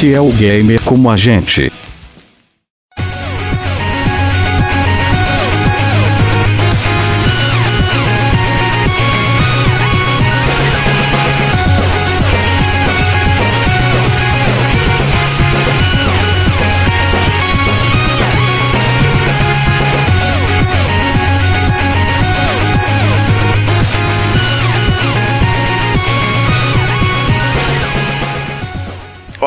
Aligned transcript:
Este 0.00 0.14
é 0.14 0.20
o 0.22 0.30
gamer 0.30 0.80
como 0.80 1.10
a 1.10 1.16
gente. 1.18 1.70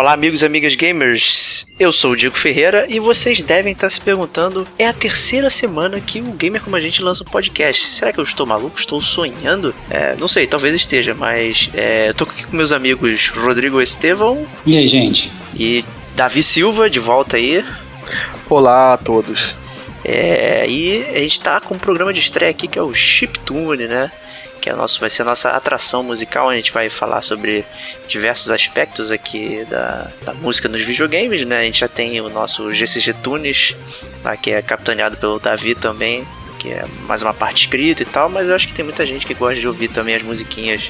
Olá, 0.04 0.12
amigos 0.12 0.42
e 0.42 0.46
amigas 0.46 0.76
gamers. 0.76 1.66
Eu 1.80 1.90
sou 1.94 2.12
o 2.12 2.16
Diego 2.18 2.36
Ferreira 2.36 2.86
e 2.90 3.00
vocês 3.00 3.42
devem 3.42 3.72
estar 3.72 3.90
se 3.90 4.02
perguntando: 4.02 4.68
é 4.78 4.86
a 4.86 4.92
terceira 4.92 5.50
semana 5.50 6.02
que 6.02 6.20
o 6.20 6.34
Gamer 6.34 6.62
Como 6.62 6.76
a 6.76 6.82
Gente 6.82 7.02
lança 7.02 7.24
um 7.24 7.26
podcast. 7.26 7.96
Será 7.96 8.12
que 8.12 8.20
eu 8.20 8.24
estou 8.26 8.46
maluco? 8.46 8.78
Estou 8.78 9.00
sonhando? 9.00 9.74
É, 9.90 10.14
não 10.20 10.28
sei, 10.28 10.46
talvez 10.46 10.76
esteja, 10.76 11.14
mas 11.14 11.70
é, 11.74 12.10
eu 12.10 12.14
tô 12.14 12.26
aqui 12.26 12.44
com 12.46 12.54
meus 12.54 12.74
amigos 12.74 13.30
Rodrigo 13.30 13.82
Estevão. 13.82 14.46
E 14.66 14.76
aí, 14.76 14.90
gente? 14.90 15.32
E 15.58 15.86
Davi 16.18 16.44
Silva, 16.44 16.90
de 16.90 17.00
volta 17.00 17.38
aí. 17.38 17.64
Olá 18.50 18.96
a 18.96 18.98
todos. 18.98 19.56
É, 20.04 20.66
e 20.68 21.02
a 21.16 21.20
gente 21.20 21.40
tá 21.40 21.62
com 21.62 21.76
um 21.76 21.80
programa 21.80 22.12
de 22.12 22.20
estreia 22.20 22.52
aqui 22.52 22.68
que 22.68 22.78
é 22.78 22.84
o 22.84 22.94
Chiptune, 22.94 23.88
né? 23.88 24.12
Que 24.64 24.70
é 24.70 24.74
nosso, 24.74 24.98
vai 24.98 25.10
ser 25.10 25.24
a 25.24 25.26
nossa 25.26 25.50
atração 25.50 26.02
musical. 26.02 26.50
A 26.50 26.56
gente 26.56 26.72
vai 26.72 26.90
falar 26.90 27.22
sobre 27.22 27.66
diversos 28.08 28.50
aspectos 28.50 29.12
aqui 29.12 29.68
da, 29.70 30.10
da 30.22 30.34
música 30.34 30.70
nos 30.70 30.80
videogames, 30.80 31.46
né? 31.46 31.60
A 31.60 31.64
gente 31.64 31.82
já 31.82 31.90
tem 31.90 32.22
o 32.22 32.30
nosso 32.30 32.74
GCG 32.74 33.14
Tunes, 33.22 33.76
lá, 34.24 34.38
que 34.38 34.52
é 34.52 34.62
capitaneado 34.62 35.18
pelo 35.18 35.38
Davi 35.38 35.76
também, 35.76 36.26
que 36.60 36.70
é 36.70 36.86
mais 37.06 37.22
uma 37.22 37.34
parte 37.34 37.66
escrita 37.66 38.04
e 38.04 38.06
tal, 38.06 38.30
mas 38.30 38.48
eu 38.48 38.56
acho 38.56 38.66
que 38.66 38.74
tem 38.74 38.86
muita 38.86 39.06
gente 39.06 39.26
que 39.26 39.34
gosta 39.34 39.60
de 39.60 39.68
ouvir 39.68 39.90
também 39.90 40.16
as 40.16 40.22
musiquinhas 40.22 40.90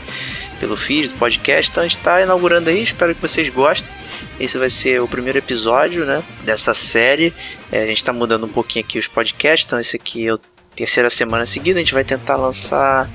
pelo 0.60 0.78
feed 0.78 1.08
do 1.08 1.16
podcast, 1.16 1.72
então 1.72 1.82
a 1.82 1.88
gente 1.88 1.98
está 1.98 2.22
inaugurando 2.22 2.70
aí, 2.70 2.84
espero 2.84 3.16
que 3.16 3.22
vocês 3.22 3.50
gostem. 3.50 3.92
Esse 4.40 4.56
vai 4.56 4.70
ser 4.70 5.02
o 5.02 5.08
primeiro 5.08 5.40
episódio, 5.40 6.06
né, 6.06 6.22
dessa 6.44 6.76
série. 6.76 7.34
É, 7.72 7.82
a 7.82 7.88
gente 7.88 7.98
está 7.98 8.14
mudando 8.14 8.46
um 8.46 8.50
pouquinho 8.50 8.86
aqui 8.86 9.00
os 9.00 9.08
podcasts, 9.08 9.66
então 9.66 9.80
esse 9.80 9.96
aqui 9.96 10.28
é 10.28 10.34
a 10.34 10.40
terceira 10.76 11.10
semana 11.10 11.48
seguida, 11.48 11.80
a 11.80 11.82
gente 11.82 11.94
vai 11.94 12.04
tentar 12.04 12.36
lançar 12.36 13.10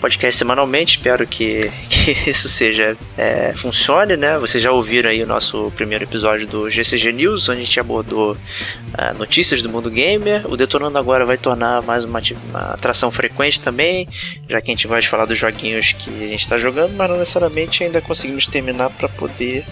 podcast 0.00 0.36
semanalmente. 0.36 0.96
Espero 0.96 1.26
que, 1.26 1.70
que 1.88 2.30
isso 2.30 2.48
seja 2.48 2.96
é, 3.16 3.52
funcione, 3.54 4.16
né? 4.16 4.38
Vocês 4.38 4.62
já 4.62 4.72
ouviram 4.72 5.10
aí 5.10 5.22
o 5.22 5.26
nosso 5.26 5.70
primeiro 5.76 6.04
episódio 6.04 6.46
do 6.46 6.70
GCG 6.70 7.12
News, 7.12 7.48
onde 7.48 7.60
a 7.60 7.64
gente 7.64 7.78
abordou 7.78 8.32
uh, 8.32 9.18
notícias 9.18 9.62
do 9.62 9.68
mundo 9.68 9.90
gamer. 9.90 10.50
O 10.50 10.56
Detonando 10.56 10.98
agora 10.98 11.24
vai 11.24 11.36
tornar 11.36 11.82
mais 11.82 12.04
uma, 12.04 12.20
uma, 12.48 12.60
atração 12.72 13.10
frequente 13.10 13.60
também, 13.60 14.08
já 14.48 14.60
que 14.60 14.70
a 14.70 14.74
gente 14.74 14.86
vai 14.86 15.02
falar 15.02 15.26
dos 15.26 15.38
joguinhos 15.38 15.92
que 15.92 16.10
a 16.10 16.28
gente 16.28 16.40
está 16.40 16.56
jogando, 16.56 16.94
mas 16.96 17.10
não 17.10 17.18
necessariamente 17.18 17.84
ainda 17.84 18.00
conseguimos 18.00 18.46
terminar 18.46 18.90
para 18.90 19.08
poder 19.08 19.64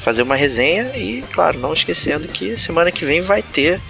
fazer 0.00 0.22
uma 0.22 0.36
resenha. 0.36 0.96
E, 0.96 1.22
claro, 1.32 1.58
não 1.58 1.72
esquecendo 1.72 2.28
que 2.28 2.56
semana 2.56 2.92
que 2.92 3.04
vem 3.04 3.20
vai 3.20 3.42
ter 3.42 3.80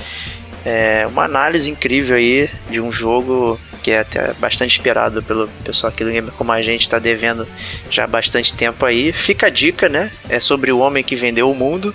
é, 0.65 1.07
uma 1.07 1.25
análise 1.25 1.71
incrível 1.71 2.17
aí 2.17 2.49
de 2.71 2.81
um 2.81 2.93
jogo 2.93 3.59
que 3.83 3.91
é 3.91 4.01
até 4.01 4.33
bastante 4.35 4.71
esperado 4.71 5.23
pelo 5.23 5.49
pessoal 5.65 5.93
aqui 5.93 6.05
do 6.05 6.11
Gamer 6.11 6.33
como 6.33 6.53
a 6.53 6.63
gente 6.63 6.83
está 6.83 6.99
devendo 7.01 7.47
já 7.91 8.05
há 8.05 8.07
bastante 8.07 8.55
tempo 8.55 8.85
aí. 8.87 9.13
Fica 9.13 9.47
a 9.47 9.51
dica, 9.51 9.89
né? 9.89 10.11
É 10.29 10.39
sobre 10.39 10.71
o 10.71 10.79
homem 10.79 11.03
que 11.03 11.17
vendeu 11.17 11.51
o 11.51 11.55
mundo. 11.55 11.95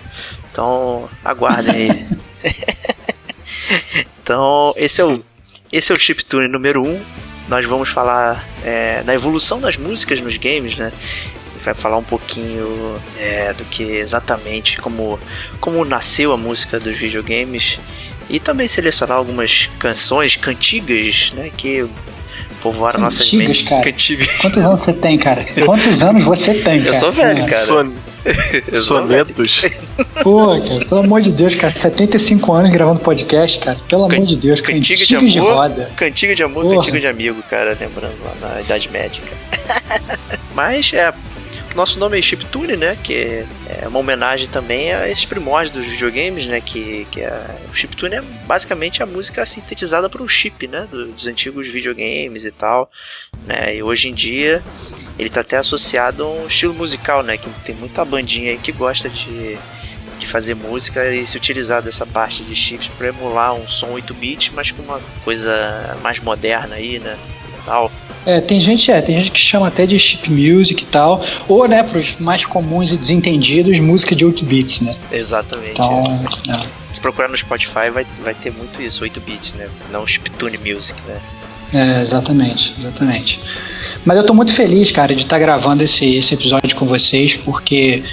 Então, 0.51 1.09
aguardem 1.23 1.91
aí. 1.91 2.07
então, 4.21 4.73
esse 4.75 5.01
é 5.01 5.05
o 5.05 5.23
esse 5.71 5.91
é 5.91 5.95
o 5.95 5.99
Chiptune 5.99 6.47
número 6.47 6.81
1. 6.83 6.87
Um. 6.87 7.01
Nós 7.47 7.65
vamos 7.65 7.89
falar 7.89 8.45
é, 8.63 9.01
da 9.03 9.13
evolução 9.13 9.59
das 9.59 9.77
músicas 9.77 10.19
nos 10.19 10.35
games, 10.35 10.75
né? 10.75 10.91
vai 11.63 11.73
falar 11.73 11.97
um 11.97 12.03
pouquinho 12.03 13.01
é, 13.19 13.51
do 13.53 13.65
que 13.65 13.83
exatamente 13.83 14.79
como 14.79 15.19
como 15.59 15.83
nasceu 15.83 16.31
a 16.31 16.37
música 16.37 16.79
dos 16.79 16.95
videogames 16.95 17.77
e 18.29 18.39
também 18.39 18.67
selecionar 18.67 19.17
algumas 19.17 19.69
canções 19.79 20.35
cantigas, 20.35 21.31
né? 21.33 21.51
Que 21.55 21.87
povoaram 22.61 22.99
nossas 22.99 23.31
mentes. 23.31 23.67
Cara. 23.67 23.83
Cantigas. 23.83 24.27
Quantos 24.41 24.63
anos 24.63 24.79
você 24.79 24.93
tem, 24.93 25.17
cara? 25.17 25.45
Quantos 25.65 26.01
anos 26.01 26.25
você 26.25 26.53
tem, 26.53 26.63
cara? 26.63 26.79
Eu 26.87 26.93
sou 26.93 27.11
velho, 27.11 27.45
cara. 27.47 27.65
Son... 27.65 27.91
Sonetos. 28.83 29.61
Pô, 30.21 30.59
cara, 30.59 30.85
pelo 30.85 31.01
amor 31.01 31.21
de 31.21 31.31
Deus, 31.31 31.55
cara. 31.55 31.73
75 31.73 32.53
anos 32.53 32.71
gravando 32.71 32.99
podcast, 32.99 33.59
cara. 33.59 33.77
Pelo 33.87 34.07
Can... 34.07 34.17
amor 34.17 34.27
de 34.27 34.35
Deus, 34.35 34.59
cantiga, 34.59 34.99
cantiga 34.99 35.05
de, 35.05 35.15
amor, 35.15 35.29
de 35.29 35.39
roda. 35.39 35.91
Cantiga 35.95 36.35
de 36.35 36.43
amor, 36.43 36.63
Porra. 36.63 36.75
cantiga 36.75 36.99
de 36.99 37.07
amigo, 37.07 37.41
cara. 37.49 37.77
Lembrando 37.79 38.15
lá 38.23 38.49
na 38.55 38.61
Idade 38.61 38.89
Média. 38.89 39.21
Mas 40.53 40.91
é 40.93 41.13
nosso 41.77 41.99
nome 41.99 42.17
é 42.17 42.21
Chiptune, 42.21 42.75
né? 42.75 42.97
Que 43.01 43.45
é 43.69 43.87
uma 43.87 43.99
homenagem 43.99 44.47
também 44.47 44.91
a 44.91 45.07
esses 45.07 45.25
primórdios 45.25 45.71
dos 45.71 45.85
videogames, 45.85 46.47
né? 46.47 46.59
Que, 46.59 47.05
que 47.11 47.21
é, 47.21 47.59
o 47.71 47.75
Chiptune 47.75 48.15
é 48.15 48.21
basicamente 48.47 49.03
a 49.03 49.05
música 49.05 49.45
sintetizada 49.45 50.09
por 50.09 50.19
um 50.19 50.27
chip, 50.27 50.67
né? 50.67 50.87
Dos 50.89 51.27
antigos 51.27 51.67
videogames 51.67 52.45
e 52.45 52.51
tal. 52.51 52.89
Né? 53.45 53.75
E 53.75 53.83
hoje 53.83 54.09
em 54.09 54.13
dia 54.13 54.63
ele 55.19 55.27
está 55.27 55.41
até 55.41 55.57
associado 55.57 56.23
a 56.23 56.27
um 56.27 56.47
estilo 56.47 56.73
musical, 56.73 57.21
né? 57.21 57.37
Que 57.37 57.47
tem 57.63 57.75
muita 57.75 58.03
bandinha 58.03 58.51
aí 58.51 58.57
que 58.57 58.71
gosta 58.71 59.07
de, 59.07 59.55
de 60.17 60.27
fazer 60.27 60.55
música 60.55 61.13
e 61.13 61.27
se 61.27 61.37
utilizar 61.37 61.83
dessa 61.83 62.07
parte 62.07 62.43
de 62.43 62.55
chips 62.55 62.87
para 62.87 63.09
emular 63.09 63.53
um 63.53 63.67
som 63.67 63.93
8-bit, 63.93 64.51
mas 64.55 64.71
com 64.71 64.81
uma 64.81 64.99
coisa 65.23 65.95
mais 66.01 66.19
moderna 66.19 66.73
aí, 66.75 66.97
né? 66.97 67.15
Tal. 67.63 67.91
É, 68.27 68.41
tem 68.41 68.59
gente, 68.59 68.91
é, 68.91 69.01
tem 69.01 69.15
gente 69.15 69.31
que 69.31 69.39
chama 69.39 69.69
até 69.69 69.85
de 69.85 69.97
chip 69.97 70.29
music 70.29 70.83
e 70.83 70.85
tal, 70.87 71.23
ou, 71.47 71.65
né, 71.65 71.81
pros 71.81 72.13
mais 72.19 72.43
comuns 72.43 72.91
e 72.91 72.97
desentendidos, 72.97 73.79
música 73.79 74.13
de 74.13 74.25
8 74.25 74.43
bits, 74.43 74.81
né? 74.81 74.93
Exatamente. 75.09 75.71
Então, 75.71 76.27
é. 76.49 76.51
É. 76.51 76.67
Se 76.91 76.99
procurar 76.99 77.29
no 77.29 77.37
Spotify 77.37 77.89
vai, 77.89 78.05
vai 78.21 78.33
ter 78.33 78.51
muito 78.51 78.81
isso, 78.81 79.01
8 79.03 79.21
bits, 79.21 79.53
né? 79.53 79.69
Não 79.93 80.05
chiptune 80.05 80.57
music, 80.57 80.99
né? 81.07 81.21
É, 81.73 82.01
exatamente, 82.01 82.73
exatamente. 82.77 83.39
Mas 84.03 84.17
eu 84.17 84.25
tô 84.25 84.33
muito 84.33 84.53
feliz, 84.53 84.91
cara, 84.91 85.15
de 85.15 85.21
estar 85.21 85.37
tá 85.37 85.39
gravando 85.39 85.81
esse, 85.81 86.17
esse 86.17 86.33
episódio 86.33 86.75
com 86.75 86.85
vocês, 86.85 87.37
porque 87.45 88.03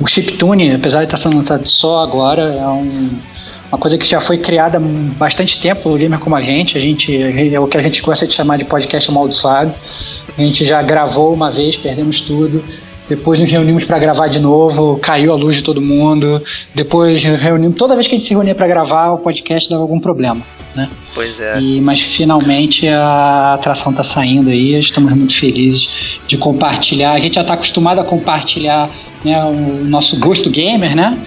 o 0.00 0.06
chiptune, 0.06 0.74
apesar 0.74 1.00
de 1.00 1.04
estar 1.04 1.18
tá 1.18 1.22
sendo 1.22 1.36
lançado 1.36 1.68
só 1.68 2.02
agora, 2.02 2.42
é 2.42 2.66
um 2.68 3.10
uma 3.70 3.78
coisa 3.78 3.98
que 3.98 4.06
já 4.06 4.20
foi 4.20 4.38
criada 4.38 4.78
há 4.78 4.80
bastante 4.80 5.60
tempo, 5.60 5.90
o 5.90 5.96
gamer 5.96 6.18
como 6.18 6.34
a 6.34 6.42
gente, 6.42 6.76
a 6.76 6.80
gente 6.80 7.14
é 7.54 7.60
o 7.60 7.66
que 7.66 7.76
a 7.76 7.82
gente 7.82 8.00
gosta 8.00 8.26
de 8.26 8.32
chamar 8.32 8.56
de 8.56 8.64
podcast 8.64 9.10
amaldiçoado. 9.10 9.72
A 10.36 10.40
gente 10.40 10.64
já 10.64 10.80
gravou 10.82 11.34
uma 11.34 11.50
vez, 11.50 11.76
perdemos 11.76 12.20
tudo, 12.20 12.62
depois 13.08 13.40
nos 13.40 13.50
reunimos 13.50 13.84
para 13.84 13.98
gravar 13.98 14.28
de 14.28 14.38
novo, 14.38 14.98
caiu 14.98 15.32
a 15.32 15.36
luz 15.36 15.56
de 15.56 15.62
todo 15.62 15.80
mundo, 15.80 16.42
depois 16.74 17.22
reunimos, 17.22 17.76
toda 17.76 17.94
vez 17.94 18.06
que 18.06 18.14
a 18.14 18.18
gente 18.18 18.28
se 18.28 18.34
reunia 18.34 18.54
para 18.54 18.66
gravar, 18.66 19.12
o 19.12 19.18
podcast 19.18 19.68
dava 19.68 19.82
algum 19.82 19.98
problema, 19.98 20.40
né? 20.74 20.88
Pois 21.14 21.40
é. 21.40 21.58
E, 21.60 21.80
mas 21.80 22.00
finalmente 22.00 22.86
a 22.86 23.54
atração 23.54 23.92
tá 23.92 24.04
saindo 24.04 24.50
aí, 24.50 24.78
estamos 24.78 25.12
muito 25.12 25.34
felizes 25.34 25.88
de 26.26 26.36
compartilhar. 26.36 27.12
A 27.12 27.18
gente 27.18 27.34
já 27.34 27.42
está 27.42 27.54
acostumado 27.54 28.00
a 28.00 28.04
compartilhar 28.04 28.88
né, 29.24 29.42
o 29.44 29.84
nosso 29.84 30.18
gosto 30.18 30.48
gamer, 30.50 30.94
né? 30.94 31.18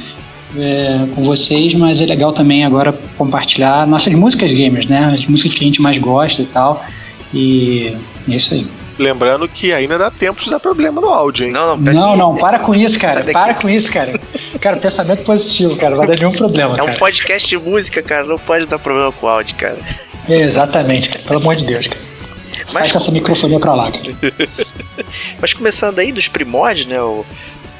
É, 0.57 1.07
com 1.15 1.24
vocês, 1.24 1.74
mas 1.74 2.01
é 2.01 2.06
legal 2.06 2.33
também 2.33 2.65
agora 2.65 2.94
compartilhar 3.18 3.88
nossas 3.88 4.13
músicas 4.13 4.51
gamers, 4.51 4.86
né? 4.86 5.13
As 5.18 5.25
músicas 5.25 5.53
que 5.53 5.63
a 5.63 5.68
gente 5.68 5.81
mais 5.81 5.98
gosta 5.98 6.42
e 6.42 6.45
tal. 6.45 6.83
E 7.33 7.95
é 8.30 8.36
isso 8.36 8.53
aí. 8.53 8.68
Lembrando 9.00 9.48
que 9.48 9.74
ainda 9.74 9.98
dá 9.98 10.12
tempo 10.12 10.42
de 10.44 10.50
dar 10.50 10.59
problema 10.59 11.01
no 11.01 11.07
áudio, 11.07 11.45
hein? 11.45 11.51
Não, 11.51 11.77
não, 11.77 11.94
não, 11.94 12.18
não 12.18 12.36
para 12.36 12.59
com 12.59 12.75
isso, 12.75 13.00
cara. 13.00 13.24
Para 13.24 13.53
com 13.56 13.69
isso, 13.69 13.92
cara. 13.92 14.19
Cara, 14.59 14.77
pensamento 14.77 15.24
positivo, 15.24 15.75
cara. 15.77 15.92
Não 15.92 15.98
vai 15.98 16.07
dar 16.07 16.18
nenhum 16.18 16.33
problema. 16.33 16.77
É 16.77 16.83
um 16.83 16.88
cara. 16.88 17.00
podcast 17.00 17.47
de 17.47 17.57
música, 17.57 18.04
cara. 18.04 18.25
Não 18.25 18.38
pode 18.38 18.68
dar 18.68 18.77
problema 18.77 19.12
com 19.12 19.25
o 19.25 19.30
áudio, 19.30 19.56
cara. 19.56 19.77
É, 20.30 20.42
exatamente, 20.42 21.09
cara. 21.09 21.24
Pelo 21.24 21.39
amor 21.39 21.56
de 21.56 21.65
Deus, 21.65 21.88
cara. 21.88 22.01
Mas... 22.74 22.92
Faz 22.92 23.04
essa 23.04 23.12
microfonia 23.12 23.59
pra 23.59 23.74
lá, 23.74 23.92
cara. 23.92 24.04
Mas 25.42 25.54
começando 25.54 26.00
aí 26.00 26.12
dos 26.12 26.27
primórdios, 26.27 26.86
né? 26.86 27.01
O 27.01 27.25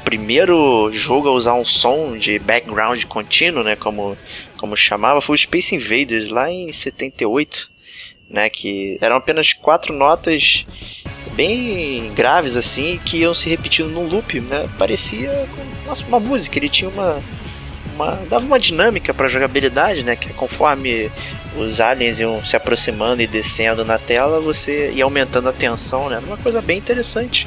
primeiro 0.04 0.90
jogo 0.92 1.28
a 1.28 1.32
usar 1.32 1.54
um 1.54 1.64
som 1.64 2.16
de 2.16 2.38
background 2.38 3.04
contínuo, 3.04 3.64
né? 3.64 3.76
Como, 3.76 4.16
como 4.56 4.76
chamava, 4.76 5.20
foi 5.20 5.34
o 5.34 5.38
Space 5.38 5.74
Invaders 5.74 6.28
lá 6.28 6.50
em 6.50 6.72
78. 6.72 7.70
Né, 8.30 8.48
que 8.48 8.96
eram 9.02 9.16
apenas 9.16 9.52
quatro 9.52 9.92
notas 9.92 10.64
bem 11.34 12.10
graves 12.14 12.56
assim 12.56 12.98
que 13.04 13.18
iam 13.18 13.34
se 13.34 13.46
repetindo 13.50 13.90
num 13.90 14.06
loop, 14.06 14.40
né? 14.40 14.70
Parecia 14.78 15.46
nossa, 15.84 16.04
uma 16.06 16.18
música, 16.18 16.58
ele 16.58 16.68
tinha 16.68 16.88
uma, 16.88 17.20
uma 17.94 18.14
dava 18.28 18.44
uma 18.44 18.58
dinâmica 18.58 19.12
para 19.12 19.28
jogabilidade, 19.28 20.02
né? 20.02 20.16
Que 20.16 20.32
conforme 20.32 21.10
os 21.56 21.80
aliens 21.80 22.20
iam 22.20 22.44
se 22.44 22.56
aproximando 22.56 23.20
e 23.20 23.26
descendo 23.26 23.84
na 23.84 23.98
tela, 23.98 24.40
você 24.40 24.90
ia 24.92 25.04
aumentando 25.04 25.48
a 25.48 25.52
tensão, 25.52 26.08
né? 26.08 26.18
Uma 26.26 26.36
coisa 26.36 26.62
bem 26.62 26.78
interessante. 26.78 27.46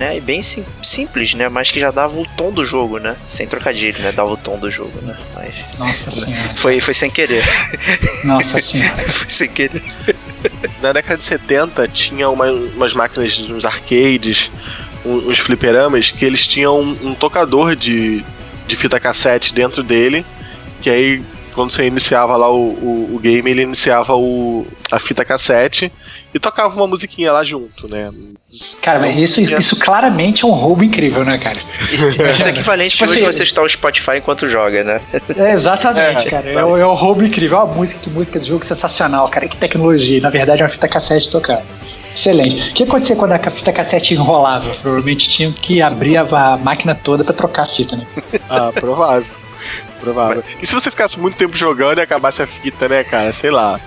Né, 0.00 0.16
e 0.16 0.20
bem 0.22 0.40
sim, 0.40 0.64
simples, 0.82 1.34
né? 1.34 1.50
Mas 1.50 1.70
que 1.70 1.78
já 1.78 1.90
dava 1.90 2.18
o 2.18 2.26
tom 2.34 2.50
do 2.50 2.64
jogo, 2.64 2.98
né? 2.98 3.14
Sem 3.28 3.46
trocadilho, 3.46 4.02
né? 4.02 4.10
Dava 4.10 4.32
o 4.32 4.36
tom 4.36 4.58
do 4.58 4.70
jogo, 4.70 4.98
né? 5.02 5.14
Mas 5.34 5.54
Nossa 5.78 6.08
senhora. 6.24 6.54
Foi, 6.56 6.80
foi 6.80 6.94
sem 6.94 7.10
querer. 7.10 7.44
Nossa 8.24 8.62
senhora. 8.62 8.96
foi 9.12 9.30
sem 9.30 9.48
querer. 9.50 9.82
Na 10.80 10.94
década 10.94 11.18
de 11.18 11.24
70 11.26 11.86
tinha 11.88 12.30
uma, 12.30 12.50
umas 12.50 12.94
máquinas 12.94 13.38
nos 13.40 13.66
arcades, 13.66 14.50
uns 15.04 15.38
fliperamas, 15.38 16.10
que 16.10 16.24
eles 16.24 16.46
tinham 16.46 16.80
um, 16.80 17.08
um 17.08 17.14
tocador 17.14 17.76
de, 17.76 18.24
de 18.66 18.76
fita 18.76 18.98
cassete 18.98 19.52
dentro 19.52 19.82
dele, 19.82 20.24
que 20.80 20.88
aí 20.88 21.22
quando 21.52 21.72
você 21.72 21.84
iniciava 21.86 22.38
lá 22.38 22.48
o, 22.50 22.70
o, 22.70 23.16
o, 23.16 23.18
game, 23.18 23.50
ele 23.50 23.60
iniciava 23.60 24.16
o, 24.16 24.66
a 24.90 24.98
fita 24.98 25.26
cassete 25.26 25.92
e 26.32 26.38
tocava 26.38 26.74
uma 26.74 26.86
musiquinha 26.86 27.32
lá 27.32 27.44
junto, 27.44 27.88
né? 27.88 28.10
Cara, 28.82 29.00
mas 29.00 29.16
isso, 29.16 29.40
isso 29.40 29.76
claramente 29.76 30.44
é 30.44 30.46
um 30.46 30.52
roubo 30.52 30.82
incrível, 30.82 31.24
né, 31.24 31.38
cara? 31.38 31.60
Isso 31.90 32.48
é 32.48 32.50
equivalente 32.50 32.96
tipo 32.96 33.10
hoje 33.10 33.24
assim, 33.24 33.32
você 33.32 33.42
está 33.44 33.62
o 33.62 33.68
Spotify 33.68 34.16
enquanto 34.16 34.48
joga, 34.48 34.82
né? 34.82 35.00
É, 35.36 35.52
exatamente, 35.52 36.26
é, 36.26 36.30
cara. 36.30 36.48
É, 36.48 36.54
é, 36.54 36.64
um 36.64 36.94
roubo 36.94 37.24
incrível. 37.24 37.58
Ó, 37.58 37.66
música, 37.66 38.00
que 38.00 38.10
música 38.10 38.40
de 38.40 38.48
jogo 38.48 38.64
sensacional, 38.64 39.28
cara. 39.28 39.46
Que 39.46 39.56
tecnologia. 39.56 40.20
Na 40.20 40.30
verdade, 40.30 40.62
é 40.62 40.64
uma 40.64 40.70
fita 40.70 40.88
cassete 40.88 41.30
tocar. 41.30 41.62
Excelente. 42.14 42.70
O 42.70 42.74
que 42.74 42.82
acontecia 42.82 43.16
quando 43.16 43.32
a 43.32 43.38
fita 43.38 43.72
cassete 43.72 44.14
enrolava? 44.14 44.68
Provavelmente 44.76 45.28
tinha 45.28 45.52
que 45.52 45.80
abrir 45.80 46.16
a, 46.16 46.56
máquina 46.56 46.94
toda 46.94 47.22
para 47.22 47.34
trocar 47.34 47.62
a 47.62 47.66
fita, 47.66 47.96
né? 47.96 48.06
ah, 48.50 48.72
provável. 48.72 49.32
Provável. 50.00 50.42
E 50.60 50.66
se 50.66 50.74
você 50.74 50.90
ficasse 50.90 51.18
muito 51.20 51.36
tempo 51.36 51.56
jogando 51.56 51.98
e 51.98 52.02
acabasse 52.02 52.42
a 52.42 52.46
fita, 52.46 52.88
né, 52.88 53.04
cara? 53.04 53.32
Sei 53.32 53.50
lá. 53.50 53.80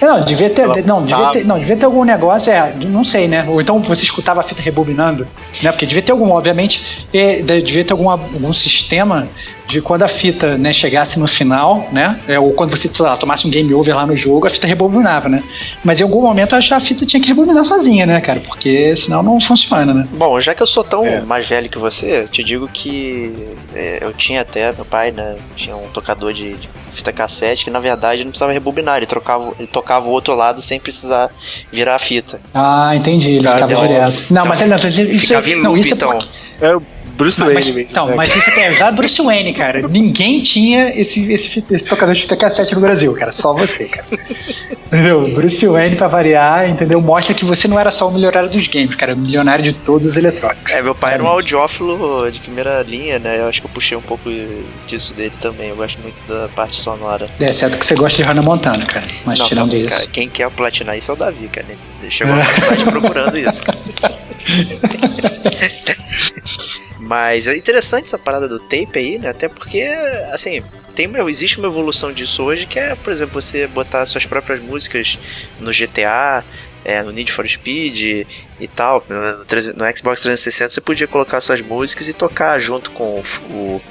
Não, 0.00 0.24
devia 0.24 0.48
ter, 0.50 0.66
não, 0.84 1.02
devia 1.02 1.30
ter, 1.30 1.44
não, 1.44 1.58
devia 1.58 1.76
ter 1.76 1.84
algum 1.84 2.04
negócio, 2.04 2.50
é, 2.50 2.72
não 2.74 3.04
sei, 3.04 3.28
né? 3.28 3.44
Ou 3.46 3.60
então 3.60 3.80
você 3.80 4.02
escutava 4.02 4.40
a 4.40 4.42
fita 4.42 4.62
rebobinando, 4.62 5.26
né? 5.62 5.70
Porque 5.70 5.84
devia 5.84 6.02
ter 6.02 6.12
algum, 6.12 6.30
obviamente, 6.30 7.06
devia 7.12 7.84
ter 7.84 7.92
algum, 7.92 8.08
algum 8.08 8.52
sistema 8.52 9.28
de 9.70 9.80
quando 9.80 10.02
a 10.02 10.08
fita 10.08 10.58
né, 10.58 10.72
chegasse 10.72 11.18
no 11.18 11.26
final, 11.26 11.88
né? 11.92 12.18
É, 12.26 12.38
ou 12.38 12.52
quando 12.52 12.70
você 12.70 12.90
lá, 12.98 13.16
tomasse 13.16 13.46
um 13.46 13.50
game 13.50 13.72
over 13.72 13.94
lá 13.94 14.04
no 14.04 14.16
jogo, 14.16 14.46
a 14.46 14.50
fita 14.50 14.66
rebobinava, 14.66 15.28
né? 15.28 15.42
Mas 15.84 16.00
em 16.00 16.02
algum 16.02 16.20
momento 16.20 16.56
acho 16.56 16.68
que 16.68 16.74
a 16.74 16.80
fita 16.80 17.06
tinha 17.06 17.22
que 17.22 17.28
rebobinar 17.28 17.64
sozinha, 17.64 18.04
né, 18.04 18.20
cara? 18.20 18.40
Porque 18.40 18.94
senão 18.96 19.22
não 19.22 19.40
funciona, 19.40 19.94
né? 19.94 20.08
Bom, 20.12 20.40
já 20.40 20.54
que 20.54 20.62
eu 20.62 20.66
sou 20.66 20.82
tão 20.82 21.06
é. 21.06 21.20
mais 21.20 21.46
velho 21.46 21.68
que 21.68 21.78
você, 21.78 22.26
te 22.30 22.42
digo 22.42 22.68
que 22.68 23.32
é, 23.74 23.98
eu 24.00 24.12
tinha 24.12 24.40
até, 24.40 24.72
meu 24.72 24.84
pai, 24.84 25.12
né? 25.12 25.36
Tinha 25.54 25.76
um 25.76 25.88
tocador 25.88 26.32
de, 26.32 26.54
de 26.54 26.68
fita 26.92 27.12
cassete 27.12 27.64
que 27.64 27.70
na 27.70 27.78
verdade 27.78 28.24
não 28.24 28.30
precisava 28.30 28.52
rebobinar, 28.52 28.96
ele, 28.96 29.06
trocava, 29.06 29.52
ele 29.58 29.68
tocava 29.68 30.08
o 30.08 30.10
outro 30.10 30.34
lado 30.34 30.60
sem 30.60 30.80
precisar 30.80 31.30
virar 31.70 31.94
a 31.94 31.98
fita. 31.98 32.40
Ah, 32.52 32.94
entendi, 32.96 33.30
ele 33.30 33.46
ficava 33.46 33.72
então, 33.72 33.86
direto. 33.86 34.32
Não, 34.32 34.42
então, 34.42 34.46
mas 34.46 34.82
não, 34.82 35.04
isso, 35.10 35.20
ficava 35.20 35.48
em 35.48 35.54
loop, 35.54 35.64
não, 35.64 35.76
isso 35.76 35.94
então. 35.94 36.18
É, 36.60 36.76
Bruce 37.16 37.40
mas, 37.40 37.54
Wayne. 37.54 37.72
Mas, 37.72 37.90
então, 37.90 38.06
né? 38.08 38.14
mas 38.16 38.28
isso 38.28 38.50
é 38.50 38.74
já 38.74 38.90
Bruce 38.90 39.22
Wayne, 39.22 39.52
cara. 39.54 39.86
Ninguém 39.88 40.42
tinha 40.42 40.90
esse, 40.98 41.32
esse, 41.32 41.64
esse 41.70 41.84
tocador 41.84 42.14
de 42.14 42.22
fita 42.22 42.36
cassete 42.36 42.74
no 42.74 42.80
Brasil, 42.80 43.12
cara. 43.14 43.32
Só 43.32 43.52
você, 43.52 43.86
cara. 43.86 44.06
entendeu? 44.86 45.28
Bruce 45.28 45.66
Wayne, 45.66 45.96
pra 45.96 46.08
variar, 46.08 46.68
entendeu? 46.68 47.00
Mostra 47.00 47.34
que 47.34 47.44
você 47.44 47.68
não 47.68 47.78
era 47.78 47.90
só 47.90 48.08
o 48.08 48.12
milionário 48.12 48.48
dos 48.48 48.66
games, 48.68 48.94
cara. 48.94 49.14
O 49.14 49.18
milionário 49.18 49.64
de 49.64 49.72
todos 49.72 50.06
os 50.06 50.16
eletrônicos. 50.16 50.70
É, 50.72 50.82
meu 50.82 50.94
pai 50.94 51.14
era 51.14 51.22
um 51.22 51.26
audiófilo 51.26 52.30
de 52.30 52.40
primeira 52.40 52.82
linha, 52.82 53.18
né? 53.18 53.40
Eu 53.40 53.48
acho 53.48 53.60
que 53.60 53.66
eu 53.66 53.70
puxei 53.70 53.96
um 53.96 54.02
pouco 54.02 54.30
disso 54.86 55.14
dele 55.14 55.32
também. 55.40 55.68
Eu 55.68 55.76
gosto 55.76 56.00
muito 56.00 56.16
da 56.28 56.48
parte 56.48 56.76
sonora. 56.76 57.26
É, 57.40 57.52
certo 57.52 57.78
que 57.78 57.86
você 57.86 57.94
gosta 57.94 58.16
de 58.16 58.22
Hannah 58.22 58.42
Montana, 58.42 58.84
cara. 58.86 59.06
Mas 59.24 59.38
não, 59.38 59.46
tirando 59.46 59.76
isso. 59.76 59.88
Cara, 59.88 60.06
quem 60.06 60.28
quer 60.28 60.50
platinar 60.50 60.96
isso 60.96 61.10
é 61.10 61.14
o 61.14 61.16
Davi, 61.16 61.48
cara. 61.48 61.66
Ele 62.00 62.10
chegou 62.10 62.34
no 62.34 62.44
site 62.44 62.84
procurando 62.84 63.36
isso, 63.36 63.62
cara. 63.62 63.78
Mas 66.98 67.48
é 67.48 67.56
interessante 67.56 68.04
essa 68.04 68.18
parada 68.18 68.46
do 68.46 68.58
tape 68.58 68.98
aí, 68.98 69.18
né? 69.18 69.30
Até 69.30 69.48
porque, 69.48 69.82
assim, 70.32 70.62
tem 70.94 71.06
uma, 71.06 71.30
existe 71.30 71.58
uma 71.58 71.68
evolução 71.68 72.12
disso 72.12 72.42
hoje 72.42 72.66
que 72.66 72.78
é, 72.78 72.94
por 72.94 73.10
exemplo, 73.10 73.40
você 73.40 73.66
botar 73.66 74.04
suas 74.06 74.26
próprias 74.26 74.62
músicas 74.62 75.18
no 75.58 75.72
GTA, 75.72 76.44
é, 76.84 77.02
no 77.02 77.10
Need 77.10 77.32
for 77.32 77.48
Speed 77.48 78.26
e 78.60 78.68
tal. 78.68 79.04
No, 79.08 79.38
no, 79.38 79.96
Xbox 79.96 80.20
360 80.20 80.70
você 80.70 80.80
podia 80.80 81.06
colocar 81.06 81.40
suas 81.40 81.60
músicas 81.60 82.08
e 82.08 82.12
tocar 82.12 82.58
junto 82.58 82.90
com 82.90 83.20
o. 83.20 83.22
o 83.50 83.82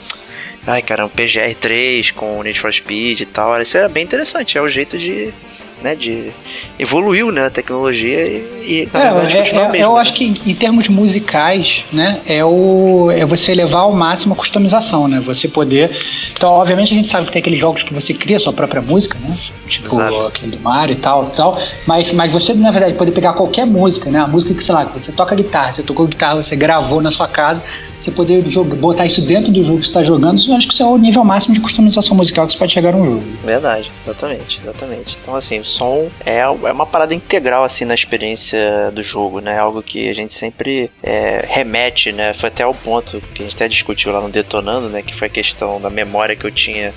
ai 0.68 0.82
caramba, 0.82 1.12
PGR3, 1.16 2.14
com 2.14 2.40
o 2.40 2.44
Need 2.44 2.60
for 2.60 2.74
Speed 2.74 3.22
e 3.22 3.26
tal. 3.26 3.60
Isso 3.62 3.78
era 3.78 3.90
bem 3.90 4.04
interessante, 4.04 4.58
é 4.58 4.62
o 4.62 4.70
jeito 4.70 4.98
de 4.98 5.34
né, 5.82 5.96
de 5.96 6.32
evoluiu 6.78 7.32
né, 7.32 7.46
a 7.46 7.50
tecnologia 7.50 8.28
e, 8.28 8.42
e 8.66 8.90
na 8.94 9.00
é, 9.00 9.14
verdade 9.14 9.38
é, 9.38 9.40
continua 9.40 9.64
é, 9.64 9.72
mesmo, 9.72 9.86
Eu 9.86 9.96
né? 9.96 10.02
acho 10.02 10.14
que 10.14 10.26
em 10.26 10.56
termos 10.56 10.88
musicais, 10.88 11.84
né, 11.92 12.22
é 12.26 12.44
o 12.44 13.10
é 13.12 13.26
você 13.26 13.54
levar 13.54 13.80
ao 13.80 13.92
máximo 13.92 14.34
a 14.34 14.38
customização, 14.38 15.08
né? 15.08 15.20
Você 15.26 15.48
poder. 15.48 15.92
Então, 16.32 16.52
obviamente 16.52 16.94
a 16.94 16.98
gente 16.98 17.10
sabe 17.10 17.28
que 17.28 17.34
tem 17.34 17.40
aqueles 17.40 17.60
jogos 17.60 17.84
que 17.84 17.94
você 17.94 18.14
cria 18.14 18.40
sua 18.40 18.54
própria 18.54 18.82
música, 18.82 19.18
né? 19.20 19.36
Tipo 19.68 19.88
Exato. 19.88 20.28
aquele 20.28 20.56
do 20.56 20.60
Mario 20.60 20.94
e 20.94 20.98
tal, 20.98 21.26
tal. 21.28 21.62
Mas, 21.86 22.12
mas 22.12 22.32
você, 22.32 22.54
na 22.54 22.72
verdade, 22.72 22.94
poder 22.94 23.12
pegar 23.12 23.34
qualquer 23.34 23.66
música, 23.66 24.10
né? 24.10 24.20
A 24.20 24.28
música 24.28 24.54
que, 24.54 24.64
sei 24.64 24.74
lá, 24.74 24.86
que 24.86 25.00
você 25.00 25.12
toca 25.12 25.36
guitarra, 25.36 25.74
você 25.74 25.84
tocou 25.84 26.08
guitarra, 26.08 26.42
você 26.42 26.56
gravou 26.56 27.02
na 27.02 27.12
sua 27.12 27.28
casa 27.28 27.62
você 28.02 28.12
poder 28.12 28.48
jogar, 28.50 28.76
botar 28.76 29.06
isso 29.06 29.22
dentro 29.22 29.52
do 29.52 29.64
jogo 29.64 29.80
que 29.80 29.86
está 29.86 30.04
jogando, 30.04 30.42
eu 30.48 30.56
acho 30.56 30.68
que 30.68 30.74
isso 30.74 30.84
é 30.84 30.86
o 30.86 30.98
nível 30.98 31.24
máximo 31.24 31.54
de 31.54 31.60
customização 31.60 32.16
musical 32.16 32.48
que 32.48 32.54
você 32.54 32.60
pode 32.60 32.74
chegar 32.74 32.94
num 32.94 33.06
jogo. 33.06 33.24
Verdade, 33.44 33.92
exatamente, 34.02 34.60
exatamente. 34.62 35.18
Então, 35.22 35.36
assim, 35.36 35.60
o 35.60 35.66
som 35.66 36.10
é, 36.26 36.40
é 36.40 36.72
uma 36.72 36.86
parada 36.86 37.14
integral, 37.14 37.64
assim, 37.64 37.86
na 37.86 37.94
experiência 37.94 38.92
do 38.94 39.04
jogo, 39.04 39.40
né? 39.40 39.58
Algo 39.58 39.82
que 39.82 40.10
a 40.10 40.14
gente 40.14 40.34
sempre 40.34 40.90
é, 41.04 41.46
remete, 41.48 42.12
né? 42.12 42.34
Foi 42.34 42.50
até 42.50 42.66
o 42.66 42.74
ponto 42.74 43.22
que 43.34 43.42
a 43.42 43.46
gente 43.46 43.56
até 43.56 43.68
discutiu 43.68 44.12
lá 44.12 44.22
no 44.22 44.30
Detonando, 44.30 44.90
né? 44.90 45.02
Que 45.02 45.14
foi 45.14 45.28
a 45.28 45.32
questão 45.32 45.80
da 45.82 45.90
memória 45.90 46.36
que 46.36 46.46
eu 46.46 46.52
tinha 46.52 46.94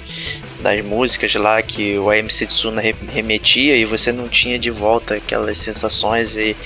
das 0.63 0.83
músicas 0.85 1.35
lá 1.35 1.61
que 1.61 1.99
o 1.99 2.09
AMC 2.09 2.47
Tsuna 2.47 2.81
remetia 2.81 3.77
e 3.77 3.85
você 3.85 4.13
não 4.13 4.29
tinha 4.29 4.59
de 4.59 4.71
volta 4.71 5.15
aquelas 5.15 5.59
sensações 5.59 6.37
e 6.37 6.57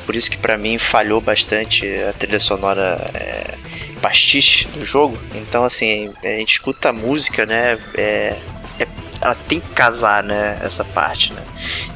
por 0.00 0.14
isso 0.14 0.30
que 0.30 0.36
para 0.36 0.56
mim 0.56 0.78
falhou 0.78 1.20
bastante 1.20 1.86
a 2.08 2.12
trilha 2.12 2.40
sonora 2.40 3.10
é, 3.14 3.54
pastiche 4.00 4.66
do 4.68 4.84
jogo. 4.84 5.18
Então, 5.34 5.64
assim, 5.64 6.12
a 6.22 6.28
gente 6.28 6.52
escuta 6.52 6.88
a 6.88 6.92
música, 6.92 7.46
né? 7.46 7.78
É, 7.94 8.36
é, 8.78 8.88
ela 9.20 9.36
tem 9.48 9.60
que 9.60 9.68
casar, 9.70 10.22
né? 10.22 10.58
Essa 10.62 10.84
parte, 10.84 11.32
né? 11.32 11.42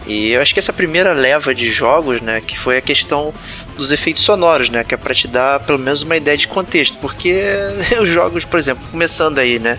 E 0.06 0.30
eu 0.30 0.40
acho 0.40 0.52
que 0.52 0.60
essa 0.60 0.72
primeira 0.72 1.12
leva 1.12 1.54
de 1.54 1.70
jogos, 1.70 2.20
né? 2.20 2.40
Que 2.40 2.58
foi 2.58 2.78
a 2.78 2.82
questão 2.82 3.32
dos 3.76 3.90
efeitos 3.90 4.22
sonoros, 4.22 4.68
né? 4.68 4.84
Que 4.84 4.94
é 4.94 4.98
para 4.98 5.14
te 5.14 5.26
dar 5.26 5.60
pelo 5.60 5.78
menos 5.78 6.02
uma 6.02 6.16
ideia 6.16 6.36
de 6.36 6.46
contexto, 6.46 6.98
porque 6.98 7.42
os 8.00 8.08
jogos, 8.08 8.44
por 8.44 8.58
exemplo, 8.58 8.84
começando 8.90 9.38
aí, 9.38 9.58
né? 9.58 9.78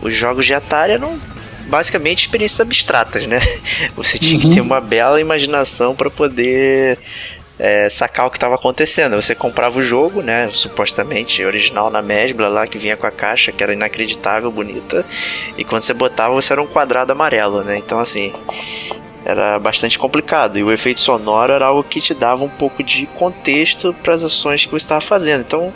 Os 0.00 0.14
jogos 0.14 0.46
de 0.46 0.54
Atari 0.54 0.92
eram 0.92 1.18
basicamente 1.66 2.20
experiências 2.20 2.60
abstratas, 2.60 3.26
né? 3.26 3.40
Você 3.96 4.18
tinha 4.18 4.40
uhum. 4.40 4.48
que 4.48 4.54
ter 4.54 4.60
uma 4.60 4.80
bela 4.80 5.20
imaginação 5.20 5.94
para 5.94 6.10
poder 6.10 6.98
é, 7.58 7.88
sacar 7.88 8.26
o 8.26 8.30
que 8.30 8.36
estava 8.36 8.54
acontecendo. 8.54 9.16
Você 9.16 9.34
comprava 9.34 9.78
o 9.78 9.82
jogo, 9.82 10.22
né? 10.22 10.48
Supostamente 10.50 11.44
original 11.44 11.90
na 11.90 12.02
Mesbla 12.02 12.48
lá, 12.48 12.66
que 12.66 12.78
vinha 12.78 12.96
com 12.96 13.06
a 13.06 13.10
caixa, 13.10 13.52
que 13.52 13.62
era 13.62 13.72
inacreditável, 13.72 14.50
bonita. 14.50 15.04
E 15.56 15.64
quando 15.64 15.82
você 15.82 15.94
botava, 15.94 16.34
você 16.34 16.52
era 16.52 16.62
um 16.62 16.66
quadrado 16.66 17.12
amarelo, 17.12 17.62
né? 17.62 17.78
Então, 17.78 17.98
assim, 17.98 18.32
era 19.24 19.58
bastante 19.58 19.98
complicado. 19.98 20.58
E 20.58 20.64
o 20.64 20.72
efeito 20.72 21.00
sonoro 21.00 21.52
era 21.52 21.66
algo 21.66 21.82
que 21.82 22.00
te 22.00 22.12
dava 22.12 22.44
um 22.44 22.48
pouco 22.48 22.82
de 22.82 23.06
contexto 23.06 23.94
para 24.02 24.14
as 24.14 24.22
ações 24.22 24.64
que 24.64 24.70
você 24.70 24.84
estava 24.84 25.00
fazendo. 25.00 25.40
Então, 25.40 25.72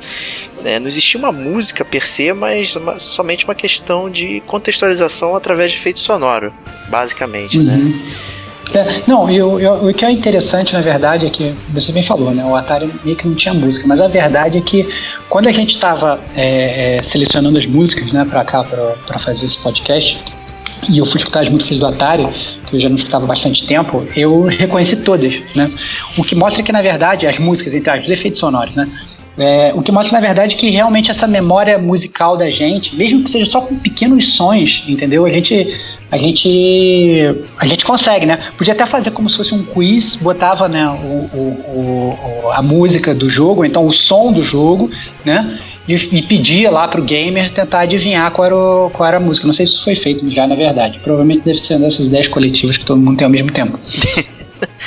né, 0.62 0.78
não 0.78 0.86
existia 0.86 1.18
uma 1.18 1.32
música 1.32 1.84
per 1.84 2.06
se, 2.06 2.32
mas 2.32 2.74
uma, 2.76 2.98
somente 2.98 3.44
uma 3.44 3.54
questão 3.54 4.10
de 4.10 4.42
contextualização 4.46 5.34
através 5.36 5.70
de 5.70 5.78
efeito 5.78 6.00
sonoro, 6.00 6.52
basicamente, 6.88 7.58
né? 7.58 7.74
uhum. 7.74 7.88
né? 7.88 8.37
É, 8.74 9.02
não, 9.06 9.30
eu, 9.30 9.58
eu, 9.58 9.88
o 9.88 9.94
que 9.94 10.04
é 10.04 10.10
interessante, 10.10 10.72
na 10.74 10.80
verdade, 10.80 11.26
é 11.26 11.30
que 11.30 11.54
você 11.70 11.90
bem 11.90 12.02
falou, 12.02 12.32
né? 12.32 12.44
O 12.44 12.54
Atari 12.54 12.90
meio 13.04 13.16
que 13.16 13.26
não 13.26 13.34
tinha 13.34 13.54
música, 13.54 13.86
mas 13.86 14.00
a 14.00 14.08
verdade 14.08 14.58
é 14.58 14.60
que 14.60 14.86
quando 15.28 15.48
a 15.48 15.52
gente 15.52 15.74
estava 15.74 16.20
é, 16.34 16.96
é, 16.96 17.02
selecionando 17.02 17.58
as 17.58 17.66
músicas, 17.66 18.12
né, 18.12 18.26
para 18.28 18.44
cá, 18.44 18.64
para 18.64 19.18
fazer 19.18 19.46
esse 19.46 19.58
podcast, 19.58 20.18
e 20.88 20.98
eu 20.98 21.06
fui 21.06 21.18
escutar 21.18 21.40
as 21.40 21.48
músicas 21.48 21.78
do 21.78 21.86
Atari, 21.86 22.26
que 22.68 22.76
eu 22.76 22.80
já 22.80 22.88
não 22.88 22.96
escutava 22.96 23.26
bastante 23.26 23.66
tempo, 23.66 24.06
eu 24.14 24.42
reconheci 24.42 24.96
todas, 24.96 25.34
né? 25.54 25.70
O 26.16 26.22
que 26.22 26.34
mostra 26.34 26.62
que, 26.62 26.70
na 26.70 26.82
verdade, 26.82 27.26
as 27.26 27.38
músicas, 27.38 27.74
entre 27.74 27.90
as 27.90 28.08
efeitos 28.08 28.38
sonoros, 28.38 28.74
né? 28.74 28.88
É, 29.38 29.72
o 29.74 29.82
que 29.82 29.92
mostra, 29.92 30.20
na 30.20 30.26
verdade, 30.26 30.56
que 30.56 30.68
realmente 30.68 31.10
essa 31.10 31.26
memória 31.26 31.78
musical 31.78 32.36
da 32.36 32.50
gente, 32.50 32.94
mesmo 32.96 33.22
que 33.22 33.30
seja 33.30 33.48
só 33.48 33.60
com 33.60 33.76
pequenos 33.76 34.34
sons, 34.34 34.82
entendeu? 34.88 35.24
A 35.24 35.30
gente, 35.30 35.78
a 36.10 36.18
gente, 36.18 37.34
a 37.56 37.66
gente 37.66 37.84
consegue, 37.84 38.26
né? 38.26 38.38
Podia 38.56 38.74
até 38.74 38.84
fazer 38.84 39.12
como 39.12 39.30
se 39.30 39.36
fosse 39.36 39.54
um 39.54 39.62
quiz, 39.62 40.16
botava, 40.16 40.68
né, 40.68 40.88
o, 40.88 41.36
o, 41.36 42.18
o 42.46 42.50
a 42.52 42.60
música 42.60 43.14
do 43.14 43.30
jogo, 43.30 43.64
então 43.64 43.86
o 43.86 43.92
som 43.92 44.32
do 44.32 44.42
jogo, 44.42 44.90
né? 45.24 45.58
E, 45.88 45.94
e 45.94 46.22
pedia 46.22 46.70
lá 46.70 46.86
pro 46.88 47.02
gamer 47.02 47.50
tentar 47.52 47.80
adivinhar 47.80 48.30
qual 48.32 48.44
era, 48.46 48.56
o, 48.56 48.90
qual 48.90 49.06
era 49.06 49.16
a 49.18 49.20
música. 49.20 49.46
Não 49.46 49.54
sei 49.54 49.66
se 49.66 49.74
isso 49.74 49.84
foi 49.84 49.94
feito 49.94 50.28
já, 50.30 50.46
na 50.46 50.54
verdade. 50.54 50.98
Provavelmente 50.98 51.42
deve 51.44 51.60
ser 51.60 51.78
dessas 51.78 52.06
ideias 52.06 52.28
coletivas 52.28 52.76
que 52.76 52.84
todo 52.84 53.00
mundo 53.00 53.16
tem 53.16 53.24
ao 53.24 53.30
mesmo 53.30 53.52
tempo. 53.52 53.78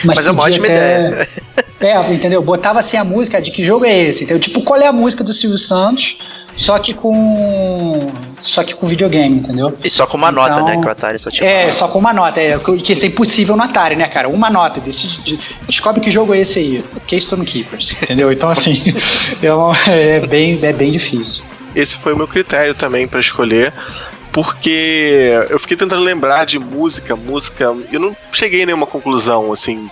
Mas, 0.03 0.17
Mas 0.17 0.27
é 0.27 0.31
uma 0.31 0.43
ótima 0.43 0.65
até... 0.65 0.75
ideia. 0.75 1.29
É, 1.81 2.13
entendeu? 2.13 2.43
Botava 2.43 2.79
assim 2.79 2.95
a 2.95 3.03
música 3.03 3.41
de 3.41 3.49
que 3.49 3.65
jogo 3.65 3.85
é 3.85 4.03
esse? 4.03 4.23
Entendeu? 4.23 4.39
Tipo, 4.39 4.61
qual 4.61 4.79
é 4.79 4.85
a 4.85 4.91
música 4.91 5.23
do 5.23 5.33
Silvio 5.33 5.57
Santos, 5.57 6.15
só 6.55 6.77
que 6.77 6.93
com. 6.93 8.11
Só 8.43 8.63
que 8.63 8.73
com 8.73 8.87
videogame, 8.87 9.39
entendeu? 9.39 9.75
E 9.83 9.89
só 9.89 10.05
com 10.05 10.17
uma 10.17 10.29
então, 10.29 10.47
nota, 10.47 10.61
né? 10.61 10.79
Que 10.79 10.87
o 10.87 10.91
Atari 10.91 11.17
só 11.17 11.31
tinha. 11.31 11.49
É, 11.49 11.71
só 11.71 11.87
com 11.87 11.97
uma 11.97 12.13
nota. 12.13 12.39
É, 12.39 12.59
que 12.59 12.93
isso 12.93 13.03
é 13.03 13.07
impossível 13.07 13.55
no 13.55 13.63
Atari, 13.63 13.95
né, 13.95 14.07
cara? 14.07 14.29
Uma 14.29 14.49
nota. 14.49 14.79
Decide, 14.79 15.39
descobre 15.67 16.01
que 16.01 16.11
jogo 16.11 16.35
é 16.35 16.39
esse 16.39 16.59
aí. 16.59 16.85
Keystone 17.07 17.45
Keepers. 17.45 17.95
Entendeu? 18.03 18.31
Então, 18.31 18.49
assim, 18.49 18.83
é, 19.41 20.17
é, 20.17 20.19
bem, 20.19 20.59
é 20.61 20.73
bem 20.73 20.91
difícil. 20.91 21.43
Esse 21.75 21.97
foi 21.97 22.13
o 22.13 22.17
meu 22.17 22.27
critério 22.27 22.75
também 22.75 23.07
para 23.07 23.19
escolher 23.19 23.73
porque 24.31 25.31
eu 25.49 25.59
fiquei 25.59 25.75
tentando 25.75 26.03
lembrar 26.03 26.45
de 26.45 26.57
música, 26.57 27.15
música, 27.15 27.65
eu 27.91 27.99
não 27.99 28.15
cheguei 28.31 28.63
a 28.63 28.65
nenhuma 28.65 28.87
conclusão, 28.87 29.51
assim. 29.51 29.89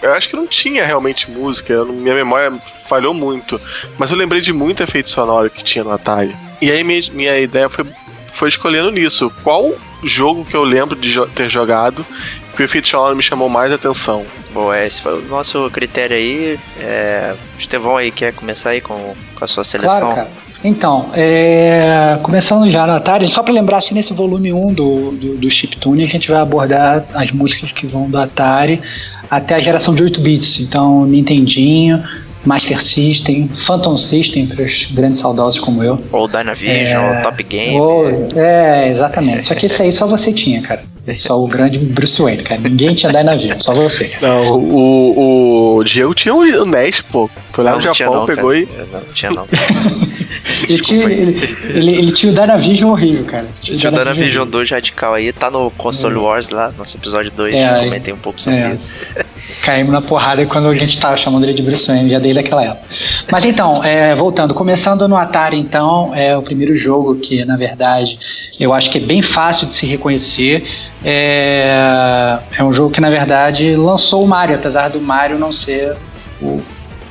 Eu 0.00 0.12
acho 0.14 0.28
que 0.28 0.36
não 0.36 0.46
tinha 0.46 0.84
realmente 0.84 1.30
música, 1.30 1.84
minha 1.84 2.14
memória 2.14 2.52
falhou 2.88 3.14
muito, 3.14 3.60
mas 3.98 4.10
eu 4.10 4.16
lembrei 4.16 4.40
de 4.40 4.52
muito 4.52 4.82
efeito 4.82 5.10
sonoro 5.10 5.48
que 5.48 5.62
tinha 5.62 5.84
no 5.84 5.92
Atari. 5.92 6.34
E 6.60 6.70
aí 6.70 6.82
minha, 6.82 7.00
minha 7.12 7.38
ideia 7.38 7.68
foi, 7.68 7.86
foi 8.34 8.48
escolhendo 8.48 8.90
nisso. 8.90 9.32
Qual 9.44 9.72
jogo 10.02 10.44
que 10.44 10.56
eu 10.56 10.64
lembro 10.64 10.96
de 10.96 11.10
jo 11.10 11.26
ter 11.26 11.48
jogado 11.48 12.04
que 12.52 12.62
o 12.62 12.64
efeito 12.64 12.88
sonoro 12.88 13.16
me 13.16 13.22
chamou 13.22 13.48
mais 13.48 13.72
atenção? 13.72 14.24
Bom, 14.52 14.72
esse 14.74 15.00
foi 15.00 15.18
o 15.18 15.22
nosso 15.22 15.70
critério 15.70 16.16
aí. 16.16 16.58
É... 16.78 17.34
Estevão 17.58 17.96
aí 17.96 18.10
quer 18.10 18.32
começar 18.32 18.70
aí 18.70 18.80
com, 18.80 19.14
com 19.34 19.44
a 19.44 19.48
sua 19.48 19.64
seleção? 19.64 20.12
Claro, 20.12 20.14
cara. 20.14 20.28
Então, 20.64 21.10
é, 21.14 22.18
começando 22.22 22.70
já 22.70 22.86
no 22.86 22.92
Atari, 22.92 23.28
só 23.28 23.42
para 23.42 23.52
lembrar, 23.52 23.78
assim, 23.78 23.94
nesse 23.94 24.12
volume 24.12 24.52
1 24.52 24.72
do, 24.72 25.10
do, 25.12 25.36
do 25.36 25.50
Chiptune, 25.50 26.04
a 26.04 26.06
gente 26.06 26.30
vai 26.30 26.40
abordar 26.40 27.04
as 27.14 27.32
músicas 27.32 27.72
que 27.72 27.84
vão 27.84 28.08
do 28.08 28.16
Atari 28.16 28.80
até 29.28 29.56
a 29.56 29.58
geração 29.58 29.92
de 29.92 30.04
8 30.04 30.20
bits. 30.20 30.60
Então, 30.60 31.04
Nintendinho, 31.04 32.00
Master 32.44 32.82
System, 32.82 33.48
Phantom 33.48 33.96
System, 33.96 34.46
para 34.46 34.64
os 34.64 34.86
grandes 34.92 35.20
saudosos 35.20 35.60
como 35.60 35.82
eu. 35.82 35.98
Ou 36.10 36.28
Dynavision, 36.28 37.04
é, 37.04 37.20
Top 37.22 37.42
Game. 37.42 37.80
Ou, 37.80 38.08
é, 38.36 38.90
exatamente. 38.90 39.46
Só 39.46 39.54
que 39.54 39.66
isso 39.66 39.82
aí 39.82 39.92
só 39.92 40.06
você 40.06 40.32
tinha, 40.32 40.60
cara. 40.60 40.82
Só 41.16 41.42
o 41.42 41.48
grande 41.48 41.78
Bruce 41.78 42.20
Wayne, 42.20 42.42
cara. 42.42 42.60
Ninguém 42.60 42.94
tinha 42.94 43.12
Dynavision, 43.12 43.60
só 43.60 43.74
você. 43.74 44.12
Não, 44.20 44.56
o, 44.56 45.76
o 45.76 45.84
Diego 45.84 46.14
tinha 46.14 46.34
o 46.34 46.64
NES, 46.64 47.00
pô. 47.00 47.28
Foi 47.52 47.64
lá 47.64 47.72
não, 47.72 47.78
no 47.78 47.82
Japão, 47.82 48.14
não, 48.20 48.26
pegou 48.26 48.50
cara. 48.50 48.60
e. 48.60 48.68
Não, 48.92 49.00
tinha 49.12 49.30
não. 49.32 49.46
ele, 50.68 50.80
tinha, 50.80 51.04
ele, 51.04 51.56
ele, 51.74 51.90
ele, 51.96 52.12
tinha 52.12 52.32
o 52.32 52.34
Dynavision 52.34 52.90
horrível, 52.90 53.24
cara. 53.24 53.46
Tinha, 53.60 53.76
tinha 53.76 53.92
o 53.92 53.96
Dynavision 53.96 54.48
2 54.48 54.70
radical 54.70 55.14
aí, 55.14 55.32
tá 55.32 55.50
no 55.50 55.70
Console 55.72 56.16
é. 56.16 56.18
Wars 56.18 56.48
lá, 56.50 56.72
nosso 56.78 56.96
episódio 56.96 57.32
2, 57.36 57.54
é, 57.54 57.60
já 57.60 57.84
comentei 57.84 58.14
um 58.14 58.18
pouco 58.18 58.40
sobre 58.40 58.60
é. 58.60 58.72
isso. 58.72 58.94
Caímos 59.62 59.92
na 59.92 60.02
porrada 60.02 60.44
quando 60.44 60.68
a 60.68 60.74
gente 60.74 60.98
tava 61.00 61.16
chamando 61.16 61.44
ele 61.44 61.54
de 61.54 61.62
Bruce 61.62 61.86
Wayne, 61.86 62.10
já 62.10 62.18
desde 62.18 62.40
aquela 62.40 62.64
época. 62.64 62.82
Mas 63.30 63.44
então, 63.44 63.82
é, 63.84 64.12
voltando, 64.14 64.52
começando 64.54 65.06
no 65.06 65.16
Atari, 65.16 65.56
então, 65.56 66.12
é 66.14 66.36
o 66.36 66.42
primeiro 66.42 66.76
jogo 66.76 67.14
que, 67.14 67.44
na 67.44 67.56
verdade, 67.56 68.18
eu 68.58 68.72
acho 68.74 68.90
que 68.90 68.98
é 68.98 69.00
bem 69.00 69.22
fácil 69.22 69.68
de 69.68 69.76
se 69.76 69.86
reconhecer. 69.86 70.64
É, 71.04 72.38
é 72.58 72.64
um 72.64 72.74
jogo 72.74 72.90
que, 72.90 73.00
na 73.00 73.08
verdade, 73.08 73.76
lançou 73.76 74.24
o 74.24 74.28
Mario, 74.28 74.56
apesar 74.56 74.90
do 74.90 75.00
Mario 75.00 75.38
não 75.38 75.52
ser 75.52 75.96
o, 76.40 76.60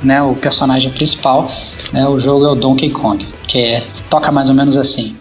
né, 0.03 0.21
o 0.21 0.35
personagem 0.35 0.91
principal. 0.91 1.49
Né, 1.93 2.05
o 2.05 2.19
jogo 2.19 2.45
é 2.45 2.49
o 2.49 2.55
Donkey 2.55 2.89
Kong, 2.89 3.25
que 3.47 3.59
é, 3.59 3.83
toca 4.09 4.29
mais 4.31 4.49
ou 4.49 4.55
menos 4.55 4.75
assim. 4.75 5.15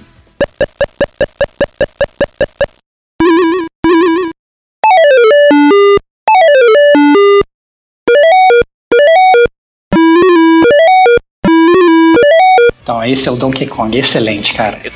Esse 13.21 13.29
é 13.29 13.33
o 13.33 13.37
Donkey 13.37 13.67
Kong, 13.67 13.97
excelente, 13.97 14.55
cara. 14.55 14.79
Ele 14.83 14.93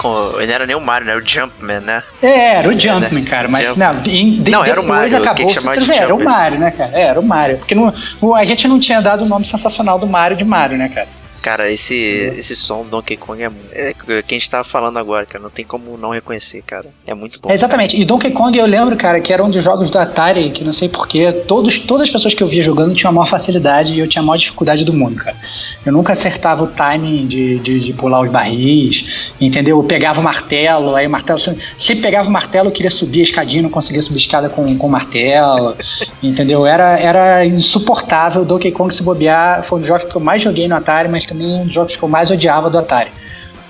não 0.47 0.55
era 0.55 0.67
nem 0.67 0.75
o 0.75 0.81
Mario, 0.81 1.07
né? 1.07 1.17
O 1.17 1.21
Jumpman, 1.21 1.81
né? 1.81 2.03
É, 2.23 2.55
era 2.57 2.69
o 2.69 2.79
Jumpman, 2.79 3.23
é, 3.23 3.27
cara. 3.27 3.49
Mas 3.49 3.77
não, 3.77 3.97
de, 4.01 4.51
não 4.51 4.65
era 4.65 4.81
o 4.81 4.85
Mario, 4.85 5.17
acabou 5.17 5.47
que 5.47 5.81
de 5.81 5.93
Era 5.93 6.15
o 6.15 6.25
Mario, 6.25 6.59
né, 6.59 6.71
cara? 6.71 6.91
É, 6.95 7.03
era 7.03 7.21
o 7.21 7.23
Mario. 7.23 7.59
Porque 7.59 7.75
não, 7.75 7.93
a 8.35 8.45
gente 8.45 8.67
não 8.67 8.81
tinha 8.81 9.01
dado 9.01 9.25
o 9.25 9.29
nome 9.29 9.47
sensacional 9.47 9.99
do 9.99 10.07
Mario 10.07 10.37
de 10.37 10.45
Mario, 10.45 10.79
né, 10.79 10.89
cara? 10.89 11.09
Cara, 11.45 11.71
esse, 11.71 11.95
esse 12.39 12.57
som 12.57 12.85
do 12.85 12.89
Donkey 12.89 13.19
Kong 13.19 13.43
é, 13.43 13.51
é 13.75 13.95
quem 14.23 14.37
a 14.37 14.39
gente 14.39 14.49
tava 14.49 14.65
falando 14.65 14.99
agora, 14.99 15.27
cara. 15.27 15.43
Não 15.43 15.51
tem 15.51 15.63
como 15.63 15.99
não 15.99 16.09
reconhecer, 16.09 16.63
cara. 16.63 16.87
É 17.07 17.13
muito 17.13 17.39
bom. 17.39 17.51
É, 17.51 17.55
exatamente. 17.55 17.91
Cara. 17.91 18.03
E 18.03 18.07
Donkey 18.07 18.31
Kong 18.31 18.57
eu 18.57 18.65
lembro, 18.65 18.97
cara, 18.97 19.21
que 19.21 19.31
era 19.31 19.45
um 19.45 19.51
dos 19.51 19.63
jogos 19.63 19.91
do 19.91 19.99
Atari, 19.99 20.49
que 20.49 20.65
não 20.65 20.73
sei 20.73 20.89
porquê, 20.89 21.31
todos, 21.47 21.79
todas 21.81 22.05
as 22.05 22.11
pessoas 22.11 22.33
que 22.33 22.43
eu 22.43 22.49
via 22.49 22.65
jogando 22.65 22.95
tinham 22.95 23.11
a 23.11 23.13
maior 23.13 23.29
facilidade 23.29 23.93
e 23.93 23.99
eu 23.99 24.09
tinha 24.09 24.23
a 24.23 24.25
maior 24.25 24.39
dificuldade 24.39 24.87
do 24.87 24.95
mundo, 24.95 25.17
cara. 25.17 25.37
Eu 25.85 25.93
nunca 25.93 26.13
acertava 26.13 26.65
o 26.65 26.67
timing 26.67 27.27
de, 27.27 27.59
de, 27.59 27.81
de 27.81 27.93
pular 27.93 28.21
os 28.21 28.31
barris, 28.31 29.05
entendeu? 29.41 29.79
Eu 29.79 29.85
pegava 29.85 30.21
o 30.21 30.23
martelo, 30.23 30.95
aí 30.95 31.07
o 31.07 31.11
martelo. 31.11 31.39
Sempre 31.39 32.03
pegava 32.03 32.29
o 32.29 32.33
martelo, 32.33 32.69
eu 32.69 32.73
queria 32.73 32.91
subir 32.91 33.21
a 33.21 33.25
escadinha, 33.25 33.63
não 33.63 33.71
conseguia 33.71 34.03
subir 34.03 34.17
a 34.17 34.21
escada 34.21 34.49
com, 34.49 34.77
com 34.77 34.87
o 34.87 34.91
martelo, 34.91 35.77
entendeu? 36.23 36.67
Era, 36.67 36.99
era 36.99 37.45
insuportável. 37.45 38.45
Donkey 38.45 38.73
Kong 38.73 38.95
se 38.95 39.03
bobear 39.03 39.65
foi 39.65 39.79
um 39.79 39.81
dos 39.81 39.89
jogos 39.89 40.11
que 40.11 40.17
eu 40.17 40.21
mais 40.21 40.43
joguei 40.43 40.67
no 40.69 40.77
Atari, 40.77 41.09
mas 41.09 41.27
também 41.27 41.47
um 41.47 41.65
dos 41.65 41.73
jogos 41.73 41.97
que 41.97 42.03
eu 42.03 42.09
mais 42.09 42.31
odiava 42.31 42.71
do 42.71 42.79
Atari. 42.79 43.11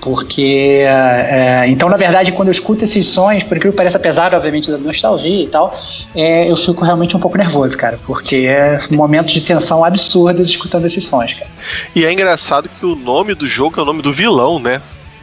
Porque. 0.04 0.82
É, 0.86 1.64
então, 1.66 1.88
na 1.88 1.96
verdade, 1.96 2.30
quando 2.32 2.48
eu 2.48 2.52
escuto 2.52 2.84
esses 2.84 3.08
sons, 3.08 3.42
por 3.42 3.56
incrível 3.56 3.72
que 3.72 3.76
pareça, 3.78 3.96
apesar, 3.96 4.34
obviamente, 4.34 4.70
da 4.70 4.76
nostalgia 4.76 5.44
e 5.44 5.48
tal, 5.48 5.80
é, 6.14 6.50
eu 6.50 6.56
fico 6.56 6.84
realmente 6.84 7.16
um 7.16 7.20
pouco 7.20 7.38
nervoso, 7.38 7.74
cara. 7.74 7.98
Porque 8.06 8.36
é 8.46 8.86
momentos 8.90 9.32
de 9.32 9.40
tensão 9.40 9.82
absurdas 9.82 10.46
escutando 10.46 10.84
esses 10.84 11.04
sons, 11.04 11.32
cara. 11.32 11.50
E 11.96 12.04
é 12.04 12.12
engraçado 12.12 12.68
que 12.68 12.84
o 12.84 12.94
nome 12.94 13.34
do 13.34 13.48
jogo 13.48 13.80
é 13.80 13.82
o 13.82 13.86
nome 13.86 14.02
do 14.02 14.12
vilão, 14.12 14.58
né? 14.58 14.82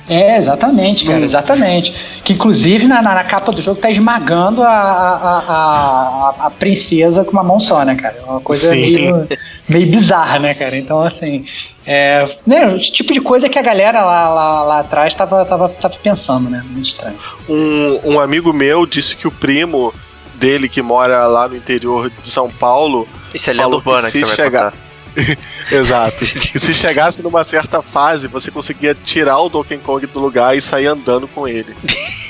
É, 0.10 0.38
exatamente, 0.38 1.06
cara, 1.06 1.24
exatamente. 1.24 1.94
Que 2.24 2.34
inclusive 2.34 2.88
na, 2.88 3.02
na, 3.02 3.24
capa 3.24 3.52
do 3.52 3.62
jogo 3.62 3.80
tá 3.80 3.90
esmagando 3.90 4.62
a, 4.64 4.70
a, 4.70 5.44
a, 5.48 6.46
a, 6.48 6.50
princesa 6.52 7.24
com 7.24 7.32
uma 7.32 7.44
mão 7.44 7.60
só, 7.60 7.84
né, 7.86 7.96
cara? 7.96 8.16
É 8.18 8.30
uma 8.30 8.42
coisa 8.42 8.72
meio, 8.72 9.28
meio 9.70 9.88
bizarra, 9.88 10.40
né, 10.40 10.54
cara? 10.54 10.78
Então, 10.78 11.02
assim, 11.02 11.46
é, 11.86 12.38
né, 12.46 12.68
o 12.68 12.80
tipo 12.80 13.14
de 13.14 13.22
coisa 13.22 13.48
que 13.48 13.58
a 13.58 13.62
galera 13.62 14.04
lá, 14.04 14.30
lá, 14.30 14.64
lá 14.64 14.80
atrás 14.80 15.14
tava, 15.14 15.46
tava, 15.46 15.70
tava 15.70 15.96
pensando, 16.02 16.50
né? 16.50 16.62
Muito 16.66 16.88
estranho. 16.88 17.18
Um, 17.48 18.14
um 18.14 18.20
amigo 18.20 18.52
meu 18.52 18.86
disse 18.86 19.16
que 19.16 19.28
o 19.28 19.32
primo 19.32 19.94
dele, 20.36 20.68
que 20.68 20.82
mora 20.82 21.28
lá 21.28 21.48
no 21.48 21.56
interior 21.56 22.10
de 22.10 22.28
São 22.28 22.50
Paulo. 22.50 23.08
Isso 23.34 23.50
é 23.50 23.54
lenda 23.54 23.76
urbana 23.76 24.08
que, 24.08 24.14
que 24.14 24.20
você 24.20 24.26
vai 24.26 24.36
chegar... 24.36 24.72
contar. 24.72 24.91
Exato. 25.72 26.24
E 26.24 26.60
se 26.60 26.74
chegasse 26.74 27.22
numa 27.22 27.44
certa 27.44 27.82
fase, 27.82 28.28
você 28.28 28.52
conseguia 28.52 28.96
tirar 28.96 29.40
o 29.40 29.50
Donkey 29.50 29.78
Kong 29.78 30.06
do 30.08 30.20
lugar 30.20 30.56
e 30.56 30.62
sair 30.62 30.88
andando 30.88 31.28
com 31.28 31.48
ele. 31.48 31.76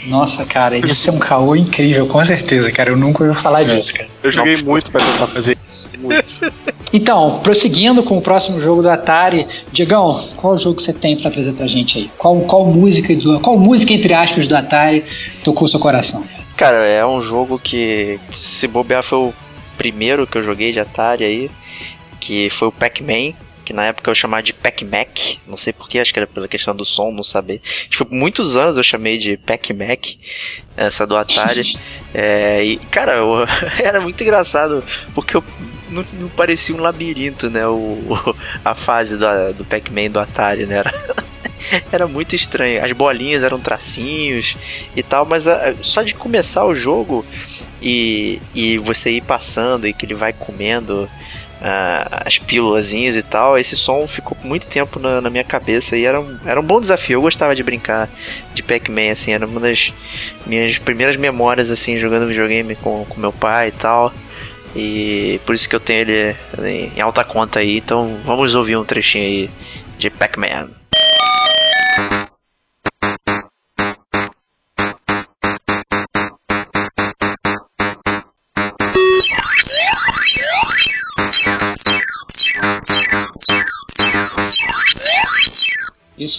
Nossa, 0.08 0.46
cara, 0.46 0.78
isso 0.78 1.10
é 1.10 1.14
um 1.14 1.20
caô 1.20 1.56
incrível, 1.56 2.08
com 2.08 2.24
certeza, 2.26 2.72
cara. 2.72 2.90
Eu 2.90 2.98
nunca 2.98 3.24
ouvi 3.24 3.40
falar 3.40 3.64
disso, 3.64 3.94
cara. 3.94 4.10
Eu 4.24 4.32
joguei 4.32 4.62
muito 4.62 4.92
pra 4.92 5.04
tentar 5.04 5.28
fazer 5.28 5.58
isso. 5.66 5.92
Muito. 6.00 6.26
Então, 6.94 7.40
prosseguindo 7.42 8.04
com 8.04 8.18
o 8.18 8.22
próximo 8.22 8.60
jogo 8.60 8.82
do 8.82 8.90
Atari, 8.90 9.48
Diegão, 9.72 10.28
qual 10.36 10.60
jogo 10.60 10.82
você 10.82 10.92
tem 10.92 11.16
pra 11.16 11.32
trazer 11.32 11.54
pra 11.54 11.66
gente 11.66 11.98
aí? 11.98 12.12
Qual, 12.18 12.42
qual 12.42 12.66
música, 12.66 13.16
do, 13.16 13.40
qual 13.40 13.58
música, 13.58 13.94
entre 13.94 14.14
aspas, 14.14 14.46
do 14.46 14.58
Atari 14.58 15.06
tocou 15.42 15.70
seu 15.70 15.80
coração? 15.80 16.22
Cara, 16.58 16.86
é 16.86 17.06
um 17.06 17.22
jogo 17.22 17.58
que, 17.58 18.20
se 18.30 18.68
bobear, 18.68 19.04
foi 19.04 19.20
o 19.20 19.34
primeiro 19.78 20.28
que 20.28 20.38
eu 20.38 20.44
joguei 20.44 20.74
de 20.74 20.82
Atari 20.82 21.24
aí, 21.24 21.52
que 22.22 22.50
foi 22.52 22.70
o 22.70 22.72
Pac-Man, 22.72 23.34
que 23.66 23.74
na 23.74 23.86
época 23.86 24.10
eu 24.10 24.16
chamava 24.16 24.44
de 24.44 24.54
Pac-Mac, 24.54 25.38
não 25.48 25.58
sei 25.58 25.74
porquê, 25.74 26.00
acho 26.00 26.14
que 26.14 26.20
era 26.20 26.28
pela 26.28 26.48
questão 26.48 26.76
do 26.76 26.86
som, 26.86 27.12
não 27.12 27.24
saber. 27.24 27.60
Tipo, 27.90 28.08
muitos 28.14 28.56
anos 28.56 28.78
eu 28.78 28.84
chamei 28.84 29.18
de 29.18 29.38
Pac-Mac, 29.38 30.18
essa 30.78 31.06
do 31.06 31.18
Atari. 31.18 31.78
é, 32.14 32.64
e, 32.64 32.78
cara, 32.78 33.16
eu, 33.16 33.46
era 33.84 34.00
muito 34.00 34.22
engraçado, 34.22 34.84
porque 35.14 35.36
eu, 35.36 35.44
não, 35.90 36.06
não, 36.14 36.30
parecia 36.30 36.76
um 36.76 36.80
labirinto, 36.80 37.50
né? 37.50 37.68
O, 37.68 37.72
o 37.74 38.36
a 38.64 38.76
fase 38.76 39.18
do, 39.18 39.54
do 39.58 39.66
Pac-Man 39.66 40.10
do 40.10 40.20
Atari, 40.20 40.66
né? 40.66 40.78
Era, 40.78 40.94
era 41.92 42.08
muito 42.08 42.36
estranho. 42.36 42.84
As 42.84 42.92
bolinhas 42.92 43.44
eram 43.44 43.60
tracinhos 43.60 44.58
e 44.96 45.04
tal, 45.04 45.26
mas 45.26 45.48
a, 45.48 45.76
só 45.82 46.04
de 46.04 46.14
começar 46.14 46.66
o 46.66 46.76
jogo 46.76 47.26
e, 47.82 48.42
e 48.54 48.78
você 48.78 49.12
ir 49.12 49.22
passando 49.22 49.88
e 49.88 49.94
que 49.94 50.06
ele 50.06 50.14
vai 50.14 50.34
comendo 50.34 51.10
uh, 51.62 52.24
as 52.26 52.40
pílulas 52.40 52.92
e 52.92 53.22
tal, 53.22 53.58
esse 53.58 53.76
som 53.76 54.08
ficou 54.08 54.38
muito 54.44 54.68
tempo 54.68 55.00
na, 55.00 55.22
na, 55.22 55.30
minha 55.30 55.44
cabeça 55.44 55.96
e 55.96 56.04
era 56.04 56.20
um, 56.20 56.38
era 56.46 56.60
um 56.60 56.64
bom 56.64 56.80
desafio. 56.80 57.18
Eu 57.18 57.22
gostava 57.22 57.56
de 57.56 57.64
brincar 57.64 58.10
de 58.54 58.64
Pac-Man, 58.64 59.12
assim, 59.12 59.32
era 59.32 59.46
uma 59.46 59.60
das 59.60 59.94
minhas 60.46 60.78
primeiras 60.78 61.16
memórias, 61.16 61.70
assim, 61.70 61.98
jogando 61.98 62.28
videogame 62.28 62.76
com, 62.76 63.06
com 63.06 63.20
meu 63.20 63.32
pai 63.32 63.70
e 63.70 63.72
tal. 63.72 64.14
E 64.76 65.40
por 65.46 65.54
isso 65.54 65.68
que 65.68 65.76
eu 65.76 65.80
tenho 65.80 66.02
ele 66.02 66.36
em 66.96 67.02
alta 67.02 67.24
conta 67.24 67.60
aí. 67.60 67.78
Então 67.78 68.20
vamos 68.26 68.56
ouvir 68.56 68.78
um 68.78 68.86
trechinho 68.86 69.26
aí 69.26 69.50
de 69.98 70.10
Pac-Man. 70.10 70.81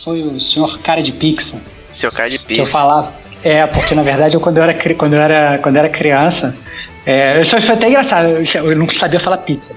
Foi 0.04 0.22
o 0.22 0.40
senhor 0.40 0.78
cara 0.80 1.02
de 1.02 1.12
pizza. 1.12 1.56
Senhor 1.94 2.12
cara 2.12 2.28
de 2.28 2.38
pizza. 2.38 2.54
Que 2.54 2.60
eu 2.60 2.66
falava. 2.66 3.12
É, 3.42 3.66
porque 3.66 3.94
na 3.94 4.02
verdade 4.02 4.34
eu 4.34 4.40
quando 4.40 4.58
eu 4.58 4.62
era, 4.62 4.94
quando 4.94 5.14
eu 5.14 5.20
era, 5.20 5.58
quando 5.58 5.76
eu 5.76 5.80
era 5.80 5.88
criança, 5.88 6.56
é, 7.04 7.40
isso 7.40 7.60
foi 7.60 7.74
até 7.74 7.88
engraçado, 7.88 8.28
eu 8.28 8.76
não 8.76 8.88
sabia 8.90 9.18
falar 9.18 9.38
pizza. 9.38 9.72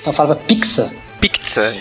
Então 0.00 0.12
eu 0.12 0.16
falava 0.16 0.36
pizza. 0.36 0.90
Pizza. 1.20 1.74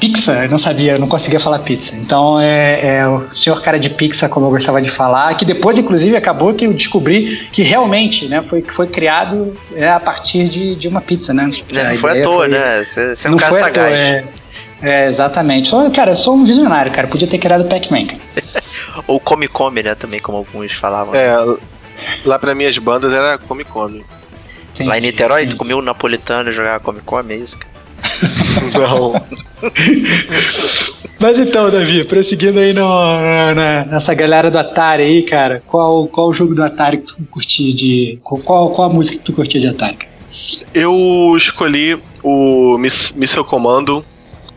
Pizza, 0.00 0.32
eu 0.44 0.48
não 0.48 0.58
sabia, 0.58 0.92
eu 0.92 0.98
não 0.98 1.06
conseguia 1.06 1.38
falar 1.38 1.58
pizza. 1.58 1.94
Então 1.94 2.40
é, 2.40 2.98
é, 2.98 3.06
o 3.06 3.34
senhor 3.34 3.60
cara 3.60 3.78
de 3.78 3.90
pizza, 3.90 4.28
como 4.28 4.46
eu 4.46 4.50
gostava 4.50 4.80
de 4.80 4.90
falar, 4.90 5.34
que 5.36 5.44
depois, 5.44 5.76
inclusive, 5.76 6.16
acabou 6.16 6.54
que 6.54 6.64
eu 6.66 6.72
descobri 6.72 7.48
que 7.52 7.62
realmente 7.62 8.26
né, 8.26 8.42
foi, 8.42 8.62
foi 8.62 8.86
criado 8.86 9.54
é, 9.74 9.90
a 9.90 10.00
partir 10.00 10.48
de, 10.48 10.74
de 10.74 10.88
uma 10.88 11.00
pizza, 11.00 11.34
né? 11.34 11.50
Não, 11.70 11.84
não 11.84 11.96
foi 11.96 12.20
à 12.20 12.22
toa, 12.22 12.38
foi, 12.38 12.48
né? 12.48 12.82
Você, 12.82 13.14
você 13.14 13.28
é 13.28 13.30
um 13.30 13.36
cara 13.36 13.52
sagaz. 13.52 13.88
Toa, 13.88 13.98
é, 13.98 14.24
é, 14.82 15.08
exatamente. 15.08 15.68
Só, 15.68 15.88
cara, 15.90 16.12
eu 16.12 16.16
sou 16.16 16.34
um 16.34 16.44
visionário, 16.44 16.92
cara. 16.92 17.08
Podia 17.08 17.28
ter 17.28 17.38
criado 17.38 17.62
o 17.62 17.68
Pac-Man, 17.68 18.06
Ou 19.06 19.18
Come 19.20 19.48
Come, 19.48 19.82
né? 19.82 19.94
Também, 19.94 20.20
como 20.20 20.38
alguns 20.38 20.72
falavam. 20.72 21.14
É, 21.14 21.34
lá 22.24 22.38
pra 22.38 22.54
minhas 22.54 22.76
bandas 22.78 23.12
era 23.12 23.38
Come 23.38 23.64
Come. 23.64 24.04
Entendi, 24.74 24.88
lá 24.88 24.98
em 24.98 25.00
Niterói, 25.00 25.46
tu 25.46 25.56
comia 25.56 25.76
um 25.76 25.82
napolitano 25.82 26.50
e 26.50 26.52
jogava 26.52 26.80
Come 26.80 27.00
Come, 27.00 27.34
é 27.34 27.36
isso, 27.36 27.58
cara? 27.58 27.72
Não. 28.78 29.22
Mas 31.20 31.38
então, 31.38 31.70
Davi, 31.70 32.04
prosseguindo 32.04 32.58
aí 32.58 32.72
no, 32.72 32.84
na, 33.54 33.84
nessa 33.84 34.12
galera 34.12 34.50
do 34.50 34.58
Atari 34.58 35.02
aí, 35.02 35.22
cara, 35.22 35.62
qual, 35.66 36.08
qual 36.08 36.28
o 36.28 36.32
jogo 36.32 36.54
do 36.54 36.64
Atari 36.64 36.98
que 36.98 37.06
tu 37.06 37.16
curtia 37.30 37.74
de. 37.74 38.18
Qual, 38.22 38.70
qual 38.70 38.90
a 38.90 38.92
música 38.92 39.18
que 39.18 39.24
tu 39.24 39.32
curtia 39.32 39.60
de 39.60 39.68
Atari? 39.68 39.98
Eu 40.74 41.34
escolhi 41.36 41.98
o 42.22 42.76
Missile 42.78 43.44
Commando 43.44 44.04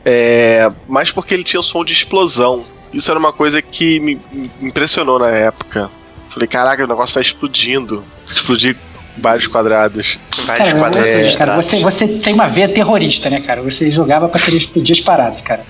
é, 0.06 0.72
mas 0.88 1.12
porque 1.12 1.34
ele 1.34 1.44
tinha 1.44 1.60
o 1.60 1.64
som 1.64 1.84
de 1.84 1.92
explosão. 1.92 2.64
Isso 2.94 3.10
era 3.10 3.20
uma 3.20 3.34
coisa 3.34 3.62
que 3.62 4.00
me, 4.00 4.20
impressionou 4.62 5.18
na 5.18 5.30
época. 5.30 5.90
Falei, 6.30 6.48
caraca, 6.48 6.84
o 6.84 6.88
negócio 6.88 7.16
tá 7.16 7.22
explodindo. 7.22 8.04
Explodir 8.28 8.78
vários 9.18 9.48
quadrados. 9.48 10.20
Vários 10.46 10.70
cara, 10.70 10.80
quadrados. 10.80 11.12
Você, 11.12 11.38
cara, 11.38 11.56
você, 11.56 11.80
você 11.82 12.08
tem 12.08 12.34
uma 12.34 12.48
veia 12.48 12.70
terrorista, 12.70 13.30
né, 13.30 13.42
cara? 13.42 13.62
Você 13.64 13.90
jogava 13.90 14.30
pra 14.30 14.40
querer 14.40 14.58
explodir 14.58 14.96
as 14.96 15.02
paradas, 15.02 15.42
cara. 15.42 15.66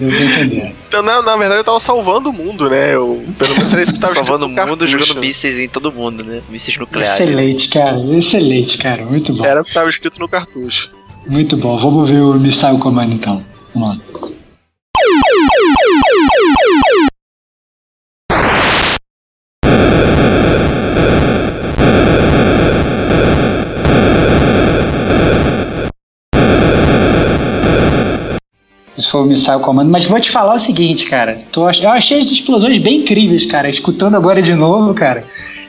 Eu 0.00 0.10
tô 0.10 0.22
entendendo. 0.22 0.72
Então, 0.88 1.02
na, 1.02 1.22
na 1.22 1.36
verdade, 1.36 1.60
eu 1.60 1.64
tava 1.64 1.80
salvando 1.80 2.30
o 2.30 2.32
mundo, 2.32 2.70
né? 2.70 2.94
Eu, 2.94 3.24
pelo 3.38 3.54
menos 3.54 3.72
era 3.72 3.82
isso 3.82 3.92
que 3.92 4.00
tava 4.00 4.14
Salvando 4.14 4.46
o 4.46 4.48
mundo, 4.48 4.86
jogando 4.86 5.20
mísseis 5.20 5.58
em 5.58 5.68
todo 5.68 5.92
mundo, 5.92 6.24
né? 6.24 6.40
Mísseis 6.48 6.76
nucleares. 6.76 7.20
Excelente, 7.20 7.68
cara. 7.68 7.96
Excelente, 8.16 8.78
cara. 8.78 9.04
Muito 9.04 9.32
bom. 9.32 9.44
Era 9.44 9.60
o 9.60 9.64
que 9.64 9.72
tava 9.72 9.88
escrito 9.88 10.18
no 10.18 10.28
cartucho. 10.28 10.90
Muito 11.26 11.56
bom. 11.56 11.76
Vamos 11.78 12.08
ver 12.08 12.20
o 12.20 12.34
Missile 12.34 12.78
Command 12.78 13.06
então. 13.06 13.51
Lá. 13.74 13.96
Isso 28.96 29.10
foi 29.10 29.22
o 29.22 29.24
Missile 29.24 29.58
Comando. 29.60 29.90
Mas 29.90 30.04
vou 30.04 30.20
te 30.20 30.30
falar 30.30 30.54
o 30.54 30.60
seguinte, 30.60 31.06
cara. 31.06 31.40
Tô, 31.50 31.62
eu 31.70 31.90
achei 31.90 32.20
as 32.20 32.30
explosões 32.30 32.78
bem 32.78 33.00
incríveis, 33.00 33.46
cara. 33.46 33.68
Escutando 33.70 34.16
agora 34.16 34.42
de 34.42 34.54
novo, 34.54 34.92
cara. 34.94 35.24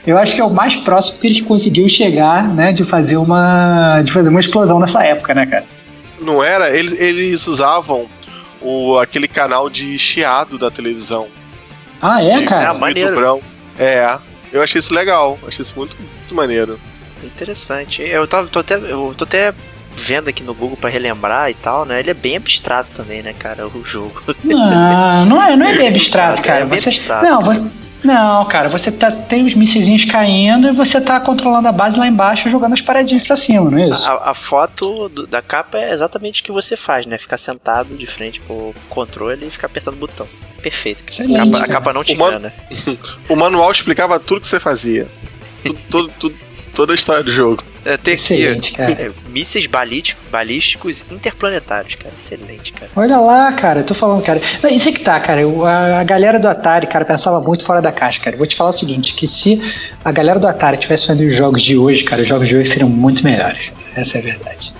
Eu 0.05 0.17
acho 0.17 0.35
que 0.35 0.41
é 0.41 0.43
o 0.43 0.49
mais 0.49 0.75
próximo 0.75 1.17
que 1.19 1.27
eles 1.27 1.39
conseguiram 1.39 1.87
chegar, 1.87 2.47
né? 2.53 2.73
De 2.73 2.83
fazer 2.83 3.15
uma. 3.15 4.01
De 4.01 4.11
fazer 4.11 4.29
uma 4.29 4.41
explosão 4.41 4.79
nessa 4.79 5.03
época, 5.03 5.33
né, 5.33 5.45
cara? 5.45 5.63
Não 6.23 6.43
era? 6.43 6.75
Eles, 6.75 6.93
eles 6.93 7.47
usavam 7.47 8.07
o, 8.61 8.97
aquele 8.97 9.27
canal 9.27 9.69
de 9.69 9.97
chiado 9.97 10.57
da 10.57 10.71
televisão. 10.71 11.27
Ah, 12.01 12.23
é, 12.23 12.43
cara? 12.43 12.69
É, 12.69 12.73
maneiro. 12.77 13.41
É, 13.77 14.17
eu 14.51 14.61
achei 14.61 14.79
isso 14.79 14.93
legal. 14.93 15.37
Achei 15.47 15.63
isso 15.63 15.73
muito, 15.75 15.95
muito 15.97 16.35
maneiro. 16.35 16.79
Interessante. 17.23 18.01
Eu 18.01 18.27
tava, 18.27 18.47
tô 18.47 18.59
até, 18.59 18.75
eu 18.75 19.13
tô 19.17 19.23
até 19.23 19.53
vendo 19.95 20.27
aqui 20.27 20.43
no 20.43 20.53
Google 20.53 20.77
para 20.77 20.89
relembrar 20.89 21.49
e 21.49 21.53
tal, 21.53 21.85
né? 21.85 21.99
Ele 21.99 22.09
é 22.09 22.13
bem 22.13 22.35
abstrato 22.35 22.91
também, 22.91 23.21
né, 23.21 23.33
cara, 23.33 23.67
o 23.67 23.85
jogo. 23.85 24.21
Não, 24.43 25.25
não 25.25 25.43
é, 25.43 25.55
não 25.55 25.65
é 25.65 25.77
bem 25.77 25.87
abstrato, 25.87 26.41
cara. 26.43 26.61
É 26.61 26.65
bem 26.65 26.81
você, 26.81 26.89
abstrato. 26.89 27.25
Não, 27.25 27.71
não, 28.03 28.45
cara, 28.45 28.67
você 28.67 28.91
tá, 28.91 29.11
tem 29.11 29.45
os 29.45 29.53
mísseis 29.53 30.05
caindo 30.05 30.67
e 30.67 30.71
você 30.71 30.99
tá 30.99 31.19
controlando 31.19 31.67
a 31.67 31.71
base 31.71 31.97
lá 31.97 32.07
embaixo 32.07 32.49
jogando 32.49 32.73
as 32.73 32.81
paredinhas 32.81 33.23
pra 33.23 33.35
cima, 33.35 33.69
não 33.69 33.77
é 33.77 33.89
isso? 33.89 34.05
A, 34.05 34.31
a 34.31 34.33
foto 34.33 35.07
do, 35.09 35.25
da 35.25 35.41
capa 35.41 35.77
é 35.77 35.91
exatamente 35.91 36.41
o 36.41 36.45
que 36.45 36.51
você 36.51 36.75
faz, 36.75 37.05
né? 37.05 37.17
Ficar 37.17 37.37
sentado 37.37 37.95
de 37.95 38.05
frente 38.05 38.41
pro 38.41 38.73
controle 38.89 39.47
e 39.47 39.49
ficar 39.49 39.67
apertando 39.67 39.95
o 39.95 39.97
botão. 39.97 40.27
Perfeito. 40.61 41.03
Excelente, 41.07 41.39
a, 41.39 41.45
capa, 41.45 41.65
a 41.65 41.67
capa 41.67 41.93
não 41.93 42.03
te 42.03 42.13
engana. 42.13 42.53
o 43.29 43.35
manual 43.35 43.71
explicava 43.71 44.19
tudo 44.19 44.41
que 44.41 44.47
você 44.47 44.59
fazia. 44.59 45.07
tudo, 45.63 45.79
tudo, 45.89 46.11
tudo, 46.19 46.35
toda 46.73 46.93
a 46.93 46.95
história 46.95 47.23
do 47.23 47.31
jogo. 47.31 47.63
É, 47.85 47.97
tem 47.97 48.15
Excelente, 48.15 48.69
aqui, 48.69 48.77
cara. 48.77 48.91
É, 48.93 49.11
mísseis 49.29 49.67
balísticos, 49.67 50.23
balísticos 50.29 51.05
interplanetários, 51.11 51.95
cara. 51.95 52.13
Excelente, 52.17 52.71
cara. 52.71 52.89
Olha 52.95 53.19
lá, 53.19 53.51
cara, 53.53 53.81
eu 53.81 53.83
tô 53.83 53.93
falando, 53.93 54.23
cara. 54.23 54.41
Não, 54.61 54.69
isso 54.69 54.89
é 54.89 54.91
que 54.91 55.03
tá, 55.03 55.19
cara. 55.19 55.41
A, 55.41 55.99
a, 55.99 56.03
galera 56.03 56.39
do 56.39 56.47
Atari, 56.47 56.87
cara, 56.87 57.03
pensava 57.03 57.39
muito 57.41 57.65
fora 57.65 57.81
da 57.81 57.91
caixa, 57.91 58.19
cara. 58.19 58.37
vou 58.37 58.47
te 58.47 58.55
falar 58.55 58.69
o 58.69 58.73
seguinte: 58.73 59.13
que 59.13 59.27
se 59.27 59.61
a 60.03 60.11
galera 60.11 60.39
do 60.39 60.47
Atari 60.47 60.77
tivesse 60.77 61.07
fazendo 61.07 61.29
os 61.29 61.35
jogos 61.35 61.61
de 61.61 61.77
hoje, 61.77 62.03
cara, 62.03 62.21
os 62.21 62.27
jogos 62.27 62.47
de 62.47 62.55
hoje 62.55 62.69
seriam 62.69 62.89
muito 62.89 63.23
melhores. 63.23 63.71
Essa 63.95 64.17
é 64.17 64.21
a 64.21 64.23
verdade. 64.23 64.73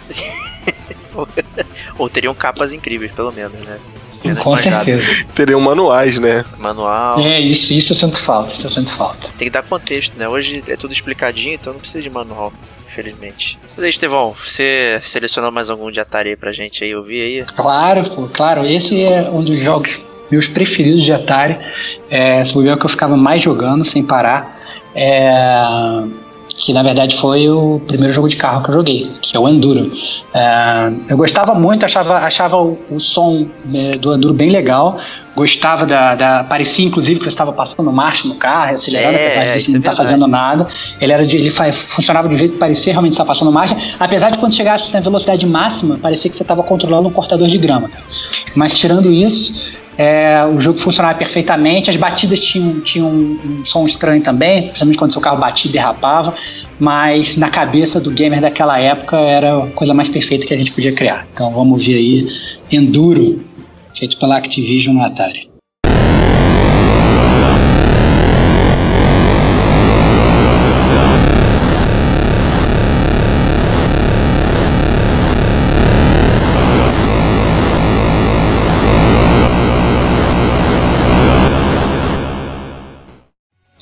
Ou 1.97 2.09
teriam 2.09 2.33
capas 2.33 2.73
incríveis, 2.73 3.11
pelo 3.11 3.31
menos, 3.31 3.53
né? 3.59 3.77
Com 4.41 4.57
certeza. 4.57 5.25
Teriam 5.35 5.59
manuais, 5.59 6.19
né? 6.19 6.45
Manual. 6.57 7.19
É, 7.19 7.39
isso, 7.39 7.73
isso 7.73 7.93
eu 7.93 7.97
sinto 7.97 8.17
falta, 8.23 8.53
isso 8.53 8.65
eu 8.65 8.71
sinto 8.71 8.93
falta. 8.93 9.27
Tem 9.37 9.47
que 9.47 9.49
dar 9.49 9.63
contexto, 9.63 10.17
né? 10.17 10.27
Hoje 10.27 10.63
é 10.67 10.75
tudo 10.75 10.93
explicadinho, 10.93 11.55
então 11.55 11.73
não 11.73 11.79
precisa 11.79 12.01
de 12.01 12.09
manual 12.09 12.51
infelizmente. 12.93 13.57
Mas 13.75 13.83
aí, 13.83 13.89
Estevão, 13.89 14.35
você 14.39 14.99
selecionou 15.03 15.51
mais 15.51 15.67
algum 15.69 15.89
de 15.89 15.99
Atari 15.99 16.29
aí 16.29 16.35
pra 16.35 16.51
gente 16.51 16.83
aí 16.83 16.95
ouvir 16.95 17.21
aí? 17.21 17.45
Claro, 17.55 18.03
pô, 18.11 18.27
claro. 18.31 18.63
Esse 18.65 19.03
é 19.03 19.27
um 19.31 19.43
dos 19.43 19.59
jogos 19.59 19.99
meus 20.29 20.47
preferidos 20.47 21.03
de 21.03 21.11
Atari. 21.11 21.57
É, 22.09 22.41
esse 22.41 22.55
é 22.55 22.73
o 22.73 22.77
que 22.77 22.85
eu 22.85 22.89
ficava 22.89 23.17
mais 23.17 23.41
jogando 23.41 23.83
sem 23.83 24.03
parar. 24.03 24.59
É, 24.95 25.63
que 26.57 26.71
na 26.71 26.83
verdade 26.83 27.17
foi 27.19 27.49
o 27.49 27.81
primeiro 27.87 28.13
jogo 28.13 28.29
de 28.29 28.35
carro 28.35 28.63
que 28.63 28.69
eu 28.69 28.75
joguei, 28.75 29.07
que 29.21 29.35
é 29.35 29.39
o 29.39 29.47
Enduro. 29.49 29.91
É, 30.33 30.91
eu 31.09 31.17
gostava 31.17 31.53
muito, 31.53 31.83
achava, 31.85 32.17
achava 32.17 32.57
o, 32.57 32.77
o 32.89 32.99
som 32.99 33.45
é, 33.73 33.97
do 33.97 34.13
Enduro 34.13 34.33
bem 34.33 34.49
legal, 34.49 34.97
gostava 35.35 35.85
da, 35.85 36.15
da. 36.15 36.43
Parecia 36.43 36.85
inclusive 36.85 37.19
que 37.19 37.25
eu 37.25 37.29
estava 37.29 37.51
passando 37.51 37.91
marcha 37.91 38.27
no 38.27 38.35
carro, 38.35 38.75
acelerando, 38.75 39.17
É, 39.17 39.25
apesar 39.27 39.43
de 39.43 39.47
é 39.47 39.51
não 39.51 39.57
estar 39.57 39.71
verdade. 39.79 39.97
fazendo 39.97 40.27
nada. 40.27 40.67
Ele 41.01 41.11
era 41.11 41.25
de, 41.25 41.37
ele 41.37 41.51
funcionava 41.51 42.27
de 42.29 42.35
um 42.35 42.37
jeito 42.37 42.53
que 42.53 42.59
parecia 42.59 42.93
realmente 42.93 43.13
estar 43.13 43.25
passando 43.25 43.51
marcha, 43.51 43.75
apesar 43.99 44.29
de 44.29 44.37
quando 44.37 44.53
chegasse 44.53 44.91
na 44.93 44.99
velocidade 44.99 45.45
máxima, 45.45 45.97
parecia 45.97 46.29
que 46.29 46.37
você 46.37 46.43
estava 46.43 46.63
controlando 46.63 47.07
um 47.09 47.11
cortador 47.11 47.47
de 47.47 47.57
grama. 47.57 47.89
Mas 48.55 48.77
tirando 48.77 49.11
isso, 49.11 49.53
é, 49.97 50.43
o 50.45 50.59
jogo 50.59 50.79
funcionava 50.79 51.17
perfeitamente, 51.17 51.89
as 51.89 51.95
batidas 51.95 52.39
tinham, 52.39 52.79
tinham 52.81 53.07
um, 53.07 53.39
um 53.45 53.65
som 53.65 53.85
estranho 53.85 54.21
também, 54.23 54.63
principalmente 54.63 54.97
quando 54.97 55.11
seu 55.11 55.21
carro 55.21 55.37
batia 55.37 55.69
e 55.69 55.71
derrapava, 55.71 56.33
mas 56.79 57.37
na 57.37 57.49
cabeça 57.49 57.99
do 57.99 58.09
gamer 58.11 58.41
daquela 58.41 58.79
época 58.79 59.17
era 59.17 59.63
a 59.63 59.67
coisa 59.67 59.93
mais 59.93 60.09
perfeita 60.09 60.45
que 60.45 60.53
a 60.53 60.57
gente 60.57 60.71
podia 60.71 60.93
criar. 60.93 61.27
Então 61.33 61.51
vamos 61.51 61.85
ver 61.85 61.95
aí 61.95 62.27
Enduro, 62.71 63.43
feito 63.97 64.17
pela 64.17 64.37
Activision 64.37 64.95
no 64.95 65.03
Atari. 65.03 65.52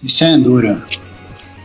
Isso 0.04 0.24
é 0.24 0.28
Enduro. 0.28 0.82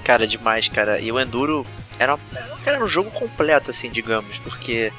Cara, 0.05 0.27
demais, 0.27 0.68
cara. 0.68 1.01
E 1.01 1.11
o 1.11 1.18
Enduro 1.18 1.66
era, 1.99 2.18
era 2.64 2.85
um 2.85 2.88
jogo 2.88 3.11
completo, 3.11 3.70
assim, 3.70 3.90
digamos, 3.90 4.38
porque 4.38 4.92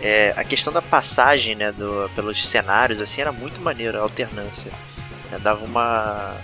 é, 0.00 0.32
a 0.36 0.44
questão 0.44 0.72
da 0.72 0.82
passagem, 0.82 1.54
né, 1.54 1.72
do, 1.72 2.10
pelos 2.14 2.46
cenários, 2.46 3.00
assim, 3.00 3.20
era 3.20 3.32
muito 3.32 3.60
maneiro, 3.60 3.98
a 3.98 4.02
alternância. 4.02 4.72
né, 5.30 5.38
dava 5.42 5.64
uma. 5.64 6.34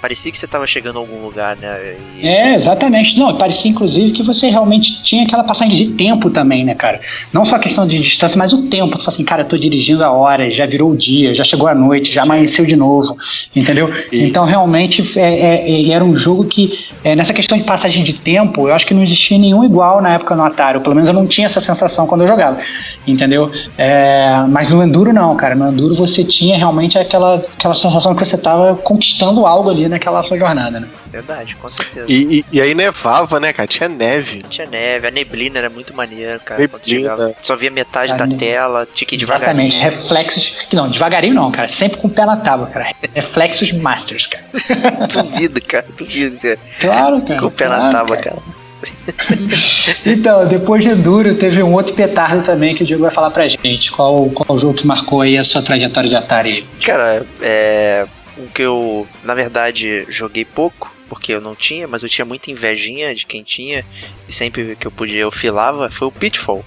Parecia 0.00 0.30
que 0.30 0.38
você 0.38 0.46
tava 0.46 0.66
chegando 0.66 0.96
a 0.96 1.00
algum 1.00 1.24
lugar, 1.24 1.56
né? 1.56 1.94
E- 2.20 2.26
É, 2.28 2.54
exatamente. 2.54 3.18
Não, 3.18 3.36
parecia 3.36 3.70
inclusive 3.70 4.12
que 4.12 4.22
você 4.22 4.48
realmente 4.48 5.02
tinha 5.02 5.24
aquela 5.24 5.42
passagem 5.42 5.76
de 5.76 5.92
tempo 5.94 6.30
também, 6.30 6.64
né, 6.64 6.74
cara? 6.74 7.00
Não 7.32 7.44
só 7.44 7.56
a 7.56 7.58
questão 7.58 7.86
de 7.86 7.98
distância, 7.98 8.38
mas 8.38 8.52
o 8.52 8.62
tempo. 8.68 8.92
Tu 8.96 8.98
fala 9.04 9.08
assim, 9.08 9.24
cara, 9.24 9.42
eu 9.42 9.46
tô 9.46 9.56
dirigindo 9.58 10.04
a 10.04 10.12
hora, 10.12 10.48
já 10.50 10.66
virou 10.66 10.90
o 10.92 10.96
dia, 10.96 11.34
já 11.34 11.42
chegou 11.42 11.66
a 11.66 11.74
noite, 11.74 12.12
já 12.12 12.22
amanheceu 12.22 12.64
de 12.64 12.76
novo, 12.76 13.16
entendeu? 13.56 13.90
E- 14.12 14.24
Então, 14.24 14.44
realmente, 14.44 15.02
é, 15.18 15.40
é, 15.64 15.70
ele 15.70 15.90
era 15.92 16.04
um 16.04 16.16
jogo 16.16 16.44
que, 16.44 16.78
é, 17.02 17.16
nessa 17.16 17.32
questão 17.32 17.58
de 17.58 17.64
passagem 17.64 18.04
de 18.04 18.12
tempo, 18.12 18.68
eu 18.68 18.74
acho 18.74 18.86
que 18.86 18.94
não 18.94 19.02
existia 19.02 19.36
nenhum 19.38 19.64
igual 19.64 20.00
na 20.00 20.10
época 20.14 20.36
no 20.36 20.44
Atari. 20.44 20.78
Pelo 20.80 20.94
menos 20.94 21.08
eu 21.08 21.14
não 21.14 21.26
tinha 21.26 21.46
essa 21.46 21.60
sensação 21.60 22.06
quando 22.06 22.20
eu 22.22 22.26
jogava, 22.28 22.58
entendeu? 23.06 23.50
É, 23.76 24.44
mas 24.48 24.70
no 24.70 24.82
Enduro, 24.82 25.12
não, 25.12 25.34
cara. 25.36 25.54
No 25.54 25.70
Enduro 25.72 25.94
você 25.94 26.22
tinha 26.22 26.56
realmente 26.56 26.96
aquela, 26.98 27.36
aquela 27.36 27.74
sensação 27.74 28.14
que 28.14 28.24
você 28.24 28.36
tava 28.38 28.76
conquistando 28.76 29.46
algo 29.46 29.70
ali 29.70 29.87
naquela 29.88 30.22
sua 30.24 30.38
jornada, 30.38 30.80
né? 30.80 30.88
Verdade, 31.10 31.56
com 31.56 31.70
certeza. 31.70 32.06
E, 32.08 32.38
e, 32.40 32.44
e 32.52 32.60
aí 32.60 32.74
nevava, 32.74 33.40
né, 33.40 33.52
cara? 33.52 33.66
Tinha 33.66 33.88
neve. 33.88 34.42
Tinha 34.48 34.66
neve, 34.66 35.06
a 35.06 35.10
neblina 35.10 35.58
era 35.58 35.70
muito 35.70 35.94
maneiro, 35.94 36.38
cara. 36.40 36.68
quando 36.68 36.80
Neblina. 36.86 37.10
chegava. 37.10 37.34
Só 37.42 37.56
via 37.56 37.70
metade 37.70 38.12
A 38.12 38.16
da 38.16 38.26
ne- 38.26 38.36
tela, 38.36 38.86
tinha 38.92 39.06
que 39.06 39.14
ir 39.14 39.18
devagarinho. 39.18 39.68
Exatamente, 39.68 39.96
reflexos. 39.96 40.52
Que 40.68 40.76
não, 40.76 40.88
devagarinho 40.90 41.34
não, 41.34 41.50
cara. 41.50 41.68
Sempre 41.68 41.98
com 41.98 42.08
o 42.08 42.10
pé 42.10 42.24
na 42.26 42.36
tábua, 42.36 42.66
cara. 42.66 42.90
Reflexos 43.14 43.72
masters, 43.72 44.26
cara. 44.26 44.44
Duvido, 45.12 45.60
cara, 45.62 45.86
duvido. 45.96 46.36
Zé. 46.36 46.58
Claro, 46.80 47.20
cara. 47.22 47.40
Com 47.40 47.46
o 47.46 47.50
pé 47.50 47.66
claro, 47.66 47.82
na 47.82 47.92
tábua, 47.92 48.16
cara. 48.16 48.36
Então, 50.06 50.46
depois 50.46 50.82
de 50.82 50.90
Enduro, 50.90 51.34
teve 51.34 51.62
um 51.62 51.72
outro 51.72 51.94
petardo 51.94 52.42
também 52.44 52.74
que 52.74 52.82
o 52.82 52.86
Diego 52.86 53.02
vai 53.02 53.10
falar 53.10 53.30
pra 53.30 53.46
gente. 53.48 53.90
Qual, 53.90 54.28
qual 54.30 54.56
o 54.56 54.60
jogo 54.60 54.74
que 54.74 54.86
marcou 54.86 55.20
aí 55.22 55.36
a 55.36 55.44
sua 55.44 55.62
trajetória 55.62 56.08
de 56.08 56.14
Atari? 56.16 56.64
Cara, 56.84 57.24
é. 57.40 58.06
O 58.38 58.46
que 58.48 58.62
eu, 58.62 59.06
na 59.24 59.34
verdade, 59.34 60.06
joguei 60.08 60.44
pouco, 60.44 60.94
porque 61.08 61.32
eu 61.32 61.40
não 61.40 61.54
tinha, 61.54 61.88
mas 61.88 62.02
eu 62.02 62.08
tinha 62.08 62.24
muita 62.24 62.50
invejinha 62.50 63.14
de 63.14 63.26
quem 63.26 63.42
tinha, 63.42 63.84
e 64.28 64.32
sempre 64.32 64.76
que 64.78 64.86
eu 64.86 64.90
podia 64.90 65.20
eu 65.20 65.30
filava, 65.30 65.90
foi 65.90 66.06
o 66.08 66.12
Pitfall, 66.12 66.64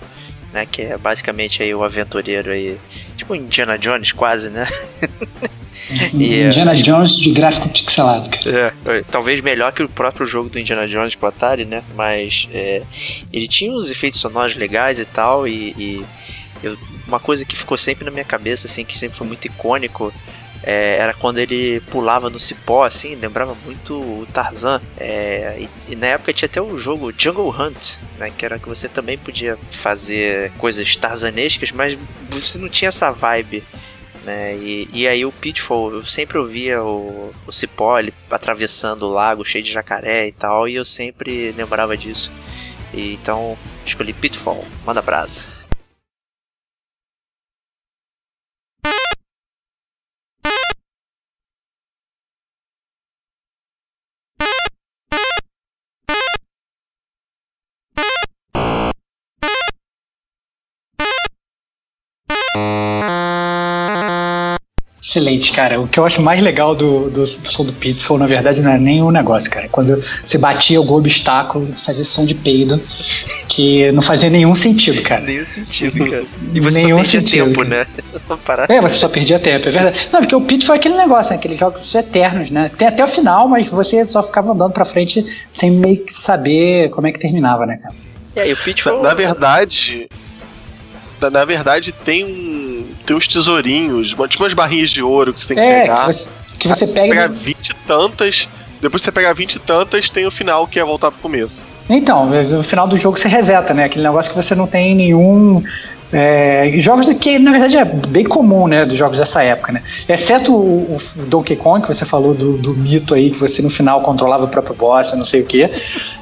né? 0.52 0.66
Que 0.70 0.82
é 0.82 0.98
basicamente 0.98 1.64
aí 1.64 1.74
o 1.74 1.84
aventureiro 1.84 2.52
aí. 2.52 2.78
Tipo 3.16 3.36
Indiana 3.36 3.78
Jones, 3.78 4.12
quase, 4.12 4.50
né? 4.50 4.68
E, 6.14 6.44
Indiana 6.44 6.74
Jones 6.74 7.18
de 7.18 7.32
gráfico 7.32 7.68
pixelado, 7.68 8.30
cara. 8.30 8.74
É, 8.86 9.02
talvez 9.12 9.42
melhor 9.42 9.74
que 9.74 9.84
o 9.84 9.90
próprio 9.90 10.26
jogo 10.26 10.50
do 10.50 10.58
Indiana 10.58 10.88
Jones 10.88 11.16
pro 11.16 11.28
Atari, 11.28 11.66
né? 11.66 11.84
Mas 11.96 12.48
é, 12.54 12.82
ele 13.34 13.46
tinha 13.46 13.70
uns 13.74 13.90
efeitos 13.90 14.20
sonoros 14.22 14.56
legais 14.56 15.00
e 15.00 15.06
tal, 15.06 15.46
e, 15.46 15.72
e 15.78 16.06
eu- 16.64 16.78
uma 17.06 17.20
coisa 17.20 17.44
que 17.44 17.58
ficou 17.58 17.78
sempre 17.78 18.06
na 18.06 18.12
minha 18.12 18.24
cabeça, 18.24 18.68
assim, 18.68 18.86
que 18.86 18.98
sempre 18.98 19.18
foi 19.18 19.28
muito 19.28 19.46
icônico, 19.48 20.14
é, 20.63 20.97
era 20.97 21.13
quando 21.13 21.39
ele 21.39 21.80
pulava 21.91 22.30
no 22.30 22.39
cipó, 22.39 22.84
assim, 22.84 23.15
lembrava 23.15 23.56
muito 23.65 23.95
o 23.95 24.28
Tarzan. 24.32 24.82
É, 24.97 25.58
e, 25.60 25.93
e 25.93 25.95
na 25.95 26.08
época 26.08 26.34
tinha 26.34 26.47
até 26.47 26.62
o 26.62 26.78
jogo 26.78 27.12
Jungle 27.17 27.50
Hunt, 27.50 27.97
né? 28.17 28.32
Que 28.36 28.45
era 28.45 28.60
que 28.60 28.69
você 28.69 28.88
também 28.88 29.17
podia 29.17 29.58
fazer 29.71 30.52
coisas 30.58 30.95
tarzanescas, 30.95 31.71
mas 31.71 31.97
você 32.30 32.60
não 32.60 32.69
tinha 32.69 32.89
essa 32.89 33.12
vibe 33.12 33.63
né? 34.24 34.56
E, 34.56 34.89
e 34.93 35.08
aí 35.08 35.26
o 35.26 35.32
Pitfall, 35.32 35.93
eu 35.93 36.06
sempre 36.06 36.38
ouvia 36.38 36.84
o, 36.84 37.34
o 37.45 37.52
Cipó 37.52 37.97
ele 37.97 38.13
atravessando 38.30 39.04
o 39.04 39.12
lago 39.12 39.43
cheio 39.43 39.63
de 39.63 39.71
jacaré 39.71 40.28
e 40.28 40.32
tal, 40.32 40.67
e 40.67 40.76
eu 40.76 40.86
sempre 40.86 41.52
lembrava 41.52 41.97
disso. 41.97 42.32
E, 42.93 43.13
então 43.13 43.58
escolhi 43.86 44.13
Pitfall, 44.13 44.65
manda 44.86 45.02
brasa. 45.02 45.43
Excelente, 65.12 65.52
cara. 65.52 65.78
O 65.82 65.89
que 65.89 66.00
eu 66.00 66.06
acho 66.06 66.21
mais 66.21 66.41
legal 66.41 66.74
do, 66.74 67.10
do, 67.10 67.26
do 67.26 67.52
som 67.52 67.65
do 67.65 67.74
Pitfall, 67.74 68.17
na 68.17 68.28
verdade, 68.28 68.62
não 68.62 68.71
é 68.71 68.78
nem 68.78 69.04
o 69.04 69.12
negócio, 69.12 69.52
cara. 69.52 69.67
Quando 69.69 70.02
você 70.26 70.38
batia 70.38 70.78
algum 70.78 70.95
obstáculo, 70.95 71.67
fazia 71.86 72.06
som 72.06 72.26
de 72.26 72.34
peido, 72.34 72.82
que 73.50 73.91
não 73.91 74.02
fazia 74.02 74.30
nenhum 74.30 74.56
sentido, 74.56 75.02
cara. 75.02 75.19
Nenhum 75.19 75.43
sentido, 75.43 76.10
cara. 76.10 76.24
E 76.54 76.60
você 76.62 76.84
Nenhum 76.84 76.97
só 77.00 77.04
perdia 77.04 77.19
sentido, 77.19 77.45
tempo, 77.47 77.69
cara. 77.69 77.69
né? 77.69 77.88
Parada. 78.45 78.74
É, 78.74 78.80
você 78.80 78.95
só 78.95 79.10
perdia 79.10 79.38
tempo, 79.38 79.67
é 79.67 79.71
verdade. 79.71 80.08
Não, 80.13 80.21
porque 80.21 80.36
o 80.36 80.41
Pitfall 80.41 80.76
é 80.76 80.80
aquele 80.80 80.95
negócio, 80.95 81.32
né? 81.32 81.38
Aqueles 81.38 81.60
jogos 81.60 81.93
eternos, 81.93 82.50
né? 82.50 82.71
Tem 82.78 82.88
até 82.88 83.04
o 83.04 83.08
final, 83.10 83.50
mas 83.50 83.67
você 83.67 84.06
só 84.06 84.24
ficava 84.24 84.54
andando 84.54 84.71
pra 84.71 84.86
frente 84.86 85.26
sem 85.52 85.69
meio 85.69 86.06
que 86.06 86.13
saber 86.13 86.89
como 86.89 87.06
é 87.06 87.12
que 87.12 87.19
terminava, 87.19 87.65
né, 87.65 87.78
cara? 87.84 87.93
E 88.34 88.39
aí 88.39 88.54
o 88.54 88.56
Na, 88.56 88.63
Pitfall. 88.63 89.04
na 89.04 89.13
verdade. 89.13 90.08
Na, 91.19 91.30
na 91.30 91.43
verdade, 91.43 91.91
tem 91.91 92.24
um. 92.24 92.61
Tem 93.06 93.16
uns 93.16 93.28
tesourinhos, 93.28 94.14
uma- 94.14 94.28
tipo 94.28 94.44
umas 94.44 94.54
barrinhas 94.54 94.90
de 94.92 95.02
ouro 95.02 95.34
que 95.34 95.42
você 95.42 95.48
tem 95.50 95.58
que 95.58 95.64
É, 95.64 95.82
pegar. 95.82 96.06
que 96.08 96.14
você, 96.14 96.30
que 96.60 96.68
você 96.68 96.88
Você 96.88 96.94
pega. 97.00 97.10
pegar 97.14 97.28
20 97.28 97.70
e 97.70 97.74
tantas. 97.88 98.48
Depois 98.82 99.02
que 99.02 99.06
você 99.06 99.12
pegar 99.12 99.34
20 99.34 99.56
e 99.56 99.60
tantas, 99.60 100.10
tem 100.10 100.26
o 100.26 100.32
final 100.32 100.66
que 100.68 100.80
é 100.80 100.84
voltar 100.84 101.12
pro 101.12 101.20
começo. 101.22 101.66
Então, 101.90 102.26
no 102.28 102.64
final 102.64 102.88
do 102.88 102.98
jogo 102.98 103.20
você 103.20 103.28
reseta, 103.28 103.74
né? 103.74 103.86
Aquele 103.86 104.04
negócio 104.04 104.32
que 104.32 104.38
você 104.38 104.56
não 104.56 104.66
tem 104.68 104.96
nenhum. 104.96 105.64
É, 106.13 106.69
jogos 106.80 107.08
que 107.19 107.39
na 107.39 107.52
verdade 107.52 107.78
é 107.78 107.86
bem 107.86 108.26
comum, 108.26 108.67
né? 108.67 108.86
Dos 108.86 108.97
jogos 108.97 109.17
dessa 109.17 109.41
época, 109.43 109.71
né? 109.71 109.82
Exceto 110.10 110.54
o, 110.54 111.00
o 111.15 111.26
Donkey 111.28 111.56
Kong, 111.56 111.82
que 111.82 111.88
você 111.93 112.04
falou 112.06 112.34
do, 112.34 112.58
do 112.58 112.74
mito 112.74 113.13
aí, 113.13 113.32
que 113.32 113.39
você 113.39 113.62
no 113.62 113.69
final 113.69 114.02
controlava 114.02 114.43
o 114.45 114.47
próprio 114.47 114.76
boss, 114.76 115.13
não 115.13 115.24
sei 115.26 115.41
o 115.41 115.45
quê. 115.45 115.69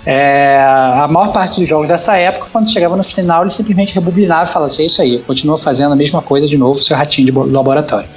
É, 0.05 0.59
a 0.61 1.07
maior 1.09 1.31
parte 1.31 1.59
dos 1.59 1.67
jogos 1.67 1.87
dessa 1.87 2.15
época, 2.17 2.47
quando 2.51 2.69
chegava 2.71 2.95
no 2.95 3.03
final, 3.03 3.41
ele 3.43 3.49
simplesmente 3.49 3.93
rebobinava 3.93 4.49
e 4.49 4.53
falava 4.53 4.71
assim: 4.71 4.83
é 4.83 4.85
isso 4.85 5.01
aí, 5.01 5.19
continua 5.19 5.57
fazendo 5.57 5.91
a 5.91 5.95
mesma 5.95 6.21
coisa 6.21 6.47
de 6.47 6.57
novo, 6.57 6.81
seu 6.81 6.95
ratinho 6.95 7.25
de 7.25 7.31
bo- 7.31 7.45
laboratório. 7.45 8.07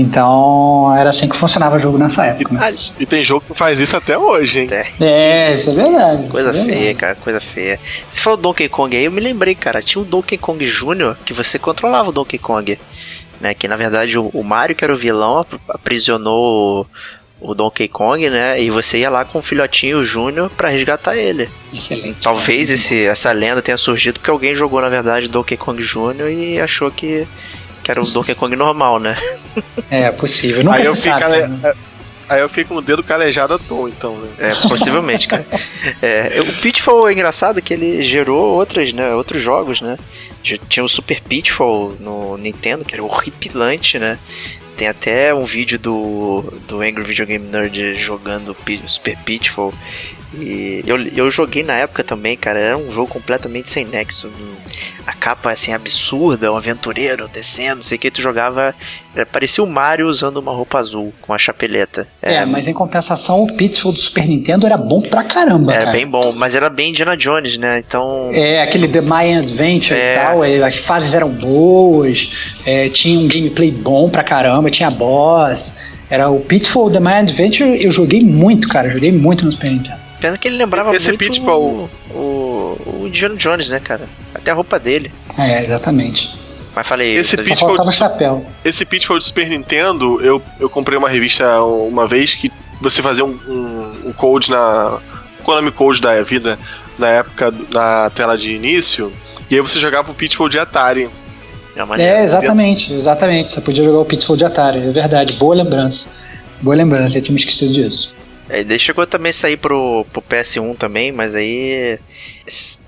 Então, 0.00 0.94
era 0.96 1.10
assim 1.10 1.28
que 1.28 1.36
funcionava 1.36 1.76
o 1.76 1.78
jogo 1.78 1.98
nessa 1.98 2.24
época, 2.26 2.54
né? 2.54 2.60
Ah, 2.62 2.92
E 2.98 3.06
tem 3.06 3.22
jogo 3.24 3.44
que 3.46 3.54
faz 3.54 3.78
isso 3.80 3.96
até 3.96 4.16
hoje, 4.16 4.60
hein? 4.60 4.68
É, 5.00 5.54
isso 5.54 5.70
é 5.70 5.74
verdade. 5.74 6.26
Coisa 6.28 6.50
isso 6.50 6.60
é 6.60 6.64
feia, 6.64 6.76
verdade. 6.76 6.98
cara, 6.98 7.14
coisa 7.16 7.40
feia. 7.40 7.80
Você 8.10 8.20
falou 8.20 8.36
Donkey 8.36 8.68
Kong 8.68 8.96
aí, 8.96 9.04
eu 9.04 9.10
me 9.12 9.20
lembrei, 9.20 9.54
cara. 9.54 9.82
Tinha 9.82 10.02
um 10.02 10.04
Donkey 10.06 10.36
Kong 10.38 10.64
Jr. 10.64 11.16
que 11.24 11.32
você 11.32 11.58
controlava 11.58 12.08
o 12.10 12.12
Donkey 12.12 12.38
Kong. 12.38 12.78
Né, 13.40 13.54
que 13.54 13.68
na 13.68 13.76
verdade 13.76 14.18
o, 14.18 14.26
o 14.34 14.42
Mario, 14.42 14.74
que 14.74 14.82
era 14.82 14.92
o 14.92 14.96
vilão, 14.96 15.38
ap- 15.38 15.60
aprisionou 15.68 16.88
o, 17.40 17.50
o 17.50 17.54
Donkey 17.54 17.86
Kong, 17.86 18.28
né? 18.28 18.60
E 18.60 18.68
você 18.68 18.98
ia 18.98 19.08
lá 19.10 19.24
com 19.24 19.38
o 19.38 19.42
filhotinho 19.42 20.02
Júnior 20.02 20.50
pra 20.50 20.70
resgatar 20.70 21.16
ele. 21.16 21.48
Excelente. 21.72 22.18
Talvez 22.20 22.68
esse, 22.68 23.06
essa 23.06 23.30
lenda 23.30 23.62
tenha 23.62 23.76
surgido 23.76 24.18
porque 24.18 24.30
alguém 24.30 24.56
jogou, 24.56 24.80
na 24.80 24.88
verdade, 24.88 25.28
Donkey 25.28 25.56
Kong 25.56 25.80
Jr. 25.80 26.28
e 26.32 26.60
achou 26.60 26.90
que, 26.90 27.28
que 27.88 27.92
era 27.92 28.02
o 28.02 28.10
Donkey 28.10 28.34
Kong 28.34 28.54
normal, 28.54 29.00
né? 29.00 29.16
É 29.90 30.10
possível. 30.10 30.62
Nunca 30.62 30.76
Aí 30.76 30.84
eu 30.84 30.94
fico. 30.94 31.18
sabe, 31.18 31.46
né? 31.46 31.72
Aí 32.28 32.40
eu 32.40 32.48
fiquei 32.50 32.64
com 32.64 32.74
o 32.74 32.82
dedo 32.82 33.02
calejado 33.02 33.54
à 33.54 33.58
toa, 33.58 33.88
então, 33.88 34.14
né? 34.14 34.28
É, 34.38 34.54
possivelmente, 34.68 35.26
cara. 35.26 35.46
É, 36.02 36.38
o 36.42 36.52
Pitfall 36.60 37.08
é 37.08 37.14
engraçado 37.14 37.62
que 37.62 37.72
ele 37.72 38.02
gerou 38.02 38.56
outras, 38.56 38.92
né, 38.92 39.14
outros 39.14 39.42
jogos, 39.42 39.80
né? 39.80 39.96
Tinha 40.68 40.84
o 40.84 40.88
Super 40.88 41.22
Pitfall 41.22 41.96
no 41.98 42.36
Nintendo, 42.36 42.84
que 42.84 42.94
era 42.94 43.02
horripilante, 43.02 43.98
né? 43.98 44.18
Tem 44.76 44.86
até 44.86 45.32
um 45.32 45.46
vídeo 45.46 45.78
do, 45.78 46.44
do 46.68 46.82
Angry 46.82 47.04
Video 47.04 47.24
Game 47.24 47.48
Nerd 47.48 47.94
jogando 47.94 48.54
Super 48.86 49.16
Pitfall. 49.24 49.72
E 50.34 50.84
eu, 50.86 51.00
eu 51.16 51.30
joguei 51.30 51.62
na 51.62 51.74
época 51.74 52.04
também, 52.04 52.36
cara. 52.36 52.58
Era 52.58 52.76
um 52.76 52.90
jogo 52.90 53.08
completamente 53.08 53.70
sem 53.70 53.84
nexo. 53.84 54.30
A 55.06 55.12
capa 55.14 55.50
assim 55.50 55.72
absurda, 55.72 56.52
um 56.52 56.56
aventureiro 56.56 57.28
descendo, 57.32 57.76
não 57.76 57.82
sei 57.82 57.96
o 57.96 58.00
que. 58.00 58.10
Tu 58.10 58.20
jogava. 58.20 58.74
Parecia 59.32 59.64
o 59.64 59.66
Mario 59.66 60.06
usando 60.06 60.36
uma 60.36 60.52
roupa 60.52 60.78
azul 60.78 61.12
com 61.22 61.32
a 61.32 61.38
chapeleta. 61.38 62.06
É, 62.22 62.34
é 62.34 62.46
mas 62.46 62.66
em 62.66 62.74
compensação 62.74 63.42
o 63.42 63.56
Pitfall 63.56 63.92
do 63.92 63.98
Super 63.98 64.26
Nintendo 64.26 64.66
era 64.66 64.76
bom 64.76 65.00
pra 65.00 65.24
caramba. 65.24 65.72
Era 65.72 65.86
cara. 65.86 65.96
bem 65.96 66.06
bom, 66.06 66.32
mas 66.32 66.54
era 66.54 66.68
bem 66.68 66.90
Indiana 66.90 67.16
Jones, 67.16 67.56
né? 67.56 67.78
Então. 67.78 68.30
É, 68.32 68.62
aquele 68.62 68.86
The 68.86 69.00
Mayan 69.00 69.40
Adventure 69.40 69.98
é. 69.98 70.14
e 70.14 70.18
tal. 70.18 70.42
As 70.42 70.76
fases 70.76 71.14
eram 71.14 71.30
boas, 71.30 72.30
é, 72.66 72.90
tinha 72.90 73.18
um 73.18 73.26
gameplay 73.26 73.70
bom 73.70 74.10
pra 74.10 74.22
caramba, 74.22 74.70
tinha 74.70 74.90
boss. 74.90 75.72
Era 76.10 76.28
o 76.30 76.40
Pitfall 76.40 76.90
The 76.90 77.00
Mayan 77.00 77.20
Adventure, 77.20 77.82
eu 77.82 77.90
joguei 77.90 78.22
muito, 78.22 78.68
cara. 78.68 78.90
Joguei 78.90 79.10
muito 79.10 79.44
no 79.44 79.52
Super 79.52 79.70
Nintendo. 79.70 80.07
Pena 80.20 80.36
que 80.36 80.48
ele 80.48 80.56
lembrava 80.56 80.94
Esse 80.94 81.08
muito 81.08 81.18
Pitbull... 81.18 81.88
o, 82.10 82.14
o, 82.14 83.00
o 83.02 83.06
Indiana 83.06 83.36
Jones, 83.36 83.70
né, 83.70 83.78
cara? 83.78 84.08
Até 84.34 84.50
a 84.50 84.54
roupa 84.54 84.78
dele. 84.78 85.12
É, 85.36 85.64
exatamente. 85.64 86.30
Mas 86.74 86.86
falei. 86.86 87.16
Esse 87.16 87.36
Pitbull, 87.36 87.76
do, 87.76 87.92
chapéu. 87.92 88.44
esse 88.64 88.84
Pitbull 88.84 89.18
do 89.18 89.24
Super 89.24 89.48
Nintendo, 89.48 90.20
eu, 90.20 90.42
eu 90.58 90.68
comprei 90.68 90.98
uma 90.98 91.08
revista 91.08 91.62
uma 91.62 92.06
vez 92.06 92.34
que 92.34 92.50
você 92.80 93.02
fazia 93.02 93.24
um, 93.24 93.38
um, 93.48 94.08
um 94.08 94.12
code 94.12 94.50
na. 94.50 94.98
Konami 95.48 95.70
Code 95.72 96.02
da 96.02 96.20
vida, 96.20 96.58
na 96.98 97.08
época, 97.08 97.54
na 97.70 98.10
tela 98.10 98.36
de 98.36 98.52
início, 98.52 99.10
e 99.50 99.54
aí 99.54 99.60
você 99.62 99.78
jogava 99.78 100.10
o 100.10 100.14
Pitbull 100.14 100.50
de 100.50 100.58
Atari. 100.58 101.08
É, 101.96 102.02
é 102.02 102.24
exatamente, 102.24 102.92
exatamente. 102.92 103.52
Você 103.52 103.60
podia 103.62 103.82
jogar 103.82 104.00
o 104.00 104.04
Pitbull 104.04 104.36
de 104.36 104.44
Atari, 104.44 104.80
é 104.80 104.92
verdade. 104.92 105.32
Boa 105.34 105.54
lembrança. 105.54 106.08
Boa 106.60 106.76
lembrança, 106.76 107.16
eu 107.16 107.22
tinha 107.22 107.32
me 107.32 107.40
esquecido 107.40 107.72
disso. 107.72 108.12
É, 108.48 108.64
daí 108.64 108.78
chegou 108.78 109.06
também 109.06 109.30
a 109.30 109.32
sair 109.32 109.56
pro, 109.56 110.06
pro 110.12 110.22
PS1 110.22 110.76
também, 110.76 111.12
mas 111.12 111.34
aí. 111.34 111.98
Se 112.46 112.80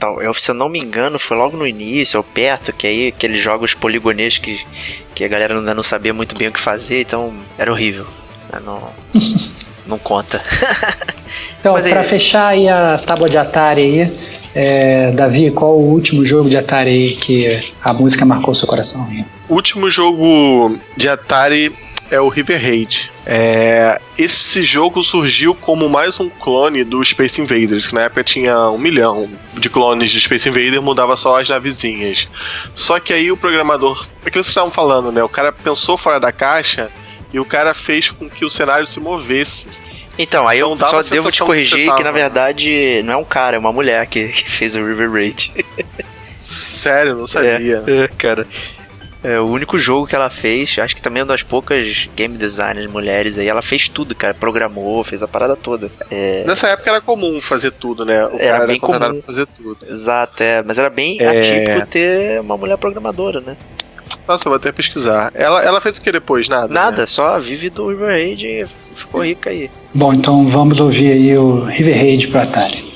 eu 0.49 0.55
não 0.55 0.71
me 0.71 0.79
engano, 0.79 1.19
foi 1.19 1.37
logo 1.37 1.57
no 1.57 1.67
início, 1.67 2.17
ou 2.19 2.25
perto, 2.25 2.73
que 2.73 2.87
aí 2.87 3.09
aqueles 3.09 3.41
jogos 3.41 3.75
poligonescos 3.75 4.41
que, 4.41 4.67
que 5.15 5.25
a 5.25 5.29
galera 5.29 5.59
ainda 5.59 5.75
não 5.75 5.83
sabia 5.83 6.15
muito 6.15 6.35
bem 6.35 6.49
o 6.49 6.53
que 6.53 6.61
fazer, 6.61 7.03
então 7.03 7.35
era 7.59 7.71
horrível. 7.71 8.07
Não, 8.65 8.91
não 9.87 9.99
conta. 9.99 10.43
então, 11.61 11.75
mas 11.75 11.87
pra 11.87 12.05
fechar 12.05 12.49
aí 12.49 12.69
a 12.69 12.97
tábua 12.99 13.29
de 13.29 13.37
Atari 13.37 13.83
aí, 13.83 14.19
é, 14.55 15.13
Davi, 15.13 15.51
qual 15.51 15.77
o 15.77 15.93
último 15.93 16.25
jogo 16.25 16.49
de 16.49 16.57
Atari 16.57 16.91
aí 16.91 17.17
que 17.17 17.71
a 17.85 17.93
música 17.93 18.25
marcou 18.25 18.55
seu 18.55 18.67
coração? 18.67 19.07
O 19.47 19.55
último 19.55 19.91
jogo 19.91 20.79
de 20.97 21.09
Atari 21.09 21.71
é 22.11 22.21
o 22.21 22.29
River 22.29 22.61
Raid. 22.61 23.11
É, 23.25 24.01
esse 24.19 24.63
jogo 24.63 25.03
surgiu 25.03 25.55
como 25.55 25.89
mais 25.89 26.19
um 26.19 26.29
clone 26.29 26.83
do 26.83 27.03
Space 27.05 27.41
Invaders, 27.41 27.89
que 27.89 27.95
na 27.95 28.03
época 28.03 28.25
tinha 28.25 28.69
um 28.69 28.79
milhão 28.79 29.31
de 29.55 29.71
clones 29.71 30.11
de 30.11 30.21
Space 30.21 30.49
Invaders, 30.49 30.83
mudava 30.83 31.17
só 31.17 31.41
as 31.41 31.49
navezinhas. 31.49 32.29
Só 32.75 32.99
que 32.99 33.13
aí 33.13 33.31
o 33.31 33.37
programador, 33.37 34.07
aquilo 34.19 34.25
que 34.25 34.33
vocês 34.33 34.49
estavam 34.49 34.71
falando, 34.71 35.13
né? 35.13 35.23
O 35.23 35.29
cara 35.29 35.53
pensou 35.53 35.97
fora 35.97 36.19
da 36.19 36.33
caixa 36.33 36.91
e 37.33 37.39
o 37.39 37.45
cara 37.45 37.73
fez 37.73 38.11
com 38.11 38.29
que 38.29 38.45
o 38.45 38.51
cenário 38.51 38.87
se 38.87 38.99
movesse. 38.99 39.69
Então, 40.19 40.47
aí 40.47 40.59
eu 40.59 40.77
só 40.77 41.03
devo 41.03 41.31
te 41.31 41.41
corrigir 41.43 41.89
que, 41.89 41.97
que, 41.97 42.05
na 42.05 42.11
verdade 42.11 43.03
não 43.05 43.15
é 43.15 43.17
um 43.17 43.25
cara, 43.25 43.57
é 43.57 43.59
uma 43.59 43.73
mulher 43.73 44.07
que, 44.07 44.29
que 44.29 44.51
fez 44.51 44.75
o 44.75 44.85
River 44.85 45.11
Raid. 45.11 45.53
Sério, 46.43 47.15
não 47.15 47.27
sabia. 47.27 47.85
É, 47.87 48.05
é, 48.05 48.09
cara. 48.09 48.47
É 49.23 49.39
o 49.39 49.47
único 49.47 49.79
jogo 49.79 50.07
que 50.07 50.17
ela 50.17 50.31
fez, 50.31 50.79
acho 50.79 50.97
que 50.97 51.03
também 51.03 51.21
é 51.21 51.25
uma 51.25 51.29
das 51.29 51.43
poucas 51.43 52.09
game 52.17 52.37
designers 52.37 52.91
mulheres 52.91 53.37
aí. 53.39 53.49
Ela 53.49 53.61
fez 53.61 53.89
tudo, 53.89 54.15
cara. 54.15 54.33
Programou, 54.33 55.05
fez 55.05 55.23
a 55.23 55.29
parada 55.29 55.55
toda. 55.55 55.91
É... 56.11 56.45
Nessa 56.47 56.69
época 56.69 56.91
era 56.91 57.01
comum 57.01 57.41
fazer 57.41 57.71
tudo, 57.73 58.05
né? 58.05 58.27
O 58.27 58.37
era 58.39 58.67
bem 58.67 58.81
comum. 58.81 58.99
pra 58.99 59.15
fazer 59.27 59.47
tudo. 59.47 59.79
Exato, 59.87 60.43
é. 60.43 60.63
Mas 60.63 60.79
era 60.79 60.89
bem 60.89 61.19
é... 61.21 61.39
atípico 61.39 61.87
ter 61.87 62.41
uma 62.41 62.57
mulher 62.57 62.79
programadora, 62.79 63.41
né? 63.41 63.57
Nossa, 64.27 64.45
eu 64.45 64.51
vou 64.51 64.57
até 64.57 64.73
pesquisar. 64.73 65.31
Ela, 65.35 65.63
ela 65.63 65.81
fez 65.81 65.99
o 65.99 66.03
que 66.03 66.11
depois? 66.11 66.49
Nada? 66.49 66.73
Nada, 66.73 67.03
né? 67.03 67.07
só 67.07 67.39
vive 67.39 67.71
do 67.71 67.89
River 67.89 68.09
Raid 68.09 68.47
e 68.47 68.67
ficou 68.95 69.23
rica 69.25 69.51
aí. 69.51 69.71
Bom, 69.93 70.15
então 70.15 70.47
vamos 70.49 70.81
ouvir 70.81 71.13
aí 71.13 71.37
o 71.37 71.65
River 71.65 71.97
Raid 71.97 72.29
pro 72.29 72.41
Atari. 72.41 72.90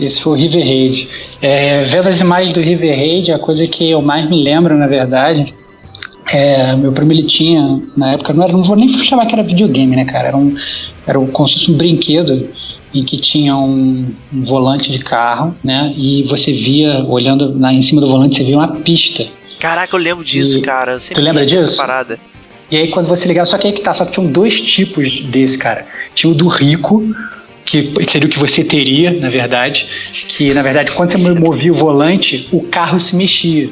Esse 0.00 0.20
foi 0.22 0.32
o 0.32 0.36
River 0.36 0.64
Raid. 0.64 1.08
É, 1.42 1.84
vendo 1.84 2.08
as 2.08 2.20
imagens 2.20 2.52
do 2.52 2.60
River 2.60 2.96
Raid, 2.96 3.32
a 3.32 3.38
coisa 3.38 3.66
que 3.66 3.90
eu 3.90 4.00
mais 4.00 4.28
me 4.28 4.42
lembro, 4.42 4.76
na 4.76 4.86
verdade, 4.86 5.52
é, 6.32 6.76
meu 6.76 6.92
primo 6.92 7.12
ele 7.12 7.24
tinha, 7.24 7.80
na 7.96 8.12
época, 8.12 8.32
não, 8.32 8.44
era, 8.44 8.52
não 8.52 8.62
vou 8.62 8.76
nem 8.76 8.88
chamar 9.04 9.26
que 9.26 9.34
era 9.34 9.42
videogame, 9.42 9.96
né, 9.96 10.04
cara? 10.04 10.28
Era 10.28 10.36
um, 10.36 10.54
era 11.06 11.18
um, 11.18 11.26
como 11.26 11.48
se 11.48 11.54
fosse 11.54 11.70
um 11.70 11.76
brinquedo 11.76 12.48
em 12.94 13.02
que 13.02 13.18
tinha 13.18 13.56
um, 13.56 14.12
um, 14.32 14.44
volante 14.44 14.90
de 14.90 14.98
carro, 14.98 15.54
né? 15.64 15.92
E 15.96 16.22
você 16.24 16.52
via, 16.52 17.04
olhando 17.04 17.58
em 17.70 17.82
cima 17.82 18.00
do 18.00 18.06
volante, 18.06 18.36
você 18.36 18.44
via 18.44 18.56
uma 18.56 18.68
pista. 18.68 19.26
Caraca, 19.58 19.96
eu 19.96 20.00
lembro 20.00 20.24
disso, 20.24 20.58
e, 20.58 20.62
cara. 20.62 20.92
Eu 20.92 21.14
tu 21.14 21.20
lembra 21.20 21.44
disso? 21.44 21.76
Parada. 21.76 22.18
E 22.70 22.76
aí 22.76 22.88
quando 22.88 23.06
você 23.06 23.26
ligava, 23.26 23.46
só 23.46 23.56
que 23.56 23.66
aí 23.66 23.72
que 23.72 23.80
tá, 23.80 23.94
só 23.94 24.04
que 24.04 24.12
tinham 24.12 24.30
dois 24.30 24.60
tipos 24.60 25.22
desse, 25.22 25.56
cara. 25.56 25.86
Tinha 26.14 26.30
o 26.30 26.34
do 26.34 26.48
rico, 26.48 27.02
que 27.68 27.92
seria 28.10 28.26
o 28.26 28.30
que 28.30 28.38
você 28.38 28.64
teria, 28.64 29.10
na 29.12 29.28
verdade, 29.28 29.86
que 30.12 30.54
na 30.54 30.62
verdade 30.62 30.90
quando 30.92 31.12
você 31.12 31.18
movia 31.18 31.70
o 31.70 31.74
volante, 31.74 32.48
o 32.50 32.62
carro 32.62 32.98
se 32.98 33.14
mexia. 33.14 33.68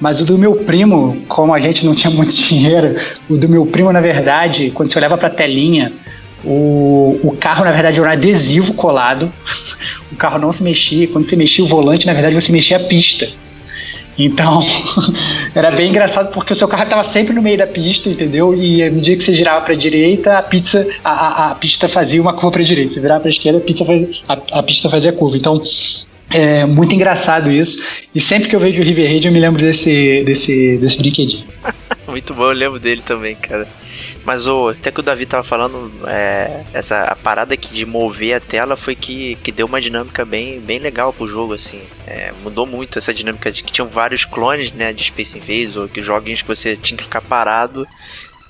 Mas 0.00 0.20
o 0.20 0.24
do 0.24 0.36
meu 0.36 0.56
primo, 0.56 1.22
como 1.28 1.54
a 1.54 1.60
gente 1.60 1.86
não 1.86 1.94
tinha 1.94 2.10
muito 2.10 2.34
dinheiro, 2.36 2.96
o 3.30 3.36
do 3.36 3.48
meu 3.48 3.64
primo, 3.64 3.92
na 3.92 4.00
verdade, 4.00 4.72
quando 4.74 4.92
você 4.92 4.98
olhava 4.98 5.16
para 5.16 5.28
a 5.28 5.30
telinha, 5.30 5.92
o, 6.44 7.18
o 7.22 7.36
carro, 7.38 7.64
na 7.64 7.72
verdade, 7.72 7.98
era 7.98 8.08
um 8.08 8.12
adesivo 8.12 8.74
colado. 8.74 9.32
O 10.12 10.14
carro 10.14 10.38
não 10.38 10.52
se 10.52 10.62
mexia. 10.62 11.08
Quando 11.08 11.28
você 11.28 11.34
mexia 11.34 11.64
o 11.64 11.66
volante, 11.66 12.06
na 12.06 12.14
verdade, 12.14 12.34
você 12.34 12.50
mexia 12.52 12.76
a 12.76 12.80
pista. 12.80 13.28
Então, 14.18 14.64
era 15.54 15.70
bem 15.70 15.90
engraçado 15.90 16.32
porque 16.32 16.52
o 16.52 16.56
seu 16.56 16.66
carro 16.66 16.84
estava 16.84 17.04
sempre 17.04 17.34
no 17.34 17.42
meio 17.42 17.58
da 17.58 17.66
pista, 17.66 18.08
entendeu? 18.08 18.54
E 18.54 18.88
no 18.88 19.00
dia 19.00 19.16
que 19.16 19.22
você 19.22 19.34
girava 19.34 19.64
para 19.64 19.74
a 19.74 19.76
direita, 19.76 20.38
a 20.38 20.42
pizza, 20.42 20.86
a, 21.04 21.10
a, 21.10 21.50
a, 21.50 21.54
pista 21.54 21.88
fazia 21.88 22.20
uma 22.20 22.32
curva 22.32 22.52
para 22.52 22.62
a 22.62 22.64
direita. 22.64 22.94
Você 22.94 23.00
virava 23.00 23.20
para 23.20 23.28
a 23.28 23.32
esquerda, 23.32 23.58
a, 23.58 23.62
pizza 23.62 23.84
fazia, 23.84 24.08
a, 24.28 24.58
a 24.58 24.62
pista 24.62 24.88
fazia 24.88 25.12
curva. 25.12 25.36
Então, 25.36 25.62
é 26.30 26.64
muito 26.64 26.94
engraçado 26.94 27.50
isso. 27.50 27.78
E 28.14 28.20
sempre 28.20 28.48
que 28.48 28.56
eu 28.56 28.60
vejo 28.60 28.80
o 28.80 28.84
River 28.84 29.06
Raid, 29.06 29.26
eu 29.26 29.32
me 29.32 29.40
lembro 29.40 29.60
desse, 29.60 30.22
desse, 30.24 30.78
desse 30.78 30.98
brinquedinho. 30.98 31.44
muito 32.08 32.34
bom, 32.34 32.44
eu 32.44 32.52
lembro 32.52 32.80
dele 32.80 33.02
também, 33.04 33.36
cara. 33.36 33.66
Mas 34.26 34.48
o, 34.48 34.70
até 34.70 34.90
que 34.90 34.98
o 34.98 35.02
Davi 35.04 35.24
tava 35.24 35.44
falando, 35.44 35.88
é, 36.08 36.64
essa 36.74 37.04
a 37.04 37.14
parada 37.14 37.54
aqui 37.54 37.72
de 37.72 37.86
mover 37.86 38.34
a 38.34 38.40
tela 38.40 38.74
foi 38.74 38.96
que, 38.96 39.36
que 39.36 39.52
deu 39.52 39.66
uma 39.66 39.80
dinâmica 39.80 40.24
bem, 40.24 40.58
bem 40.58 40.80
legal 40.80 41.12
pro 41.12 41.28
jogo, 41.28 41.54
assim. 41.54 41.80
É, 42.08 42.32
mudou 42.42 42.66
muito 42.66 42.98
essa 42.98 43.14
dinâmica 43.14 43.52
de 43.52 43.62
que 43.62 43.72
tinham 43.72 43.86
vários 43.88 44.24
clones, 44.24 44.72
né, 44.72 44.92
de 44.92 45.04
Space 45.04 45.38
Invaders, 45.38 45.76
ou 45.76 45.88
que 45.88 46.02
joguinhos 46.02 46.42
que 46.42 46.48
você 46.48 46.76
tinha 46.76 46.98
que 46.98 47.04
ficar 47.04 47.20
parado 47.20 47.86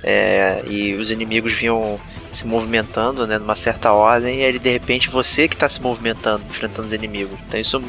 é, 0.03 0.63
e 0.67 0.95
os 0.95 1.11
inimigos 1.11 1.53
vinham 1.53 2.01
se 2.33 2.47
movimentando, 2.47 3.27
né, 3.27 3.39
numa 3.39 3.55
certa 3.55 3.93
ordem, 3.93 4.41
e 4.41 4.45
aí 4.45 4.59
de 4.59 4.71
repente 4.71 5.11
você 5.11 5.47
que 5.47 5.57
tá 5.59 5.69
se 5.69 5.83
movimentando, 5.83 6.43
enfrentando 6.49 6.87
os 6.87 6.93
inimigos. 6.95 7.39
Então 7.47 7.61
isso 7.61 7.83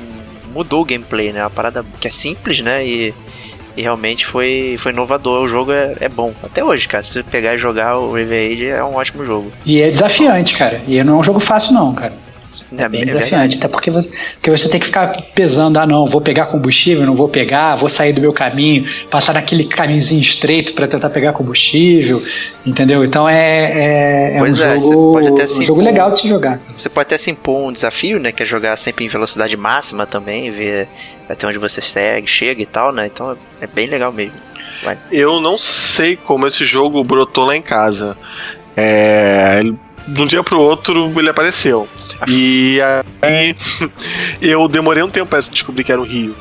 mudou 0.53 0.81
o 0.81 0.85
gameplay, 0.85 1.31
né, 1.31 1.41
uma 1.41 1.49
parada 1.49 1.85
que 2.01 2.07
é 2.09 2.11
simples, 2.11 2.59
né, 2.59 2.85
e 2.85 3.13
e 3.77 3.81
realmente 3.83 4.25
foi, 4.25 4.75
foi 4.79 4.91
inovador. 4.91 5.43
O 5.43 5.47
jogo 5.47 5.71
é, 5.71 5.93
é 6.01 6.09
bom. 6.09 6.33
Até 6.43 6.63
hoje, 6.63 6.87
cara. 6.87 7.03
Se 7.03 7.13
você 7.13 7.23
pegar 7.23 7.53
e 7.53 7.57
jogar 7.57 7.97
o 7.97 8.13
River 8.13 8.51
Age, 8.51 8.65
é 8.65 8.83
um 8.83 8.95
ótimo 8.95 9.23
jogo. 9.23 9.51
E 9.65 9.79
é 9.81 9.89
desafiante, 9.89 10.55
cara. 10.55 10.81
E 10.87 11.01
não 11.03 11.17
é 11.17 11.19
um 11.19 11.23
jogo 11.23 11.39
fácil, 11.39 11.73
não, 11.73 11.93
cara. 11.93 12.13
É, 12.77 12.83
é 12.83 12.89
bem 12.89 13.01
é 13.01 13.05
desafiante, 13.05 13.57
até 13.57 13.67
porque 13.67 13.89
você, 13.89 14.09
porque 14.33 14.51
você 14.51 14.67
tem 14.67 14.79
que 14.79 14.87
ficar 14.87 15.21
pesando, 15.33 15.77
ah 15.77 15.87
não, 15.87 16.09
vou 16.09 16.19
pegar 16.19 16.47
combustível, 16.47 17.05
não 17.05 17.15
vou 17.15 17.29
pegar, 17.29 17.75
vou 17.75 17.87
sair 17.87 18.11
do 18.11 18.19
meu 18.19 18.33
caminho, 18.33 18.85
passar 19.09 19.33
naquele 19.33 19.65
caminhozinho 19.65 20.21
estreito 20.21 20.73
para 20.73 20.87
tentar 20.87 21.09
pegar 21.09 21.33
combustível, 21.33 22.21
entendeu? 22.65 23.05
Então 23.05 23.27
é, 23.27 24.33
é, 24.33 24.37
é 24.37 24.41
um, 24.41 24.45
é, 24.45 24.79
jogo, 24.79 25.19
um 25.19 25.61
jogo 25.65 25.81
legal 25.81 26.11
de 26.11 26.21
se 26.21 26.27
jogar. 26.27 26.59
Você 26.77 26.89
pode 26.89 27.07
até 27.07 27.17
se 27.17 27.31
impor 27.31 27.69
um 27.69 27.71
desafio, 27.71 28.19
né, 28.19 28.31
que 28.31 28.43
é 28.43 28.45
jogar 28.45 28.75
sempre 28.77 29.05
em 29.05 29.07
velocidade 29.07 29.55
máxima 29.55 30.05
também, 30.05 30.51
ver 30.51 30.87
até 31.29 31.47
onde 31.47 31.57
você 31.57 31.81
segue, 31.81 32.27
chega 32.27 32.61
e 32.61 32.65
tal, 32.65 32.91
né? 32.91 33.05
Então 33.05 33.37
é 33.61 33.67
bem 33.67 33.87
legal 33.87 34.11
mesmo. 34.11 34.35
Vai. 34.83 34.97
Eu 35.11 35.39
não 35.39 35.57
sei 35.57 36.15
como 36.15 36.47
esse 36.47 36.65
jogo 36.65 37.03
brotou 37.03 37.45
lá 37.45 37.55
em 37.55 37.61
casa. 37.61 38.17
É, 38.75 39.63
de 40.07 40.21
um 40.21 40.25
dia 40.25 40.43
pro 40.43 40.59
outro 40.59 41.11
ele 41.19 41.29
apareceu. 41.29 41.87
E 42.27 42.79
aí 43.21 43.55
eu 44.41 44.67
demorei 44.67 45.03
um 45.03 45.09
tempo 45.09 45.27
para 45.27 45.39
descobrir 45.39 45.83
que 45.83 45.91
era 45.91 46.01
um 46.01 46.05
rio. 46.05 46.35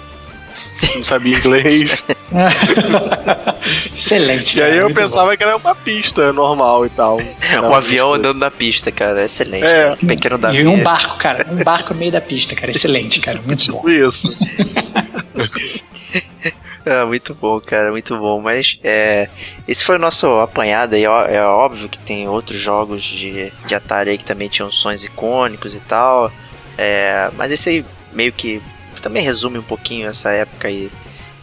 Não 0.94 1.04
sabia 1.04 1.38
inglês. 1.38 2.04
Excelente. 3.96 4.58
E 4.58 4.62
aí 4.62 4.72
cara, 4.72 4.82
eu 4.82 4.94
pensava 4.94 5.36
que 5.36 5.42
era 5.42 5.56
uma 5.56 5.74
pista 5.74 6.32
normal 6.32 6.86
e 6.86 6.90
tal. 6.90 7.18
um 7.62 7.74
avião 7.74 8.12
andando 8.12 8.38
na 8.38 8.50
pista, 8.50 8.92
cara. 8.92 9.24
Excelente. 9.24 9.64
É. 9.64 9.82
cara. 9.82 9.96
Pequeno 9.96 10.36
bom. 10.36 10.42
Davi. 10.42 10.58
E 10.58 10.66
um 10.66 10.82
barco, 10.82 11.16
cara. 11.16 11.46
Um 11.50 11.62
barco 11.62 11.94
no 11.94 12.00
meio 12.00 12.12
da 12.12 12.20
pista, 12.20 12.54
cara. 12.54 12.70
Excelente, 12.70 13.20
cara. 13.20 13.40
Muito 13.44 13.72
bom. 13.72 13.88
Isso. 13.88 14.36
É, 16.86 17.04
muito 17.04 17.34
bom, 17.34 17.60
cara, 17.60 17.90
muito 17.90 18.16
bom. 18.16 18.40
Mas 18.40 18.78
é, 18.82 19.28
esse 19.66 19.84
foi 19.84 19.96
o 19.96 19.98
nosso 19.98 20.26
apanhado 20.40 20.94
aí. 20.94 21.06
ó, 21.06 21.24
É 21.24 21.44
óbvio 21.44 21.88
que 21.88 21.98
tem 21.98 22.28
outros 22.28 22.58
jogos 22.58 23.02
de, 23.02 23.52
de 23.66 23.74
Atari 23.74 24.10
aí 24.10 24.18
que 24.18 24.24
também 24.24 24.48
tinham 24.48 24.70
sons 24.70 25.04
icônicos 25.04 25.74
e 25.74 25.80
tal. 25.80 26.30
É, 26.78 27.30
mas 27.36 27.50
esse 27.50 27.68
aí 27.68 27.84
meio 28.12 28.32
que 28.32 28.62
também 29.02 29.22
resume 29.22 29.58
um 29.58 29.62
pouquinho 29.62 30.08
essa 30.08 30.30
época 30.30 30.68
aí 30.68 30.90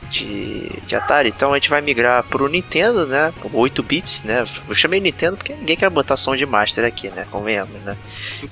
de, 0.09 0.69
de 0.85 0.95
Atari. 0.95 1.29
Então 1.29 1.51
a 1.51 1.55
gente 1.55 1.69
vai 1.69 1.81
migrar 1.81 2.23
pro 2.23 2.47
Nintendo, 2.47 3.05
né? 3.07 3.33
8 3.51 3.83
bits, 3.83 4.23
né? 4.23 4.45
Eu 4.67 4.75
chamei 4.75 4.99
Nintendo 4.99 5.37
porque 5.37 5.53
ninguém 5.53 5.75
quer 5.75 5.89
botar 5.89 6.17
som 6.17 6.35
de 6.35 6.45
Master 6.45 6.85
aqui, 6.85 7.09
né? 7.09 7.25
Convenhamos, 7.31 7.81
né? 7.81 7.97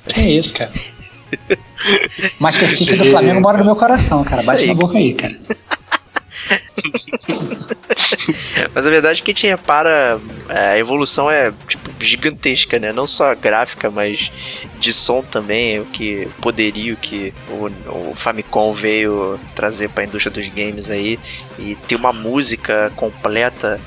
Que 0.08 0.21
isso, 0.21 0.54
cara. 0.54 0.71
Master 2.39 2.69
System 2.75 2.97
do 2.97 3.06
Flamengo 3.12 3.39
mora 3.39 3.58
no 3.58 3.65
meu 3.65 3.75
coração, 3.75 4.23
cara. 4.23 4.43
Bate 4.43 4.63
aí. 4.63 4.67
na 4.67 4.73
boca 4.73 4.97
aí, 4.97 5.13
cara. 5.13 5.36
Mas 8.73 8.85
a 8.85 8.89
verdade 8.89 9.21
é 9.21 9.23
que 9.23 9.31
a 9.31 9.33
gente 9.33 9.47
repara, 9.47 10.19
é, 10.49 10.59
a 10.71 10.77
evolução 10.77 11.29
é 11.29 11.51
tipo, 11.67 11.89
gigantesca, 11.99 12.79
né? 12.79 12.91
Não 12.91 13.07
só 13.07 13.33
gráfica, 13.35 13.89
mas 13.89 14.31
de 14.79 14.91
som 14.93 15.21
também, 15.21 15.79
o 15.79 15.85
que 15.85 16.27
poderio 16.41 16.97
que 16.97 17.33
o, 17.49 18.11
o 18.11 18.15
Famicom 18.15 18.73
veio 18.73 19.39
trazer 19.55 19.89
para 19.89 20.03
a 20.03 20.07
indústria 20.07 20.33
dos 20.33 20.47
games 20.49 20.89
aí 20.89 21.19
e 21.57 21.75
ter 21.87 21.95
uma 21.95 22.13
música 22.13 22.91
completa, 22.95 23.79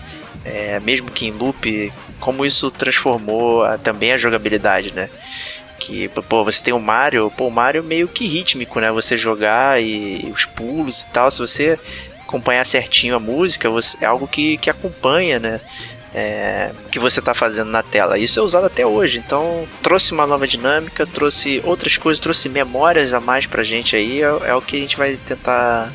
é, 0.44 0.78
mesmo 0.80 1.10
que 1.10 1.26
em 1.26 1.30
loop, 1.32 1.92
como 2.20 2.44
isso 2.46 2.70
transformou 2.70 3.64
a- 3.64 3.78
também 3.78 4.12
a 4.12 4.18
jogabilidade, 4.18 4.92
né? 4.92 5.08
Que, 5.78 6.08
pô, 6.08 6.44
você 6.44 6.62
tem 6.62 6.72
o 6.72 6.78
Mario, 6.80 7.30
pô, 7.36 7.48
o 7.48 7.50
Mario 7.50 7.82
meio 7.82 8.08
que 8.08 8.26
rítmico, 8.26 8.80
né? 8.80 8.90
Você 8.92 9.18
jogar 9.18 9.82
e 9.82 10.30
os 10.32 10.44
pulos 10.46 11.02
e 11.02 11.06
tal, 11.08 11.30
se 11.30 11.38
você 11.40 11.78
acompanhar 12.34 12.66
certinho 12.66 13.14
a 13.14 13.20
música, 13.20 13.70
você, 13.70 13.96
é 14.00 14.06
algo 14.06 14.26
que, 14.26 14.56
que 14.58 14.68
acompanha, 14.68 15.38
né? 15.38 15.60
É, 16.12 16.70
o 16.86 16.88
que 16.90 16.98
você 16.98 17.18
está 17.20 17.34
fazendo 17.34 17.70
na 17.70 17.82
tela. 17.82 18.18
Isso 18.18 18.38
é 18.38 18.42
usado 18.42 18.66
até 18.66 18.84
hoje, 18.86 19.18
então 19.18 19.66
trouxe 19.82 20.12
uma 20.12 20.26
nova 20.26 20.46
dinâmica, 20.46 21.06
trouxe 21.06 21.60
outras 21.64 21.96
coisas, 21.96 22.20
trouxe 22.20 22.48
memórias 22.48 23.12
a 23.12 23.20
mais 23.20 23.46
pra 23.46 23.62
gente 23.64 23.96
aí. 23.96 24.22
É, 24.22 24.26
é 24.50 24.54
o 24.54 24.60
que 24.62 24.76
a 24.76 24.80
gente 24.80 24.96
vai 24.96 25.16
tentar 25.16 25.92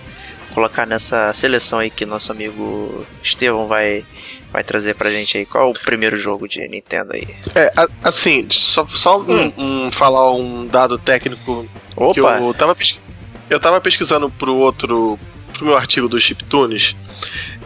colocar 0.53 0.85
nessa 0.85 1.31
seleção 1.33 1.79
aí 1.79 1.89
que 1.89 2.05
nosso 2.05 2.31
amigo 2.33 3.05
Estevão 3.23 3.65
vai, 3.67 4.03
vai 4.51 4.61
trazer 4.63 4.95
pra 4.95 5.09
gente 5.09 5.37
aí. 5.37 5.45
Qual 5.45 5.67
é 5.67 5.71
o 5.71 5.73
primeiro 5.73 6.17
jogo 6.17 6.47
de 6.49 6.67
Nintendo 6.67 7.13
aí? 7.13 7.27
É, 7.55 7.71
assim, 8.03 8.45
só, 8.49 8.85
só 8.89 9.19
um- 9.21 9.53
um- 9.57 9.91
falar 9.91 10.33
um 10.33 10.67
dado 10.67 10.97
técnico 10.97 11.65
que 12.13 12.19
Opa! 12.21 12.39
eu 12.41 12.53
tava, 12.53 12.75
eu 13.49 13.59
tava 13.59 13.79
pesquisando 13.79 14.29
pro 14.29 14.53
outro. 14.55 15.17
Pro 15.49 15.65
meu 15.65 15.75
artigo 15.75 16.07
do 16.07 16.19
Chiptunes. 16.19 16.95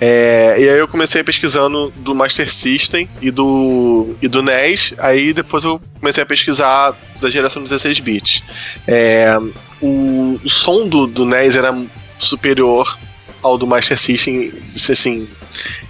É, 0.02 0.56
e 0.58 0.70
aí 0.70 0.80
eu 0.80 0.88
comecei 0.88 1.24
pesquisando 1.24 1.94
do 1.98 2.16
Master 2.16 2.52
System 2.52 3.08
e 3.22 3.30
do, 3.30 4.16
e 4.22 4.28
do 4.28 4.42
NES. 4.42 4.94
Aí 4.98 5.34
depois 5.34 5.64
eu 5.64 5.80
comecei 6.00 6.24
a 6.24 6.26
pesquisar 6.26 6.94
da 7.22 7.30
geração 7.30 7.64
16 7.64 8.00
bits. 8.00 8.44
É, 8.88 9.38
o, 9.82 10.40
o 10.44 10.50
som 10.50 10.88
do, 10.88 11.08
do 11.08 11.26
NES 11.26 11.56
era 11.56 11.76
superior 12.18 12.98
ao 13.42 13.58
do 13.58 13.68
Master 13.68 13.98
System. 13.98 14.52
Assim, 14.76 15.28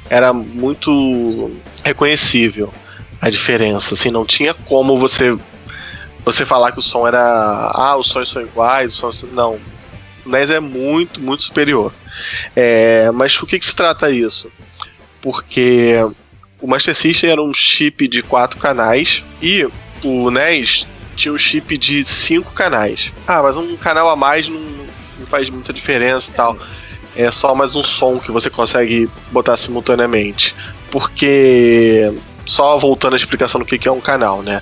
era 0.10 0.34
muito 0.34 1.52
reconhecível 1.84 2.74
a 3.22 3.30
diferença. 3.30 3.94
Assim, 3.94 4.12
não 4.12 4.26
tinha 4.26 4.54
como 4.54 4.98
você 4.98 5.38
você 6.26 6.46
falar 6.46 6.72
que 6.72 6.80
o 6.80 6.82
som 6.82 7.08
era. 7.08 7.72
Ah, 7.74 7.96
os 7.98 8.08
sons 8.08 8.30
são 8.30 8.42
iguais, 8.42 8.94
os 8.94 8.98
sons. 8.98 9.26
Não. 9.34 9.60
O 10.26 10.30
NES 10.30 10.50
é 10.50 10.60
muito, 10.60 11.20
muito 11.20 11.44
superior. 11.44 11.94
É, 12.56 13.12
mas 13.12 13.38
por 13.38 13.48
que, 13.48 13.60
que 13.60 13.66
se 13.66 13.76
trata 13.76 14.12
isso? 14.12 14.52
Porque 15.22 15.96
o 16.62 16.68
Master 16.68 16.96
System 16.96 17.32
era 17.32 17.42
um 17.42 17.54
chip 17.54 18.08
de 18.08 18.22
quatro 18.22 18.60
canais 18.60 19.24
e 19.42 19.68
o 20.04 20.32
NES 20.32 20.86
tinha 21.16 21.34
um 21.34 21.38
chip 21.38 21.78
de 21.78 22.04
cinco 22.06 22.52
canais. 22.54 23.12
Ah, 23.28 23.42
mas 23.42 23.58
um 23.58 23.76
canal 23.78 24.10
a 24.10 24.16
mais 24.16 24.48
não, 24.48 24.60
não 24.60 25.28
faz 25.28 25.50
muita 25.50 25.74
diferença 25.74 26.32
e 26.32 26.34
tal. 26.34 26.58
É 27.16 27.30
só 27.30 27.54
mais 27.54 27.76
um 27.76 27.84
som 27.84 28.20
que 28.20 28.32
você 28.32 28.50
consegue 28.50 29.10
botar 29.32 29.58
simultaneamente. 29.58 30.56
Porque. 30.92 32.14
Só 32.46 32.78
voltando 32.78 33.14
à 33.14 33.16
explicação 33.16 33.60
do 33.60 33.66
que 33.66 33.78
que 33.78 33.88
é 33.88 33.92
um 33.92 34.02
canal, 34.02 34.42
né? 34.42 34.62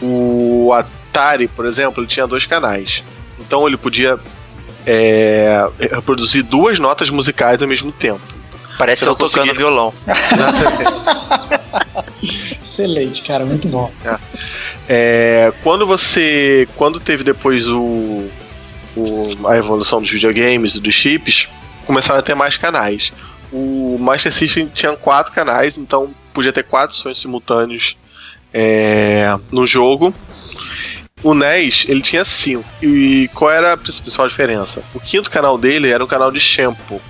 O 0.00 0.72
Atari, 0.72 1.46
por 1.46 1.66
exemplo, 1.66 2.02
ele 2.02 2.08
tinha 2.08 2.26
dois 2.26 2.46
canais. 2.46 3.02
Então 3.38 3.66
ele 3.66 3.76
podia 3.76 4.18
é, 4.86 5.68
reproduzir 5.78 6.42
duas 6.44 6.78
notas 6.78 7.10
musicais 7.10 7.60
ao 7.60 7.68
mesmo 7.68 7.92
tempo. 7.92 8.20
Parece 8.78 9.04
Eu 9.06 9.14
tocando 9.14 9.48
consegui. 9.48 9.58
violão. 9.58 9.92
Excelente, 12.64 13.22
cara. 13.22 13.44
Muito 13.44 13.68
bom. 13.68 13.90
É, 14.88 15.52
quando 15.62 15.86
você. 15.86 16.68
Quando 16.76 16.98
teve 16.98 17.22
depois 17.24 17.68
o, 17.68 18.28
o- 18.96 19.36
a 19.46 19.56
evolução 19.56 20.00
dos 20.00 20.10
videogames 20.10 20.74
e 20.74 20.80
dos 20.80 20.94
chips, 20.94 21.48
começaram 21.86 22.18
a 22.18 22.22
ter 22.22 22.34
mais 22.34 22.56
canais. 22.56 23.12
O 23.52 23.96
Master 24.00 24.32
System 24.32 24.68
tinha 24.72 24.92
quatro 24.96 25.32
canais, 25.32 25.76
então 25.76 26.10
podia 26.32 26.52
ter 26.52 26.64
quatro 26.64 26.96
sons 26.96 27.20
simultâneos 27.20 27.96
é, 28.52 29.36
no 29.50 29.66
jogo. 29.66 30.14
O 31.22 31.34
NES 31.34 31.84
ele 31.88 32.00
tinha 32.00 32.24
cinco. 32.24 32.64
E 32.82 33.28
qual 33.34 33.50
era 33.50 33.74
a 33.74 33.76
principal 33.76 34.28
diferença? 34.28 34.82
O 34.94 35.00
quinto 35.00 35.30
canal 35.30 35.58
dele 35.58 35.90
era 35.90 36.02
um 36.02 36.06
canal 36.06 36.30
de 36.30 36.40
shampoo. 36.40 37.00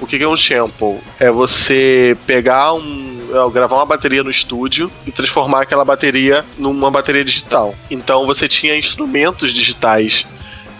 O 0.00 0.06
que 0.06 0.22
é 0.22 0.28
um 0.28 0.36
shampoo? 0.36 1.02
É 1.18 1.30
você 1.30 2.16
pegar 2.26 2.74
um. 2.74 3.28
é, 3.30 3.50
gravar 3.50 3.76
uma 3.76 3.86
bateria 3.86 4.22
no 4.22 4.30
estúdio 4.30 4.90
e 5.06 5.12
transformar 5.12 5.62
aquela 5.62 5.84
bateria 5.84 6.44
numa 6.58 6.90
bateria 6.90 7.24
digital. 7.24 7.74
Então 7.90 8.26
você 8.26 8.48
tinha 8.48 8.76
instrumentos 8.76 9.52
digitais. 9.52 10.26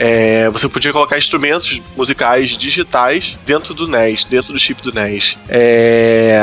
É, 0.07 0.51
você 0.51 0.69
podia 0.69 0.93
colocar 0.93 1.17
instrumentos 1.17 1.81
musicais 1.97 2.51
digitais 2.51 3.38
dentro 3.47 3.73
do 3.73 3.88
NES, 3.88 4.25
dentro 4.25 4.53
do 4.53 4.59
chip 4.59 4.83
do 4.83 4.93
NES. 4.93 5.35
É, 5.49 6.43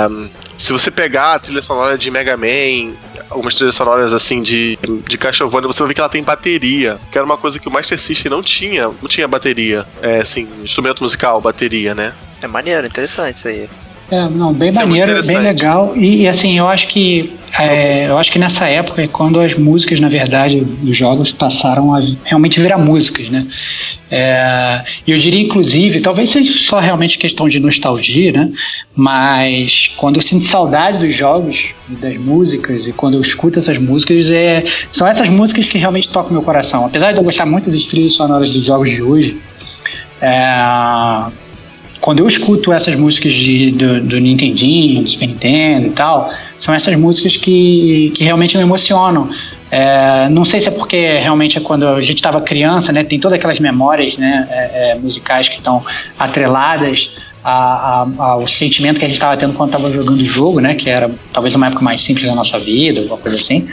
se 0.57 0.73
você 0.73 0.89
pegar 0.89 1.35
a 1.35 1.39
trilha 1.39 1.61
sonora 1.61 1.95
de 1.95 2.09
Mega 2.09 2.35
Man, 2.35 2.95
algumas 3.29 3.53
trilhas 3.53 3.75
sonoras 3.75 4.13
assim 4.13 4.41
de, 4.41 4.79
de 5.07 5.15
Castlevania, 5.15 5.67
você 5.67 5.77
vai 5.77 5.89
ver 5.89 5.93
que 5.93 6.01
ela 6.01 6.09
tem 6.09 6.23
bateria, 6.23 6.97
que 7.11 7.17
era 7.19 7.23
uma 7.23 7.37
coisa 7.37 7.59
que 7.59 7.67
o 7.67 7.71
Master 7.71 7.99
System 7.99 8.31
não 8.31 8.41
tinha, 8.41 8.87
não 8.87 9.07
tinha 9.07 9.27
bateria, 9.27 9.85
é, 10.01 10.21
assim, 10.21 10.47
instrumento 10.63 11.03
musical, 11.03 11.39
bateria, 11.39 11.93
né? 11.93 12.15
É 12.41 12.47
maneiro, 12.47 12.87
interessante 12.87 13.35
isso 13.35 13.47
aí. 13.47 13.69
É, 14.11 14.27
não, 14.27 14.53
bem 14.53 14.67
Isso 14.67 14.81
é 14.81 14.85
maneiro, 14.85 15.07
bem 15.07 15.19
interessante. 15.21 15.43
legal. 15.43 15.93
E, 15.95 16.23
e, 16.23 16.27
assim, 16.27 16.57
eu 16.57 16.67
acho 16.67 16.87
que 16.87 17.31
é, 17.57 18.07
eu 18.07 18.17
acho 18.17 18.31
que 18.31 18.39
nessa 18.39 18.65
época 18.67 19.01
é 19.01 19.07
quando 19.07 19.39
as 19.39 19.53
músicas, 19.57 19.99
na 19.99 20.09
verdade, 20.09 20.61
dos 20.61 20.95
jogos 20.95 21.31
passaram 21.31 21.93
a 21.93 22.01
realmente 22.23 22.59
virar 22.59 22.77
músicas, 22.77 23.29
né? 23.29 23.45
É, 24.09 24.83
E 25.07 25.11
eu 25.11 25.17
diria, 25.17 25.41
inclusive, 25.41 26.01
talvez 26.01 26.29
seja 26.29 26.53
só 26.53 26.79
realmente 26.79 27.17
questão 27.17 27.47
de 27.47 27.59
nostalgia, 27.59 28.33
né? 28.33 28.49
Mas 28.93 29.89
quando 29.95 30.17
eu 30.17 30.21
sinto 30.21 30.45
saudade 30.45 30.97
dos 31.05 31.15
jogos, 31.15 31.57
das 31.87 32.17
músicas, 32.17 32.85
e 32.85 32.91
quando 32.91 33.13
eu 33.15 33.21
escuto 33.21 33.59
essas 33.59 33.77
músicas, 33.77 34.29
é, 34.29 34.63
são 34.91 35.07
essas 35.07 35.29
músicas 35.29 35.65
que 35.67 35.77
realmente 35.77 36.09
tocam 36.09 36.33
meu 36.33 36.41
coração. 36.41 36.85
Apesar 36.85 37.13
de 37.13 37.17
eu 37.17 37.23
gostar 37.23 37.45
muito 37.45 37.69
das 37.71 37.85
trilhas 37.85 38.13
sonoras 38.13 38.51
dos 38.51 38.65
jogos 38.65 38.89
de 38.89 39.01
hoje, 39.01 39.37
é, 40.21 41.31
quando 42.01 42.19
eu 42.19 42.27
escuto 42.27 42.73
essas 42.73 42.95
músicas 42.97 43.31
de, 43.31 43.71
do, 43.71 44.01
do 44.01 44.19
Nintendinho, 44.19 45.03
do 45.03 45.09
Super 45.09 45.27
Nintendo 45.27 45.87
e 45.87 45.91
tal, 45.91 46.33
são 46.59 46.73
essas 46.73 46.97
músicas 46.97 47.37
que, 47.37 48.11
que 48.15 48.23
realmente 48.23 48.57
me 48.57 48.63
emocionam. 48.63 49.29
É, 49.69 50.27
não 50.29 50.43
sei 50.43 50.59
se 50.59 50.67
é 50.67 50.71
porque 50.71 50.97
realmente 51.19 51.57
é 51.57 51.61
quando 51.61 51.87
a 51.87 52.01
gente 52.01 52.17
estava 52.17 52.41
criança, 52.41 52.91
né, 52.91 53.03
tem 53.03 53.19
todas 53.19 53.37
aquelas 53.37 53.59
memórias 53.59 54.17
né, 54.17 54.47
é, 54.49 54.91
é, 54.91 54.95
musicais 54.95 55.47
que 55.47 55.55
estão 55.55 55.85
atreladas 56.19 57.11
a- 57.43 58.05
a- 58.19 58.23
ao 58.31 58.47
sentimento 58.47 58.99
que 58.99 59.05
a 59.05 59.07
gente 59.07 59.17
estava 59.17 59.37
tendo 59.37 59.53
quando 59.53 59.69
estava 59.69 59.89
jogando 59.91 60.19
o 60.19 60.25
jogo, 60.25 60.59
né, 60.59 60.75
que 60.75 60.89
era 60.89 61.09
talvez 61.31 61.55
uma 61.55 61.67
época 61.67 61.83
mais 61.83 62.01
simples 62.01 62.25
da 62.25 62.35
nossa 62.35 62.59
vida, 62.59 62.99
alguma 62.99 63.17
coisa 63.17 63.37
assim. 63.37 63.67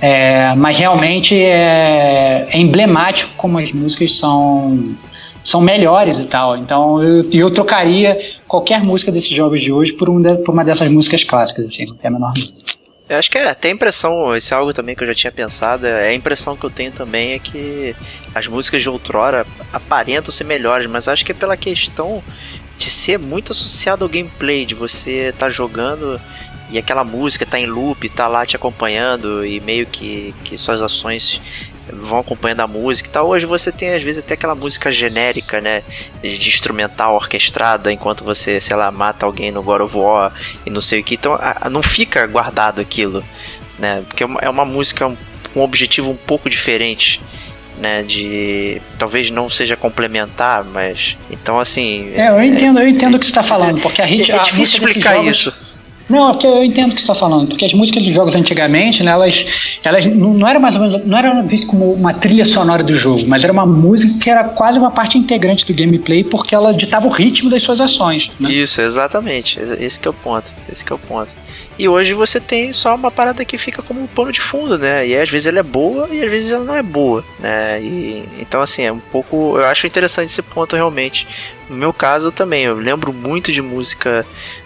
É, 0.00 0.54
mas 0.56 0.78
realmente 0.78 1.34
é, 1.34 2.46
é 2.50 2.58
emblemático 2.58 3.30
como 3.36 3.58
as 3.58 3.70
músicas 3.72 4.16
são 4.16 4.94
são 5.44 5.60
melhores 5.60 6.18
e 6.18 6.24
tal. 6.24 6.56
Então 6.56 7.02
eu, 7.02 7.30
eu 7.30 7.50
trocaria 7.50 8.18
qualquer 8.48 8.82
música 8.82 9.12
desses 9.12 9.30
jogos 9.30 9.60
de 9.60 9.70
hoje 9.70 9.92
por, 9.92 10.08
um 10.08 10.20
de- 10.20 10.38
por 10.38 10.52
uma 10.52 10.64
dessas 10.64 10.90
músicas 10.90 11.22
clássicas, 11.22 11.66
assim, 11.66 11.86
não 11.86 11.94
tem 11.96 12.08
a 12.08 12.12
menor. 12.12 12.32
Eu 13.06 13.18
acho 13.18 13.30
que 13.30 13.36
é 13.36 13.46
até 13.46 13.68
a 13.68 13.70
impressão, 13.70 14.34
isso 14.34 14.54
é 14.54 14.56
algo 14.56 14.72
também 14.72 14.96
que 14.96 15.04
eu 15.04 15.06
já 15.08 15.14
tinha 15.14 15.30
pensado, 15.30 15.86
é 15.86 16.08
a 16.08 16.14
impressão 16.14 16.56
que 16.56 16.64
eu 16.64 16.70
tenho 16.70 16.90
também 16.90 17.32
é 17.32 17.38
que 17.38 17.94
as 18.34 18.46
músicas 18.46 18.80
de 18.80 18.88
outrora 18.88 19.46
aparentam 19.70 20.32
ser 20.32 20.44
melhores, 20.44 20.88
mas 20.88 21.06
acho 21.06 21.22
que 21.22 21.32
é 21.32 21.34
pela 21.34 21.54
questão 21.54 22.22
de 22.78 22.88
ser 22.88 23.18
muito 23.18 23.52
associado 23.52 24.06
ao 24.06 24.08
gameplay, 24.08 24.64
de 24.64 24.74
você 24.74 25.28
estar 25.28 25.46
tá 25.46 25.50
jogando 25.50 26.18
e 26.70 26.78
aquela 26.78 27.04
música 27.04 27.44
tá 27.44 27.60
em 27.60 27.66
loop, 27.66 28.08
tá 28.08 28.26
lá 28.26 28.46
te 28.46 28.56
acompanhando 28.56 29.44
e 29.44 29.60
meio 29.60 29.86
que, 29.86 30.34
que 30.42 30.56
suas 30.56 30.80
ações 30.80 31.40
vão 31.92 32.18
acompanhando 32.18 32.60
a 32.60 32.66
música 32.66 33.08
e 33.08 33.12
tal. 33.12 33.28
Hoje 33.28 33.46
você 33.46 33.70
tem 33.70 33.94
às 33.94 34.02
vezes 34.02 34.18
até 34.18 34.34
aquela 34.34 34.54
música 34.54 34.90
genérica, 34.90 35.60
né, 35.60 35.82
de 36.22 36.48
instrumental 36.48 37.14
orquestrada 37.14 37.92
enquanto 37.92 38.24
você, 38.24 38.60
sei 38.60 38.76
lá, 38.76 38.90
mata 38.90 39.26
alguém 39.26 39.50
no 39.50 39.62
God 39.62 39.82
of 39.82 39.96
War 39.96 40.32
e 40.64 40.70
não 40.70 40.80
sei 40.80 41.00
o 41.00 41.04
que. 41.04 41.14
Então 41.14 41.34
a, 41.34 41.66
a, 41.66 41.70
não 41.70 41.82
fica 41.82 42.26
guardado 42.26 42.80
aquilo, 42.80 43.24
né? 43.78 44.02
Porque 44.06 44.22
é 44.22 44.26
uma, 44.26 44.40
é 44.40 44.48
uma 44.48 44.64
música 44.64 45.12
com 45.52 45.60
um 45.60 45.62
objetivo 45.62 46.10
um 46.10 46.16
pouco 46.16 46.48
diferente 46.48 47.20
né, 47.78 48.02
de 48.02 48.80
talvez 48.98 49.30
não 49.30 49.50
seja 49.50 49.76
complementar, 49.76 50.64
mas 50.64 51.16
então 51.30 51.58
assim. 51.58 52.12
É, 52.14 52.28
eu 52.28 52.42
entendo, 52.42 52.78
eu 52.78 52.88
entendo 52.88 53.16
o 53.16 53.18
que 53.18 53.26
você 53.26 53.30
está 53.30 53.42
falando, 53.42 53.80
porque 53.80 54.00
a 54.00 54.06
gente 54.06 54.30
é, 54.30 54.36
é 54.36 54.38
difícil 54.40 54.78
explicar 54.78 55.16
jogos, 55.16 55.30
isso. 55.30 55.54
Não, 56.08 56.28
é 56.28 56.32
porque 56.32 56.46
eu 56.46 56.62
entendo 56.62 56.92
o 56.92 56.94
que 56.94 57.00
você 57.00 57.04
está 57.04 57.14
falando, 57.14 57.48
porque 57.48 57.64
as 57.64 57.72
músicas 57.72 58.02
dos 58.04 58.14
jogos 58.14 58.34
antigamente, 58.34 59.02
né, 59.02 59.10
elas, 59.10 59.46
elas 59.82 60.06
não 60.06 60.46
era 60.46 60.60
mais 60.60 60.74
ou 60.74 60.80
menos, 60.82 61.06
não 61.06 61.16
era 61.16 61.42
visto 61.42 61.66
como 61.66 61.92
uma 61.92 62.12
trilha 62.12 62.44
sonora 62.44 62.82
do 62.82 62.94
jogo, 62.94 63.24
mas 63.26 63.42
era 63.42 63.52
uma 63.52 63.66
música 63.66 64.12
que 64.18 64.28
era 64.28 64.44
quase 64.44 64.78
uma 64.78 64.90
parte 64.90 65.16
integrante 65.16 65.64
do 65.64 65.72
gameplay, 65.72 66.22
porque 66.22 66.54
ela 66.54 66.72
ditava 66.74 67.06
o 67.06 67.10
ritmo 67.10 67.48
das 67.48 67.62
suas 67.62 67.80
ações. 67.80 68.30
Né? 68.38 68.52
Isso, 68.52 68.80
exatamente. 68.80 69.58
Esse 69.80 70.06
é 70.06 70.10
o 70.10 70.14
ponto. 70.14 70.52
Esse 70.70 70.84
é 70.90 70.94
o 70.94 70.98
ponto. 70.98 71.43
E 71.78 71.88
hoje 71.88 72.14
você 72.14 72.40
tem 72.40 72.72
só 72.72 72.94
uma 72.94 73.10
parada 73.10 73.44
que 73.44 73.58
fica 73.58 73.82
como 73.82 74.00
um 74.02 74.06
pano 74.06 74.30
de 74.30 74.40
fundo, 74.40 74.78
né? 74.78 75.06
E 75.06 75.16
às 75.16 75.28
vezes 75.28 75.46
ela 75.46 75.58
é 75.58 75.62
boa 75.62 76.08
e 76.10 76.22
às 76.22 76.30
vezes 76.30 76.52
ela 76.52 76.64
não 76.64 76.76
é 76.76 76.82
boa, 76.82 77.24
né? 77.40 77.80
E, 77.82 78.28
então, 78.38 78.60
assim, 78.60 78.82
é 78.82 78.92
um 78.92 79.00
pouco. 79.00 79.58
Eu 79.58 79.66
acho 79.66 79.86
interessante 79.86 80.30
esse 80.30 80.42
ponto 80.42 80.76
realmente. 80.76 81.26
No 81.68 81.76
meu 81.76 81.92
caso 81.92 82.30
também, 82.30 82.64
eu 82.64 82.76
lembro 82.76 83.12
muito 83.12 83.50
de 83.50 83.60
música 83.60 84.24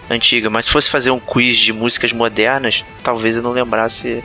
antiga, 0.09 0.49
mas 0.49 0.65
se 0.65 0.71
fosse 0.71 0.89
fazer 0.89 1.11
um 1.11 1.19
quiz 1.19 1.57
de 1.57 1.73
músicas 1.73 2.13
modernas, 2.13 2.83
talvez 3.01 3.35
eu 3.35 3.41
não 3.41 3.51
lembrasse, 3.51 4.23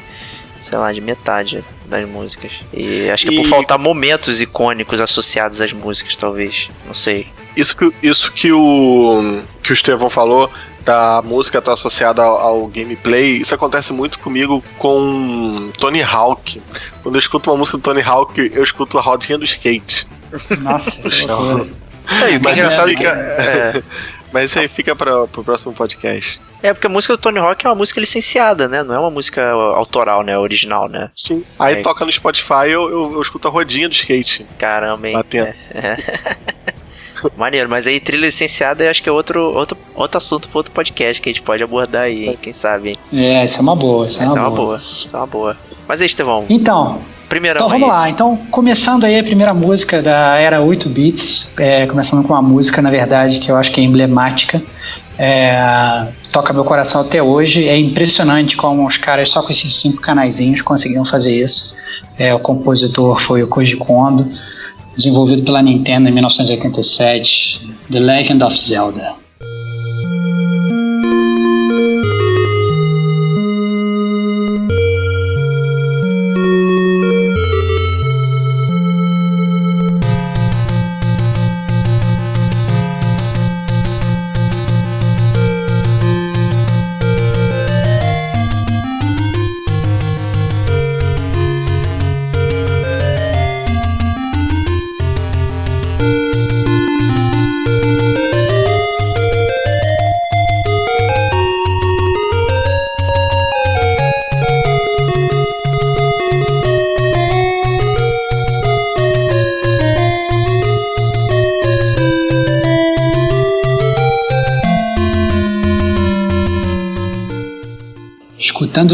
sei 0.63 0.79
lá, 0.79 0.93
de 0.93 1.01
metade 1.01 1.65
das 1.87 2.07
músicas. 2.07 2.53
E 2.73 3.09
acho 3.09 3.27
que 3.27 3.35
é 3.35 3.43
por 3.43 3.49
faltar 3.49 3.79
momentos 3.79 4.41
icônicos 4.41 5.01
associados 5.01 5.61
às 5.61 5.73
músicas, 5.73 6.17
talvez. 6.17 6.69
Não 6.87 6.95
sei. 6.95 7.29
Isso 7.57 7.77
que, 7.77 7.93
isso 8.03 8.33
que 8.33 8.53
o 8.53 9.43
que 9.63 9.73
o 9.73 9.75
Estevão 9.75 10.11
falou 10.11 10.51
da 10.85 11.23
música 11.23 11.63
tá 11.63 11.73
associada 11.73 12.23
ao, 12.23 12.39
ao, 12.39 12.67
gameplay, 12.67 13.39
isso 13.39 13.55
acontece 13.55 13.93
muito 13.93 14.19
comigo 14.19 14.63
com 14.79 15.71
Tony 15.79 16.03
Hawk. 16.03 16.61
Quando 17.03 17.15
eu 17.15 17.19
escuto 17.19 17.51
uma 17.51 17.57
música 17.57 17.79
do 17.79 17.83
Tony 17.83 18.03
Hawk, 18.03 18.51
eu 18.55 18.63
escuto 18.63 18.99
a 18.99 19.01
rodinha 19.01 19.39
do 19.39 19.45
skate. 19.45 20.07
Nossa, 20.61 20.91
que 20.91 21.25
loucura. 21.27 21.67
É, 22.07 22.37
o 22.37 22.41
que 22.41 22.49
é 22.49 22.53
engraçado 22.53 22.89
fica... 22.89 23.09
é, 23.09 23.83
Mas 24.31 24.51
isso 24.51 24.59
aí 24.59 24.67
fica 24.67 24.97
para 24.97 25.29
pro 25.29 25.45
próximo 25.45 25.73
podcast. 25.73 26.41
É, 26.61 26.73
porque 26.73 26.89
a 26.89 26.91
música 26.91 27.15
do 27.15 27.21
Tony 27.21 27.39
Hawk 27.39 27.65
é 27.65 27.69
uma 27.69 27.77
música 27.77 28.01
licenciada, 28.01 28.67
né? 28.67 28.83
Não 28.83 28.93
é 28.93 28.99
uma 28.99 29.11
música 29.11 29.49
autoral, 29.53 30.25
né? 30.25 30.37
Original, 30.37 30.89
né? 30.89 31.09
Sim. 31.15 31.45
Aí 31.57 31.75
é. 31.75 31.83
toca 31.83 32.05
no 32.05 32.11
Spotify, 32.11 32.67
eu, 32.67 32.91
eu, 32.91 33.13
eu, 33.13 33.23
escuto 33.23 33.47
a 33.47 33.51
rodinha 33.51 33.89
do 33.89 33.95
skate. 33.95 34.45
Caramba, 34.59 35.07
hein? 35.07 35.15
Batendo. 35.15 35.55
É. 35.71 36.54
Maneiro, 37.37 37.69
mas 37.69 37.87
aí 37.87 38.01
trilha 38.01 38.27
licenciada 38.27 38.85
eu 38.85 38.91
acho 38.91 39.03
que 39.03 39.09
é 39.09 39.13
outro, 39.13 39.41
outro, 39.55 39.77
outro 39.95 40.19
assunto 40.19 40.49
para 40.49 40.59
outro 40.59 40.73
podcast 40.73 41.21
que 41.21 41.29
a 41.29 41.33
gente 41.33 41.43
pode 41.43 41.63
abordar 41.63 42.03
aí, 42.03 42.37
quem 42.41 42.53
sabe. 42.53 42.99
É, 43.13 43.45
isso 43.45 43.59
é 43.59 43.61
uma 43.61 43.77
boa. 43.77 44.07
Isso 44.07 44.21
é 44.21 44.27
uma, 44.27 44.37
é 44.37 44.41
uma 44.41 44.51
boa. 44.51 44.57
boa. 44.57 44.83
Isso 45.05 45.17
é 45.17 45.19
uma 45.19 45.27
boa. 45.27 45.57
Mas 45.87 46.01
aí, 46.01 46.07
Estevão. 46.07 46.45
Então, 46.49 47.01
Primeira 47.29 47.59
então 47.59 47.69
vamos 47.69 47.89
lá, 47.89 48.09
então 48.09 48.37
começando 48.51 49.05
aí 49.05 49.19
a 49.19 49.25
primeira 49.25 49.55
música 49.55 50.03
da 50.03 50.37
era 50.37 50.61
8 50.61 50.89
bits, 50.89 51.47
é, 51.57 51.87
começando 51.87 52.23
com 52.23 52.33
uma 52.33 52.43
música, 52.43 52.83
na 52.83 52.91
verdade, 52.91 53.39
que 53.39 53.51
eu 53.51 53.57
acho 53.57 53.73
que 53.73 53.81
é 53.81 53.85
emblemática, 53.85 54.63
é, 55.19 56.07
toca 56.31 56.53
meu 56.53 56.65
coração 56.65 57.01
até 57.01 57.23
hoje, 57.23 57.67
é 57.67 57.77
impressionante 57.77 58.57
como 58.57 58.87
os 58.87 58.97
caras 58.99 59.31
só 59.31 59.43
com 59.43 59.51
esses 59.51 59.81
cinco 59.81 60.01
canaizinhos 60.01 60.61
conseguiram 60.61 61.05
fazer 61.05 61.35
isso, 61.35 61.75
é, 62.19 62.33
o 62.35 62.39
compositor 62.39 63.21
foi 63.23 63.43
o 63.43 63.49
Koji 63.49 63.77
Kondo, 63.77 64.31
desenvolvido 64.97 65.43
pela 65.43 65.63
Nintendo 65.63 66.09
em 66.09 66.13
1987, 66.13 67.61
The 67.91 68.01
Legend 68.01 68.45
of 68.45 68.57
Zelda. 68.57 69.24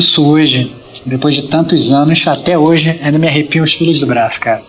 Escutando 0.00 0.10
isso 0.10 0.26
hoje, 0.26 0.74
depois 1.06 1.34
de 1.34 1.42
tantos 1.48 1.92
anos, 1.92 2.26
até 2.26 2.58
hoje 2.58 2.98
ainda 3.02 3.18
me 3.18 3.26
arrepiam 3.28 3.64
os 3.64 3.74
pelos 3.74 4.00
do 4.00 4.06
braço, 4.06 4.40
cara. 4.40 4.62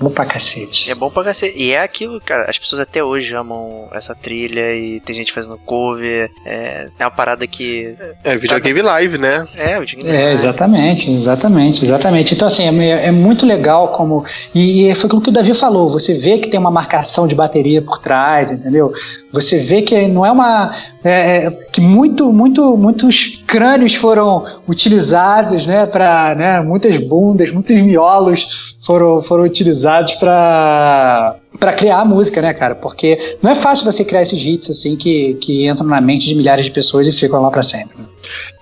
Bom 0.00 0.08
pra 0.08 0.24
cacete. 0.24 0.90
É 0.90 0.94
bom 0.94 1.10
pra 1.10 1.24
cacete. 1.24 1.62
E 1.62 1.72
é 1.72 1.82
aquilo, 1.82 2.18
cara, 2.22 2.48
as 2.48 2.58
pessoas 2.58 2.80
até 2.80 3.04
hoje 3.04 3.34
amam 3.34 3.86
essa 3.92 4.14
trilha 4.14 4.74
e 4.74 4.98
tem 5.00 5.14
gente 5.14 5.30
fazendo 5.30 5.58
cover. 5.58 6.30
É, 6.46 6.88
é 6.98 7.04
uma 7.04 7.10
parada 7.10 7.46
que. 7.46 7.94
É, 8.24 8.34
videogame 8.34 8.80
live, 8.80 9.18
né? 9.18 9.46
É, 9.54 9.78
videogame 9.78 10.08
é, 10.08 10.22
live. 10.22 10.32
exatamente, 10.32 11.10
exatamente, 11.10 11.84
exatamente. 11.84 12.34
Então, 12.34 12.48
assim, 12.48 12.62
é, 12.80 13.08
é 13.08 13.10
muito 13.10 13.44
legal 13.44 13.88
como. 13.88 14.24
E, 14.54 14.88
e 14.88 14.94
foi 14.94 15.04
aquilo 15.04 15.20
que 15.20 15.28
o 15.28 15.32
Davi 15.32 15.52
falou: 15.52 15.90
você 15.90 16.14
vê 16.14 16.38
que 16.38 16.48
tem 16.48 16.58
uma 16.58 16.70
marcação 16.70 17.28
de 17.28 17.34
bateria 17.34 17.82
por 17.82 17.98
trás, 17.98 18.50
entendeu? 18.50 18.94
Você 19.34 19.58
vê 19.58 19.82
que 19.82 20.08
não 20.08 20.24
é 20.24 20.32
uma. 20.32 20.74
É, 21.04 21.10
é 21.44 21.50
que 21.70 21.80
muito, 21.82 22.32
muito, 22.32 22.74
muitos 22.74 23.39
crânios 23.50 23.96
foram 23.96 24.46
utilizados, 24.68 25.66
né, 25.66 25.84
para 25.84 26.36
né, 26.36 26.60
muitas 26.60 26.96
bundas, 27.08 27.50
muitos 27.50 27.76
miolos 27.82 28.76
foram, 28.86 29.22
foram 29.24 29.42
utilizados 29.42 30.14
para 30.14 31.34
para 31.58 31.72
criar 31.72 31.98
a 31.98 32.04
música, 32.04 32.40
né, 32.40 32.54
cara? 32.54 32.76
Porque 32.76 33.36
não 33.42 33.50
é 33.50 33.54
fácil 33.56 33.84
você 33.84 34.04
criar 34.04 34.22
esses 34.22 34.40
hits 34.40 34.70
assim 34.70 34.96
que, 34.96 35.34
que 35.34 35.68
entram 35.68 35.86
na 35.86 36.00
mente 36.00 36.26
de 36.26 36.34
milhares 36.34 36.64
de 36.64 36.70
pessoas 36.70 37.06
e 37.06 37.12
ficam 37.12 37.42
lá 37.42 37.50
para 37.50 37.62
sempre. 37.62 37.96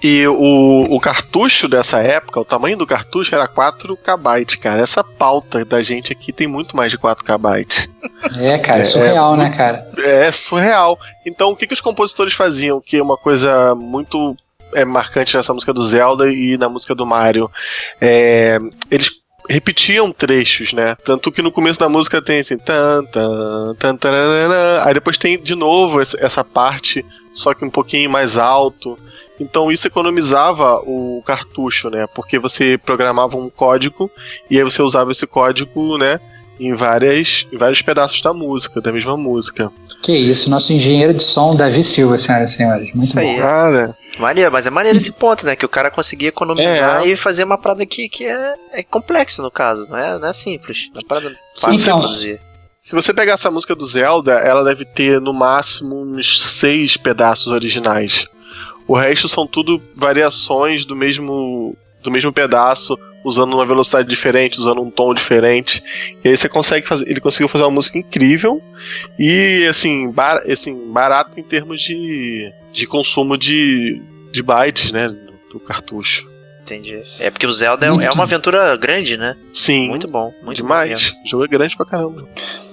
E 0.02 0.26
o, 0.26 0.86
o 0.88 0.98
cartucho 0.98 1.68
dessa 1.68 2.00
época, 2.00 2.40
o 2.40 2.44
tamanho 2.44 2.78
do 2.78 2.86
cartucho 2.86 3.34
era 3.34 3.46
4 3.46 3.96
KB, 3.96 4.56
cara. 4.58 4.80
Essa 4.80 5.04
pauta 5.04 5.64
da 5.64 5.82
gente 5.82 6.12
aqui 6.12 6.32
tem 6.32 6.46
muito 6.46 6.76
mais 6.76 6.90
de 6.90 6.98
4 6.98 7.24
KB. 7.24 7.66
É, 8.38 8.58
cara, 8.58 8.78
é, 8.78 8.82
é 8.82 8.84
surreal, 8.84 9.34
é, 9.34 9.38
né, 9.38 9.50
cara? 9.50 9.86
É 9.98 10.32
surreal. 10.32 10.98
Então, 11.26 11.50
o 11.50 11.56
que, 11.56 11.66
que 11.66 11.74
os 11.74 11.80
compositores 11.80 12.32
faziam? 12.32 12.80
Que 12.80 12.96
é 12.96 13.02
uma 13.02 13.16
coisa 13.16 13.74
muito 13.74 14.34
é 14.74 14.84
marcante 14.84 15.36
nessa 15.36 15.52
música 15.52 15.72
do 15.72 15.86
Zelda 15.86 16.30
e 16.32 16.56
na 16.58 16.68
música 16.68 16.94
do 16.94 17.06
Mario. 17.06 17.50
É, 18.00 18.58
eles 18.90 19.10
repetiam 19.48 20.12
trechos, 20.12 20.72
né? 20.72 20.96
Tanto 21.04 21.32
que 21.32 21.40
no 21.40 21.50
começo 21.50 21.80
da 21.80 21.88
música 21.88 22.20
tem 22.20 22.40
assim, 22.40 22.58
tan, 22.58 23.04
tan, 23.04 23.96
tan, 23.96 24.08
aí 24.84 24.94
depois 24.94 25.16
tem 25.16 25.40
de 25.40 25.54
novo 25.54 26.00
essa 26.00 26.44
parte, 26.44 27.04
só 27.34 27.54
que 27.54 27.64
um 27.64 27.70
pouquinho 27.70 28.10
mais 28.10 28.36
alto. 28.36 28.98
Então 29.40 29.70
isso 29.70 29.86
economizava 29.86 30.80
o 30.84 31.22
cartucho, 31.24 31.88
né? 31.88 32.06
Porque 32.14 32.38
você 32.38 32.76
programava 32.76 33.36
um 33.36 33.48
código 33.48 34.10
e 34.50 34.58
aí 34.58 34.64
você 34.64 34.82
usava 34.82 35.12
esse 35.12 35.26
código, 35.26 35.96
né? 35.96 36.20
Em, 36.58 36.74
várias, 36.74 37.46
em 37.52 37.56
vários 37.56 37.82
pedaços 37.82 38.20
da 38.20 38.32
música, 38.34 38.80
da 38.80 38.92
mesma 38.92 39.16
música. 39.16 39.70
Que 40.02 40.12
isso, 40.12 40.50
nosso 40.50 40.72
engenheiro 40.72 41.14
de 41.14 41.22
som, 41.22 41.54
Davi 41.54 41.84
Silva, 41.84 42.18
senhoras 42.18 42.52
e 42.52 42.54
senhores. 42.54 42.94
Muito 42.94 43.04
isso 43.04 43.14
bom. 43.14 43.20
Aí, 43.20 43.38
cara. 43.38 43.96
Maneiro, 44.18 44.50
mas 44.50 44.66
é 44.66 44.70
maneiro 44.70 44.98
esse 44.98 45.12
ponto, 45.12 45.46
né? 45.46 45.54
Que 45.54 45.64
o 45.64 45.68
cara 45.68 45.90
conseguia 45.90 46.28
economizar 46.28 47.02
é. 47.02 47.08
e 47.08 47.16
fazer 47.16 47.44
uma 47.44 47.56
parada 47.56 47.86
que, 47.86 48.08
que 48.08 48.24
é, 48.24 48.54
é 48.72 48.82
complexo 48.82 49.42
no 49.42 49.50
caso, 49.50 49.86
não 49.88 49.96
é, 49.96 50.18
não 50.18 50.28
é 50.28 50.32
simples. 50.32 50.90
É 50.94 50.98
uma 50.98 51.04
parada 51.06 51.32
fácil 51.54 51.80
então, 51.80 52.00
de 52.00 52.06
produzir. 52.06 52.40
Se 52.80 52.94
você 52.94 53.12
pegar 53.12 53.34
essa 53.34 53.50
música 53.50 53.74
do 53.74 53.86
Zelda, 53.86 54.32
ela 54.34 54.64
deve 54.64 54.84
ter 54.84 55.20
no 55.20 55.32
máximo 55.32 56.00
uns 56.00 56.40
seis 56.40 56.96
pedaços 56.96 57.48
originais. 57.48 58.26
O 58.86 58.96
resto 58.96 59.28
são 59.28 59.46
tudo 59.46 59.82
variações 59.94 60.84
do 60.84 60.96
mesmo 60.96 61.76
do 62.02 62.10
mesmo 62.10 62.32
pedaço, 62.32 62.98
usando 63.24 63.54
uma 63.54 63.66
velocidade 63.66 64.08
diferente, 64.08 64.58
usando 64.58 64.80
um 64.80 64.90
tom 64.90 65.12
diferente. 65.14 65.82
E 66.24 66.28
aí 66.28 66.36
você 66.36 66.48
consegue 66.48 66.86
fazer, 66.86 67.08
ele 67.08 67.20
conseguiu 67.20 67.48
fazer 67.48 67.64
uma 67.64 67.70
música 67.70 67.98
incrível 67.98 68.62
e 69.18 69.66
assim, 69.68 70.10
bar, 70.10 70.42
assim 70.50 70.90
barato 70.90 71.32
em 71.38 71.42
termos 71.42 71.80
de, 71.80 72.50
de 72.72 72.86
consumo 72.86 73.36
de, 73.36 74.00
de 74.32 74.42
bytes, 74.42 74.92
né, 74.92 75.14
do 75.52 75.60
cartucho. 75.60 76.26
Entendi. 76.62 77.02
É 77.18 77.30
porque 77.30 77.46
o 77.46 77.52
Zelda 77.52 77.86
é, 77.86 77.88
é 77.88 78.12
uma 78.12 78.24
aventura 78.24 78.76
grande, 78.76 79.16
né? 79.16 79.34
Sim. 79.54 79.88
Muito 79.88 80.06
bom. 80.06 80.32
Muito 80.42 80.58
demais. 80.58 81.10
Bom 81.10 81.16
o 81.24 81.28
jogo 81.28 81.44
é 81.44 81.48
grande 81.48 81.74
pra 81.74 81.86
caramba. 81.86 82.28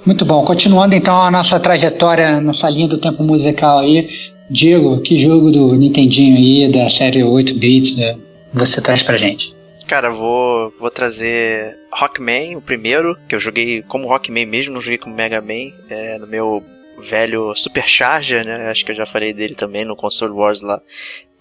Muito 0.06 0.26
bom. 0.26 0.44
Continuando 0.44 0.94
então 0.96 1.22
a 1.22 1.32
nossa 1.32 1.58
trajetória, 1.62 2.42
nossa 2.42 2.70
linha 2.70 2.90
do 2.90 2.98
tempo 2.98 3.24
musical 3.24 3.80
aí. 3.80 4.10
Diego, 4.50 5.00
que 5.02 5.20
jogo 5.22 5.50
do 5.50 5.76
Nintendinho 5.76 6.38
aí, 6.38 6.72
da 6.72 6.90
série 6.90 7.24
8 7.24 7.54
bits, 7.56 7.96
né, 7.96 8.16
você 8.54 8.80
traz 8.80 9.02
pra 9.02 9.18
gente? 9.18 9.55
Cara, 9.88 10.10
vou, 10.10 10.74
vou 10.80 10.90
trazer 10.90 11.78
Rockman, 11.92 12.56
o 12.56 12.62
primeiro, 12.62 13.16
que 13.28 13.36
eu 13.36 13.40
joguei 13.40 13.84
como 13.84 14.08
Rockman 14.08 14.46
mesmo, 14.46 14.74
não 14.74 14.82
joguei 14.82 14.98
como 14.98 15.16
Mega 15.16 15.40
Man, 15.42 15.72
é, 15.90 16.18
no 16.18 16.26
meu 16.26 16.64
velho 16.98 17.54
Supercharger, 17.56 18.44
né? 18.44 18.70
Acho 18.70 18.84
que 18.84 18.92
eu 18.92 18.96
já 18.96 19.06
falei 19.06 19.34
dele 19.34 19.54
também 19.54 19.86
no 19.86 19.96
Console 19.96 20.34
Wars 20.34 20.62
lá. 20.62 20.82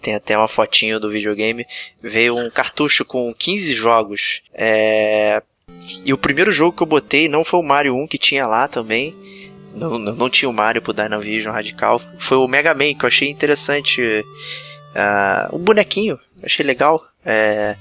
Tem 0.01 0.13
até 0.13 0.37
uma 0.37 0.47
fotinho 0.47 0.99
do 0.99 1.09
videogame. 1.09 1.65
Veio 2.01 2.37
um 2.37 2.49
cartucho 2.49 3.03
com 3.03 3.33
15 3.33 3.73
jogos. 3.73 4.41
É... 4.53 5.41
E 6.05 6.13
o 6.13 6.17
primeiro 6.17 6.51
jogo 6.51 6.75
que 6.75 6.83
eu 6.83 6.87
botei 6.87 7.27
não 7.27 7.43
foi 7.43 7.59
o 7.59 7.63
Mario 7.63 7.95
1 7.95 8.07
que 8.07 8.17
tinha 8.17 8.45
lá 8.45 8.67
também. 8.67 9.15
Não, 9.73 9.97
não, 9.97 10.13
não 10.13 10.29
tinha 10.29 10.49
o 10.49 10.53
Mario 10.53 10.81
pro 10.81 10.93
Dynavision 10.93 11.53
Radical. 11.53 11.99
Foi 12.19 12.37
o 12.37 12.47
Mega 12.47 12.73
Man, 12.73 12.93
que 12.93 13.03
eu 13.03 13.07
achei 13.07 13.29
interessante. 13.29 14.01
Uh, 14.01 15.55
um 15.55 15.59
bonequinho, 15.59 16.19
achei 16.43 16.65
legal. 16.65 17.03
É, 17.25 17.75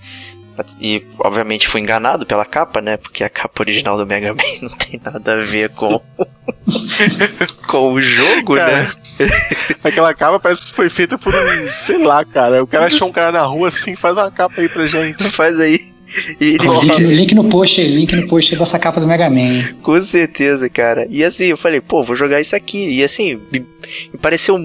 e 0.81 1.05
obviamente 1.19 1.69
fui 1.69 1.81
enganado 1.81 2.27
pela 2.27 2.45
capa, 2.45 2.81
né? 2.81 2.97
Porque 2.97 3.25
a 3.25 3.31
capa 3.31 3.63
original 3.63 3.97
do 3.97 4.07
Mega 4.07 4.33
Man 4.35 4.69
não 4.69 4.77
tem 4.77 5.01
nada 5.03 5.33
a 5.33 5.45
ver 5.45 5.71
com 5.71 6.01
com 7.67 7.93
o 7.93 8.03
jogo, 8.03 8.57
cara, 8.57 8.83
né? 8.85 8.93
Aquela 9.83 10.15
capa 10.15 10.41
parece 10.41 10.67
que 10.67 10.75
foi 10.75 10.89
feita 10.89 11.17
por 11.17 11.35
um, 11.35 11.71
sei 11.73 11.99
lá, 11.99 12.25
cara. 12.25 12.63
O 12.63 12.67
cara 12.67 12.87
achou 12.87 13.09
um 13.09 13.13
cara 13.13 13.33
na 13.33 13.43
rua 13.43 13.69
assim, 13.69 13.95
faz 13.95 14.17
uma 14.17 14.31
capa 14.31 14.61
aí 14.61 14.69
pra 14.69 14.87
gente. 14.87 15.31
Faz 15.31 15.59
aí. 15.61 15.94
Ele... 16.41 16.59
link, 16.59 16.99
link, 16.99 17.35
no 17.35 17.49
post, 17.49 17.83
link 17.83 18.15
no 18.15 18.29
post 18.29 18.55
dessa 18.57 18.79
capa 18.79 19.01
do 19.01 19.07
Mega 19.07 19.29
Man. 19.29 19.75
Com 19.83 20.01
certeza, 20.01 20.69
cara. 20.69 21.07
E 21.11 21.25
assim, 21.25 21.47
eu 21.47 21.57
falei, 21.57 21.81
pô, 21.81 22.03
vou 22.03 22.15
jogar 22.15 22.41
isso 22.41 22.55
aqui. 22.55 22.99
E 22.99 23.03
assim, 23.03 23.41
me, 23.51 23.67
pareceu 24.21 24.59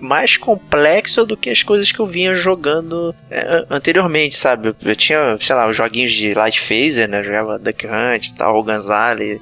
mais 0.00 0.36
complexo 0.36 1.24
do 1.24 1.36
que 1.36 1.50
as 1.50 1.62
coisas 1.62 1.92
que 1.92 2.00
eu 2.00 2.06
vinha 2.06 2.34
jogando 2.34 3.14
é, 3.30 3.64
anteriormente, 3.70 4.36
sabe? 4.36 4.68
Eu, 4.68 4.76
eu, 4.82 4.96
tinha, 4.96 5.36
sei 5.40 5.54
lá, 5.54 5.68
os 5.68 5.76
joguinhos 5.76 6.12
de 6.12 6.34
Light 6.34 6.60
Phaser, 6.60 7.08
né? 7.08 7.20
Eu 7.20 7.24
jogava 7.24 7.58
Duck 7.58 7.86
Hunt 7.86 8.26
e 8.26 8.34
tal, 8.34 8.62
Gonzale. 8.62 9.40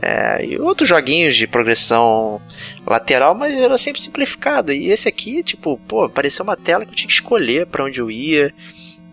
É, 0.00 0.44
e 0.44 0.58
outros 0.58 0.88
joguinhos 0.88 1.34
de 1.36 1.46
progressão 1.46 2.40
lateral, 2.86 3.34
mas 3.34 3.56
era 3.56 3.78
sempre 3.78 4.00
simplificado. 4.00 4.72
E 4.72 4.90
esse 4.90 5.08
aqui, 5.08 5.42
tipo, 5.42 5.80
pô, 5.88 6.04
apareceu 6.04 6.42
uma 6.42 6.56
tela 6.56 6.84
que 6.84 6.92
eu 6.92 6.96
tinha 6.96 7.08
que 7.08 7.14
escolher 7.14 7.66
para 7.66 7.84
onde 7.84 8.00
eu 8.00 8.10
ia, 8.10 8.52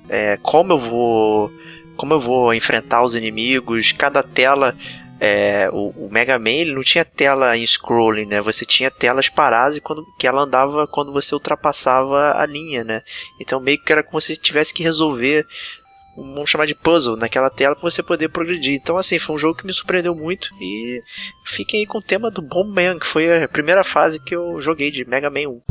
é, 0.09 0.38
como 0.41 0.73
eu 0.73 0.79
vou 0.79 1.51
como 1.95 2.13
eu 2.13 2.19
vou 2.19 2.53
enfrentar 2.53 3.03
os 3.03 3.15
inimigos, 3.15 3.91
cada 3.91 4.23
tela. 4.23 4.75
É, 5.19 5.69
o, 5.71 5.93
o, 5.95 6.09
Mega 6.11 6.37
Man 6.37 6.49
ele 6.49 6.73
não 6.73 6.83
tinha 6.83 7.05
tela 7.05 7.55
em 7.55 7.65
scrolling, 7.65 8.25
né? 8.25 8.41
Você 8.41 8.65
tinha 8.65 8.91
telas 8.91 9.29
paradas 9.29 9.77
e 9.77 9.81
quando, 9.81 10.03
que 10.19 10.27
ela 10.27 10.41
andava 10.41 10.85
quando 10.85 11.13
você 11.13 11.33
ultrapassava 11.33 12.33
a 12.35 12.45
linha, 12.45 12.83
né? 12.83 13.01
Então 13.39 13.59
meio 13.61 13.81
que 13.81 13.91
era 13.93 14.03
como 14.03 14.19
se 14.19 14.35
tivesse 14.35 14.73
que 14.73 14.83
resolver 14.83 15.45
vamos 16.15 16.49
chamar 16.49 16.65
de 16.65 16.75
puzzle 16.75 17.15
naquela 17.15 17.49
tela 17.49 17.75
para 17.75 17.89
você 17.89 18.03
poder 18.03 18.29
progredir. 18.29 18.73
Então, 18.73 18.97
assim, 18.97 19.17
foi 19.17 19.35
um 19.35 19.39
jogo 19.39 19.57
que 19.57 19.65
me 19.65 19.73
surpreendeu 19.73 20.15
muito 20.15 20.49
e 20.61 21.01
fiquem 21.45 21.81
aí 21.81 21.85
com 21.85 21.97
o 21.97 22.01
tema 22.01 22.29
do 22.29 22.41
Bomberman, 22.41 22.99
que 22.99 23.07
foi 23.07 23.43
a 23.43 23.47
primeira 23.47 23.83
fase 23.83 24.23
que 24.23 24.35
eu 24.35 24.61
joguei 24.61 24.91
de 24.91 25.05
Mega 25.05 25.29
Man 25.29 25.49
1. 25.49 25.61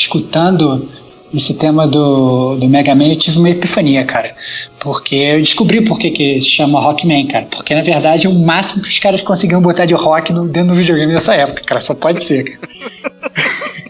Escutando 0.00 0.88
esse 1.32 1.54
tema 1.54 1.86
do, 1.86 2.56
do 2.56 2.68
Mega 2.68 2.94
Man, 2.94 3.08
eu 3.08 3.18
tive 3.18 3.38
uma 3.38 3.50
epifania, 3.50 4.04
cara. 4.04 4.34
Porque 4.80 5.14
eu 5.14 5.38
descobri 5.40 5.84
por 5.84 5.98
que, 5.98 6.10
que 6.10 6.40
se 6.40 6.48
chama 6.48 6.80
Rockman, 6.80 7.26
cara. 7.26 7.46
Porque 7.46 7.74
na 7.74 7.82
verdade 7.82 8.26
é 8.26 8.28
o 8.28 8.34
máximo 8.34 8.82
que 8.82 8.88
os 8.88 8.98
caras 8.98 9.22
conseguiam 9.22 9.60
botar 9.60 9.84
de 9.84 9.94
rock 9.94 10.32
no, 10.32 10.48
dentro 10.48 10.70
do 10.70 10.76
videogame 10.76 11.12
nessa 11.12 11.34
época, 11.34 11.62
cara. 11.64 11.80
Só 11.80 11.94
pode 11.94 12.24
ser, 12.24 12.44
cara. 12.44 12.60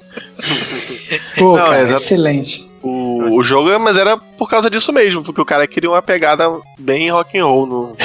Pô, 1.37 1.57
Não, 1.57 1.71
cara, 1.71 1.97
excelente. 1.97 2.69
O, 2.83 3.37
o 3.39 3.43
jogo, 3.43 3.79
mas 3.79 3.97
era 3.97 4.17
por 4.17 4.49
causa 4.49 4.71
disso 4.71 4.93
mesmo, 4.93 5.23
porque 5.23 5.41
o 5.41 5.45
cara 5.45 5.67
queria 5.67 5.91
uma 5.91 6.01
pegada 6.01 6.51
bem 6.79 7.11
rock 7.11 7.39
and 7.39 7.45
roll 7.45 7.67
no, 7.67 7.97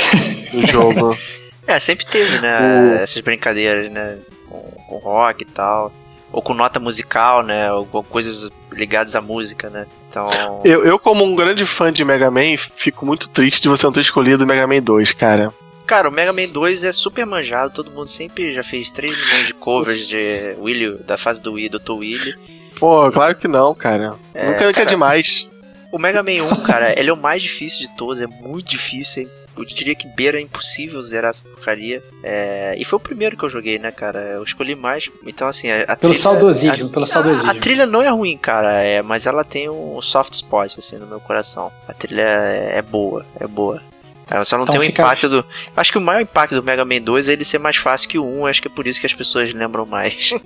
no 0.54 0.66
jogo. 0.68 1.18
É, 1.66 1.80
sempre 1.80 2.06
teve, 2.06 2.40
né? 2.40 2.98
O... 2.98 3.04
Essas 3.04 3.22
brincadeiras, 3.22 3.92
né? 3.92 4.18
Com, 4.50 4.60
com 4.60 4.98
rock 4.98 5.44
e 5.44 5.46
tal 5.46 5.92
ou 6.36 6.42
com 6.42 6.54
nota 6.54 6.82
musical, 6.82 7.42
né? 7.42 7.72
Ou 7.72 7.86
com 7.86 8.04
coisas 8.04 8.50
ligadas 8.70 9.16
à 9.16 9.22
música, 9.22 9.70
né? 9.70 9.88
Então. 10.10 10.30
Eu, 10.66 10.84
eu, 10.84 11.00
como 11.00 11.24
um 11.24 11.34
grande 11.34 11.66
fã 11.66 11.94
de 11.94 12.04
Mega 12.04 12.30
Man, 12.30 12.58
fico 12.76 13.06
muito 13.06 13.30
triste 13.30 13.62
de 13.62 13.70
você 13.70 13.86
não 13.86 13.94
ter 13.94 14.02
escolhido 14.02 14.44
o 14.44 14.48
Mega 14.48 14.68
Man 14.68 14.82
2, 14.82 15.14
cara. 15.14 15.54
Cara, 15.88 16.10
o 16.10 16.12
Mega 16.12 16.34
Man 16.34 16.50
2 16.50 16.84
é 16.84 16.92
super 16.92 17.26
manjado, 17.26 17.74
todo 17.74 17.90
mundo 17.90 18.08
sempre 18.08 18.54
já 18.54 18.66
fez 18.66 18.92
3 18.92 19.18
milhões 19.18 19.48
de 19.48 19.54
covers 19.54 20.10
de 20.10 20.56
Willy, 20.60 20.98
da 21.06 21.18
fase 21.18 21.42
do 21.42 21.54
Wii, 21.54 21.70
Dr. 21.70 21.92
Willy. 21.92 22.36
Pô, 22.78 23.10
claro 23.12 23.36
que 23.36 23.48
não, 23.48 23.74
cara. 23.74 24.16
É, 24.34 24.48
Nunca 24.48 24.74
cara, 24.74 24.82
é 24.82 24.86
demais. 24.86 25.48
O 25.90 25.98
Mega 25.98 26.22
Man 26.22 26.44
1, 26.52 26.64
cara, 26.64 27.00
ele 27.00 27.10
é 27.10 27.14
o 27.14 27.18
mais 27.18 27.42
difícil 27.42 27.88
de 27.88 27.96
todos, 27.96 28.20
é 28.20 28.28
muito 28.28 28.72
difícil, 28.72 29.30
eu 29.58 29.66
diria 29.66 29.96
que 29.96 30.08
beira 30.08 30.38
é 30.38 30.42
impossível 30.42 31.02
zerar 31.02 31.32
essa 31.32 31.44
porcaria. 31.44 32.02
É, 32.24 32.76
e 32.78 32.86
foi 32.86 32.98
o 32.98 33.00
primeiro 33.00 33.38
que 33.38 33.44
eu 33.44 33.50
joguei, 33.50 33.80
né, 33.80 33.92
cara? 33.92 34.20
Eu 34.20 34.44
escolhi 34.44 34.76
mais. 34.76 35.10
Então, 35.26 35.48
assim, 35.48 35.70
a, 35.70 35.84
a 35.84 35.96
pelo 35.96 36.14
trilha, 36.14 36.24
saudosismo, 36.24 36.88
a, 36.88 36.90
pelo 36.90 37.08
saudosismo. 37.08 37.48
A, 37.48 37.52
a, 37.52 37.56
trilha 37.56 37.86
não 37.86 38.02
é 38.02 38.10
ruim, 38.10 38.38
cara, 38.38 38.82
é, 38.82 39.02
mas 39.02 39.26
ela 39.26 39.44
tem 39.44 39.70
um 39.70 40.02
soft 40.02 40.34
spot, 40.34 40.78
assim, 40.78 40.98
no 40.98 41.08
meu 41.08 41.20
coração. 41.20 41.72
A 41.88 41.94
trilha 41.94 42.22
é, 42.22 42.78
é 42.78 42.82
boa, 42.82 43.26
é 43.40 43.48
boa. 43.48 43.82
Ela 44.30 44.44
só 44.44 44.58
não 44.58 44.64
então 44.64 44.74
tem 44.74 44.82
o 44.82 44.86
fica... 44.86 45.04
impacto 45.04 45.30
do. 45.30 45.46
Acho 45.78 45.92
que 45.92 45.98
o 46.00 46.02
maior 46.02 46.22
impacto 46.22 46.56
do 46.56 46.64
Mega 46.64 46.84
Man 46.84 47.00
2 47.00 47.30
é 47.30 47.34
ele 47.34 47.46
ser 47.46 47.60
mais 47.60 47.76
fácil 47.76 48.10
que 48.10 48.18
o 48.18 48.26
1. 48.26 48.48
Acho 48.48 48.62
que 48.62 48.68
é 48.68 48.72
por 48.72 48.88
isso 48.88 49.00
que 49.00 49.06
as 49.06 49.14
pessoas 49.14 49.54
lembram 49.54 49.86
mais. 49.86 50.34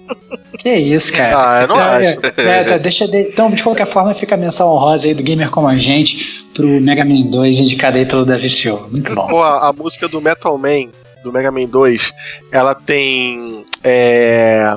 Que 0.58 0.76
isso, 0.76 1.14
cara. 1.14 1.36
Ah, 1.38 1.62
eu 1.62 1.68
não 1.70 1.80
é, 1.80 2.10
acho. 2.10 2.20
É, 2.36 2.64
tá, 2.66 2.78
deixa 2.78 3.08
de... 3.08 3.22
Então, 3.22 3.50
de 3.50 3.64
qualquer 3.64 3.88
forma, 3.88 4.14
fica 4.14 4.36
a 4.36 4.38
menção 4.38 4.68
honrosa 4.68 5.08
aí 5.08 5.14
do 5.14 5.24
Gamer 5.24 5.50
Como 5.50 5.70
a 5.70 5.78
Gente 5.78 6.44
pro 6.54 6.68
Mega 6.82 7.06
Man 7.06 7.22
2, 7.22 7.58
indicado 7.58 7.98
aí 7.98 8.06
pelo 8.06 8.26
Davi 8.26 8.50
Silva. 8.50 8.88
Muito 8.88 9.14
bom. 9.14 9.28
Pô, 9.28 9.42
a, 9.42 9.70
a, 9.70 9.74
música 9.74 10.08
do 10.08 10.22
Metal 10.22 10.58
Man, 10.58 10.90
do 11.24 11.32
Mega 11.32 11.52
Man 11.52 11.66
2, 11.66 12.12
ela 12.52 12.76
tem. 12.76 13.66
É, 13.84 14.76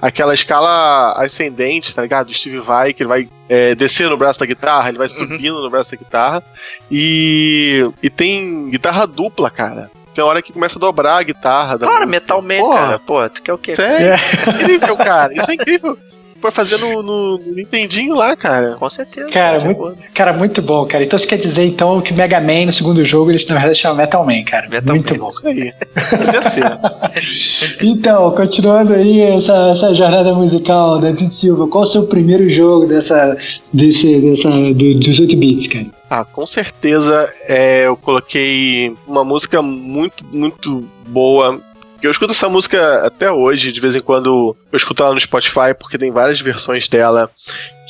aquela 0.00 0.32
escala 0.32 1.12
ascendente, 1.12 1.94
tá 1.94 2.02
ligado? 2.02 2.26
Do 2.26 2.34
Steve 2.34 2.58
Vai, 2.58 2.92
que 2.92 3.02
ele 3.02 3.08
vai 3.08 3.28
é, 3.48 3.74
descer 3.74 4.08
no 4.08 4.16
braço 4.16 4.40
da 4.40 4.46
guitarra, 4.46 4.88
ele 4.88 4.98
vai 4.98 5.08
uhum. 5.08 5.14
subindo 5.14 5.56
uhum. 5.56 5.62
no 5.62 5.70
braço 5.70 5.90
da 5.90 5.96
guitarra. 5.96 6.42
E, 6.90 7.88
e 8.02 8.08
tem 8.08 8.70
guitarra 8.70 9.06
dupla, 9.06 9.50
cara. 9.50 9.90
Tem 10.14 10.24
hora 10.24 10.42
que 10.42 10.52
começa 10.52 10.78
a 10.78 10.80
dobrar 10.80 11.18
a 11.18 11.22
guitarra. 11.22 11.78
Claro, 11.78 12.08
Metal 12.08 12.42
Man, 12.42 12.58
Porra. 12.58 12.78
cara. 12.78 12.98
Pô, 12.98 13.28
tu 13.28 13.42
quer 13.42 13.52
o 13.52 13.58
quê? 13.58 13.76
Sério? 13.76 14.08
É. 14.08 14.50
incrível, 14.50 14.96
cara. 14.96 15.32
Isso 15.32 15.50
é 15.50 15.54
incrível 15.54 15.96
pra 16.40 16.50
fazer 16.50 16.78
no, 16.78 17.02
no, 17.02 17.38
no, 17.38 17.52
Nintendinho 17.52 18.14
lá, 18.14 18.34
cara. 18.36 18.76
Com 18.78 18.88
certeza. 18.88 19.30
Cara, 19.30 19.60
muito, 19.64 19.96
cara, 20.14 20.32
muito 20.32 20.62
bom, 20.62 20.86
cara. 20.86 21.04
Então 21.04 21.18
você 21.18 21.26
quer 21.26 21.38
dizer 21.38 21.64
então 21.64 22.00
que 22.00 22.12
Mega 22.12 22.40
Man 22.40 22.66
no 22.66 22.72
segundo 22.72 23.04
jogo 23.04 23.30
eles 23.30 23.46
na 23.46 23.56
verdade 23.56 23.78
chamam 23.78 23.96
Metal 23.96 24.24
Man, 24.24 24.44
cara. 24.44 24.68
Metal 24.68 24.94
muito 24.94 25.12
Man. 25.12 25.20
bom. 25.20 25.28
Isso 25.28 25.46
aí. 25.46 25.72
Podia 26.10 26.42
ser. 26.50 27.78
então, 27.82 28.30
continuando 28.32 28.94
aí 28.94 29.20
essa, 29.20 29.70
essa 29.70 29.94
jornada 29.94 30.34
musical 30.34 30.98
da 30.98 31.08
David 31.08 31.34
Silva, 31.34 31.66
qual 31.68 31.84
o 31.84 31.86
seu 31.86 32.06
primeiro 32.06 32.48
jogo 32.48 32.86
dessa, 32.86 33.36
desse, 33.72 34.20
dessa, 34.20 34.50
do, 34.50 34.94
dos 34.94 35.18
8 35.18 35.36
bits, 35.36 35.66
cara? 35.66 35.86
Ah, 36.10 36.24
com 36.24 36.46
certeza 36.46 37.32
é, 37.46 37.86
eu 37.86 37.96
coloquei 37.96 38.96
uma 39.06 39.24
música 39.24 39.60
muito, 39.60 40.24
muito 40.24 40.88
boa. 41.06 41.60
Eu 42.00 42.12
escuto 42.12 42.32
essa 42.32 42.48
música 42.48 43.04
até 43.04 43.30
hoje, 43.30 43.72
de 43.72 43.80
vez 43.80 43.96
em 43.96 44.00
quando 44.00 44.56
eu 44.70 44.76
escuto 44.76 45.02
ela 45.02 45.14
no 45.14 45.20
Spotify, 45.20 45.74
porque 45.78 45.98
tem 45.98 46.12
várias 46.12 46.40
versões 46.40 46.88
dela, 46.88 47.30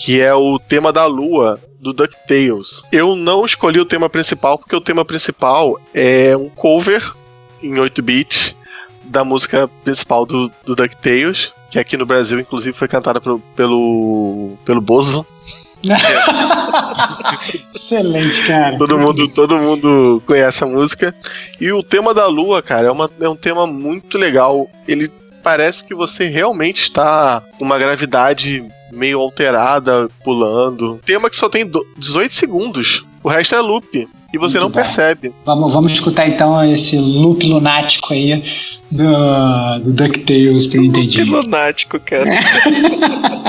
que 0.03 0.21
é 0.21 0.33
o 0.33 0.59
tema 0.59 0.91
da 0.93 1.05
lua 1.05 1.61
do 1.79 1.93
DuckTales. 1.93 2.83
Eu 2.91 3.15
não 3.15 3.45
escolhi 3.45 3.79
o 3.79 3.85
tema 3.85 4.09
principal, 4.09 4.59
porque 4.59 4.75
o 4.75 4.81
tema 4.81 5.05
principal 5.05 5.79
é 5.93 6.35
um 6.37 6.49
cover 6.49 7.13
em 7.63 7.79
8 7.79 8.03
bits 8.03 8.57
da 9.05 9.25
música 9.25 9.69
principal 9.85 10.25
do, 10.25 10.51
do 10.65 10.75
DuckTales, 10.75 11.53
que 11.71 11.79
aqui 11.79 11.97
no 11.97 12.07
Brasil, 12.07 12.41
inclusive, 12.41 12.77
foi 12.77 12.89
cantada 12.89 13.21
pelo, 13.21 13.41
pelo, 13.55 14.57
pelo 14.65 14.81
Bozo. 14.81 15.27
Excelente, 17.75 18.47
cara. 18.47 18.77
Todo 18.77 18.99
mundo, 18.99 19.29
todo 19.29 19.59
mundo 19.59 20.23
conhece 20.27 20.63
a 20.65 20.67
música. 20.67 21.15
E 21.61 21.71
o 21.73 21.83
tema 21.83 22.13
da 22.13 22.27
lua, 22.27 22.61
cara, 22.63 22.89
é, 22.89 22.91
uma, 22.91 23.11
é 23.21 23.29
um 23.29 23.37
tema 23.37 23.67
muito 23.67 24.19
legal. 24.19 24.69
Ele 24.87 25.11
parece 25.43 25.85
que 25.85 25.95
você 25.95 26.29
realmente 26.29 26.83
está 26.83 27.43
com 27.59 27.65
uma 27.65 27.79
gravidade 27.79 28.65
meio 28.93 29.21
alterada, 29.21 30.09
pulando. 30.25 31.01
Tema 31.05 31.31
que 31.31 31.37
só 31.37 31.49
tem 31.49 31.71
18 31.97 32.35
segundos. 32.35 33.05
O 33.23 33.29
resto 33.29 33.55
é 33.55 33.61
loop. 33.61 34.09
E 34.33 34.37
você 34.37 34.59
Muito 34.59 34.61
não 34.61 34.69
bom. 34.69 34.75
percebe. 34.75 35.33
Vamos, 35.45 35.73
vamos 35.73 35.93
escutar 35.93 36.29
então 36.29 36.63
esse 36.71 36.99
loop 36.99 37.47
lunático 37.47 38.13
aí 38.13 38.45
do, 38.91 39.79
do 39.85 39.93
DuckTales 39.93 40.67
pro 40.67 40.83
Nintendinho. 40.83 41.33
Loop 41.33 41.47
lunático, 41.47 41.99
cara. 42.01 42.29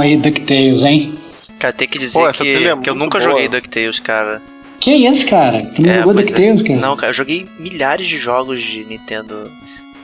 aí, 0.00 0.16
DuckTales, 0.16 0.82
hein? 0.82 1.14
Cara, 1.58 1.72
tem 1.72 1.86
que 1.86 1.98
dizer 1.98 2.18
Pô, 2.18 2.32
que, 2.32 2.48
é 2.48 2.76
que 2.76 2.90
eu 2.90 2.94
nunca 2.94 3.18
boa. 3.18 3.30
joguei 3.30 3.48
DuckTales, 3.48 4.00
cara. 4.00 4.40
Que 4.80 4.92
isso, 4.92 5.26
cara? 5.26 5.62
Tu 5.74 5.82
não 5.82 5.90
é, 5.90 5.98
jogou 5.98 6.12
é. 6.12 6.22
DuckTales, 6.22 6.62
é. 6.62 6.64
cara? 6.64 6.80
Não, 6.80 6.96
cara, 6.96 7.10
eu 7.10 7.14
joguei 7.14 7.46
milhares 7.58 8.08
de 8.08 8.16
jogos 8.16 8.62
de 8.62 8.84
Nintendo 8.84 9.50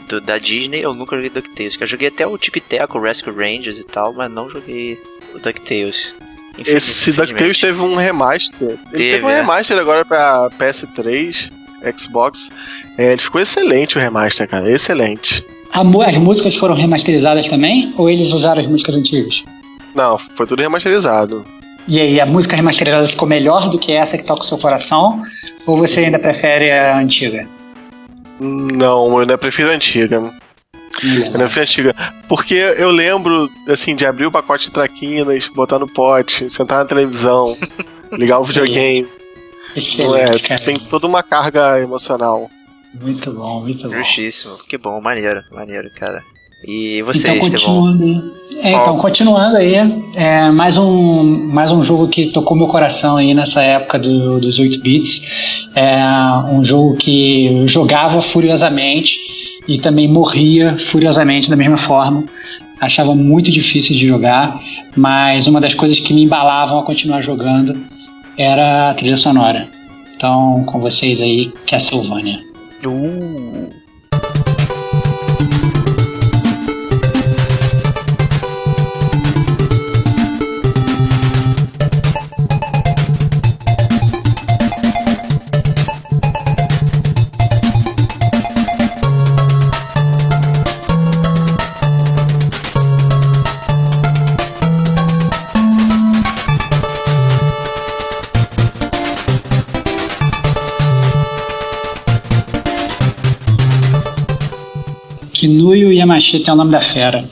do, 0.08 0.20
da 0.20 0.38
Disney, 0.38 0.80
eu 0.82 0.94
nunca 0.94 1.16
joguei 1.16 1.30
DuckTales. 1.30 1.78
Eu 1.80 1.86
joguei 1.86 2.08
até 2.08 2.26
o 2.26 2.36
Tic 2.36 2.56
Tac, 2.60 2.94
o 2.94 3.00
Rescue 3.00 3.32
Rangers 3.32 3.78
e 3.78 3.84
tal, 3.84 4.12
mas 4.12 4.30
não 4.30 4.50
joguei 4.50 4.98
o 5.34 5.38
DuckTales. 5.38 6.12
Esse 6.58 7.12
DuckTales 7.12 7.58
teve 7.58 7.80
um 7.80 7.96
remaster. 7.96 8.68
Ele 8.68 8.78
teve, 8.90 9.10
teve 9.10 9.24
um 9.24 9.30
é. 9.30 9.36
remaster 9.40 9.78
agora 9.78 10.04
pra 10.04 10.50
PS3, 10.58 11.50
Xbox. 11.98 12.50
É, 12.96 13.12
ele 13.12 13.20
ficou 13.20 13.40
excelente 13.40 13.96
o 13.96 14.00
remaster, 14.00 14.48
cara. 14.48 14.70
Excelente. 14.70 15.44
as 15.72 16.16
músicas 16.16 16.54
foram 16.56 16.74
remasterizadas 16.74 17.48
também? 17.48 17.92
Ou 17.96 18.08
eles 18.08 18.32
usaram 18.32 18.60
as 18.60 18.66
músicas 18.66 18.94
antigas? 18.94 19.44
Não, 19.96 20.18
foi 20.36 20.46
tudo 20.46 20.60
remasterizado. 20.60 21.44
E 21.88 22.00
aí, 22.00 22.20
a 22.20 22.26
música 22.26 22.54
remasterizada 22.54 23.08
ficou 23.08 23.26
melhor 23.26 23.70
do 23.70 23.78
que 23.78 23.92
essa 23.92 24.18
que 24.18 24.24
toca 24.24 24.42
o 24.42 24.44
seu 24.44 24.58
coração? 24.58 25.24
Ou 25.66 25.78
você 25.78 26.00
ainda 26.00 26.18
prefere 26.18 26.70
a 26.70 26.98
antiga? 26.98 27.48
Não, 28.38 29.08
eu 29.08 29.18
ainda 29.18 29.38
prefiro 29.38 29.70
a 29.70 29.74
antiga. 29.74 30.16
Eu 31.02 31.24
ainda 31.24 31.38
prefiro 31.38 31.60
a 31.60 31.62
antiga. 31.62 31.94
Porque 32.28 32.54
eu 32.54 32.90
lembro, 32.90 33.48
assim, 33.68 33.96
de 33.96 34.04
abrir 34.04 34.26
o 34.26 34.30
pacote 34.30 34.66
de 34.66 34.72
traquinas, 34.72 35.48
botar 35.48 35.78
no 35.78 35.88
pote, 35.88 36.50
sentar 36.50 36.78
na 36.78 36.84
televisão, 36.84 37.56
ligar 38.12 38.40
o 38.40 38.44
videogame. 38.44 39.08
Excelente, 39.74 40.52
é, 40.52 40.58
tem 40.58 40.76
toda 40.76 41.06
uma 41.06 41.22
carga 41.22 41.80
emocional. 41.80 42.50
Muito 43.00 43.30
bom, 43.30 43.60
muito 43.60 43.88
bom. 43.88 43.96
Justíssimo. 43.96 44.58
Que 44.68 44.76
bom, 44.76 45.00
maneiro, 45.00 45.42
maneiro, 45.52 45.90
cara. 45.94 46.22
E 46.64 47.02
você, 47.02 47.28
então, 47.28 47.38
continuando, 47.40 48.32
é, 48.62 48.72
então, 48.72 48.96
continuando 48.96 49.56
aí, 49.56 49.74
é, 50.14 50.50
mais, 50.50 50.76
um, 50.76 51.52
mais 51.52 51.70
um 51.70 51.84
jogo 51.84 52.08
que 52.08 52.26
tocou 52.26 52.56
meu 52.56 52.66
coração 52.66 53.16
aí 53.16 53.34
nessa 53.34 53.62
época 53.62 53.98
do, 53.98 54.40
dos 54.40 54.58
8 54.58 54.80
bits. 54.80 55.22
É 55.74 56.02
um 56.50 56.64
jogo 56.64 56.96
que 56.96 57.46
eu 57.46 57.68
jogava 57.68 58.22
furiosamente 58.22 59.18
e 59.68 59.78
também 59.78 60.08
morria 60.08 60.76
furiosamente 60.78 61.50
da 61.50 61.56
mesma 61.56 61.76
forma. 61.76 62.24
Achava 62.80 63.14
muito 63.14 63.50
difícil 63.50 63.96
de 63.96 64.06
jogar, 64.06 64.58
mas 64.96 65.46
uma 65.46 65.60
das 65.60 65.74
coisas 65.74 65.98
que 66.00 66.12
me 66.12 66.22
embalavam 66.22 66.78
a 66.78 66.82
continuar 66.82 67.22
jogando 67.22 67.76
era 68.38 68.90
a 68.90 68.94
trilha 68.94 69.16
sonora. 69.16 69.68
Então, 70.16 70.64
com 70.66 70.80
vocês 70.80 71.20
aí, 71.20 71.52
Castlevania. 71.66 72.40
Uh. 72.84 73.85
Kinuyo 105.46 105.92
Yamashita 105.92 106.50
é 106.50 106.54
o 106.54 106.56
nome 106.56 106.72
da 106.72 106.80
fera. 106.80 107.24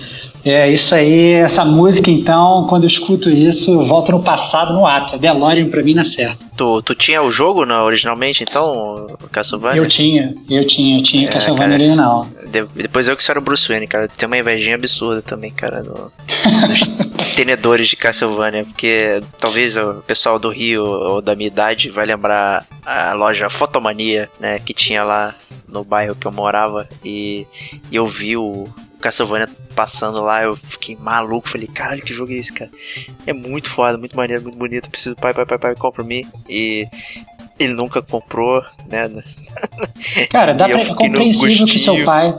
É 0.45 0.70
isso 0.70 0.95
aí, 0.95 1.32
essa 1.32 1.64
música 1.64 2.11
então, 2.11 2.66
quando 2.68 2.84
eu 2.84 2.88
escuto 2.88 3.30
isso, 3.30 3.70
eu 3.70 3.86
volto 3.86 4.12
no 4.12 4.22
passado, 4.22 4.74
no 4.74 4.86
ato. 4.86 5.14
A 5.14 5.18
DeLorean 5.18 5.68
pra 5.68 5.82
mim 5.82 5.95
na 5.95 6.05
certa. 6.05 6.45
Tu, 6.55 6.82
tu 6.82 6.95
tinha 6.95 7.22
o 7.22 7.30
jogo 7.30 7.64
não, 7.64 7.82
originalmente, 7.84 8.42
então, 8.42 9.07
Castlevania? 9.32 9.80
Eu 9.80 9.88
tinha, 9.88 10.34
eu 10.51 10.66
tinha, 10.66 10.99
eu 10.99 11.03
tinha 11.03 11.28
é, 11.28 11.32
Castlevania 11.32 11.78
cara, 11.78 11.82
original. 11.82 12.26
De, 12.47 12.64
depois 12.82 13.09
eu 13.09 13.16
que 13.16 13.24
sou 13.24 13.32
era 13.32 13.40
o 13.40 13.42
Bruce 13.42 13.66
Wayne, 13.66 13.86
cara. 13.86 14.07
Tem 14.07 14.26
uma 14.26 14.36
invejinha 14.36 14.74
absurda 14.74 15.22
também, 15.22 15.51
cara, 15.51 15.82
do, 15.82 16.12
dos 16.68 16.80
tenedores 17.34 17.88
de 17.88 17.97
Castlevania, 17.97 18.64
porque 18.64 19.22
talvez 19.38 19.78
o 19.78 20.03
pessoal 20.07 20.38
do 20.38 20.51
Rio 20.51 20.84
ou 20.84 21.22
da 21.22 21.34
minha 21.34 21.49
idade 21.49 21.88
vai 21.88 22.05
lembrar 22.05 22.66
a 22.84 23.14
loja 23.14 23.49
Fotomania, 23.49 24.28
né, 24.38 24.59
que 24.59 24.74
tinha 24.74 25.03
lá 25.03 25.34
no 25.66 25.82
bairro 25.82 26.14
que 26.14 26.26
eu 26.26 26.32
morava 26.32 26.86
e, 27.05 27.47
e 27.90 27.97
eu 27.97 28.07
vi 28.07 28.36
o, 28.36 28.64
Castlevania 29.05 29.50
passando 29.74 30.22
lá, 30.22 30.42
eu 30.42 30.57
fiquei 30.57 30.96
maluco. 30.96 31.50
Falei, 31.50 31.66
caralho, 31.66 32.02
que 32.02 32.14
jogo 32.14 32.32
é 32.32 32.36
esse, 32.36 32.50
cara? 32.50 32.70
É 33.26 33.34
muito 33.34 33.68
foda, 33.68 33.98
muito 33.98 34.16
maneiro, 34.16 34.42
muito 34.42 34.57
bonito. 34.57 34.88
preciso, 34.88 35.14
pai, 35.14 35.34
pai, 35.34 35.44
pai, 35.44 35.59
pai, 35.59 35.74
compra 35.74 36.02
pra 36.02 36.05
mim. 36.05 36.26
E 36.48 36.88
ele 37.59 37.74
nunca 37.74 38.00
comprou, 38.00 38.64
né? 38.88 39.22
Cara, 40.30 40.55
dá 40.55 40.66
pra, 40.66 40.80
é 40.80 40.86
compreensível 40.86 41.66
que 41.66 41.78
seu 41.78 42.02
pai 42.05 42.32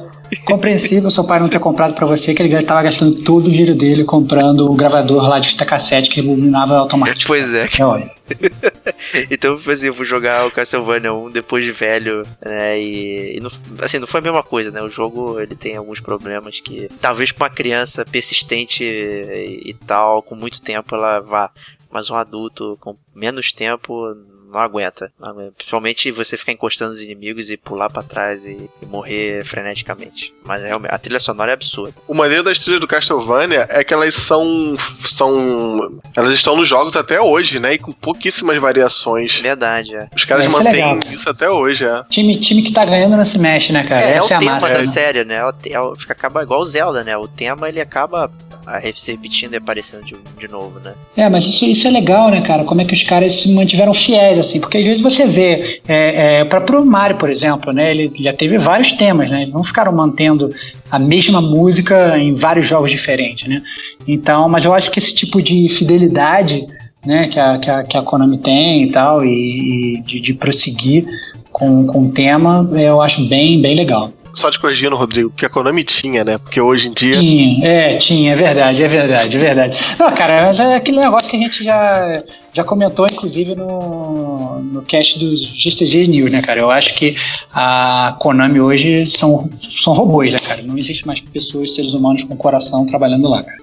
Compreensível 0.44 1.12
seu 1.12 1.24
pai 1.24 1.40
não 1.40 1.50
ter 1.50 1.60
comprado 1.60 1.94
para 1.94 2.06
você, 2.06 2.34
que 2.34 2.42
ele 2.42 2.54
estava 2.54 2.82
gastando 2.82 3.22
todo 3.24 3.48
o 3.48 3.50
dinheiro 3.50 3.76
dele 3.76 4.04
comprando 4.04 4.70
o 4.70 4.76
gravador 4.76 5.28
lá 5.28 5.40
de 5.40 5.50
fita 5.50 5.66
cassete 5.66 6.10
que 6.10 6.20
iluminava 6.20 6.78
automático. 6.78 7.28
Pois 7.28 7.54
é. 7.54 7.66
é 7.66 8.16
então, 9.30 9.60
assim, 9.72 9.88
eu 9.88 9.94
fui 9.94 10.06
jogar 10.06 10.48
o 10.48 10.52
Castlevania 10.52 11.14
1 11.14 11.32
depois 11.32 11.64
de 11.64 11.72
velho, 11.72 12.24
né? 12.44 12.80
E, 12.80 13.38
e 13.38 13.40
não, 13.40 13.52
assim, 13.82 14.00
não 14.00 14.08
foi 14.08 14.20
a 14.20 14.24
mesma 14.24 14.44
coisa, 14.44 14.72
né? 14.72 14.82
O 14.82 14.90
jogo 14.90 15.40
ele 15.40 15.56
tem 15.56 15.76
alguns 15.76 16.00
problemas 16.00 16.60
que 16.60 16.90
talvez 17.00 17.32
para 17.32 17.46
uma 17.46 17.54
criança 17.54 18.04
persistente 18.06 18.84
e, 18.84 19.70
e 19.70 19.74
tal, 19.74 20.24
com 20.24 20.36
muito 20.36 20.62
tempo, 20.62 20.96
ela 20.96 21.20
vá. 21.20 21.52
Mas 21.92 22.10
um 22.10 22.16
adulto 22.16 22.78
com 22.82 22.98
menos 23.14 23.54
tempo 23.54 24.16
não 24.56 24.62
aguenta, 24.62 25.12
não 25.20 25.30
aguenta. 25.30 25.52
Principalmente 25.58 26.12
você 26.12 26.38
ficar 26.38 26.54
encostando 26.54 26.92
os 26.92 27.02
inimigos 27.02 27.50
e 27.50 27.58
pular 27.58 27.90
para 27.90 28.02
trás 28.02 28.46
e, 28.46 28.70
e, 28.82 28.86
morrer 28.86 29.44
freneticamente. 29.46 30.34
Mas 30.46 30.62
realmente, 30.62 30.94
a 30.94 30.98
trilha 30.98 31.20
sonora 31.20 31.52
é 31.52 31.54
absurda. 31.54 31.94
O 32.08 32.14
maneiro 32.14 32.44
das 32.44 32.60
trilhas 32.60 32.80
do 32.80 32.88
Castlevania 32.88 33.68
é 33.70 33.84
que 33.84 33.94
elas 33.94 34.16
são. 34.16 34.78
são. 35.04 36.00
Elas 36.16 36.34
estão 36.34 36.56
nos 36.56 36.68
jogos 36.68 36.96
até 36.96 37.20
hoje, 37.20 37.60
né? 37.60 37.74
E 37.74 37.78
com 37.78 37.92
pouquíssimas 37.92 38.58
variações. 38.58 39.40
Verdade, 39.42 39.96
é. 39.96 40.08
Os 40.16 40.24
caras 40.24 40.46
Isso 40.46 40.56
é 40.58 40.64
mantêm 40.64 41.00
isso 41.12 41.30
até 41.30 41.50
hoje, 41.50 41.86
é. 41.86 42.04
Time, 42.10 42.40
time 42.40 42.62
que 42.62 42.72
tá 42.72 42.86
ganhando 42.86 43.18
não 43.18 43.26
se 43.26 43.38
mexe, 43.38 43.74
né, 43.74 43.84
cara? 43.84 44.02
É, 44.02 44.18
é 44.18 44.22
o 44.22 44.28
é 44.28 44.34
a 44.34 44.40
tema 44.40 44.52
massa. 44.54 44.70
da 44.70 44.78
né? 44.78 44.84
série, 44.84 45.26
né? 45.26 45.36
É 45.36 45.74
é 45.74 45.80
o- 45.82 45.96
fica, 45.96 46.14
acaba 46.14 46.42
igual 46.44 46.62
o 46.62 46.66
Zelda, 46.66 47.04
né? 47.04 47.18
O 47.18 47.28
tema 47.28 47.68
ele 47.68 47.82
acaba 47.82 48.32
ah, 48.68 48.82
se 48.96 49.12
repetindo 49.12 49.54
e 49.54 49.58
aparecendo 49.58 50.04
de, 50.04 50.16
de 50.40 50.48
novo, 50.48 50.80
né? 50.80 50.94
É, 51.16 51.30
mas 51.30 51.46
isso, 51.46 51.66
isso 51.66 51.88
é 51.88 51.92
legal, 51.92 52.30
né, 52.30 52.42
cara? 52.42 52.64
Como 52.64 52.82
é 52.82 52.86
que 52.86 52.94
os 52.94 53.04
caras 53.04 53.42
se 53.42 53.52
mantiveram 53.54 53.94
fiéis, 53.94 54.40
assim, 54.40 54.60
porque 54.60 54.78
às 54.78 54.84
vezes 54.84 55.02
você 55.02 55.28
vê, 55.28 55.82
é, 55.88 56.40
é, 56.40 56.46
para 56.46 56.62
pro 56.62 56.86
Mario, 56.86 57.18
por 57.18 57.30
exemplo, 57.30 57.72
né, 57.72 57.92
ele 57.92 58.12
já 58.20 58.34
teve 58.34 58.58
vários 58.58 58.92
temas, 58.94 59.30
né? 59.30 59.44
Eles 59.44 59.54
não 59.54 59.64
ficaram 59.64 59.92
mantendo 59.92 60.50
a 60.90 60.98
mesma 60.98 61.42
música 61.42 62.18
em 62.18 62.34
vários 62.36 62.68
jogos 62.68 62.90
diferentes, 62.92 63.48
né? 63.48 63.62
Então, 64.08 64.50
mas 64.50 64.66
eu 64.66 64.74
acho 64.74 64.90
que 64.90 65.00
esse 65.00 65.14
tipo 65.14 65.42
de 65.42 65.70
fidelidade, 65.70 66.66
né, 67.06 67.28
que 67.28 67.40
a, 67.40 67.58
que 67.58 67.70
a, 67.70 67.84
que 67.84 67.98
a 67.98 68.02
Konami 68.02 68.38
tem 68.38 68.84
e 68.84 68.92
tal, 68.92 69.24
e, 69.24 69.98
e 69.98 70.02
de, 70.02 70.20
de 70.20 70.34
prosseguir 70.34 71.06
com, 71.52 71.86
com 71.86 72.08
o 72.08 72.12
tema, 72.12 72.68
eu 72.74 73.02
acho 73.02 73.24
bem, 73.28 73.62
bem 73.62 73.76
legal. 73.76 74.12
Só 74.36 74.52
te 74.52 74.60
corrigindo, 74.60 74.96
Rodrigo, 74.98 75.32
que 75.32 75.46
a 75.46 75.50
Konami 75.50 75.84
tinha, 75.84 76.24
né? 76.24 76.38
Porque 76.38 76.60
hoje 76.60 76.90
em 76.90 76.94
dia. 76.94 77.18
Tinha, 77.18 77.66
é, 77.66 77.96
tinha, 77.96 78.34
é 78.34 78.36
verdade, 78.36 78.84
é 78.84 78.88
verdade, 78.88 79.36
é 79.36 79.40
verdade. 79.40 79.80
Não, 79.98 80.12
cara, 80.12 80.54
é 80.54 80.76
aquele 80.76 81.00
negócio 81.00 81.30
que 81.30 81.38
a 81.38 81.40
gente 81.40 81.64
já, 81.64 82.22
já 82.54 82.64
comentou, 82.66 83.08
inclusive, 83.08 83.56
no, 83.56 84.60
no 84.60 84.82
cast 84.82 85.18
dos 85.18 85.42
GCG 85.64 86.08
News, 86.08 86.32
né, 86.32 86.42
cara? 86.42 86.60
Eu 86.60 86.70
acho 86.70 86.94
que 86.96 87.16
a 87.54 88.18
Konami 88.20 88.60
hoje 88.60 89.10
são, 89.18 89.50
são 89.82 89.94
robôs, 89.94 90.34
né, 90.34 90.40
cara? 90.40 90.62
Não 90.62 90.78
existe 90.78 91.08
mais 91.08 91.22
pessoas, 91.22 91.74
seres 91.74 91.94
humanos 91.94 92.24
com 92.24 92.36
coração 92.36 92.86
trabalhando 92.86 93.30
lá, 93.30 93.42
cara. 93.42 93.58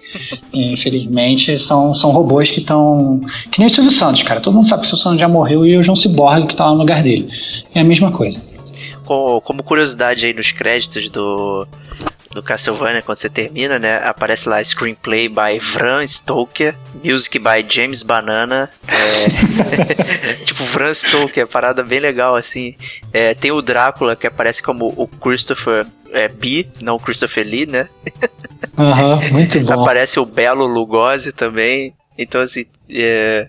Infelizmente, 0.55 1.61
são, 1.61 1.95
são 1.95 2.11
robôs 2.11 2.51
que 2.51 2.61
estão. 2.61 3.21
Que 3.51 3.59
nem 3.59 3.69
o 3.69 3.71
Silvio 3.71 3.91
Santos, 3.91 4.23
cara. 4.23 4.41
Todo 4.41 4.55
mundo 4.55 4.69
sabe 4.69 4.83
que 4.83 4.87
o 4.87 4.91
Silvio 4.91 5.05
Santos 5.05 5.21
já 5.21 5.29
morreu 5.29 5.67
e 5.67 5.77
o 5.77 5.85
João 5.85 5.97
Ciborgue 5.97 6.47
que 6.47 6.57
tá 6.57 6.65
lá 6.65 6.73
no 6.73 6.79
lugar 6.79 7.03
dele. 7.03 7.29
É 7.75 7.81
a 7.81 7.85
mesma 7.85 8.11
coisa. 8.11 8.41
Co- 9.05 9.41
Como 9.41 9.63
curiosidade 9.63 10.27
aí 10.27 10.33
nos 10.33 10.53
créditos 10.53 11.09
do, 11.11 11.67
do 12.31 12.43
Castlevania, 12.43 13.03
quando 13.03 13.19
você 13.19 13.29
termina, 13.29 13.79
né? 13.79 13.97
Aparece 14.05 14.49
lá 14.49 14.63
Screenplay 14.63 15.29
by 15.29 15.61
Bram 15.75 16.07
Stoker, 16.07 16.75
Music 17.05 17.39
by 17.39 17.65
James 17.69 18.03
Banana. 18.03 18.71
É... 18.89 20.35
tipo, 20.45 20.65
Bram 20.73 20.93
Stoker, 20.95 21.47
parada 21.47 21.83
bem 21.83 22.01
legal, 22.01 22.35
assim. 22.35 22.75
É, 23.13 23.35
tem 23.35 23.51
o 23.53 23.63
Drácula, 23.63 24.17
que 24.17 24.27
aparece 24.27 24.63
como 24.63 24.93
o 24.97 25.07
Christopher 25.07 25.87
é, 26.13 26.29
B, 26.29 26.67
não 26.81 26.97
o 26.97 27.01
Christopher 27.01 27.47
Lee, 27.47 27.67
né? 27.67 27.89
Aham, 28.79 29.21
muito 29.31 29.61
bom. 29.65 29.83
Aparece 29.83 30.19
o 30.21 30.27
Belo 30.27 30.67
Lugosi 30.67 31.33
também. 31.33 31.95
Então, 32.17 32.41
assim, 32.41 32.67
é, 32.91 33.49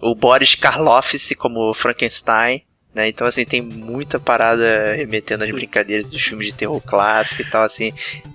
o 0.00 0.14
Boris 0.14 0.54
Karloff 0.54 1.16
como 1.36 1.72
Frankenstein. 1.74 2.62
Né? 2.94 3.08
Então, 3.08 3.26
assim, 3.26 3.44
tem 3.44 3.60
muita 3.60 4.18
parada 4.18 4.94
remetendo 4.96 5.44
às 5.44 5.50
brincadeiras 5.50 6.08
dos 6.10 6.20
filmes 6.20 6.46
de 6.46 6.54
terror 6.54 6.80
clássico 6.80 7.42
e 7.42 7.44
tal, 7.44 7.62
assim. 7.62 7.92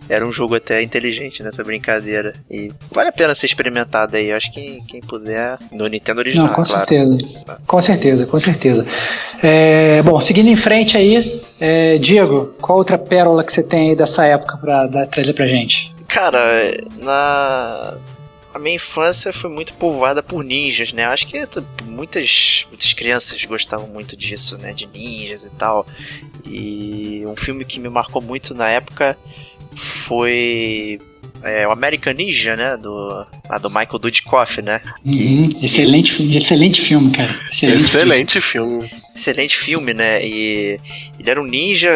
Era 0.07 0.25
um 0.25 0.31
jogo 0.31 0.55
até 0.55 0.81
inteligente 0.81 1.41
nessa 1.43 1.63
brincadeira. 1.63 2.33
E 2.49 2.71
vale 2.91 3.09
a 3.09 3.11
pena 3.11 3.33
ser 3.35 3.47
experimentado 3.47 4.15
aí. 4.15 4.29
Eu 4.29 4.37
acho 4.37 4.51
que 4.51 4.81
quem 4.87 5.01
puder, 5.01 5.57
no 5.71 5.87
Nintendo 5.87 6.19
original, 6.19 6.47
Não, 6.47 6.53
com 6.53 6.63
claro. 6.63 6.87
certeza. 6.87 7.17
Com 7.65 7.81
certeza, 7.81 8.25
com 8.25 8.39
certeza. 8.39 8.85
É, 9.41 10.01
bom, 10.03 10.21
seguindo 10.21 10.47
em 10.49 10.55
frente 10.55 10.95
aí, 10.95 11.41
é, 11.59 11.97
Diego, 11.97 12.53
qual 12.61 12.77
outra 12.77 12.97
pérola 12.97 13.43
que 13.43 13.51
você 13.51 13.63
tem 13.63 13.89
aí 13.89 13.95
dessa 13.95 14.23
época 14.25 14.57
pra 14.57 14.85
dar, 14.85 15.07
trazer 15.07 15.33
pra 15.33 15.47
gente? 15.47 15.91
Cara, 16.07 16.39
na. 17.01 17.97
A 18.53 18.59
minha 18.59 18.75
infância 18.75 19.33
foi 19.33 19.49
muito 19.49 19.73
povoada 19.73 20.21
por 20.21 20.43
ninjas, 20.43 20.93
né? 20.93 21.05
Acho 21.05 21.27
que 21.27 21.37
muitas, 21.83 22.65
muitas 22.69 22.93
crianças 22.93 23.43
gostavam 23.45 23.87
muito 23.87 24.15
disso, 24.15 24.57
né? 24.57 24.73
De 24.73 24.85
ninjas 24.85 25.43
e 25.43 25.49
tal. 25.51 25.87
E 26.45 27.23
um 27.25 27.35
filme 27.35 27.65
que 27.65 27.79
me 27.79 27.89
marcou 27.89 28.21
muito 28.21 28.53
na 28.53 28.69
época 28.69 29.17
foi 29.75 30.99
é, 31.43 31.67
o 31.67 31.71
American 31.71 32.13
Ninja, 32.13 32.55
né? 32.55 32.77
Do, 32.77 33.25
lá 33.49 33.57
do 33.57 33.69
Michael 33.69 33.99
Dudikoff, 33.99 34.61
né? 34.61 34.81
Uhum, 35.05 35.49
excelente, 35.61 36.13
filme- 36.13 36.37
excelente 36.37 36.81
filme, 36.81 37.11
cara. 37.11 37.39
Excelente. 37.51 37.81
Excelente 37.83 38.41
filme. 38.41 38.91
Excelente 39.15 39.57
filme, 39.57 39.93
né? 39.93 40.25
E 40.25 40.79
ele 41.19 41.29
era 41.29 41.41
um 41.41 41.45
ninja 41.45 41.95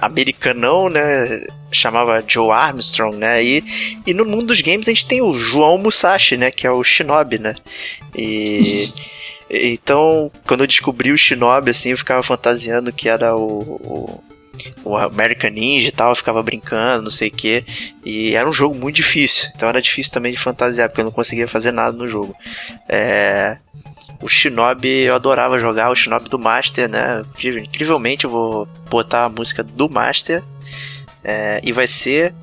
americanão, 0.00 0.88
né? 0.88 1.44
Chamava 1.70 2.22
Joe 2.26 2.50
Armstrong, 2.50 3.16
né? 3.16 3.42
E, 3.42 3.64
e 4.06 4.14
no 4.14 4.24
mundo 4.24 4.46
dos 4.46 4.60
games 4.60 4.88
a 4.88 4.90
gente 4.92 5.06
tem 5.06 5.20
o 5.20 5.36
João 5.36 5.78
Musashi, 5.78 6.36
né? 6.36 6.50
Que 6.50 6.66
é 6.66 6.70
o 6.70 6.82
Shinobi, 6.82 7.38
né? 7.38 7.54
E. 8.16 8.92
Então, 9.50 10.32
quando 10.46 10.62
eu 10.62 10.66
descobri 10.66 11.12
o 11.12 11.18
Shinobi, 11.18 11.70
assim, 11.70 11.90
eu 11.90 11.98
ficava 11.98 12.22
fantasiando 12.22 12.92
que 12.92 13.08
era 13.08 13.36
o, 13.36 13.40
o, 13.62 14.24
o 14.84 14.96
American 14.96 15.50
Ninja 15.50 15.88
e 15.88 15.92
tal, 15.92 16.10
eu 16.10 16.16
ficava 16.16 16.42
brincando, 16.42 17.04
não 17.04 17.10
sei 17.10 17.28
o 17.28 17.32
que. 17.32 17.64
E 18.04 18.34
era 18.34 18.48
um 18.48 18.52
jogo 18.52 18.74
muito 18.74 18.96
difícil, 18.96 19.50
então 19.54 19.68
era 19.68 19.80
difícil 19.80 20.12
também 20.12 20.32
de 20.32 20.38
fantasiar, 20.38 20.88
porque 20.88 21.00
eu 21.00 21.04
não 21.04 21.12
conseguia 21.12 21.48
fazer 21.48 21.72
nada 21.72 21.96
no 21.96 22.06
jogo. 22.06 22.34
É, 22.88 23.56
o 24.20 24.28
Shinobi, 24.28 25.02
eu 25.02 25.14
adorava 25.14 25.58
jogar 25.58 25.90
o 25.90 25.94
Shinobi 25.94 26.28
do 26.28 26.38
Master, 26.38 26.88
né? 26.88 27.22
Incrivelmente 27.62 28.24
eu 28.24 28.30
vou 28.30 28.68
botar 28.88 29.24
a 29.24 29.28
música 29.28 29.62
do 29.62 29.88
Master 29.88 30.42
é, 31.22 31.60
e 31.62 31.72
vai 31.72 31.86
ser 31.86 32.34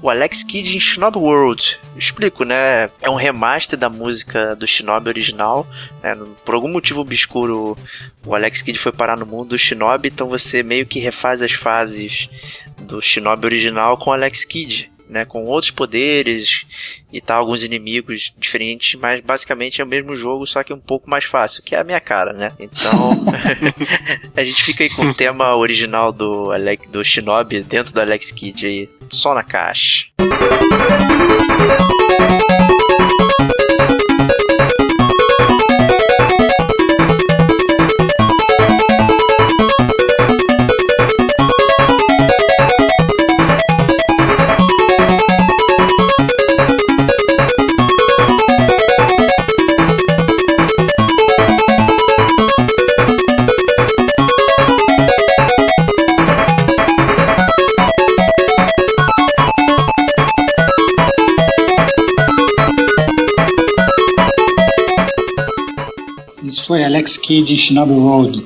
o 0.00 0.08
Alex 0.08 0.44
Kidd 0.44 0.76
em 0.76 0.80
Shinobi 0.80 1.18
World. 1.18 1.78
Eu 1.92 1.98
explico, 1.98 2.44
né? 2.44 2.88
É 3.02 3.10
um 3.10 3.16
remaster 3.16 3.78
da 3.78 3.88
música 3.88 4.54
do 4.54 4.66
Shinobi 4.66 5.08
original. 5.08 5.66
né? 6.02 6.16
Por 6.44 6.54
algum 6.54 6.68
motivo 6.68 7.00
obscuro, 7.00 7.76
o 8.24 8.34
Alex 8.34 8.62
Kidd 8.62 8.78
foi 8.78 8.92
parar 8.92 9.16
no 9.16 9.26
mundo 9.26 9.50
do 9.50 9.58
Shinobi, 9.58 10.08
então 10.08 10.28
você 10.28 10.62
meio 10.62 10.86
que 10.86 11.00
refaz 11.00 11.42
as 11.42 11.52
fases 11.52 12.28
do 12.82 13.00
Shinobi 13.02 13.46
original 13.46 13.96
com 13.96 14.10
o 14.10 14.12
Alex 14.12 14.44
Kidd. 14.44 14.90
Né, 15.08 15.24
com 15.24 15.46
outros 15.46 15.70
poderes 15.70 16.66
e 17.10 17.18
tal, 17.18 17.40
alguns 17.40 17.64
inimigos 17.64 18.30
diferentes, 18.36 19.00
mas 19.00 19.22
basicamente 19.22 19.80
é 19.80 19.84
o 19.84 19.86
mesmo 19.86 20.14
jogo, 20.14 20.46
só 20.46 20.62
que 20.62 20.70
um 20.70 20.78
pouco 20.78 21.08
mais 21.08 21.24
fácil, 21.24 21.62
que 21.62 21.74
é 21.74 21.78
a 21.78 21.82
minha 21.82 21.98
cara, 21.98 22.34
né? 22.34 22.52
Então, 22.60 23.16
a 24.36 24.44
gente 24.44 24.62
fica 24.62 24.84
aí 24.84 24.90
com 24.90 25.06
o 25.06 25.14
tema 25.14 25.56
original 25.56 26.12
do, 26.12 26.52
Alex, 26.52 26.86
do 26.90 27.02
Shinobi 27.02 27.62
dentro 27.62 27.94
do 27.94 28.00
Alex 28.02 28.30
Kidd 28.30 28.66
aí, 28.66 28.86
só 29.16 29.34
na 29.34 29.42
caixa. 29.42 30.06
Em 67.34 67.56
Shinobi 67.56 67.94
Road. 67.94 68.44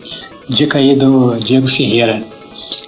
Dica 0.49 0.79
aí 0.79 0.95
do 0.95 1.37
Diego 1.39 1.69
Ferreira. 1.69 2.23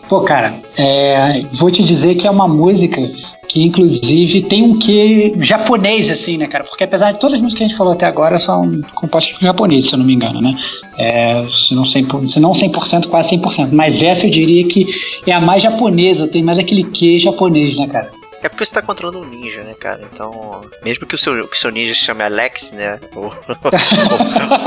Pô, 0.09 0.21
cara, 0.21 0.61
é, 0.77 1.43
vou 1.55 1.71
te 1.71 1.83
dizer 1.83 2.15
que 2.17 2.27
é 2.27 2.31
uma 2.31 2.47
música 2.47 3.01
que, 3.49 3.63
inclusive, 3.63 4.43
tem 4.43 4.63
um 4.63 4.79
quê 4.79 5.33
japonês, 5.41 6.11
assim, 6.11 6.37
né, 6.37 6.47
cara? 6.47 6.65
Porque 6.65 6.85
apesar 6.85 7.13
de 7.13 7.21
todas 7.21 7.37
as 7.37 7.41
músicas 7.41 7.59
que 7.59 7.65
a 7.65 7.69
gente 7.69 7.79
falou 7.79 7.93
até 7.93 8.05
agora 8.05 8.41
são 8.41 8.83
compostas 8.95 9.33
por 9.33 9.43
japonês, 9.43 9.87
se 9.87 9.95
eu 9.95 9.99
não 9.99 10.05
me 10.05 10.15
engano, 10.15 10.41
né? 10.41 10.57
É, 10.99 11.45
se, 11.53 11.75
não 11.75 11.85
100%, 11.85 12.27
se 12.27 12.41
não 12.41 12.53
100%, 12.53 13.07
quase 13.07 13.37
100%. 13.37 13.71
Mas 13.73 14.03
essa 14.03 14.27
eu 14.27 14.31
diria 14.31 14.67
que 14.67 14.87
é 15.27 15.33
a 15.33 15.41
mais 15.41 15.63
japonesa, 15.63 16.27
tem 16.27 16.43
mais 16.43 16.59
aquele 16.59 16.85
quê 16.85 17.19
japonês, 17.19 17.77
né, 17.77 17.87
cara? 17.87 18.11
É 18.45 18.49
porque 18.49 18.65
você 18.65 18.75
tá 18.75 18.83
controlando 18.83 19.21
um 19.21 19.25
ninja, 19.25 19.63
né, 19.63 19.75
cara? 19.75 20.03
Então, 20.13 20.69
mesmo 20.85 21.07
que 21.07 21.15
o 21.15 21.19
seu, 21.19 21.49
que 21.49 21.57
o 21.57 21.59
seu 21.59 21.71
ninja 21.71 21.95
se 21.95 22.01
chame 22.01 22.23
Alex, 22.23 22.73
né? 22.73 23.01
Ou, 23.17 23.33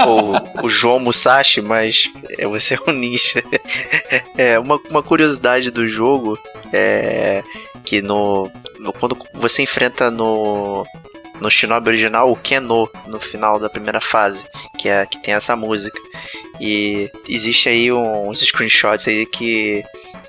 ou- 0.07 0.33
ou 0.33 0.65
o 0.65 0.69
João 0.69 0.99
Musashi, 0.99 1.61
mas 1.61 2.09
é, 2.37 2.45
você 2.47 2.73
é 2.73 2.79
um 2.89 2.91
ninja. 2.93 3.43
É, 4.37 4.57
uma, 4.59 4.79
uma 4.89 5.01
curiosidade 5.03 5.69
do 5.71 5.87
jogo 5.87 6.37
é 6.73 7.43
que 7.83 8.01
no, 8.01 8.49
no- 8.79 8.93
quando 8.93 9.17
você 9.33 9.61
enfrenta 9.61 10.09
no 10.11 10.85
no 11.39 11.51
Shinobi 11.51 11.89
original 11.89 12.31
o 12.31 12.35
Keno 12.35 12.89
no 13.05 13.19
final 13.19 13.59
da 13.59 13.69
primeira 13.69 14.01
fase, 14.01 14.47
que 14.79 14.89
é 14.89 15.05
que 15.05 15.21
tem 15.21 15.35
essa 15.35 15.55
música. 15.55 15.99
E 16.59 17.11
existe 17.29 17.69
aí 17.69 17.91
uns 17.91 18.39
screenshots 18.39 19.07
aí 19.07 19.23
que 19.27 19.83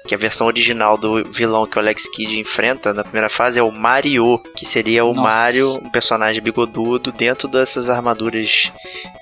que 0.09 0.15
a 0.15 0.19
versão 0.19 0.47
original 0.47 0.97
do 0.97 1.23
vilão 1.31 1.67
que 1.67 1.77
o 1.77 1.81
Alex 1.81 2.09
Kidd 2.09 2.39
enfrenta 2.41 2.95
na 2.95 3.05
primeira 3.05 3.29
fase 3.29 3.59
é 3.61 3.63
o 3.63 3.71
Mario, 3.71 4.39
que 4.57 4.65
seria 4.65 5.05
o 5.05 5.09
Nossa. 5.15 5.21
Mario, 5.29 5.75
um 5.75 5.91
personagem 5.91 6.43
bigodudo 6.43 7.13
dentro 7.13 7.47
dessas 7.47 7.91
armaduras 7.91 8.73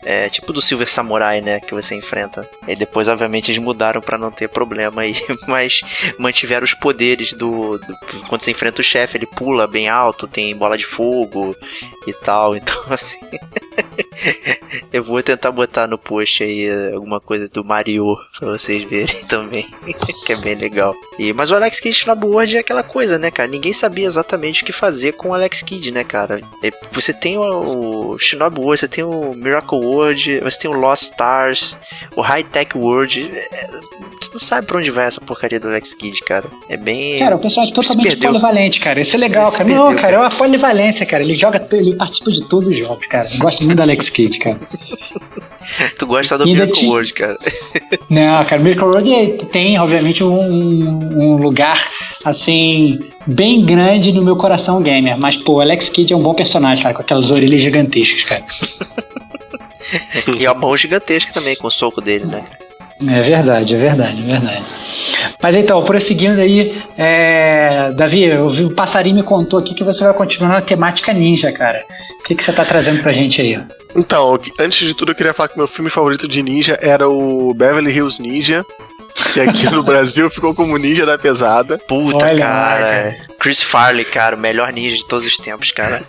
é, 0.05 0.29
tipo 0.31 0.53
do 0.53 0.63
Silver 0.63 0.89
Samurai, 0.89 1.41
né, 1.41 1.59
que 1.59 1.75
você 1.75 1.97
enfrenta. 1.97 2.49
E 2.69 2.77
depois, 2.77 3.09
obviamente, 3.09 3.51
eles 3.51 3.61
mudaram 3.63 4.01
pra 4.01 4.17
não 4.17 4.31
ter 4.31 4.49
problema 4.49 5.03
aí, 5.03 5.15
mas 5.49 5.81
mantiveram 6.19 6.65
os 6.65 6.73
poderes 6.75 7.33
do, 7.35 7.79
do- 7.79 7.97
quando 8.29 8.41
você 8.43 8.53
enfrenta 8.53 8.81
o 8.81 8.85
chefe, 8.85 9.19
ele 9.19 9.27
pula 9.27 9.67
bem 9.67 9.89
alto, 9.89 10.29
tem 10.29 10.55
bola 10.57 10.79
de 10.79 10.87
fogo 10.87 11.57
e 12.07 12.13
tal. 12.13 12.55
Então, 12.57 12.81
assim, 12.89 13.19
eu 14.93 15.03
vou 15.03 15.23
tentar 15.23 15.51
botar 15.51 15.87
no 15.87 15.99
post 15.99 16.43
aí 16.43 16.67
eh, 16.67 16.93
alguma 16.95 17.21
coisa 17.21 17.49
do 17.49 17.65
Mario 17.65 18.17
pra 18.39 18.49
vocês 18.51 18.83
verem 18.85 19.23
também, 19.29 19.67
que 20.25 20.33
é 20.33 20.37
bem 20.37 20.55
legal. 20.55 20.95
E, 21.19 21.33
mas 21.33 21.51
o 21.51 21.55
Alex 21.55 21.81
Kidd 21.81 21.95
Shinobu 21.95 22.29
World 22.29 22.57
é 22.57 22.61
aquela 22.61 22.83
coisa, 22.83 23.19
né, 23.19 23.31
cara? 23.31 23.49
Ninguém 23.49 23.73
sabia 23.73 24.07
exatamente 24.07 24.63
o 24.63 24.67
que 24.67 24.73
fazer 24.73 25.13
com 25.13 25.31
o 25.31 25.35
Alex 25.35 25.63
Kidd, 25.63 25.91
né, 25.93 26.05
cara? 26.05 26.41
Você 26.93 27.13
tem 27.13 27.39
o, 27.39 28.11
o 28.13 28.19
Shinobu 28.19 28.63
World, 28.63 28.81
você 28.81 28.89
tem 28.89 29.05
o 29.05 29.35
Miracle 29.35 29.79
World, 29.79 30.41
você 30.41 30.59
tem 30.61 30.71
o 30.71 30.75
Lost 30.75 31.05
Stars, 31.05 31.77
o 32.15 32.21
High 32.21 32.45
Tech 32.45 32.77
World. 32.77 33.31
É, 33.35 33.69
Você 34.21 34.31
não 34.33 34.41
sabe 34.41 34.67
pra 34.67 34.79
onde 34.79 34.91
vai 34.91 35.07
essa 35.07 35.21
porcaria 35.21 35.61
do 35.61 35.69
Alex 35.69 35.93
Kidd, 35.95 36.21
cara. 36.23 36.45
É 36.69 36.77
bem. 36.77 37.19
Cara, 37.19 37.37
o 37.37 37.39
personagem 37.39 37.75
se 37.75 37.81
totalmente 37.81 38.09
perdeu. 38.09 38.31
polivalente, 38.31 38.81
cara. 38.81 39.01
Isso 39.01 39.15
é 39.17 39.19
legal, 39.19 39.51
cara. 39.53 39.65
Não, 39.65 39.85
perdeu, 39.87 40.03
cara, 40.03 40.17
é 40.17 40.19
uma 40.19 40.31
polivalência, 40.31 41.07
cara. 41.07 41.23
Ele 41.23 41.35
joga, 41.37 41.67
ele 41.73 41.95
participa 41.95 42.31
de 42.31 42.49
todos 42.49 42.69
os 42.69 42.77
jogos, 42.77 43.07
cara. 43.07 43.29
Eu 43.41 43.49
muito 43.67 43.77
do 43.77 43.83
Alex 43.83 44.09
Kidd, 44.11 44.39
cara. 44.39 44.59
Tu 45.99 46.07
gosta 46.07 46.39
do 46.39 46.45
Ainda 46.45 46.65
Miracle 46.65 46.87
World, 46.87 47.13
cara. 47.13 47.37
Não, 48.09 48.45
cara, 48.45 48.63
Miracle 48.63 48.89
Road 48.89 49.45
tem, 49.53 49.79
obviamente, 49.79 50.23
um, 50.23 50.41
um 50.41 51.37
lugar, 51.37 51.91
assim, 52.25 52.99
bem 53.27 53.65
grande 53.65 54.13
no 54.13 54.23
meu 54.23 54.37
coração 54.37 54.81
gamer. 54.81 55.19
Mas, 55.19 55.37
pô, 55.37 55.55
o 55.55 55.61
Alex 55.61 55.89
Kidd 55.89 56.13
é 56.13 56.17
um 56.17 56.23
bom 56.23 56.35
personagem, 56.35 56.83
cara, 56.83 56.95
com 56.95 57.03
aquelas 57.03 57.31
orelhas 57.31 57.61
gigantescas, 57.61 58.23
cara. 58.23 58.45
E 60.37 60.45
é 60.45 60.51
uma 60.51 60.61
mão 60.61 60.77
gigantesca 60.77 61.33
também, 61.33 61.55
com 61.55 61.69
o 61.69 61.71
soco 61.71 62.01
dele, 62.01 62.25
né? 62.25 62.43
É 63.07 63.23
verdade, 63.23 63.73
é 63.73 63.79
verdade, 63.79 64.21
é 64.21 64.25
verdade. 64.25 64.65
Mas 65.41 65.55
então, 65.55 65.81
prosseguindo 65.85 66.41
aí, 66.41 66.83
é... 66.99 67.93
Davi, 67.93 68.25
eu 68.25 68.51
vi, 68.51 68.65
o 68.65 68.75
passarinho 68.75 69.15
me 69.15 69.23
contou 69.23 69.61
aqui 69.61 69.75
que 69.75 69.85
você 69.85 70.03
vai 70.03 70.13
continuar 70.13 70.49
na 70.49 70.61
temática 70.61 71.13
ninja, 71.13 71.53
cara. 71.53 71.85
O 72.27 72.29
que, 72.29 72.35
que 72.35 72.43
você 72.43 72.53
tá 72.53 72.65
trazendo 72.65 73.01
pra 73.03 73.13
gente 73.13 73.41
aí? 73.41 73.57
Então, 73.95 74.37
antes 74.59 74.89
de 74.89 74.95
tudo, 74.95 75.13
eu 75.13 75.15
queria 75.15 75.33
falar 75.33 75.49
que 75.49 75.57
meu 75.57 75.69
filme 75.69 75.89
favorito 75.89 76.27
de 76.27 76.43
ninja 76.43 76.77
era 76.83 77.09
o 77.09 77.55
Beverly 77.55 77.93
Hills 77.93 78.21
Ninja. 78.21 78.65
Que 79.33 79.41
aqui 79.41 79.71
no 79.71 79.81
Brasil 79.87 80.29
ficou 80.29 80.53
como 80.53 80.77
Ninja 80.77 81.07
da 81.07 81.17
Pesada. 81.17 81.79
Puta, 81.79 82.27
Olha 82.27 82.37
cara. 82.37 83.17
Chris 83.39 83.63
Farley, 83.63 84.05
cara, 84.05 84.35
o 84.35 84.41
melhor 84.41 84.73
ninja 84.73 84.97
de 84.97 85.07
todos 85.07 85.25
os 85.25 85.37
tempos, 85.39 85.71
cara. 85.71 86.03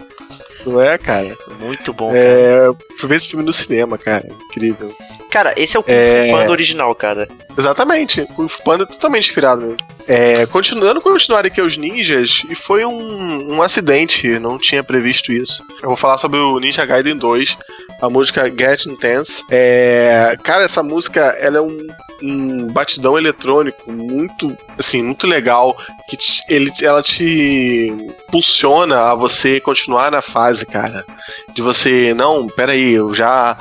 Não 0.65 0.81
é, 0.81 0.97
cara? 0.97 1.37
Muito 1.59 1.93
bom, 1.93 2.07
cara. 2.07 2.19
É, 2.19 2.69
fui 2.97 3.07
ver 3.07 3.17
esse 3.17 3.29
filme 3.29 3.45
no 3.45 3.53
cinema, 3.53 3.95
cara. 3.95 4.25
Incrível. 4.49 4.93
Cara, 5.29 5.53
esse 5.55 5.77
é 5.77 5.79
o 5.79 5.83
Kung 5.83 5.93
É. 5.93 6.25
Fu 6.31 6.37
Panda 6.37 6.51
original, 6.51 6.95
cara. 6.95 7.27
Exatamente. 7.55 8.27
O 8.35 8.49
Panda 8.65 8.85
é 8.85 8.87
totalmente 8.87 9.27
inspirado 9.29 9.61
nele. 9.61 9.77
É, 10.07 10.45
continuando 10.45 11.01
continuar 11.01 11.45
aqui 11.45 11.61
os 11.61 11.75
ninjas, 11.77 12.41
e 12.49 12.55
foi 12.55 12.85
um, 12.85 13.55
um 13.55 13.61
acidente, 13.61 14.39
não 14.39 14.57
tinha 14.57 14.81
previsto 14.83 15.33
isso. 15.33 15.61
Eu 15.81 15.89
vou 15.89 15.97
falar 15.97 16.17
sobre 16.17 16.39
o 16.39 16.57
Ninja 16.59 16.85
Gaiden 16.85 17.17
2, 17.17 17.57
a 18.01 18.09
música 18.09 18.45
Get 18.49 18.85
Intense. 18.85 19.43
É, 19.51 20.37
cara, 20.43 20.63
essa 20.63 20.81
música 20.81 21.35
ela 21.39 21.57
é 21.57 21.61
um, 21.61 21.87
um 22.23 22.67
batidão 22.71 23.17
eletrônico 23.17 23.91
muito, 23.91 24.57
assim, 24.79 25.03
muito 25.03 25.27
legal, 25.27 25.75
que 26.09 26.15
te- 26.15 26.41
ele, 26.47 26.71
ela 26.81 27.01
te 27.01 27.87
impulsiona 28.29 29.11
a 29.11 29.15
você 29.15 29.59
continuar 29.59 30.09
na 30.09 30.21
fase, 30.21 30.65
cara. 30.65 31.03
De 31.53 31.61
você, 31.61 32.13
não, 32.13 32.47
peraí, 32.47 32.93
eu 32.93 33.13
já, 33.13 33.57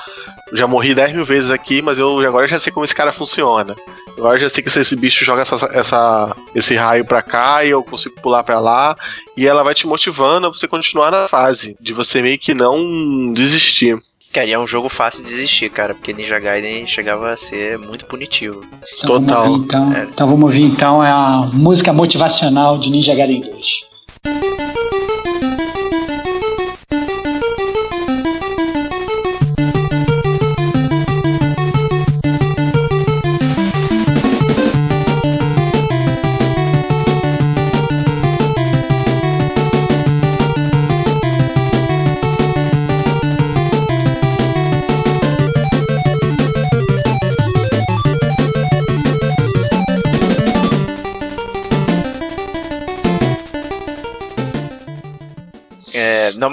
já 0.52 0.68
morri 0.68 0.94
10 0.94 1.12
mil 1.12 1.24
vezes 1.24 1.50
aqui, 1.50 1.82
mas 1.82 1.98
eu 1.98 2.20
agora 2.20 2.46
já 2.46 2.58
sei 2.58 2.72
como 2.72 2.84
esse 2.84 2.94
cara 2.94 3.10
funciona. 3.12 3.74
Agora 4.16 4.36
eu 4.36 4.40
já 4.40 4.48
sei 4.48 4.62
que 4.64 4.70
se 4.70 4.80
esse 4.80 4.96
bicho 4.96 5.24
joga 5.24 5.42
essa, 5.42 5.54
essa- 5.72 6.36
esse 6.54 6.74
raio 6.74 7.04
pra 7.04 7.20
cá 7.22 7.64
e 7.64 7.70
eu 7.70 7.82
consigo 7.82 8.14
pular 8.20 8.42
pra 8.44 8.58
lá. 8.60 8.96
E 9.36 9.46
ela 9.46 9.62
vai 9.62 9.74
te 9.74 9.86
motivando 9.86 10.46
a 10.46 10.50
você 10.50 10.66
continuar 10.66 11.10
na 11.10 11.28
fase. 11.28 11.76
De 11.80 11.92
você 11.92 12.22
meio 12.22 12.38
que 12.38 12.54
não 12.54 13.32
desistir. 13.32 13.98
Cara, 14.32 14.46
e 14.46 14.52
é 14.52 14.58
um 14.58 14.66
jogo 14.66 14.88
fácil 14.88 15.22
de 15.22 15.30
desistir, 15.30 15.70
cara, 15.70 15.94
porque 15.94 16.12
Ninja 16.12 16.38
Gaiden 16.38 16.86
chegava 16.86 17.30
a 17.30 17.36
ser 17.36 17.78
muito 17.78 18.04
punitivo. 18.06 18.64
Então, 19.02 19.20
Total. 19.22 19.42
Vamos 19.44 19.50
ouvir, 19.58 19.64
então, 19.66 19.92
É. 19.94 20.02
então 20.04 20.26
vamos 20.28 20.42
ouvir 20.44 20.62
então 20.62 21.00
a 21.02 21.50
música 21.54 21.92
motivacional 21.92 22.78
de 22.78 22.90
Ninja 22.90 23.14
Gaiden 23.14 23.40
2. 23.42 24.85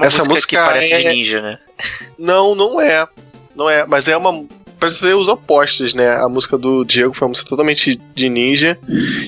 Essa 0.05 0.17
música, 0.19 0.33
música 0.33 0.47
que 0.47 0.55
parece 0.55 0.87
de 0.97 1.07
é- 1.07 1.13
ninja, 1.13 1.41
né? 1.41 1.57
Não, 2.17 2.55
não 2.55 2.79
é. 2.79 3.07
Não 3.55 3.69
é, 3.69 3.85
mas 3.85 4.07
é 4.07 4.15
uma. 4.17 4.45
Parece 4.79 5.01
ver 5.01 5.15
os 5.15 5.27
opostos, 5.27 5.93
né? 5.93 6.15
A 6.15 6.27
música 6.27 6.57
do 6.57 6.83
Diego 6.83 7.13
foi 7.13 7.25
uma 7.25 7.29
música 7.29 7.49
totalmente 7.49 7.99
de 8.13 8.29
ninja. 8.29 8.77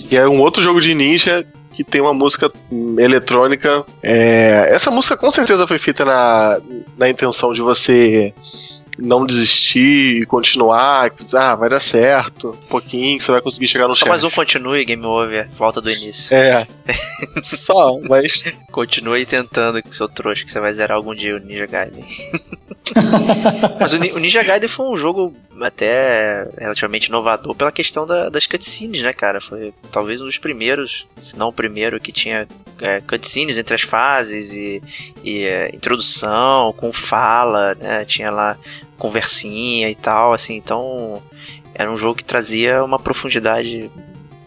E 0.09 0.15
é 0.15 0.27
um 0.27 0.39
outro 0.39 0.61
jogo 0.61 0.81
de 0.81 0.93
ninja 0.93 1.45
que 1.73 1.83
tem 1.83 2.01
uma 2.01 2.13
música 2.13 2.51
eletrônica. 2.97 3.85
É, 4.01 4.69
essa 4.71 4.89
música 4.89 5.15
com 5.15 5.29
certeza 5.29 5.67
foi 5.67 5.77
feita 5.77 6.03
na, 6.03 6.59
na 6.97 7.09
intenção 7.09 7.53
de 7.53 7.61
você 7.61 8.33
não 8.97 9.25
desistir 9.25 10.21
e 10.21 10.25
continuar. 10.25 11.11
Ah, 11.33 11.55
vai 11.55 11.69
dar 11.69 11.79
certo. 11.79 12.49
Um 12.51 12.67
pouquinho, 12.67 13.19
você 13.19 13.31
vai 13.31 13.41
conseguir 13.41 13.67
chegar 13.67 13.87
no 13.87 13.93
Só 13.95 13.99
chefe. 13.99 14.09
mais 14.09 14.23
um 14.23 14.29
continue, 14.29 14.85
game 14.85 15.05
over, 15.05 15.49
volta 15.57 15.81
do 15.81 15.89
início. 15.91 16.35
É. 16.35 16.67
Só, 17.43 17.99
mas. 18.01 18.43
Continue 18.71 19.25
tentando, 19.25 19.81
que 19.81 19.95
seu 19.95 20.07
trouxa, 20.09 20.43
que 20.45 20.51
você 20.51 20.59
vai 20.59 20.73
zerar 20.73 20.97
algum 20.97 21.13
dia 21.15 21.35
o 21.35 21.39
Ninja 21.39 21.65
Gaiden. 21.65 22.03
Mas 23.79 23.93
o, 23.93 23.97
o 23.97 24.19
Ninja 24.19 24.43
Gaiden 24.43 24.69
foi 24.69 24.85
um 24.87 24.95
jogo 24.95 25.33
até 25.59 26.47
relativamente 26.57 27.07
inovador 27.07 27.55
pela 27.55 27.71
questão 27.71 28.05
da- 28.05 28.29
das 28.29 28.45
cutscenes, 28.45 29.01
né, 29.01 29.11
cara? 29.11 29.41
Foi 29.41 29.73
talvez 29.91 30.21
um 30.21 30.25
dos 30.25 30.37
primeiros, 30.37 31.07
se 31.19 31.35
não 31.37 31.47
o 31.49 31.53
primeiro, 31.53 31.99
que 31.99 32.11
tinha 32.11 32.47
é, 32.79 33.01
cutscenes 33.01 33.57
entre 33.57 33.73
as 33.73 33.81
fases 33.81 34.51
e, 34.51 34.83
e, 35.23 35.43
é, 35.45 35.73
introdução, 35.73 36.73
com 36.73 36.93
fala, 36.93 37.73
né? 37.75 38.05
Tinha 38.05 38.29
lá 38.29 38.55
conversinha 38.97 39.89
e 39.89 39.95
tal, 39.95 40.33
assim, 40.33 40.55
então 40.55 41.21
era 41.73 41.91
um 41.91 41.97
jogo 41.97 42.15
que 42.15 42.23
trazia 42.25 42.83
uma 42.83 42.99
profundidade, 42.99 43.89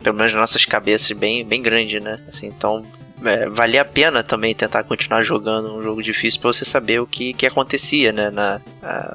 pelo 0.02 0.16
menos 0.16 0.32
nas 0.32 0.40
nossas 0.40 0.64
cabeças, 0.64 1.12
bem, 1.12 1.44
bem 1.44 1.60
grande, 1.62 2.00
né? 2.00 2.18
Assim, 2.28 2.46
então 2.46 2.84
é, 3.24 3.48
valia 3.48 3.82
a 3.82 3.84
pena 3.84 4.22
também 4.22 4.54
tentar 4.54 4.84
continuar 4.84 5.22
jogando 5.22 5.74
um 5.74 5.82
jogo 5.82 6.02
difícil 6.02 6.40
para 6.40 6.52
você 6.52 6.64
saber 6.64 7.00
o 7.00 7.06
que, 7.06 7.34
que 7.34 7.46
acontecia 7.46 8.12
né, 8.12 8.30
na, 8.30 8.60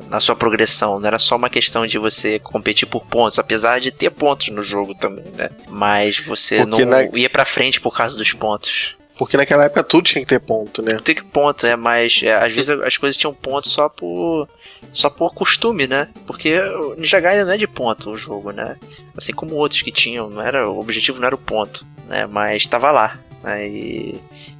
na 0.09 0.19
sua 0.19 0.35
progressão. 0.35 0.99
Não 0.99 1.07
era 1.07 1.17
só 1.17 1.35
uma 1.37 1.49
questão 1.49 1.87
de 1.87 1.97
você 1.97 2.37
competir 2.37 2.87
por 2.87 3.05
pontos, 3.05 3.39
apesar 3.39 3.79
de 3.79 3.91
ter 3.91 4.09
pontos 4.11 4.49
no 4.49 4.61
jogo 4.61 4.93
também, 4.93 5.25
né? 5.35 5.49
Mas 5.69 6.19
você 6.19 6.57
Porque 6.65 6.85
não 6.85 6.91
na- 6.91 7.03
ia 7.17 7.29
pra 7.29 7.45
frente 7.45 7.79
por 7.79 7.95
causa 7.95 8.17
dos 8.17 8.33
pontos. 8.33 8.95
Porque 9.23 9.37
naquela 9.37 9.63
época 9.63 9.81
tudo 9.85 10.03
tinha 10.03 10.21
que 10.21 10.27
ter 10.27 10.41
ponto, 10.41 10.81
né? 10.81 10.99
Tem 11.01 11.15
que 11.15 11.23
ponto, 11.23 11.65
né? 11.65 11.77
Mas 11.77 12.19
é, 12.21 12.33
às 12.33 12.51
vezes 12.51 12.69
as 12.69 12.97
coisas 12.97 13.15
tinham 13.15 13.33
ponto 13.33 13.69
só 13.69 13.87
por 13.87 14.49
só 14.91 15.09
por 15.09 15.33
costume, 15.33 15.87
né? 15.87 16.09
Porque 16.27 16.59
o 16.59 16.95
Ninja 16.95 17.21
Gaiden 17.21 17.45
não 17.45 17.53
é 17.53 17.57
de 17.57 17.65
ponto 17.65 18.11
o 18.11 18.17
jogo, 18.17 18.51
né? 18.51 18.75
Assim 19.15 19.31
como 19.31 19.55
outros 19.55 19.81
que 19.81 19.93
tinham, 19.93 20.29
não 20.29 20.41
era 20.41 20.69
o 20.69 20.77
objetivo 20.77 21.19
não 21.21 21.27
era 21.27 21.35
o 21.35 21.37
ponto, 21.37 21.85
né? 22.09 22.25
Mas 22.25 22.63
estava 22.63 22.91
lá, 22.91 23.17
né? 23.41 23.65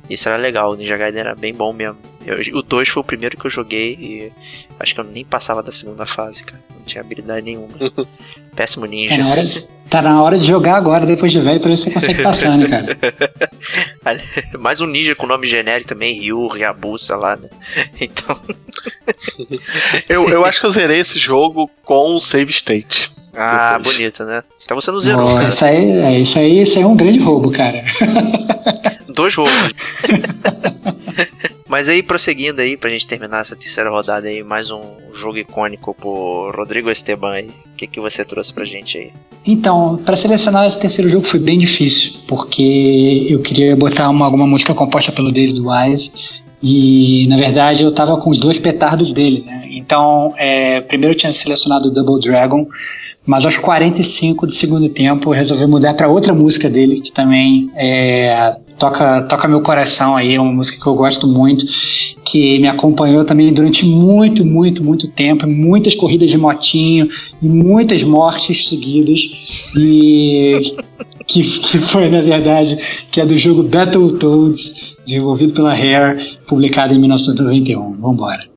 Isso 0.10 0.28
era 0.30 0.38
legal. 0.38 0.72
O 0.72 0.76
Ninja 0.76 0.97
Gaiden 0.97 1.22
era 1.22 1.36
bem 1.36 1.54
bom 1.54 1.72
mesmo. 1.74 1.97
Eu- 2.26 2.38
o 2.58 2.62
2 2.62 2.88
foi 2.89 3.01
o 3.01 3.06
primeiro 3.06 3.38
que 3.38 3.45
eu 3.45 3.51
joguei 3.51 3.93
e 3.93 4.32
acho 4.80 4.93
que 4.93 4.99
eu 4.99 5.04
nem 5.06 5.24
passava 5.26 5.62
da 5.64 5.72
segunda 5.72 6.06
fase, 6.06 6.43
cara. 6.43 6.62
Não 6.76 6.84
tinha 6.86 7.01
habilidade 7.01 7.45
nenhuma. 7.45 7.70
Péssimo 8.56 8.86
Tá 8.86 8.91
ninja. 8.91 9.18
na, 9.18 9.30
hora 9.32 9.45
de, 9.45 9.66
tá 9.89 10.01
na 10.01 10.22
hora 10.22 10.38
de 10.38 10.45
jogar 10.45 10.76
agora, 10.76 11.06
depois 11.08 11.32
de 11.32 11.39
velho, 11.39 11.60
pra 11.60 11.70
ver 11.70 11.78
se 11.78 11.86
você 11.86 11.91
consegue 11.91 12.22
passar, 12.22 12.56
né, 12.56 12.68
cara? 12.70 14.22
Mais 14.60 14.80
um 14.80 14.86
ninja 14.86 15.16
com 15.16 15.26
nome 15.26 15.47
genérico 15.47 15.88
também, 15.89 16.20
Ryu, 16.20 16.47
Ryabusa 16.47 17.16
lá, 17.16 17.36
né? 17.36 17.49
Então, 17.99 18.39
Eu, 20.08 20.30
eu 20.30 20.45
acho 20.45 20.60
que 20.60 20.66
eu 20.68 20.72
zerei 20.72 20.99
esse 20.99 21.18
jogo 21.18 21.70
com 21.84 22.16
o 22.16 22.20
save 22.22 22.51
state. 22.51 23.12
Ah, 23.36 23.78
Depois. 23.78 23.97
bonito, 23.97 24.24
né? 24.24 24.43
Então 24.64 24.80
você 24.80 24.91
não 24.91 24.99
zerou, 24.99 25.34
cara. 25.34 25.49
isso, 25.49 25.66
aí, 25.66 25.91
é, 25.91 26.20
isso, 26.20 26.38
aí, 26.39 26.62
isso 26.62 26.78
aí 26.78 26.84
é 26.84 26.88
um 26.88 26.95
grande 26.95 27.18
roubo, 27.20 27.51
cara. 27.51 27.84
Dois 29.14 29.36
roubos. 29.36 29.74
Mas 31.68 31.89
aí, 31.89 32.03
prosseguindo 32.03 32.61
aí, 32.61 32.78
pra 32.78 32.89
gente 32.89 33.07
terminar 33.07 33.41
essa 33.41 33.55
terceira 33.55 33.89
rodada 33.89 34.28
aí, 34.28 34.43
mais 34.43 34.70
um 34.70 34.82
jogo 35.14 35.38
icônico 35.38 35.95
por 35.95 36.55
Rodrigo 36.55 36.89
Esteban 36.91 37.32
aí. 37.32 37.47
O 37.47 37.76
que, 37.76 37.88
que 37.88 37.99
você 37.99 38.24
trouxe 38.24 38.53
pra 38.53 38.66
gente 38.66 38.97
aí? 38.97 39.11
Então, 39.45 39.97
para 40.05 40.16
selecionar 40.16 40.68
esse 40.68 40.80
terceiro 40.80 41.09
jogo 41.09 41.28
foi 41.28 41.39
bem 41.39 41.57
difícil, 41.57 42.14
porque 42.28 43.28
eu 43.30 43.39
queria 43.39 43.76
botar 43.76 44.09
uma, 44.09 44.26
alguma 44.26 44.45
música 44.45 44.74
composta 44.76 45.11
pelo 45.11 45.32
David 45.32 45.59
Wise 45.59 46.11
e, 46.61 47.28
na 47.28 47.38
verdade, 47.38 47.84
eu 47.84 47.91
tava 47.91 48.18
com 48.18 48.30
os 48.30 48.38
dois 48.38 48.57
petardos 48.57 49.11
dele, 49.11 49.43
né? 49.45 49.68
Então, 49.72 50.34
é, 50.38 50.80
primeiro 50.82 51.14
eu 51.14 51.18
tinha 51.18 51.34
selecionado 51.34 51.89
o 51.89 51.91
Double 51.91 52.22
Dragon, 52.22 52.68
mas 53.26 53.45
aos 53.45 53.57
45 53.57 54.47
do 54.47 54.51
segundo 54.53 54.89
tempo 54.89 55.30
eu 55.30 55.34
resolvi 55.34 55.66
mudar 55.66 55.93
para 55.93 56.07
outra 56.07 56.34
música 56.34 56.70
dele, 56.70 57.01
que 57.01 57.11
também 57.11 57.72
é, 57.76 58.57
toca, 58.84 59.22
toca 59.24 59.48
meu 59.48 59.62
coração 59.62 60.14
aí, 60.14 60.36
é 60.36 60.42
uma 60.42 60.52
música 60.52 60.78
que 60.78 60.86
eu 60.86 60.94
gosto 60.94 61.26
muito, 61.26 61.66
que 62.26 62.60
me 62.60 62.68
acompanhou 62.68 63.24
também 63.24 63.54
durante 63.54 63.86
muito, 63.86 64.44
muito, 64.44 64.84
muito 64.84 65.08
tempo, 65.08 65.48
muitas 65.48 65.96
corridas 65.96 66.30
de 66.30 66.38
motinho 66.38 67.08
e 67.42 67.48
muitas 67.48 68.04
mortes 68.04 68.68
seguidas, 68.68 69.22
e 69.78 70.76
que, 71.26 71.60
que 71.60 71.78
foi, 71.80 72.10
na 72.10 72.22
verdade, 72.22 72.78
que 73.10 73.22
é 73.22 73.26
do 73.26 73.38
jogo 73.38 73.64
Battletoads, 73.64 74.74
desenvolvido 75.06 75.54
pela 75.54 75.74
Rare, 75.74 76.38
publicado 76.46 76.94
em 76.94 77.00
1991. 77.00 77.94
Vambora. 77.94 78.53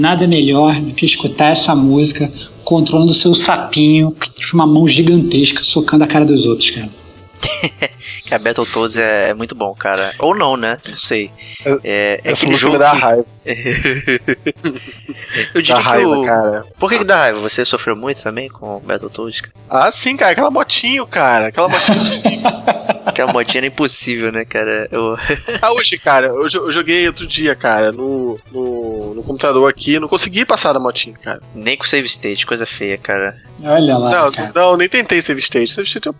Nada 0.00 0.26
melhor 0.26 0.74
do 0.80 0.94
que 0.94 1.04
escutar 1.04 1.52
essa 1.52 1.74
música 1.74 2.32
controlando 2.64 3.12
seu 3.14 3.34
sapinho 3.34 4.16
de 4.38 4.54
uma 4.54 4.66
mão 4.66 4.88
gigantesca 4.88 5.62
socando 5.62 6.04
a 6.04 6.06
cara 6.06 6.24
dos 6.24 6.46
outros, 6.46 6.70
cara. 6.70 6.88
Que 8.24 8.34
a 8.34 8.38
Battletoads 8.38 8.96
é, 8.96 9.30
é 9.30 9.34
muito 9.34 9.54
bom, 9.54 9.74
cara. 9.74 10.14
Ou 10.20 10.34
não, 10.36 10.56
né? 10.56 10.78
Não 10.88 10.96
sei. 10.96 11.30
É, 11.82 12.20
é 12.24 12.32
aquele 12.32 12.54
jogo 12.54 12.74
me 12.74 12.78
dá 12.78 12.92
que- 12.92 12.98
raiva. 12.98 13.26
Eu 15.54 15.60
diria 15.62 15.74
Dá 15.76 15.80
raiva, 15.80 16.14
que 16.14 16.20
o... 16.20 16.24
cara. 16.24 16.64
Por 16.78 16.88
que, 16.90 16.98
que 16.98 17.04
dá 17.04 17.16
raiva? 17.16 17.40
Você 17.40 17.64
sofreu 17.64 17.96
muito 17.96 18.22
também 18.22 18.48
com 18.48 18.76
o 18.76 18.80
Battletoads? 18.80 19.40
cara? 19.40 19.54
Ah, 19.68 19.90
sim, 19.92 20.16
cara. 20.16 20.32
Aquela 20.32 20.50
motinho, 20.50 21.06
cara. 21.06 21.48
Aquela 21.48 21.68
motinha 21.68 21.96
impossível. 23.10 23.24
Aquela 23.26 23.32
modinha 23.32 23.58
era 23.58 23.66
impossível, 23.66 24.32
né, 24.32 24.44
cara? 24.44 24.88
Eu... 24.90 25.16
Ah, 25.62 25.72
hoje, 25.72 25.98
cara, 25.98 26.28
eu, 26.28 26.46
eu 26.46 26.70
joguei 26.70 27.06
outro 27.06 27.26
dia, 27.26 27.54
cara, 27.54 27.92
no, 27.92 28.38
no, 28.50 29.14
no 29.14 29.22
computador 29.22 29.68
aqui, 29.68 29.98
não 29.98 30.08
consegui 30.08 30.44
passar 30.44 30.72
da 30.72 30.80
motinha, 30.80 31.16
cara. 31.16 31.40
Nem 31.54 31.76
com 31.76 31.84
save 31.84 32.06
state, 32.06 32.46
coisa 32.46 32.64
feia, 32.64 32.96
cara. 32.96 33.36
Olha 33.62 33.98
lá, 33.98 34.10
não, 34.10 34.32
cara. 34.32 34.52
não, 34.54 34.76
nem 34.76 34.88
tentei 34.88 35.20
save 35.20 35.40
state. 35.40 35.72
Save 35.72 35.86
state 35.86 36.06
eu 36.06 36.14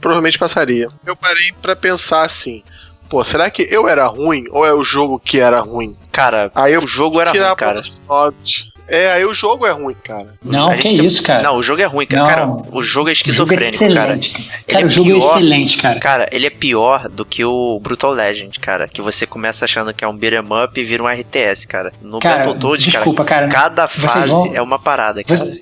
provavelmente 0.00 0.38
passaria. 0.38 0.88
Eu 1.06 1.16
parei 1.16 1.52
pra 1.62 1.76
pensar 1.76 2.24
assim, 2.24 2.62
pô, 3.08 3.22
será 3.22 3.48
que 3.50 3.66
eu 3.70 3.88
era 3.88 4.06
ruim 4.06 4.44
ou 4.50 4.66
é 4.66 4.72
o 4.72 4.82
jogo 4.82 5.18
que 5.18 5.38
era 5.38 5.60
ruim? 5.60 5.96
Cara, 6.10 6.50
Aí 6.54 6.72
eu 6.74 6.82
o 6.82 6.86
jogo 6.86 7.20
era 7.20 7.30
ruim, 7.30 7.56
cara. 7.56 7.82
pontos. 8.06 8.73
É, 8.86 9.12
aí 9.12 9.24
o 9.24 9.32
jogo 9.32 9.66
é 9.66 9.70
ruim, 9.70 9.94
cara. 10.04 10.26
Não, 10.42 10.74
que 10.76 10.82
tem- 10.82 11.04
isso, 11.04 11.22
cara. 11.22 11.42
Não, 11.42 11.56
o 11.56 11.62
jogo 11.62 11.80
é 11.80 11.86
ruim, 11.86 12.06
cara. 12.06 12.28
Cara, 12.28 12.46
o 12.46 12.52
jogo 12.54 12.68
é 12.74 12.78
o 12.78 12.82
jogo 12.82 13.08
é 13.08 13.12
esquizofrênico, 13.12 13.78
cara. 13.78 14.16
excelente, 14.16 14.30
cara. 14.32 14.82
É 14.82 14.84
o 14.84 14.88
jogo 14.90 15.10
é 15.10 15.12
pior- 15.14 15.30
excelente, 15.38 15.76
cara. 15.78 16.00
Cara, 16.00 16.28
ele 16.30 16.46
é 16.46 16.50
pior 16.50 17.08
do 17.08 17.24
que 17.24 17.44
o 17.44 17.78
Brutal 17.80 18.12
Legend, 18.12 18.58
cara. 18.60 18.86
Que 18.86 19.00
você 19.00 19.26
começa 19.26 19.64
achando 19.64 19.92
que 19.94 20.04
é 20.04 20.08
um 20.08 20.14
beat'em 20.16 20.40
up 20.64 20.78
e 20.78 20.84
vira 20.84 21.02
um 21.02 21.08
RTS, 21.08 21.66
cara. 21.66 21.92
No 22.02 22.18
Cara, 22.18 22.36
Battletoads, 22.38 22.86
cara, 22.86 22.98
desculpa, 22.98 23.24
cara. 23.24 23.48
cada 23.48 23.88
fase 23.88 24.28
vão- 24.28 24.50
é 24.54 24.60
uma 24.60 24.78
parada, 24.78 25.24
cara. 25.24 25.38
Vocês, 25.44 25.60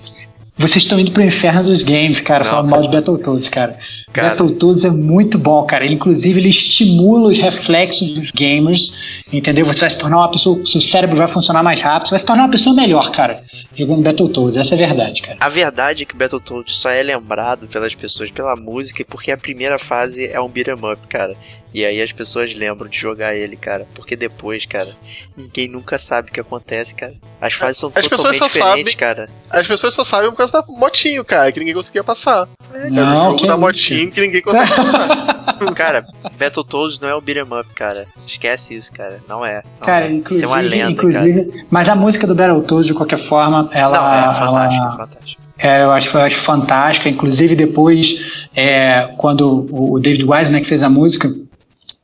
vocês 0.55 0.83
estão 0.83 0.99
indo 0.99 1.11
pro 1.11 1.23
inferno 1.23 1.63
dos 1.63 1.81
games, 1.81 2.21
cara, 2.21 2.43
Não, 2.43 2.51
falando 2.51 2.69
cara. 2.69 2.81
mal 2.81 2.89
de 2.89 2.95
Battletoads, 2.95 3.49
cara. 3.49 3.77
Cara. 4.11 4.29
Battletoads 4.29 4.85
é 4.85 4.91
muito 4.91 5.37
bom, 5.39 5.63
cara. 5.63 5.83
Ele, 5.83 5.95
inclusive, 5.95 6.39
ele 6.39 6.49
estimula 6.49 7.29
os 7.29 7.37
reflexos 7.39 8.13
dos 8.13 8.29
gamers, 8.31 8.93
entendeu? 9.31 9.65
Você 9.65 9.81
vai 9.81 9.89
se 9.89 9.97
tornar 9.97 10.17
uma 10.17 10.31
pessoa, 10.31 10.63
seu 10.65 10.79
cérebro 10.81 11.15
vai 11.17 11.31
funcionar 11.31 11.63
mais 11.63 11.79
rápido, 11.81 12.09
você 12.09 12.11
vai 12.11 12.19
se 12.19 12.25
tornar 12.25 12.43
uma 12.43 12.51
pessoa 12.51 12.75
melhor, 12.75 13.11
cara, 13.11 13.43
jogando 13.75 14.03
Battletoads. 14.03 14.57
Essa 14.57 14.75
é 14.75 14.83
a 14.83 14.87
verdade, 14.87 15.21
cara. 15.23 15.37
A 15.39 15.49
verdade 15.49 16.03
é 16.03 16.05
que 16.05 16.15
Battletoads 16.15 16.75
só 16.75 16.89
é 16.91 17.01
lembrado 17.01 17.67
pelas 17.67 17.95
pessoas 17.95 18.29
pela 18.29 18.55
música 18.55 19.01
e 19.01 19.05
porque 19.05 19.31
a 19.31 19.37
primeira 19.37 19.79
fase 19.79 20.27
é 20.27 20.39
um 20.39 20.47
beat'em 20.47 20.75
up, 20.75 20.99
cara. 21.09 21.35
E 21.73 21.83
aí 21.83 22.01
as 22.01 22.11
pessoas 22.11 22.53
lembram 22.53 22.87
de 22.87 22.97
jogar 22.97 23.35
ele, 23.35 23.55
cara. 23.55 23.87
Porque 23.95 24.15
depois, 24.15 24.65
cara, 24.65 24.93
ninguém 25.35 25.67
nunca 25.67 25.97
sabe 25.97 26.29
o 26.29 26.33
que 26.33 26.39
acontece, 26.39 26.93
cara. 26.93 27.13
As 27.41 27.53
fases 27.53 27.77
são 27.77 27.89
As 27.95 28.07
pessoas 28.07 28.37
totalmente 28.37 28.39
só 28.39 28.47
diferentes, 28.47 28.93
sabem- 28.93 28.97
cara. 29.15 29.29
As 29.49 29.67
pessoas 29.67 29.93
só 29.93 30.03
sabem 30.03 30.29
por 30.29 30.37
causa 30.37 30.53
da 30.53 30.63
motinho, 30.67 31.25
cara, 31.25 31.51
que 31.51 31.59
ninguém 31.59 31.73
conseguia 31.73 32.03
passar. 32.03 32.47
Era 32.73 32.87
o 32.87 32.91
Não, 32.91 33.23
jogo 33.25 33.37
que 33.37 33.47
da 33.47 33.57
motinho 33.57 34.11
que 34.11 34.21
ninguém 34.21 34.41
conseguia 34.41 34.67
passar. 34.75 35.73
Cara, 35.75 36.05
Battletoads 36.37 36.99
não 36.99 37.09
é 37.09 37.15
um 37.15 37.21
beat'em 37.21 37.43
up, 37.43 37.67
cara. 37.73 38.05
Esquece 38.25 38.75
isso, 38.75 38.91
cara. 38.91 39.19
Não 39.27 39.45
é. 39.45 39.63
Não 39.79 39.85
Cara, 39.85 40.05
é. 40.05 40.11
inclusive, 40.11 40.35
Isso 40.35 40.45
é 40.45 40.47
uma 40.47 40.61
lenda, 40.61 40.95
cara. 41.01 41.07
inclusive 41.27 41.65
mas 41.71 41.89
a 41.89 41.95
música 41.95 42.27
do 42.27 42.35
Battletoads, 42.35 42.85
de 42.87 42.93
qualquer 42.93 43.19
forma, 43.27 43.69
ela, 43.73 43.97
Não, 43.97 44.31
é 44.31 44.35
fantástico, 44.35 44.83
ela- 44.83 44.93
é 44.93 44.97
fantástico. 44.97 45.41
É, 45.57 45.83
eu 45.83 45.91
acho, 45.91 46.15
eu 46.17 46.21
acho 46.21 46.37
fantástica. 46.41 47.07
Inclusive, 47.09 47.55
depois, 47.55 48.15
é, 48.55 49.09
quando 49.17 49.67
o 49.71 49.93
o 49.93 49.99
David 49.99 50.25
Wise, 50.25 50.51
né, 50.51 50.59
que 50.61 50.67
fez 50.67 50.83
a 50.83 50.89
música, 50.89 51.33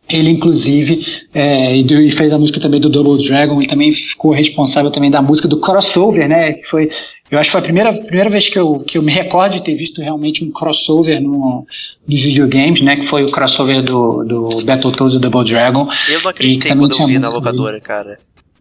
ele, 0.09 0.29
inclusive, 0.29 1.05
é, 1.33 1.75
e 1.75 2.11
fez 2.11 2.33
a 2.33 2.37
música 2.37 2.59
também 2.59 2.79
do 2.79 2.89
Double 2.89 3.23
Dragon, 3.25 3.61
e 3.61 3.67
também 3.67 3.91
ficou 3.91 4.31
responsável 4.31 4.91
também 4.91 5.11
da 5.11 5.21
música 5.21 5.47
do 5.47 5.59
crossover, 5.59 6.27
né? 6.27 6.53
Que 6.53 6.67
foi, 6.67 6.89
eu 7.29 7.37
acho 7.37 7.49
que 7.49 7.51
foi 7.51 7.61
a 7.61 7.63
primeira, 7.63 7.93
primeira 7.93 8.29
vez 8.29 8.49
que 8.49 8.57
eu, 8.57 8.79
que 8.79 8.97
eu 8.97 9.03
me 9.03 9.11
recordo 9.11 9.53
de 9.53 9.63
ter 9.63 9.75
visto 9.75 10.01
realmente 10.01 10.43
um 10.43 10.51
crossover 10.51 11.21
no, 11.21 11.65
nos 12.07 12.21
videogames, 12.21 12.81
né? 12.81 12.95
Que 12.95 13.07
foi 13.07 13.23
o 13.23 13.31
crossover 13.31 13.83
do, 13.83 14.23
do 14.23 14.65
Battletoads 14.65 15.15
e 15.15 15.19
Double 15.19 15.47
Dragon. 15.47 15.87
Eu 16.09 16.21
não 16.21 16.29
acreditei 16.29 16.75
quando 16.75 16.99
eu 16.99 17.07
vi 17.07 17.19
na 17.19 17.29
locadora, 17.29 17.79
cara. 17.79 18.17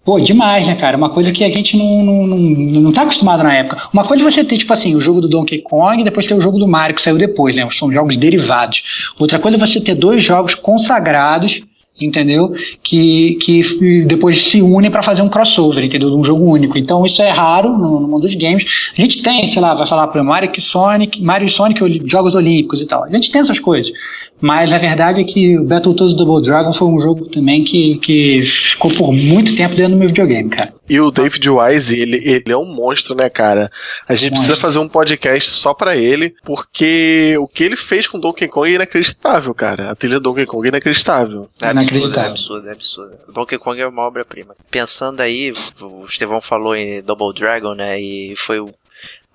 Pô, 0.09 0.19
demais, 0.19 0.67
né, 0.67 0.75
cara? 0.75 0.97
Uma 0.97 1.11
coisa 1.11 1.31
que 1.31 1.45
a 1.45 1.51
gente 1.51 1.77
não, 1.77 2.03
não, 2.03 2.27
não, 2.27 2.39
não 2.81 2.93
tá 2.93 3.03
acostumado 3.03 3.43
na 3.43 3.53
época. 3.53 3.91
Uma 3.93 4.03
coisa 4.05 4.23
é 4.23 4.31
você 4.31 4.43
ter, 4.43 4.57
tipo 4.57 4.73
assim, 4.73 4.95
o 4.95 5.03
jogo 5.03 5.21
do 5.21 5.29
Donkey 5.29 5.59
Kong 5.59 6.01
e 6.01 6.05
depois 6.05 6.27
ter 6.27 6.33
o 6.33 6.41
jogo 6.41 6.59
do 6.59 6.67
Mario, 6.67 6.97
que 6.97 7.03
saiu 7.03 7.19
depois, 7.19 7.55
né? 7.55 7.69
São 7.79 7.93
jogos 7.93 8.17
derivados. 8.17 8.83
Outra 9.21 9.39
coisa 9.39 9.59
é 9.59 9.61
você 9.61 9.79
ter 9.83 9.95
dois 9.95 10.25
jogos 10.25 10.55
consagrados, 10.55 11.61
entendeu? 12.01 12.55
Que, 12.83 13.35
que 13.35 14.05
depois 14.07 14.47
se 14.47 14.63
unem 14.63 14.91
pra 14.91 15.03
fazer 15.03 15.21
um 15.21 15.29
crossover, 15.29 15.85
entendeu? 15.85 16.09
De 16.09 16.17
um 16.17 16.25
jogo 16.25 16.43
único. 16.43 16.79
Então 16.79 17.05
isso 17.05 17.21
é 17.21 17.29
raro 17.29 17.77
no, 17.77 18.01
no 18.01 18.09
mundo 18.09 18.23
dos 18.23 18.35
games. 18.35 18.65
A 18.97 19.01
gente 19.03 19.21
tem, 19.21 19.47
sei 19.47 19.61
lá, 19.61 19.75
vai 19.75 19.87
falar 19.87 20.07
para 20.07 20.25
Mario 20.25 20.51
e 20.57 20.63
Sonic, 20.63 21.21
Mario 21.23 21.49
e 21.49 21.51
Sonic 21.51 21.83
jogos 22.07 22.35
olímpicos 22.35 22.81
e 22.81 22.87
tal. 22.87 23.05
A 23.05 23.11
gente 23.11 23.31
tem 23.31 23.43
essas 23.43 23.59
coisas. 23.59 23.93
Mas 24.41 24.73
a 24.73 24.79
verdade 24.79 25.21
é 25.21 25.25
que 25.25 25.59
o 25.59 25.65
Battletoads 25.65 26.15
Double 26.15 26.45
Dragon 26.45 26.73
foi 26.73 26.89
um 26.89 26.99
jogo 27.01 27.27
também 27.27 27.65
que, 27.65 27.97
que 27.99 28.43
ficou 28.43 28.93
por 28.93 29.13
muito 29.13 29.57
tempo 29.57 29.75
dentro 29.75 29.93
do 29.93 29.99
meu 29.99 30.09
videogame, 30.09 30.49
cara. 30.51 30.73
E 30.89 30.99
o 31.01 31.11
David 31.11 31.49
Wise, 31.51 32.01
ele, 32.01 32.17
ele 32.25 32.45
é 32.53 32.57
um 32.57 32.65
monstro, 32.65 33.15
né, 33.15 33.29
cara? 33.29 33.71
A 34.09 34.15
gente 34.15 34.31
Monstro. 34.33 34.47
precisa 34.49 34.57
fazer 34.57 34.79
um 34.79 34.89
podcast 34.89 35.51
só 35.51 35.75
pra 35.75 35.97
ele, 35.97 36.35
porque 36.45 37.37
o 37.39 37.47
que 37.47 37.63
ele 37.65 37.77
fez 37.77 38.07
com 38.07 38.19
Donkey 38.19 38.49
Kong 38.49 38.71
é 38.71 38.75
inacreditável, 38.75 39.53
cara. 39.55 39.91
A 39.91 39.95
trilha 39.95 40.21
do 40.21 40.23
Donkey 40.31 40.47
Kong 40.47 40.67
é 40.67 40.71
inacreditável. 40.71 41.49
É 41.61 41.67
absurdo, 41.67 41.67
é 41.67 41.71
Inacreditável. 41.73 42.31
absurdo, 42.31 42.69
é 42.69 42.73
absurdo. 42.73 43.13
Donkey 43.35 43.59
Kong 43.59 43.81
é 43.81 43.87
uma 43.87 44.07
obra-prima. 44.07 44.55
Pensando 44.71 45.21
aí, 45.21 45.53
o 45.81 46.05
Estevão 46.07 46.41
falou 46.41 46.75
em 46.75 47.03
Double 47.03 47.35
Dragon, 47.35 47.75
né? 47.75 48.01
E 48.01 48.35
foi 48.37 48.61
o. 48.61 48.69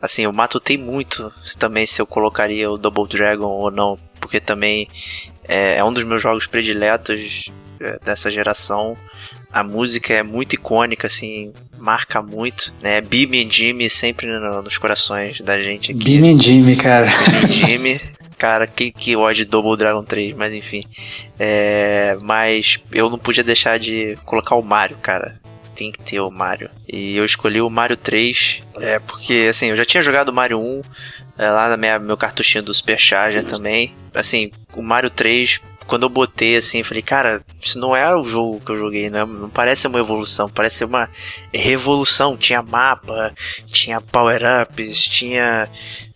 Assim, 0.04 0.24
eu 0.24 0.34
matutei 0.34 0.78
muito 0.78 1.32
também 1.58 1.86
se 1.86 2.02
eu 2.02 2.06
colocaria 2.06 2.70
o 2.70 2.78
Double 2.78 3.08
Dragon 3.08 3.48
ou 3.48 3.72
não, 3.72 3.98
porque 4.20 4.38
também 4.42 4.86
é, 5.48 5.78
é 5.78 5.84
um 5.86 5.94
dos 5.94 6.04
meus 6.04 6.22
jogos 6.22 6.46
prediletos 6.46 7.50
é, 7.80 7.98
dessa 8.04 8.30
geração. 8.30 8.98
A 9.50 9.64
música 9.64 10.14
é 10.14 10.22
muito 10.22 10.56
icônica, 10.56 11.08
assim, 11.08 11.54
marca 11.78 12.22
muito, 12.22 12.74
né? 12.82 13.00
Bibi 13.00 13.46
e 13.48 13.50
Jimmy 13.50 13.90
sempre 13.90 14.28
no- 14.28 14.62
nos 14.62 14.78
corações 14.78 15.40
da 15.40 15.62
gente 15.62 15.92
aqui. 15.94 16.20
Beam 16.20 16.36
and 16.36 16.42
Jimmy, 16.42 16.76
cara. 16.76 17.08
Bibi 17.08 17.46
e 17.46 17.48
Jimmy. 17.54 18.02
Cara, 18.38 18.68
que, 18.68 18.92
que 18.92 19.16
ódio 19.16 19.46
Double 19.46 19.78
Dragon 19.78 20.04
3, 20.04 20.36
mas 20.36 20.54
enfim. 20.54 20.82
É, 21.40 22.18
mas 22.22 22.78
eu 22.92 23.10
não 23.10 23.18
podia 23.18 23.44
deixar 23.44 23.80
de 23.80 24.18
colocar 24.26 24.56
o 24.56 24.62
Mario, 24.62 24.98
cara. 24.98 25.40
Tem 25.74 25.92
que 25.92 26.00
ter 26.00 26.20
o 26.20 26.32
Mario. 26.32 26.70
E 26.88 27.18
eu 27.18 27.26
escolhi 27.26 27.62
o 27.62 27.70
Mario 27.70 27.98
3, 27.98 28.62
é, 28.76 29.00
porque 29.00 29.48
assim, 29.50 29.68
eu 29.68 29.76
já 29.76 29.86
tinha 29.86 30.02
jogado 30.02 30.30
o 30.30 30.34
Mario 30.34 30.60
1, 30.60 30.82
é, 31.38 31.50
lá 31.50 31.76
no 31.76 32.06
meu 32.06 32.18
cartuchinho 32.18 32.64
do 32.64 32.74
Super 32.74 33.00
Charger 33.00 33.44
também. 33.44 33.94
Assim, 34.14 34.52
o 34.74 34.82
Mario 34.82 35.10
3 35.10 35.60
quando 35.88 36.04
eu 36.04 36.10
botei 36.10 36.56
assim, 36.56 36.80
eu 36.80 36.86
falei, 36.86 37.04
cara, 37.04 37.44
isso 37.62 37.80
não 37.80 37.96
é 37.96 38.16
o 38.16 38.24
jogo 38.24 38.60
que 38.60 38.72
eu 38.72 38.78
joguei, 38.78 39.10
não, 39.10 39.20
é, 39.20 39.26
não 39.26 39.50
parece 39.50 39.88
uma 39.88 40.00
evolução, 40.00 40.50
parece 40.50 40.84
uma 40.84 41.10
revolução. 41.54 42.38
Tinha 42.38 42.62
mapa, 42.62 43.34
tinha 43.68 44.00
power-ups, 44.00 45.04
tinha, 45.04 45.68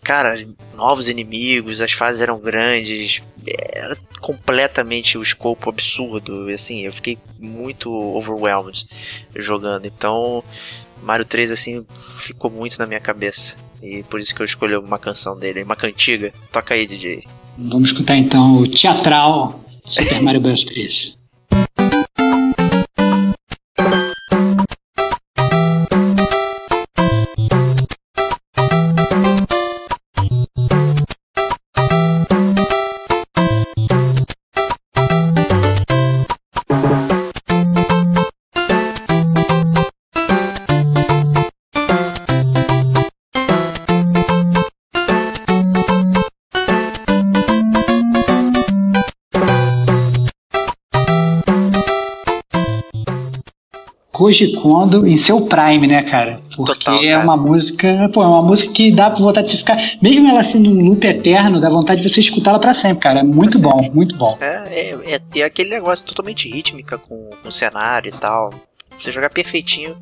cara, 0.02 0.46
novos 0.74 1.08
inimigos, 1.08 1.80
as 1.80 1.92
fases 1.92 2.22
eram 2.22 2.38
grandes, 2.38 3.22
era 3.46 3.96
completamente 4.20 5.16
o 5.16 5.22
escopo 5.22 5.70
absurdo, 5.70 6.48
assim, 6.48 6.80
eu 6.80 6.92
fiquei 6.92 7.18
muito 7.38 7.92
overwhelmed 7.92 8.86
jogando. 9.36 9.86
Então, 9.86 10.42
Mario 11.02 11.24
3 11.24 11.52
assim 11.52 11.86
ficou 12.20 12.50
muito 12.50 12.78
na 12.78 12.86
minha 12.86 13.00
cabeça. 13.00 13.56
E 13.82 14.02
por 14.02 14.18
isso 14.20 14.34
que 14.34 14.42
eu 14.42 14.46
escolhi 14.46 14.76
uma 14.76 14.98
canção 14.98 15.38
dele, 15.38 15.62
uma 15.62 15.76
cantiga. 15.76 16.32
Toca 16.50 16.74
aí, 16.74 16.86
DJ. 16.86 17.24
Vamos 17.58 17.90
escutar 17.90 18.16
então 18.16 18.58
o 18.58 18.68
teatral 18.68 19.60
Super 19.84 20.22
Mario 20.22 20.40
Bros. 20.40 20.62
3. 20.62 21.17
Koji 54.28 54.52
Kondo 54.52 55.06
em 55.06 55.16
seu 55.16 55.40
prime, 55.40 55.86
né, 55.86 56.02
cara? 56.02 56.42
Porque 56.54 56.84
Total, 56.84 57.02
é 57.02 57.12
cara. 57.12 57.24
uma 57.24 57.36
música, 57.36 58.10
pô, 58.12 58.22
é 58.22 58.26
uma 58.26 58.42
música 58.42 58.70
que 58.72 58.90
dá 58.90 59.08
vontade 59.08 59.46
de 59.46 59.52
você 59.52 59.58
ficar, 59.58 59.78
mesmo 60.02 60.28
ela 60.28 60.44
sendo 60.44 60.70
um 60.70 60.84
loop 60.84 61.06
eterno, 61.06 61.60
dá 61.60 61.70
vontade 61.70 62.02
de 62.02 62.08
você 62.08 62.20
escutá-la 62.20 62.58
para 62.58 62.74
sempre, 62.74 62.98
cara. 62.98 63.20
É 63.20 63.22
muito 63.22 63.58
bom, 63.58 63.90
muito 63.92 64.16
bom. 64.16 64.36
É, 64.40 64.94
é, 65.06 65.20
é, 65.36 65.42
aquele 65.42 65.70
negócio 65.70 66.06
totalmente 66.06 66.48
rítmica 66.48 66.98
com, 66.98 67.30
com 67.42 67.48
o 67.48 67.52
cenário 67.52 68.10
e 68.10 68.18
tal. 68.18 68.50
Você 68.98 69.10
jogar 69.10 69.30
perfeitinho, 69.30 69.96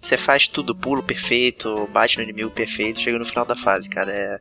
você 0.00 0.16
faz 0.16 0.46
tudo, 0.46 0.74
pulo 0.74 1.02
perfeito, 1.02 1.88
bate 1.92 2.18
no 2.18 2.22
inimigo 2.22 2.50
perfeito, 2.50 3.00
chega 3.00 3.18
no 3.18 3.24
final 3.24 3.46
da 3.46 3.56
fase, 3.56 3.88
cara. 3.88 4.10
É, 4.10 4.38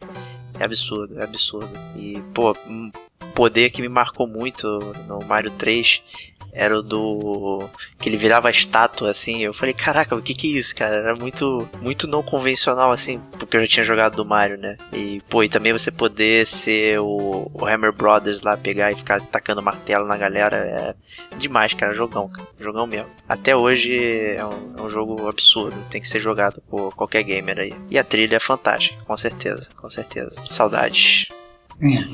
é 0.60 0.66
absurdo, 0.66 1.18
é 1.18 1.24
absurdo. 1.24 1.70
E, 1.96 2.20
pô, 2.34 2.54
um 2.68 2.92
poder 3.34 3.70
que 3.70 3.82
me 3.82 3.90
marcou 3.90 4.28
muito 4.28 4.68
no 5.08 5.24
Mario 5.26 5.52
3 5.52 6.04
era 6.52 6.78
o 6.78 6.82
do. 6.82 7.70
que 8.00 8.10
ele 8.10 8.18
virava 8.18 8.50
estátua 8.50 9.12
assim. 9.12 9.44
Eu 9.44 9.54
falei, 9.54 9.74
caraca, 9.74 10.16
o 10.16 10.22
que 10.22 10.34
que 10.34 10.56
é 10.56 10.60
isso, 10.60 10.76
cara? 10.76 10.96
Era 10.96 11.16
muito, 11.16 11.68
muito 11.82 12.08
não 12.08 12.24
convencional 12.24 12.92
assim, 12.92 13.20
porque 13.38 13.58
eu 13.58 13.62
já 13.62 13.68
tinha 13.68 13.84
jogado 13.84 14.16
do 14.16 14.26
Mario, 14.26 14.58
né? 14.58 14.78
E, 14.92 15.22
pô, 15.30 15.44
e 15.44 15.50
também 15.50 15.74
você 15.74 15.92
poder 15.92 16.46
ser 16.48 17.00
o, 17.00 17.52
o 17.54 17.66
Hammer 17.66 17.92
Brothers 17.92 18.42
lá, 18.42 18.58
pegar 18.58 18.92
e 18.92 18.96
ficar 18.96 19.22
tacando 19.22 19.62
martelo 19.62 20.08
na 20.08 20.18
galera 20.18 20.58
é 20.58 20.96
demais, 21.38 21.74
cara. 21.74 21.94
Jogão, 21.94 22.28
cara. 22.30 22.48
Jogão 22.60 22.88
mesmo. 22.88 23.10
Até 23.28 23.56
hoje 23.56 23.96
é 24.36 24.46
um, 24.46 24.76
é 24.78 24.82
um 24.82 24.90
jogo 24.90 25.28
absurdo, 25.28 25.76
tem 25.90 26.02
que 26.02 26.10
ser 26.10 26.20
jogado 26.20 26.62
por 26.70 26.96
qualquer 26.96 27.24
gamer 27.24 27.60
aí. 27.60 27.74
E 27.90 27.98
a 27.98 28.04
trilha 28.04 28.38
é 28.38 28.40
fantástica, 28.40 29.04
com 29.06 29.16
certeza, 29.16 29.68
com 29.76 29.90
certeza. 29.90 30.36
Saudades. 30.50 31.28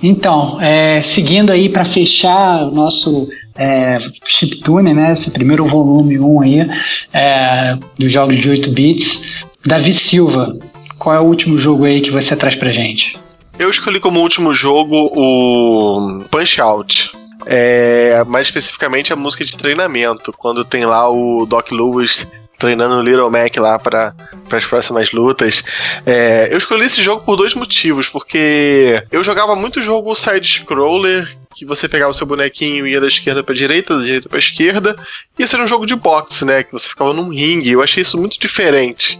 Então, 0.03 0.61
é, 0.61 1.01
seguindo 1.01 1.51
aí 1.51 1.69
para 1.69 1.85
fechar 1.85 2.67
o 2.67 2.71
nosso 2.71 3.27
é, 3.57 3.97
chiptune, 4.25 4.93
né, 4.93 5.13
esse 5.13 5.31
primeiro 5.31 5.65
volume 5.65 6.19
1 6.19 6.41
aí, 6.41 6.67
é, 7.11 7.77
dos 7.97 8.11
jogos 8.11 8.37
de 8.39 8.49
8 8.49 8.71
bits, 8.71 9.21
Davi 9.65 9.93
Silva, 9.93 10.55
qual 10.99 11.15
é 11.15 11.19
o 11.19 11.25
último 11.25 11.59
jogo 11.59 11.85
aí 11.85 12.01
que 12.01 12.11
você 12.11 12.35
traz 12.35 12.55
pra 12.55 12.71
gente? 12.71 13.17
Eu 13.57 13.69
escolhi 13.69 13.99
como 13.99 14.19
último 14.19 14.53
jogo 14.53 15.11
o 15.15 16.19
Punch 16.29 16.61
Out. 16.61 17.11
É, 17.47 18.23
mais 18.25 18.47
especificamente 18.47 19.13
a 19.13 19.15
música 19.15 19.45
de 19.45 19.55
treinamento, 19.55 20.33
quando 20.33 20.65
tem 20.65 20.83
lá 20.83 21.09
o 21.09 21.45
Doc 21.45 21.71
Lewis 21.71 22.27
treinando 22.57 22.95
o 22.95 23.01
Little 23.01 23.29
Mac 23.29 23.55
lá 23.57 23.77
para 23.77 24.13
as 24.51 24.65
próximas 24.65 25.11
lutas. 25.11 25.63
É, 26.05 26.49
eu 26.51 26.57
escolhi 26.57 26.85
esse 26.85 27.01
jogo 27.01 27.23
por 27.23 27.35
dois 27.35 27.53
motivos, 27.53 28.07
porque 28.07 29.03
eu 29.11 29.23
jogava 29.23 29.55
muito 29.55 29.81
jogo 29.81 30.15
side-scroller, 30.15 31.37
que 31.55 31.65
você 31.65 31.87
pegava 31.87 32.11
o 32.11 32.13
seu 32.13 32.27
bonequinho 32.27 32.85
e 32.85 32.91
ia 32.91 33.01
da 33.01 33.07
esquerda 33.07 33.43
para 33.43 33.55
direita, 33.55 33.97
da 33.97 34.03
direita 34.03 34.29
para 34.29 34.39
esquerda, 34.39 34.95
e 35.37 35.43
esse 35.43 35.55
era 35.55 35.63
um 35.63 35.67
jogo 35.67 35.85
de 35.85 35.95
boxe, 35.95 36.43
né, 36.43 36.63
que 36.63 36.71
você 36.71 36.89
ficava 36.89 37.13
num 37.13 37.29
ringue. 37.29 37.71
Eu 37.71 37.81
achei 37.81 38.01
isso 38.01 38.17
muito 38.17 38.39
diferente. 38.39 39.19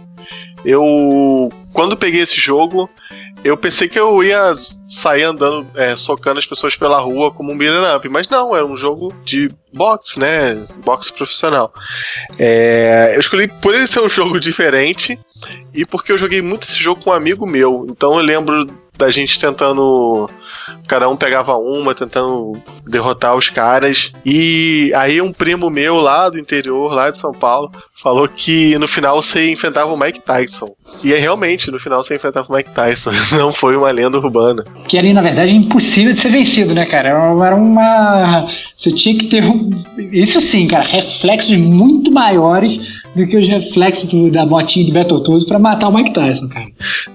Eu, 0.64 1.50
quando 1.72 1.96
peguei 1.96 2.22
esse 2.22 2.38
jogo, 2.38 2.90
eu 3.44 3.56
pensei 3.56 3.88
que 3.88 3.98
eu 3.98 4.22
ia 4.22 4.54
sair 4.88 5.24
andando, 5.24 5.66
é, 5.74 5.94
socando 5.96 6.38
as 6.38 6.46
pessoas 6.46 6.76
pela 6.76 6.98
rua 6.98 7.30
como 7.30 7.52
um 7.52 7.58
beat'em 7.58 7.94
up, 7.94 8.08
mas 8.08 8.28
não, 8.28 8.54
era 8.54 8.64
um 8.64 8.76
jogo 8.76 9.12
de 9.24 9.48
boxe, 9.72 10.18
né? 10.18 10.54
Boxe 10.84 11.12
profissional. 11.12 11.72
É, 12.38 13.12
eu 13.14 13.20
escolhi 13.20 13.48
por 13.48 13.74
ele 13.74 13.86
ser 13.86 14.00
um 14.00 14.08
jogo 14.10 14.38
diferente 14.40 15.18
e 15.74 15.84
porque 15.84 16.12
eu 16.12 16.18
joguei 16.18 16.40
muito 16.40 16.64
esse 16.64 16.76
jogo 16.76 17.02
com 17.02 17.10
um 17.10 17.14
amigo 17.14 17.46
meu, 17.46 17.86
então 17.90 18.14
eu 18.14 18.20
lembro 18.20 18.66
da 18.96 19.10
gente 19.10 19.38
tentando 19.38 20.28
cada 20.86 21.08
um 21.08 21.16
pegava 21.16 21.56
uma, 21.56 21.94
tentando 21.94 22.60
derrotar 22.86 23.34
os 23.36 23.50
caras. 23.50 24.12
E 24.24 24.92
aí 24.94 25.20
um 25.20 25.32
primo 25.32 25.68
meu 25.68 25.96
lá 25.96 26.28
do 26.28 26.38
interior, 26.38 26.94
lá 26.94 27.10
de 27.10 27.18
São 27.18 27.32
Paulo, 27.32 27.70
falou 28.02 28.28
que 28.28 28.78
no 28.78 28.86
final 28.86 29.20
você 29.20 29.50
enfrentava 29.50 29.92
o 29.92 29.98
Mike 29.98 30.20
Tyson. 30.20 30.74
E 31.02 31.12
é 31.12 31.18
realmente, 31.18 31.70
no 31.70 31.78
final 31.78 32.02
você 32.02 32.16
enfrentava 32.16 32.46
o 32.48 32.54
Mike 32.54 32.70
Tyson. 32.70 33.10
Não 33.36 33.52
foi 33.52 33.76
uma 33.76 33.90
lenda 33.90 34.16
urbana. 34.18 34.64
Que 34.88 34.98
ali, 34.98 35.12
na 35.12 35.20
verdade, 35.20 35.50
é 35.50 35.54
impossível 35.54 36.14
de 36.14 36.20
ser 36.20 36.30
vencido, 36.30 36.74
né, 36.74 36.86
cara? 36.86 37.08
Era 37.08 37.56
uma. 37.56 38.46
Você 38.76 38.90
tinha 38.90 39.18
que 39.18 39.26
ter. 39.26 39.44
Isso 40.12 40.40
sim, 40.40 40.66
cara, 40.66 40.84
reflexos 40.84 41.56
muito 41.56 42.12
maiores 42.12 43.04
do 43.16 43.26
que 43.26 43.36
os 43.36 43.48
reflexos 43.48 44.04
do, 44.04 44.30
da 44.30 44.44
motinha 44.44 44.84
de 44.84 44.92
Battletoads 44.92 45.46
para 45.46 45.58
matar 45.58 45.88
o 45.88 45.92
Mike 45.92 46.12
Tyson, 46.12 46.48
cara. 46.48 46.66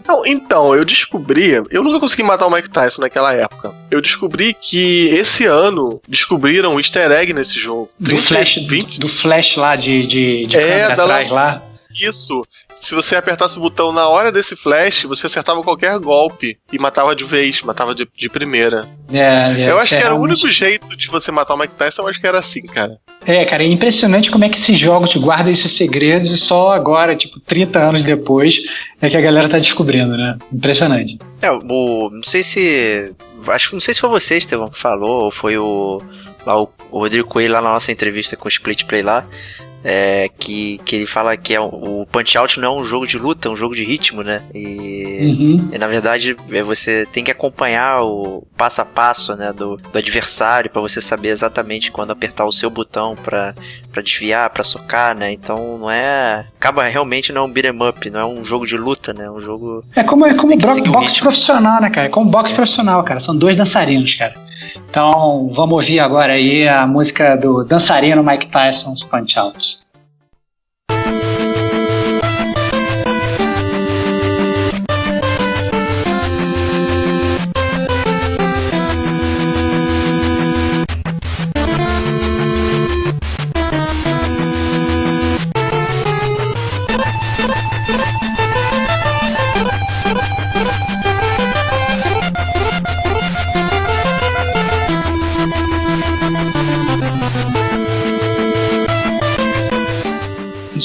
Não, 0.08 0.26
então, 0.26 0.76
eu 0.76 0.84
descobri. 0.84 1.52
Eu 1.70 1.84
nunca 1.84 2.00
consegui 2.00 2.24
matar 2.24 2.48
o 2.48 2.52
Mike 2.52 2.70
Tyson 2.70 3.02
naquela 3.02 3.34
época. 3.34 3.72
Eu 3.90 4.02
descobri 4.02 4.56
que 4.60 5.06
esse 5.10 5.46
ano 5.46 6.02
descobriram 6.08 6.74
um 6.76 6.80
easter 6.80 7.12
egg 7.12 7.34
nesse 7.34 7.60
jogo. 7.60 7.90
Do 8.00 8.10
30, 8.10 8.22
Flash, 8.24 8.56
20... 8.68 9.00
do, 9.00 9.08
do 9.08 9.14
Flash 9.14 9.56
lá 9.56 9.76
de, 9.76 10.08
de, 10.08 10.46
de 10.48 10.58
é, 10.58 10.60
câmera 10.60 10.94
atrás 10.94 11.30
lá. 11.30 11.62
Isso 11.94 12.42
se 12.82 12.96
você 12.96 13.16
apertasse 13.16 13.58
o 13.58 13.62
botão 13.62 13.94
na 13.94 14.08
hora 14.08 14.32
desse 14.32 14.56
flash, 14.56 15.04
você 15.04 15.28
acertava 15.28 15.62
qualquer 15.62 15.98
golpe 16.00 16.58
e 16.74 16.80
matava 16.80 17.16
de 17.16 17.24
vez, 17.24 17.62
matava 17.62 17.94
de, 17.94 18.08
de 18.16 18.28
primeira. 18.28 18.88
É, 19.14 19.62
é, 19.62 19.70
eu 19.70 19.78
acho 19.78 19.96
que 19.96 20.04
era 20.04 20.16
o 20.16 20.20
único 20.20 20.50
jeito 20.50 20.98
de 20.98 21.08
você 21.08 21.32
matar 21.32 21.54
o 21.54 21.58
Mike 21.58 21.76
Tyson, 21.76 22.02
eu 22.02 22.08
acho 22.08 22.20
que 22.20 22.26
era 22.26 22.40
assim, 22.40 22.64
cara. 22.64 22.98
É, 23.26 23.46
cara, 23.46 23.64
é 23.64 23.68
impressionante 23.68 24.32
como 24.32 24.44
é 24.44 24.50
que 24.50 24.58
esses 24.58 24.80
jogos 24.80 25.16
guardam 25.16 25.54
esses 25.54 25.78
segredos 25.78 26.32
e 26.32 26.38
só 26.38 26.74
agora, 26.74 27.16
tipo, 27.16 27.40
30 27.40 27.80
anos 27.80 28.04
depois, 28.04 28.60
é 29.00 29.10
que 29.10 29.18
a 29.18 29.22
galera 29.22 29.48
tá 29.48 29.60
descobrindo, 29.60 30.18
né? 30.18 30.38
Impressionante. 30.52 31.20
É, 31.42 31.52
o. 31.52 32.10
Não 32.12 32.24
sei 32.24 32.42
se. 32.42 33.14
Acho 33.48 33.74
não 33.74 33.82
sei 33.82 33.94
se 33.94 34.00
foi 34.00 34.10
você, 34.10 34.38
Estevão, 34.38 34.70
que 34.70 34.80
falou, 34.80 35.26
ou 35.26 35.32
foi 35.32 35.58
o. 35.58 36.02
Lá 36.46 36.60
o, 36.60 36.68
o 36.90 37.00
Rodrigo 37.00 37.28
Coelho 37.28 37.54
lá 37.54 37.62
na 37.62 37.74
nossa 37.74 37.92
entrevista 37.92 38.36
com 38.36 38.46
o 38.46 38.50
Split 38.50 38.86
Play 38.86 39.04
lá 39.04 39.28
é, 39.84 40.30
que, 40.38 40.80
que 40.86 40.96
ele 40.96 41.06
fala 41.06 41.36
que 41.36 41.54
é 41.54 41.60
o 41.60 42.06
Punch 42.12 42.38
Out 42.38 42.60
não 42.60 42.78
é 42.78 42.82
um 42.82 42.84
jogo 42.84 43.08
de 43.08 43.18
luta, 43.18 43.48
é 43.48 43.52
um 43.52 43.56
jogo 43.56 43.76
de 43.76 43.84
ritmo, 43.84 44.22
né? 44.24 44.42
E, 44.54 45.36
uhum. 45.40 45.70
e 45.74 45.78
na 45.78 45.88
verdade 45.88 46.36
é, 46.52 46.64
você 46.64 47.08
tem 47.12 47.24
que 47.24 47.32
acompanhar 47.32 48.04
o 48.04 48.44
passo 48.56 48.82
a 48.82 48.86
passo 48.86 49.36
né, 49.36 49.52
do, 49.52 49.78
do 49.78 49.98
adversário 49.98 50.70
para 50.70 50.82
você 50.82 51.02
saber 51.02 51.30
exatamente 51.30 51.92
quando 51.92 52.12
apertar 52.12 52.46
o 52.46 52.52
seu 52.52 52.70
botão 52.70 53.16
para 53.16 53.54
desviar, 54.04 54.50
para 54.50 54.64
socar, 54.64 55.18
né? 55.18 55.32
Então 55.32 55.78
não 55.78 55.90
é. 55.90 56.46
Acaba 56.58 56.84
realmente 56.84 57.34
não 57.34 57.44
é 57.44 57.46
um 57.46 57.52
beat'em 57.52 57.88
up, 57.88 58.10
não 58.10 58.20
é 58.20 58.26
um 58.26 58.44
jogo 58.44 58.68
de 58.68 58.78
luta, 58.78 59.14
né? 59.14 59.26
É 59.26 59.32
um 59.32 59.40
jogo. 59.40 59.84
É 59.96 60.04
como, 60.04 60.26
é 60.26 60.36
como 60.36 60.56
boxe 60.92 61.20
profissional, 61.20 61.82
né, 61.82 61.90
cara? 61.90 62.08
É 62.08 62.10
como 62.10 62.30
boxe 62.30 62.54
é. 62.54 62.56
profissional, 62.56 63.04
cara. 63.04 63.20
São 63.20 63.36
dois 63.36 63.58
dançarinos, 63.58 64.14
cara. 64.14 64.34
Então 64.90 65.52
vamos 65.54 65.74
ouvir 65.74 66.00
agora 66.00 66.34
aí 66.34 66.68
a 66.68 66.86
música 66.86 67.36
do 67.36 67.64
dançarino 67.64 68.24
Mike 68.24 68.48
Tyson, 68.48 68.96
Punch 69.10 69.38
Out. 69.38 69.81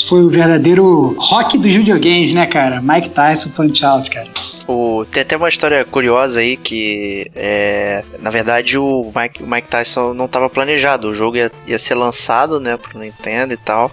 Foi 0.08 0.22
o 0.22 0.28
verdadeiro 0.28 1.16
rock 1.18 1.58
dos 1.58 1.72
videogames, 1.72 2.34
né, 2.34 2.46
cara? 2.46 2.80
Mike 2.80 3.10
Tyson 3.10 3.50
Punch 3.50 3.84
Out, 3.84 4.10
cara. 4.10 4.28
O, 4.68 5.04
tem 5.04 5.22
até 5.22 5.36
uma 5.36 5.48
história 5.48 5.84
curiosa 5.84 6.40
aí 6.40 6.56
que, 6.56 7.30
é, 7.34 8.04
na 8.20 8.30
verdade, 8.30 8.76
o 8.76 9.12
Mike, 9.14 9.42
o 9.42 9.46
Mike 9.46 9.68
Tyson 9.68 10.12
não 10.12 10.24
estava 10.24 10.50
planejado. 10.50 11.08
O 11.08 11.14
jogo 11.14 11.36
ia, 11.36 11.52
ia 11.66 11.78
ser 11.78 11.94
lançado, 11.94 12.58
né, 12.58 12.76
pro 12.76 12.98
Nintendo 12.98 13.54
e 13.54 13.56
tal. 13.56 13.90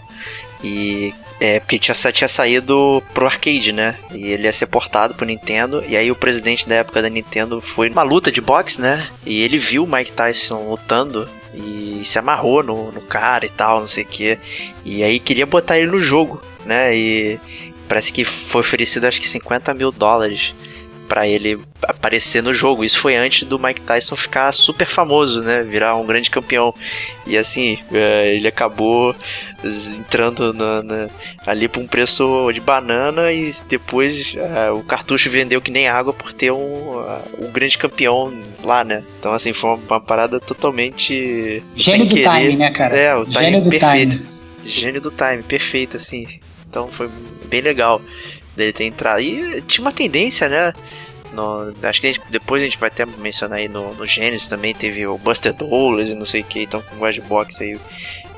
E 0.64 1.14
é, 1.40 1.60
porque 1.60 1.77
tinha, 1.77 1.94
tinha 2.11 2.27
saído 2.27 3.03
pro 3.14 3.26
arcade, 3.26 3.73
né? 3.73 3.95
E 4.14 4.27
ele 4.27 4.44
ia 4.44 4.53
ser 4.53 4.65
portado 4.65 5.14
pro 5.14 5.26
Nintendo. 5.26 5.84
E 5.88 5.98
aí 5.98 6.10
o 6.10 6.15
presidente 6.15 6.68
da 6.68 6.76
época 6.76 7.02
da 7.02 7.10
Nintendo 7.10 7.60
foi 7.61 7.90
numa 7.90 8.03
luta 8.03 8.31
de 8.31 8.40
boxe, 8.40 8.80
né? 8.80 9.07
E 9.26 9.41
ele 9.41 9.57
viu 9.57 9.84
o 9.84 9.88
Mike 9.88 10.14
Tyson 10.14 10.69
lutando 10.69 11.27
e 11.54 12.02
se 12.04 12.18
amarrou 12.18 12.64
no, 12.64 12.92
no 12.92 13.02
cara 13.02 13.46
e 13.46 13.50
tal, 13.50 13.82
não 13.82 13.88
sei 13.88 14.04
o 14.04 14.08
que. 14.08 14.38
E 14.84 15.04
aí 15.04 15.20
queria 15.20 15.46
botar 15.46 15.78
ele 15.78 15.92
no 15.92 16.00
jogo, 16.00 16.42
né? 16.66 16.96
E 16.96 17.40
parece 17.88 18.12
que 18.12 18.24
foi 18.24 18.62
oferecido 18.62 19.06
acho 19.06 19.22
que 19.22 19.28
50 19.28 19.74
mil 19.74 19.92
dólares 19.92 20.54
para 21.14 21.27
ele 21.27 21.60
aparecer 21.84 22.41
no 22.41 22.56
jogo. 22.56 22.84
Isso 22.84 22.98
foi 22.98 23.15
antes 23.15 23.44
do 23.48 23.60
Mike 23.60 23.81
Tyson 23.81 24.15
ficar 24.15 24.52
super 24.52 24.88
famoso, 24.88 25.44
né? 25.44 25.61
Virar 25.61 25.95
um 25.95 26.07
grande 26.07 26.31
campeão. 26.31 26.73
E 27.27 27.38
assim, 27.38 27.77
é, 27.94 28.34
ele 28.34 28.48
acabou 28.48 29.15
entrando 29.64 30.52
na, 30.52 30.81
na, 30.81 31.10
ali 31.45 31.68
por 31.68 31.84
um 31.84 31.85
preço 31.85 32.52
de 32.52 32.60
banana 32.60 33.31
e 33.31 33.53
depois 33.69 34.34
uh, 34.34 34.76
o 34.76 34.84
cartucho 34.84 35.30
vendeu 35.30 35.61
que 35.61 35.69
nem 35.69 35.88
água 35.88 36.11
por 36.11 36.34
ter 36.34 36.49
um, 36.49 36.56
uh, 36.98 37.22
um 37.40 37.52
grande 37.52 37.77
campeão 37.77 38.34
lá, 38.64 38.84
né? 38.84 39.03
Então 39.19 39.34
assim, 39.34 39.53
foi 39.53 39.69
uma, 39.69 39.80
uma 39.88 40.02
parada 40.02 40.40
totalmente 40.40 41.61
Gênio 41.76 42.07
do 42.07 42.15
querer. 42.15 42.40
time, 42.40 42.56
né, 42.56 42.72
cara? 42.72 42.98
É, 42.98 43.15
o 43.15 43.23
Gênio 43.23 43.61
time 43.61 43.80
perfeito. 43.80 44.18
Time. 44.18 44.30
Gênio 44.65 44.99
do 44.99 45.11
time, 45.11 45.44
perfeito, 45.44 45.95
assim. 45.95 46.26
Então 46.68 46.88
foi 46.88 47.07
bem 47.45 47.61
legal 47.61 48.02
dele 48.56 48.73
ter 48.73 48.85
entrado. 48.85 49.22
E 49.22 49.61
tinha 49.61 49.85
uma 49.85 49.91
tendência, 49.91 50.49
né? 50.49 50.73
No, 51.34 51.74
acho 51.84 52.00
que 52.00 52.08
a 52.08 52.12
gente, 52.12 52.22
depois 52.30 52.62
a 52.62 52.66
gente 52.66 52.78
vai 52.78 52.90
até 52.90 53.06
mencionar 53.06 53.60
aí 53.60 53.68
no, 53.68 53.94
no 53.94 54.06
Genesis 54.06 54.48
também, 54.48 54.74
teve 54.74 55.06
o 55.06 55.18
Buster 55.18 55.54
Dollars 55.54 56.10
e 56.10 56.16
não 56.16 56.26
sei 56.26 56.42
o 56.42 56.44
que, 56.44 56.64
então 56.64 56.82
com 56.82 56.96
o 56.96 57.22
Box 57.28 57.62
aí 57.62 57.80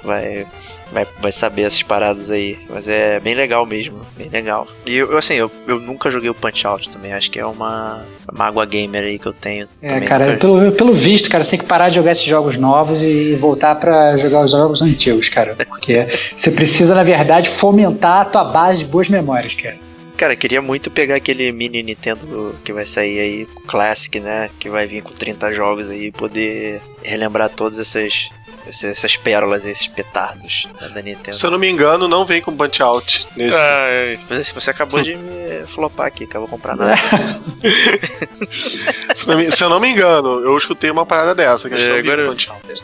vai, 0.04 0.46
vai, 0.92 1.08
vai 1.20 1.32
saber 1.32 1.64
essas 1.64 1.82
paradas 1.82 2.30
aí. 2.30 2.58
Mas 2.70 2.88
é 2.88 3.20
bem 3.20 3.36
legal 3.36 3.66
mesmo, 3.66 4.00
bem 4.18 4.30
legal. 4.30 4.68
E 4.86 4.96
eu, 4.96 5.18
assim, 5.18 5.34
eu, 5.34 5.52
eu 5.68 5.80
nunca 5.80 6.10
joguei 6.10 6.30
o 6.30 6.34
Punch 6.34 6.66
Out 6.66 6.90
também, 6.90 7.14
acho 7.14 7.30
que 7.30 7.40
é 7.40 7.46
uma, 7.46 8.02
uma 8.32 8.46
água 8.46 8.66
gamer 8.66 9.04
aí 9.04 9.20
que 9.20 9.26
eu 9.26 9.34
tenho. 9.34 9.68
É, 9.82 10.00
cara, 10.02 10.28
nunca... 10.28 10.38
pelo, 10.40 10.72
pelo 10.72 10.94
visto, 10.94 11.30
cara, 11.30 11.44
você 11.44 11.52
tem 11.52 11.60
que 11.60 11.66
parar 11.66 11.90
de 11.90 11.96
jogar 11.96 12.12
esses 12.12 12.26
jogos 12.26 12.56
novos 12.58 13.02
e 13.02 13.34
voltar 13.34 13.76
para 13.76 14.18
jogar 14.18 14.42
os 14.42 14.52
jogos 14.52 14.82
antigos, 14.82 15.30
cara. 15.30 15.56
Porque 15.68 16.06
você 16.36 16.52
precisa, 16.52 16.94
na 16.94 17.04
verdade, 17.04 17.50
fomentar 17.50 18.22
a 18.22 18.26
tua 18.26 18.44
base 18.46 18.80
de 18.80 18.86
boas 18.86 19.10
memórias, 19.10 19.54
cara. 19.54 19.85
Cara, 20.18 20.36
queria 20.36 20.62
muito 20.62 20.90
pegar 20.90 21.16
aquele 21.16 21.52
mini 21.52 21.84
Nintendo 21.84 22.56
que 22.64 22.72
vai 22.72 22.86
sair 22.86 23.20
aí, 23.20 23.48
Classic, 23.68 24.20
né? 24.20 24.50
Que 24.60 24.70
vai 24.70 24.88
vir 24.88 25.04
com 25.04 25.12
30 25.12 25.52
jogos 25.52 25.90
aí 25.90 26.06
e 26.06 26.12
poder 26.12 26.82
relembrar 27.04 27.50
todas 27.50 27.78
essas, 27.78 28.30
essas 28.66 29.18
pérolas, 29.18 29.66
esses 29.66 29.88
petardos 29.88 30.68
da 30.80 31.02
Nintendo. 31.02 31.36
Se 31.36 31.46
eu 31.46 31.52
não 31.52 31.60
me 31.60 31.70
engano, 31.70 32.08
não 32.08 32.26
vem 32.26 32.42
com 32.42 32.56
Punch 32.56 32.82
Out 32.82 33.28
nesse. 33.36 33.58
Ah, 33.58 34.18
mas 34.30 34.52
você 34.52 34.72
acabou 34.72 35.02
de 35.02 35.16
me 35.16 35.68
flopar 35.68 36.08
aqui, 36.08 36.26
vou 36.26 36.48
comprar 36.48 36.78
nada. 36.78 36.96
se, 39.14 39.28
não 39.28 39.38
me, 39.38 39.52
se 39.52 39.64
eu 39.64 39.70
não 39.70 39.82
me 39.82 39.90
engano, 39.90 40.40
eu 40.40 40.58
escutei 40.58 40.90
uma 40.90 41.06
parada 41.06 41.36
dessa. 41.36 41.70
Que 41.70 41.76
é, 41.76 42.00
agora 42.00 42.22
eu, 42.22 42.38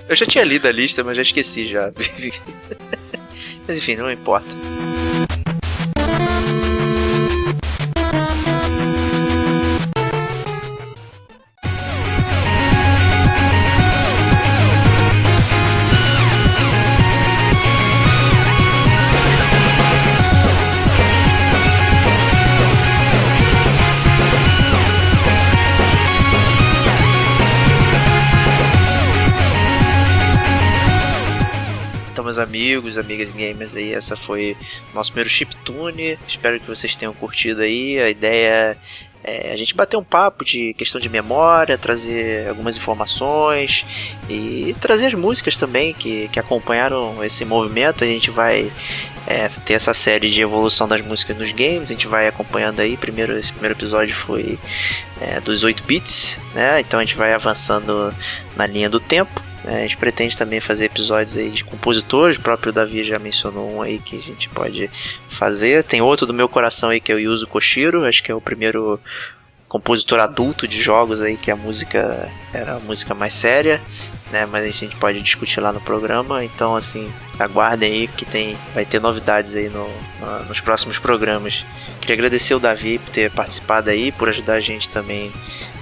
eu 0.09 0.15
já 0.15 0.25
tinha 0.25 0.43
lido 0.43 0.67
a 0.67 0.71
lista, 0.71 1.01
mas 1.01 1.15
já 1.15 1.23
esqueci 1.23 1.65
já. 1.65 1.91
mas 3.67 3.77
enfim, 3.77 3.95
não 3.95 4.11
importa. 4.11 4.49
Meus 32.31 32.39
amigos, 32.39 32.97
amigas 32.97 33.29
gamers 33.31 33.75
aí. 33.75 33.93
Essa 33.93 34.15
foi 34.15 34.55
o 34.91 34.95
nosso 34.95 35.11
primeiro 35.11 35.29
chiptune. 35.29 36.17
Espero 36.25 36.59
que 36.59 36.67
vocês 36.67 36.95
tenham 36.95 37.13
curtido 37.13 37.61
aí. 37.61 37.99
A 37.99 38.09
ideia 38.09 38.77
é 39.21 39.51
a 39.51 39.57
gente 39.57 39.75
bater 39.75 39.97
um 39.97 40.03
papo 40.03 40.45
de 40.45 40.73
questão 40.75 40.99
de 41.01 41.09
memória, 41.09 41.77
trazer 41.77 42.47
algumas 42.47 42.77
informações 42.77 43.85
e 44.29 44.73
trazer 44.79 45.07
as 45.07 45.13
músicas 45.13 45.57
também 45.57 45.93
que, 45.93 46.29
que 46.29 46.39
acompanharam 46.39 47.21
esse 47.21 47.43
movimento. 47.43 48.05
A 48.05 48.07
gente 48.07 48.31
vai 48.31 48.71
é, 49.27 49.49
ter 49.65 49.73
essa 49.73 49.93
série 49.93 50.29
de 50.31 50.41
evolução 50.41 50.87
das 50.87 51.01
músicas 51.01 51.37
nos 51.37 51.51
games, 51.51 51.83
a 51.83 51.93
gente 51.93 52.07
vai 52.07 52.29
acompanhando 52.29 52.79
aí. 52.79 52.95
Primeiro, 52.95 53.37
esse 53.37 53.51
primeiro 53.51 53.75
episódio 53.75 54.15
foi 54.15 54.57
é, 55.19 55.41
dos 55.41 55.63
8 55.63 55.83
bits, 55.83 56.39
né? 56.55 56.79
Então 56.79 56.97
a 56.97 57.03
gente 57.03 57.15
vai 57.15 57.33
avançando 57.33 58.13
na 58.55 58.65
linha 58.65 58.89
do 58.89 59.01
tempo. 59.01 59.50
A 59.65 59.81
gente 59.81 59.97
pretende 59.97 60.35
também 60.35 60.59
fazer 60.59 60.85
episódios 60.85 61.37
aí 61.37 61.49
de 61.49 61.63
compositores, 61.63 62.37
o 62.37 62.41
próprio 62.41 62.73
Davi 62.73 63.03
já 63.03 63.19
mencionou 63.19 63.75
um 63.75 63.81
aí 63.81 63.99
que 63.99 64.17
a 64.17 64.21
gente 64.21 64.49
pode 64.49 64.89
fazer. 65.29 65.83
Tem 65.83 66.01
outro 66.01 66.25
do 66.25 66.33
meu 66.33 66.49
coração 66.49 66.89
aí 66.89 66.99
que 66.99 67.11
é 67.11 67.15
o 67.15 67.19
Yuzo 67.19 67.47
Koshiro, 67.47 68.05
acho 68.05 68.23
que 68.23 68.31
é 68.31 68.35
o 68.35 68.41
primeiro 68.41 68.99
compositor 69.69 70.19
adulto 70.19 70.67
de 70.67 70.81
jogos 70.81 71.21
aí 71.21 71.37
que 71.37 71.49
a 71.49 71.55
música 71.55 72.27
era 72.53 72.75
a 72.75 72.79
música 72.79 73.13
mais 73.13 73.33
séria, 73.33 73.79
né? 74.31 74.45
Mas 74.45 74.65
a 74.65 74.71
gente 74.71 74.95
pode 74.95 75.21
discutir 75.21 75.61
lá 75.61 75.71
no 75.71 75.79
programa. 75.79 76.43
Então 76.43 76.75
assim, 76.75 77.11
aguardem 77.39 77.91
aí 77.91 78.07
que 78.07 78.25
tem 78.25 78.57
vai 78.73 78.83
ter 78.83 78.99
novidades 78.99 79.55
aí 79.55 79.69
no, 79.69 79.87
no 80.19 80.45
nos 80.45 80.59
próximos 80.59 80.97
programas. 80.97 81.63
Queria 82.01 82.15
agradecer 82.15 82.55
o 82.55 82.59
Davi 82.59 82.97
por 82.97 83.11
ter 83.11 83.29
participado 83.29 83.91
aí, 83.91 84.11
por 84.11 84.27
ajudar 84.27 84.55
a 84.55 84.59
gente 84.59 84.89
também 84.89 85.31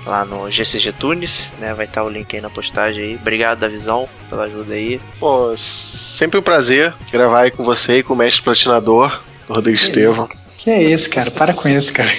lá 0.09 0.25
no 0.25 0.49
GCG 0.49 0.91
Tunes, 0.93 1.53
né? 1.59 1.73
Vai 1.73 1.85
estar 1.85 2.03
o 2.03 2.09
link 2.09 2.35
aí 2.35 2.41
na 2.41 2.49
postagem 2.49 3.03
aí. 3.03 3.15
Obrigado, 3.15 3.59
Davizão, 3.59 4.09
pela 4.29 4.43
ajuda 4.43 4.73
aí. 4.73 4.99
Pô, 5.19 5.53
sempre 5.55 6.39
um 6.39 6.41
prazer 6.41 6.93
gravar 7.11 7.41
aí 7.41 7.51
com 7.51 7.63
você 7.63 7.99
e 7.99 8.03
com 8.03 8.13
o 8.13 8.17
mestre 8.17 8.41
platinador, 8.41 9.21
Rodrigo 9.47 9.77
que 9.77 9.83
Estevam. 9.83 10.25
Isso. 10.25 10.39
Que 10.57 10.69
é 10.69 10.83
isso, 10.83 11.09
cara? 11.09 11.31
Para 11.31 11.53
com 11.53 11.69
isso, 11.69 11.91
cara. 11.93 12.11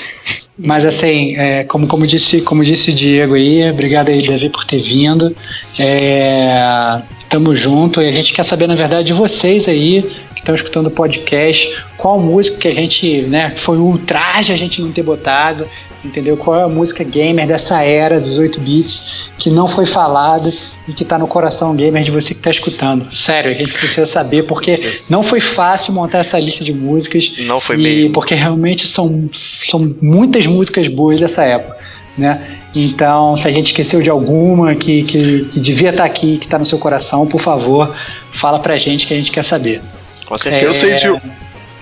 Mas 0.59 0.85
assim, 0.85 1.37
é, 1.37 1.65
como, 1.65 1.87
como, 1.87 2.07
disse, 2.07 2.41
como 2.43 2.65
disse 2.65 2.91
o 2.91 2.95
Diego 2.95 3.35
aí, 3.35 3.71
obrigado 3.71 4.09
aí, 4.09 4.27
Davi, 4.27 4.49
por 4.49 4.65
ter 4.65 4.81
vindo. 4.83 5.35
É, 5.79 7.01
tamo 7.29 7.55
junto 7.55 8.01
e 8.01 8.09
a 8.09 8.13
gente 8.13 8.33
quer 8.33 8.45
saber, 8.45 8.67
na 8.67 8.75
verdade, 8.75 9.09
de 9.09 9.13
vocês 9.13 9.69
aí 9.69 10.03
que 10.35 10.41
estão 10.41 10.55
escutando 10.55 10.87
o 10.87 10.91
podcast, 10.91 11.83
qual 11.97 12.19
música 12.19 12.59
que 12.59 12.69
a 12.69 12.75
gente, 12.75 13.23
né, 13.23 13.51
foi 13.51 13.79
um 13.79 13.93
ultraje 13.93 14.53
a 14.53 14.57
gente 14.57 14.81
não 14.81 14.91
ter 14.91 15.03
botado 15.03 15.67
entendeu? 16.05 16.37
Qual 16.37 16.59
é 16.59 16.63
a 16.63 16.69
música 16.69 17.05
gamer 17.05 17.47
dessa 17.47 17.83
era 17.83 18.21
dos 18.21 18.39
8 18.39 18.61
bits 18.61 19.31
que 19.39 19.51
não 19.51 19.69
foi 19.69 19.87
falada 19.87 20.53
e 20.89 20.93
que 20.93 21.03
está 21.03 21.17
no 21.19 21.27
coração 21.27 21.75
gamer 21.75 22.03
de 22.03 22.11
você 22.11 22.35
que 22.35 22.41
está 22.41 22.51
escutando. 22.51 23.13
Sério, 23.15 23.51
a 23.51 23.55
gente 23.55 23.73
precisa 23.73 24.07
saber 24.07 24.45
porque 24.45 24.75
não 25.09 25.23
foi 25.23 25.41
fácil 25.41 25.93
montar 25.93 26.19
essa 26.19 26.39
lista 26.39 26.65
de 26.65 26.73
músicas. 26.73 27.33
Não 27.39 27.61
foi 27.61 27.77
e 27.77 27.83
mesmo. 27.83 28.13
Porque 28.13 28.35
realmente 28.35 28.87
são, 28.87 29.29
são 29.65 29.95
muitas 30.03 30.47
músicas 30.47 30.89
boas 30.89 31.21
dessa 31.21 31.45
época, 31.45 31.77
né? 32.19 32.57
Então, 32.75 33.37
se 33.37 33.47
a 33.47 33.53
gente 33.53 33.67
esqueceu 33.69 34.01
de 34.01 34.11
alguma 34.11 34.75
que, 34.75 35.03
que, 35.05 35.45
que 35.45 35.61
devia 35.61 35.91
estar 35.91 36.05
tá 36.05 36.09
aqui, 36.09 36.39
que 36.39 36.47
está 36.47 36.59
no 36.59 36.67
seu 36.67 36.79
coração, 36.79 37.27
por 37.27 37.41
favor, 37.41 37.95
fala 38.35 38.59
pra 38.59 38.77
gente 38.77 39.07
que 39.07 39.15
a 39.15 39.17
gente 39.17 39.31
quer 39.31 39.45
saber. 39.45 39.81
Com 40.27 40.39
certeza. 40.39 40.65
É... 40.65 40.69
Eu 40.69 40.75
sei 40.75 40.95
de, 40.95 41.21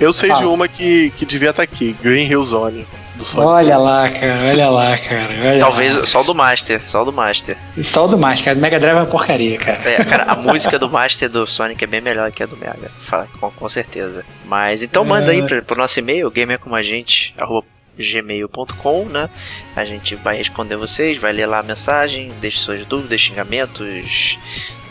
eu 0.01 0.13
sei 0.13 0.33
de 0.33 0.45
uma 0.45 0.69
que, 0.69 1.13
que 1.17 1.25
devia 1.27 1.51
estar 1.51 1.67
tá 1.67 1.71
aqui, 1.71 1.95
Green 2.03 2.27
Hill 2.27 2.45
Zone 2.45 2.87
do 3.19 3.25
Sonic. 3.25 3.47
Olha 3.47 3.77
lá, 3.77 4.09
cara, 4.09 4.45
olha 4.49 4.71
lá, 4.71 4.97
cara. 4.97 5.29
Olha 5.51 5.61
Talvez 5.61 5.97
lá. 5.97 6.07
só 6.07 6.21
o 6.21 6.25
do 6.25 6.35
Master, 6.35 6.81
só 6.87 7.03
o 7.03 7.05
do 7.05 7.13
Master. 7.13 7.57
Só 7.83 8.05
o 8.05 8.09
do 8.09 8.17
Master, 8.17 8.45
cara. 8.45 8.59
Mega 8.59 8.81
Drive 8.81 8.97
é 8.97 9.01
uma 9.01 9.07
porcaria, 9.07 9.59
cara. 9.59 9.91
É, 9.91 10.05
cara, 10.05 10.25
a 10.25 10.37
música 10.37 10.79
do 10.79 10.89
Master 10.89 11.29
do 11.29 11.47
Sonic 11.47 11.83
é 11.83 11.87
bem 11.87 12.01
melhor 12.01 12.31
que 12.33 12.43
a 12.43 12.47
do 12.47 12.57
Mega, 12.57 12.91
com, 13.39 13.51
com 13.51 13.69
certeza. 13.69 14.25
Mas 14.47 14.83
então 14.83 15.05
manda 15.05 15.33
aí 15.33 15.41
é. 15.41 15.43
pro, 15.43 15.63
pro 15.63 15.77
nosso 15.77 15.99
e-mail, 15.99 16.31
gamercomagente, 16.31 17.35
arroba 17.37 17.67
gmail.com, 17.99 19.05
né? 19.07 19.29
A 19.75 19.85
gente 19.85 20.15
vai 20.15 20.37
responder 20.37 20.77
vocês, 20.77 21.19
vai 21.19 21.33
ler 21.33 21.47
lá 21.47 21.59
a 21.59 21.63
mensagem, 21.63 22.31
deixe 22.41 22.59
suas 22.59 22.87
dúvidas, 22.87 23.21
xingamentos, 23.21 24.39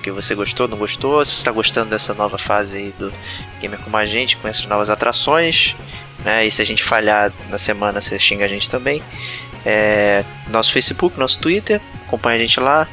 que 0.04 0.12
você 0.12 0.36
gostou, 0.36 0.68
não 0.68 0.78
gostou, 0.78 1.24
se 1.24 1.32
você 1.32 1.38
está 1.38 1.52
gostando 1.52 1.90
dessa 1.90 2.14
nova 2.14 2.38
fase 2.38 2.78
aí 2.78 2.94
do 3.00 3.12
Gamer 3.62 3.80
com 3.80 3.96
a 3.96 4.06
gente, 4.06 4.36
com 4.38 4.48
essas 4.48 4.66
novas 4.66 4.90
atrações 4.90 5.74
né? 6.24 6.46
E 6.46 6.52
se 6.52 6.62
a 6.62 6.66
gente 6.66 6.84
falhar 6.84 7.32
na 7.50 7.58
semana, 7.58 8.02
você 8.02 8.18
xinga 8.18 8.46
a 8.46 8.48
gente 8.48 8.70
também. 8.70 9.02
É, 9.66 10.24
nosso 10.50 10.72
Facebook, 10.72 11.20
nosso 11.20 11.40
Twitter, 11.40 11.82
acompanha 12.06 12.38
a 12.38 12.40
gente 12.40 12.60
lá. 12.60 12.88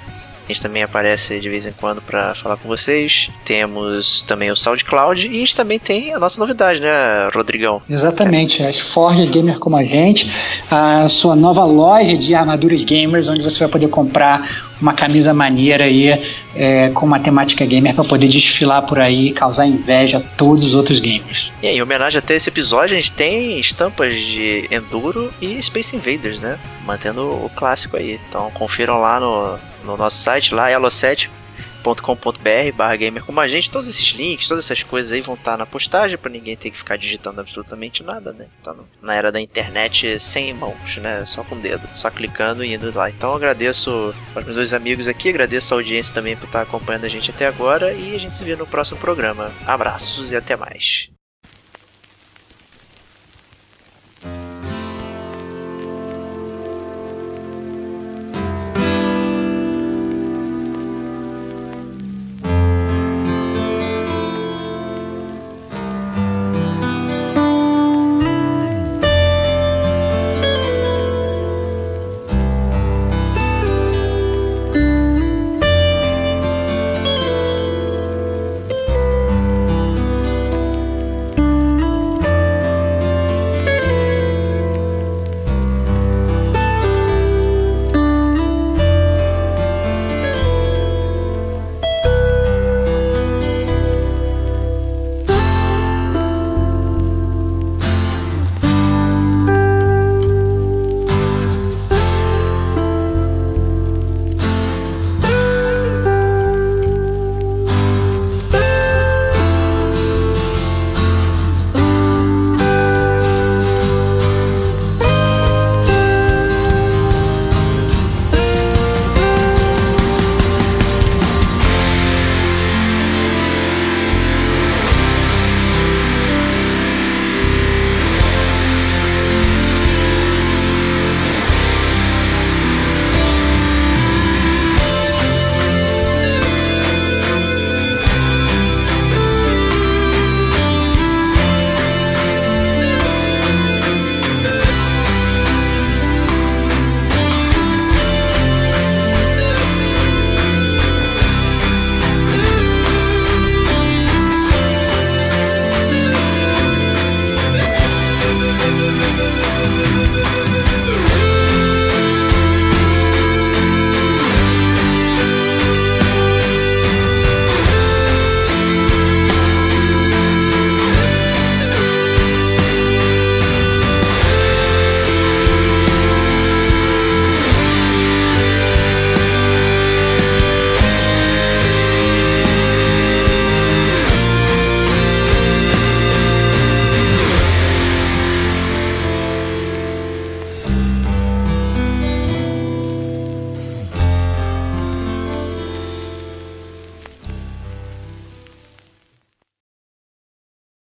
A 0.44 0.52
gente 0.52 0.60
também 0.60 0.82
aparece 0.82 1.40
de 1.40 1.48
vez 1.48 1.66
em 1.66 1.72
quando 1.72 2.02
para 2.02 2.34
falar 2.34 2.56
com 2.56 2.68
vocês. 2.68 3.30
Temos 3.44 4.22
também 4.22 4.50
o 4.50 4.56
SoundCloud 4.56 5.26
e 5.26 5.30
a 5.30 5.40
gente 5.40 5.56
também 5.56 5.78
tem 5.78 6.12
a 6.12 6.18
nossa 6.18 6.38
novidade, 6.38 6.80
né, 6.80 6.88
Rodrigão? 7.34 7.80
Exatamente, 7.88 8.62
as 8.62 8.78
Forge 8.78 9.26
Gamer 9.26 9.58
como 9.58 9.76
a 9.76 9.84
gente, 9.84 10.30
a 10.70 11.08
sua 11.08 11.34
nova 11.34 11.64
loja 11.64 12.16
de 12.16 12.34
armaduras 12.34 12.82
gamers, 12.84 13.28
onde 13.28 13.42
você 13.42 13.58
vai 13.58 13.68
poder 13.68 13.88
comprar 13.88 14.64
uma 14.80 14.92
camisa 14.92 15.32
maneira 15.32 15.84
aí 15.84 16.22
é, 16.54 16.90
com 16.90 17.06
uma 17.06 17.18
temática 17.18 17.64
gamer 17.64 17.94
para 17.94 18.04
poder 18.04 18.28
desfilar 18.28 18.82
por 18.82 18.98
aí 18.98 19.28
e 19.28 19.32
causar 19.32 19.66
inveja 19.66 20.18
a 20.18 20.20
todos 20.20 20.64
os 20.64 20.74
outros 20.74 21.00
gamers. 21.00 21.50
E 21.62 21.68
em 21.68 21.80
homenagem 21.80 22.18
até 22.18 22.34
esse 22.34 22.50
episódio, 22.50 22.94
a 22.94 23.00
gente 23.00 23.12
tem 23.12 23.58
estampas 23.58 24.14
de 24.16 24.68
Enduro 24.70 25.32
e 25.40 25.62
Space 25.62 25.96
Invaders, 25.96 26.42
né? 26.42 26.58
Mantendo 26.84 27.22
o 27.22 27.50
clássico 27.54 27.96
aí. 27.96 28.20
Então 28.28 28.50
confiram 28.52 29.00
lá 29.00 29.18
no, 29.18 29.58
no 29.84 29.96
nosso 29.96 30.18
site, 30.18 30.54
lá 30.54 30.68
elo7 30.68 31.28
com.br 32.00 32.72
barra 32.74 32.96
gamer 32.96 33.22
como 33.22 33.40
a 33.40 33.46
gente. 33.46 33.70
Todos 33.70 33.88
esses 33.88 34.08
links, 34.08 34.48
todas 34.48 34.64
essas 34.64 34.82
coisas 34.82 35.12
aí 35.12 35.20
vão 35.20 35.34
estar 35.34 35.58
na 35.58 35.66
postagem 35.66 36.16
para 36.16 36.30
ninguém 36.30 36.56
ter 36.56 36.70
que 36.70 36.78
ficar 36.78 36.96
digitando 36.96 37.40
absolutamente 37.40 38.02
nada, 38.02 38.32
né? 38.32 38.46
Tá 38.62 38.74
na 39.02 39.14
era 39.14 39.30
da 39.30 39.40
internet 39.40 40.18
sem 40.18 40.54
mãos, 40.54 40.96
né? 40.96 41.24
Só 41.26 41.44
com 41.44 41.56
o 41.56 41.60
dedo, 41.60 41.86
só 41.94 42.10
clicando 42.10 42.64
e 42.64 42.72
indo 42.72 42.92
lá. 42.94 43.10
Então 43.10 43.34
agradeço 43.34 44.14
aos 44.34 44.44
meus 44.44 44.56
dois 44.56 44.74
amigos 44.74 45.06
aqui, 45.06 45.28
agradeço 45.28 45.74
a 45.74 45.76
audiência 45.76 46.14
também 46.14 46.36
por 46.36 46.46
estar 46.46 46.62
acompanhando 46.62 47.04
a 47.04 47.08
gente 47.08 47.30
até 47.30 47.46
agora 47.46 47.92
e 47.92 48.14
a 48.14 48.18
gente 48.18 48.36
se 48.36 48.44
vê 48.44 48.56
no 48.56 48.66
próximo 48.66 48.98
programa. 48.98 49.52
Abraços 49.66 50.32
e 50.32 50.36
até 50.36 50.56
mais. 50.56 51.10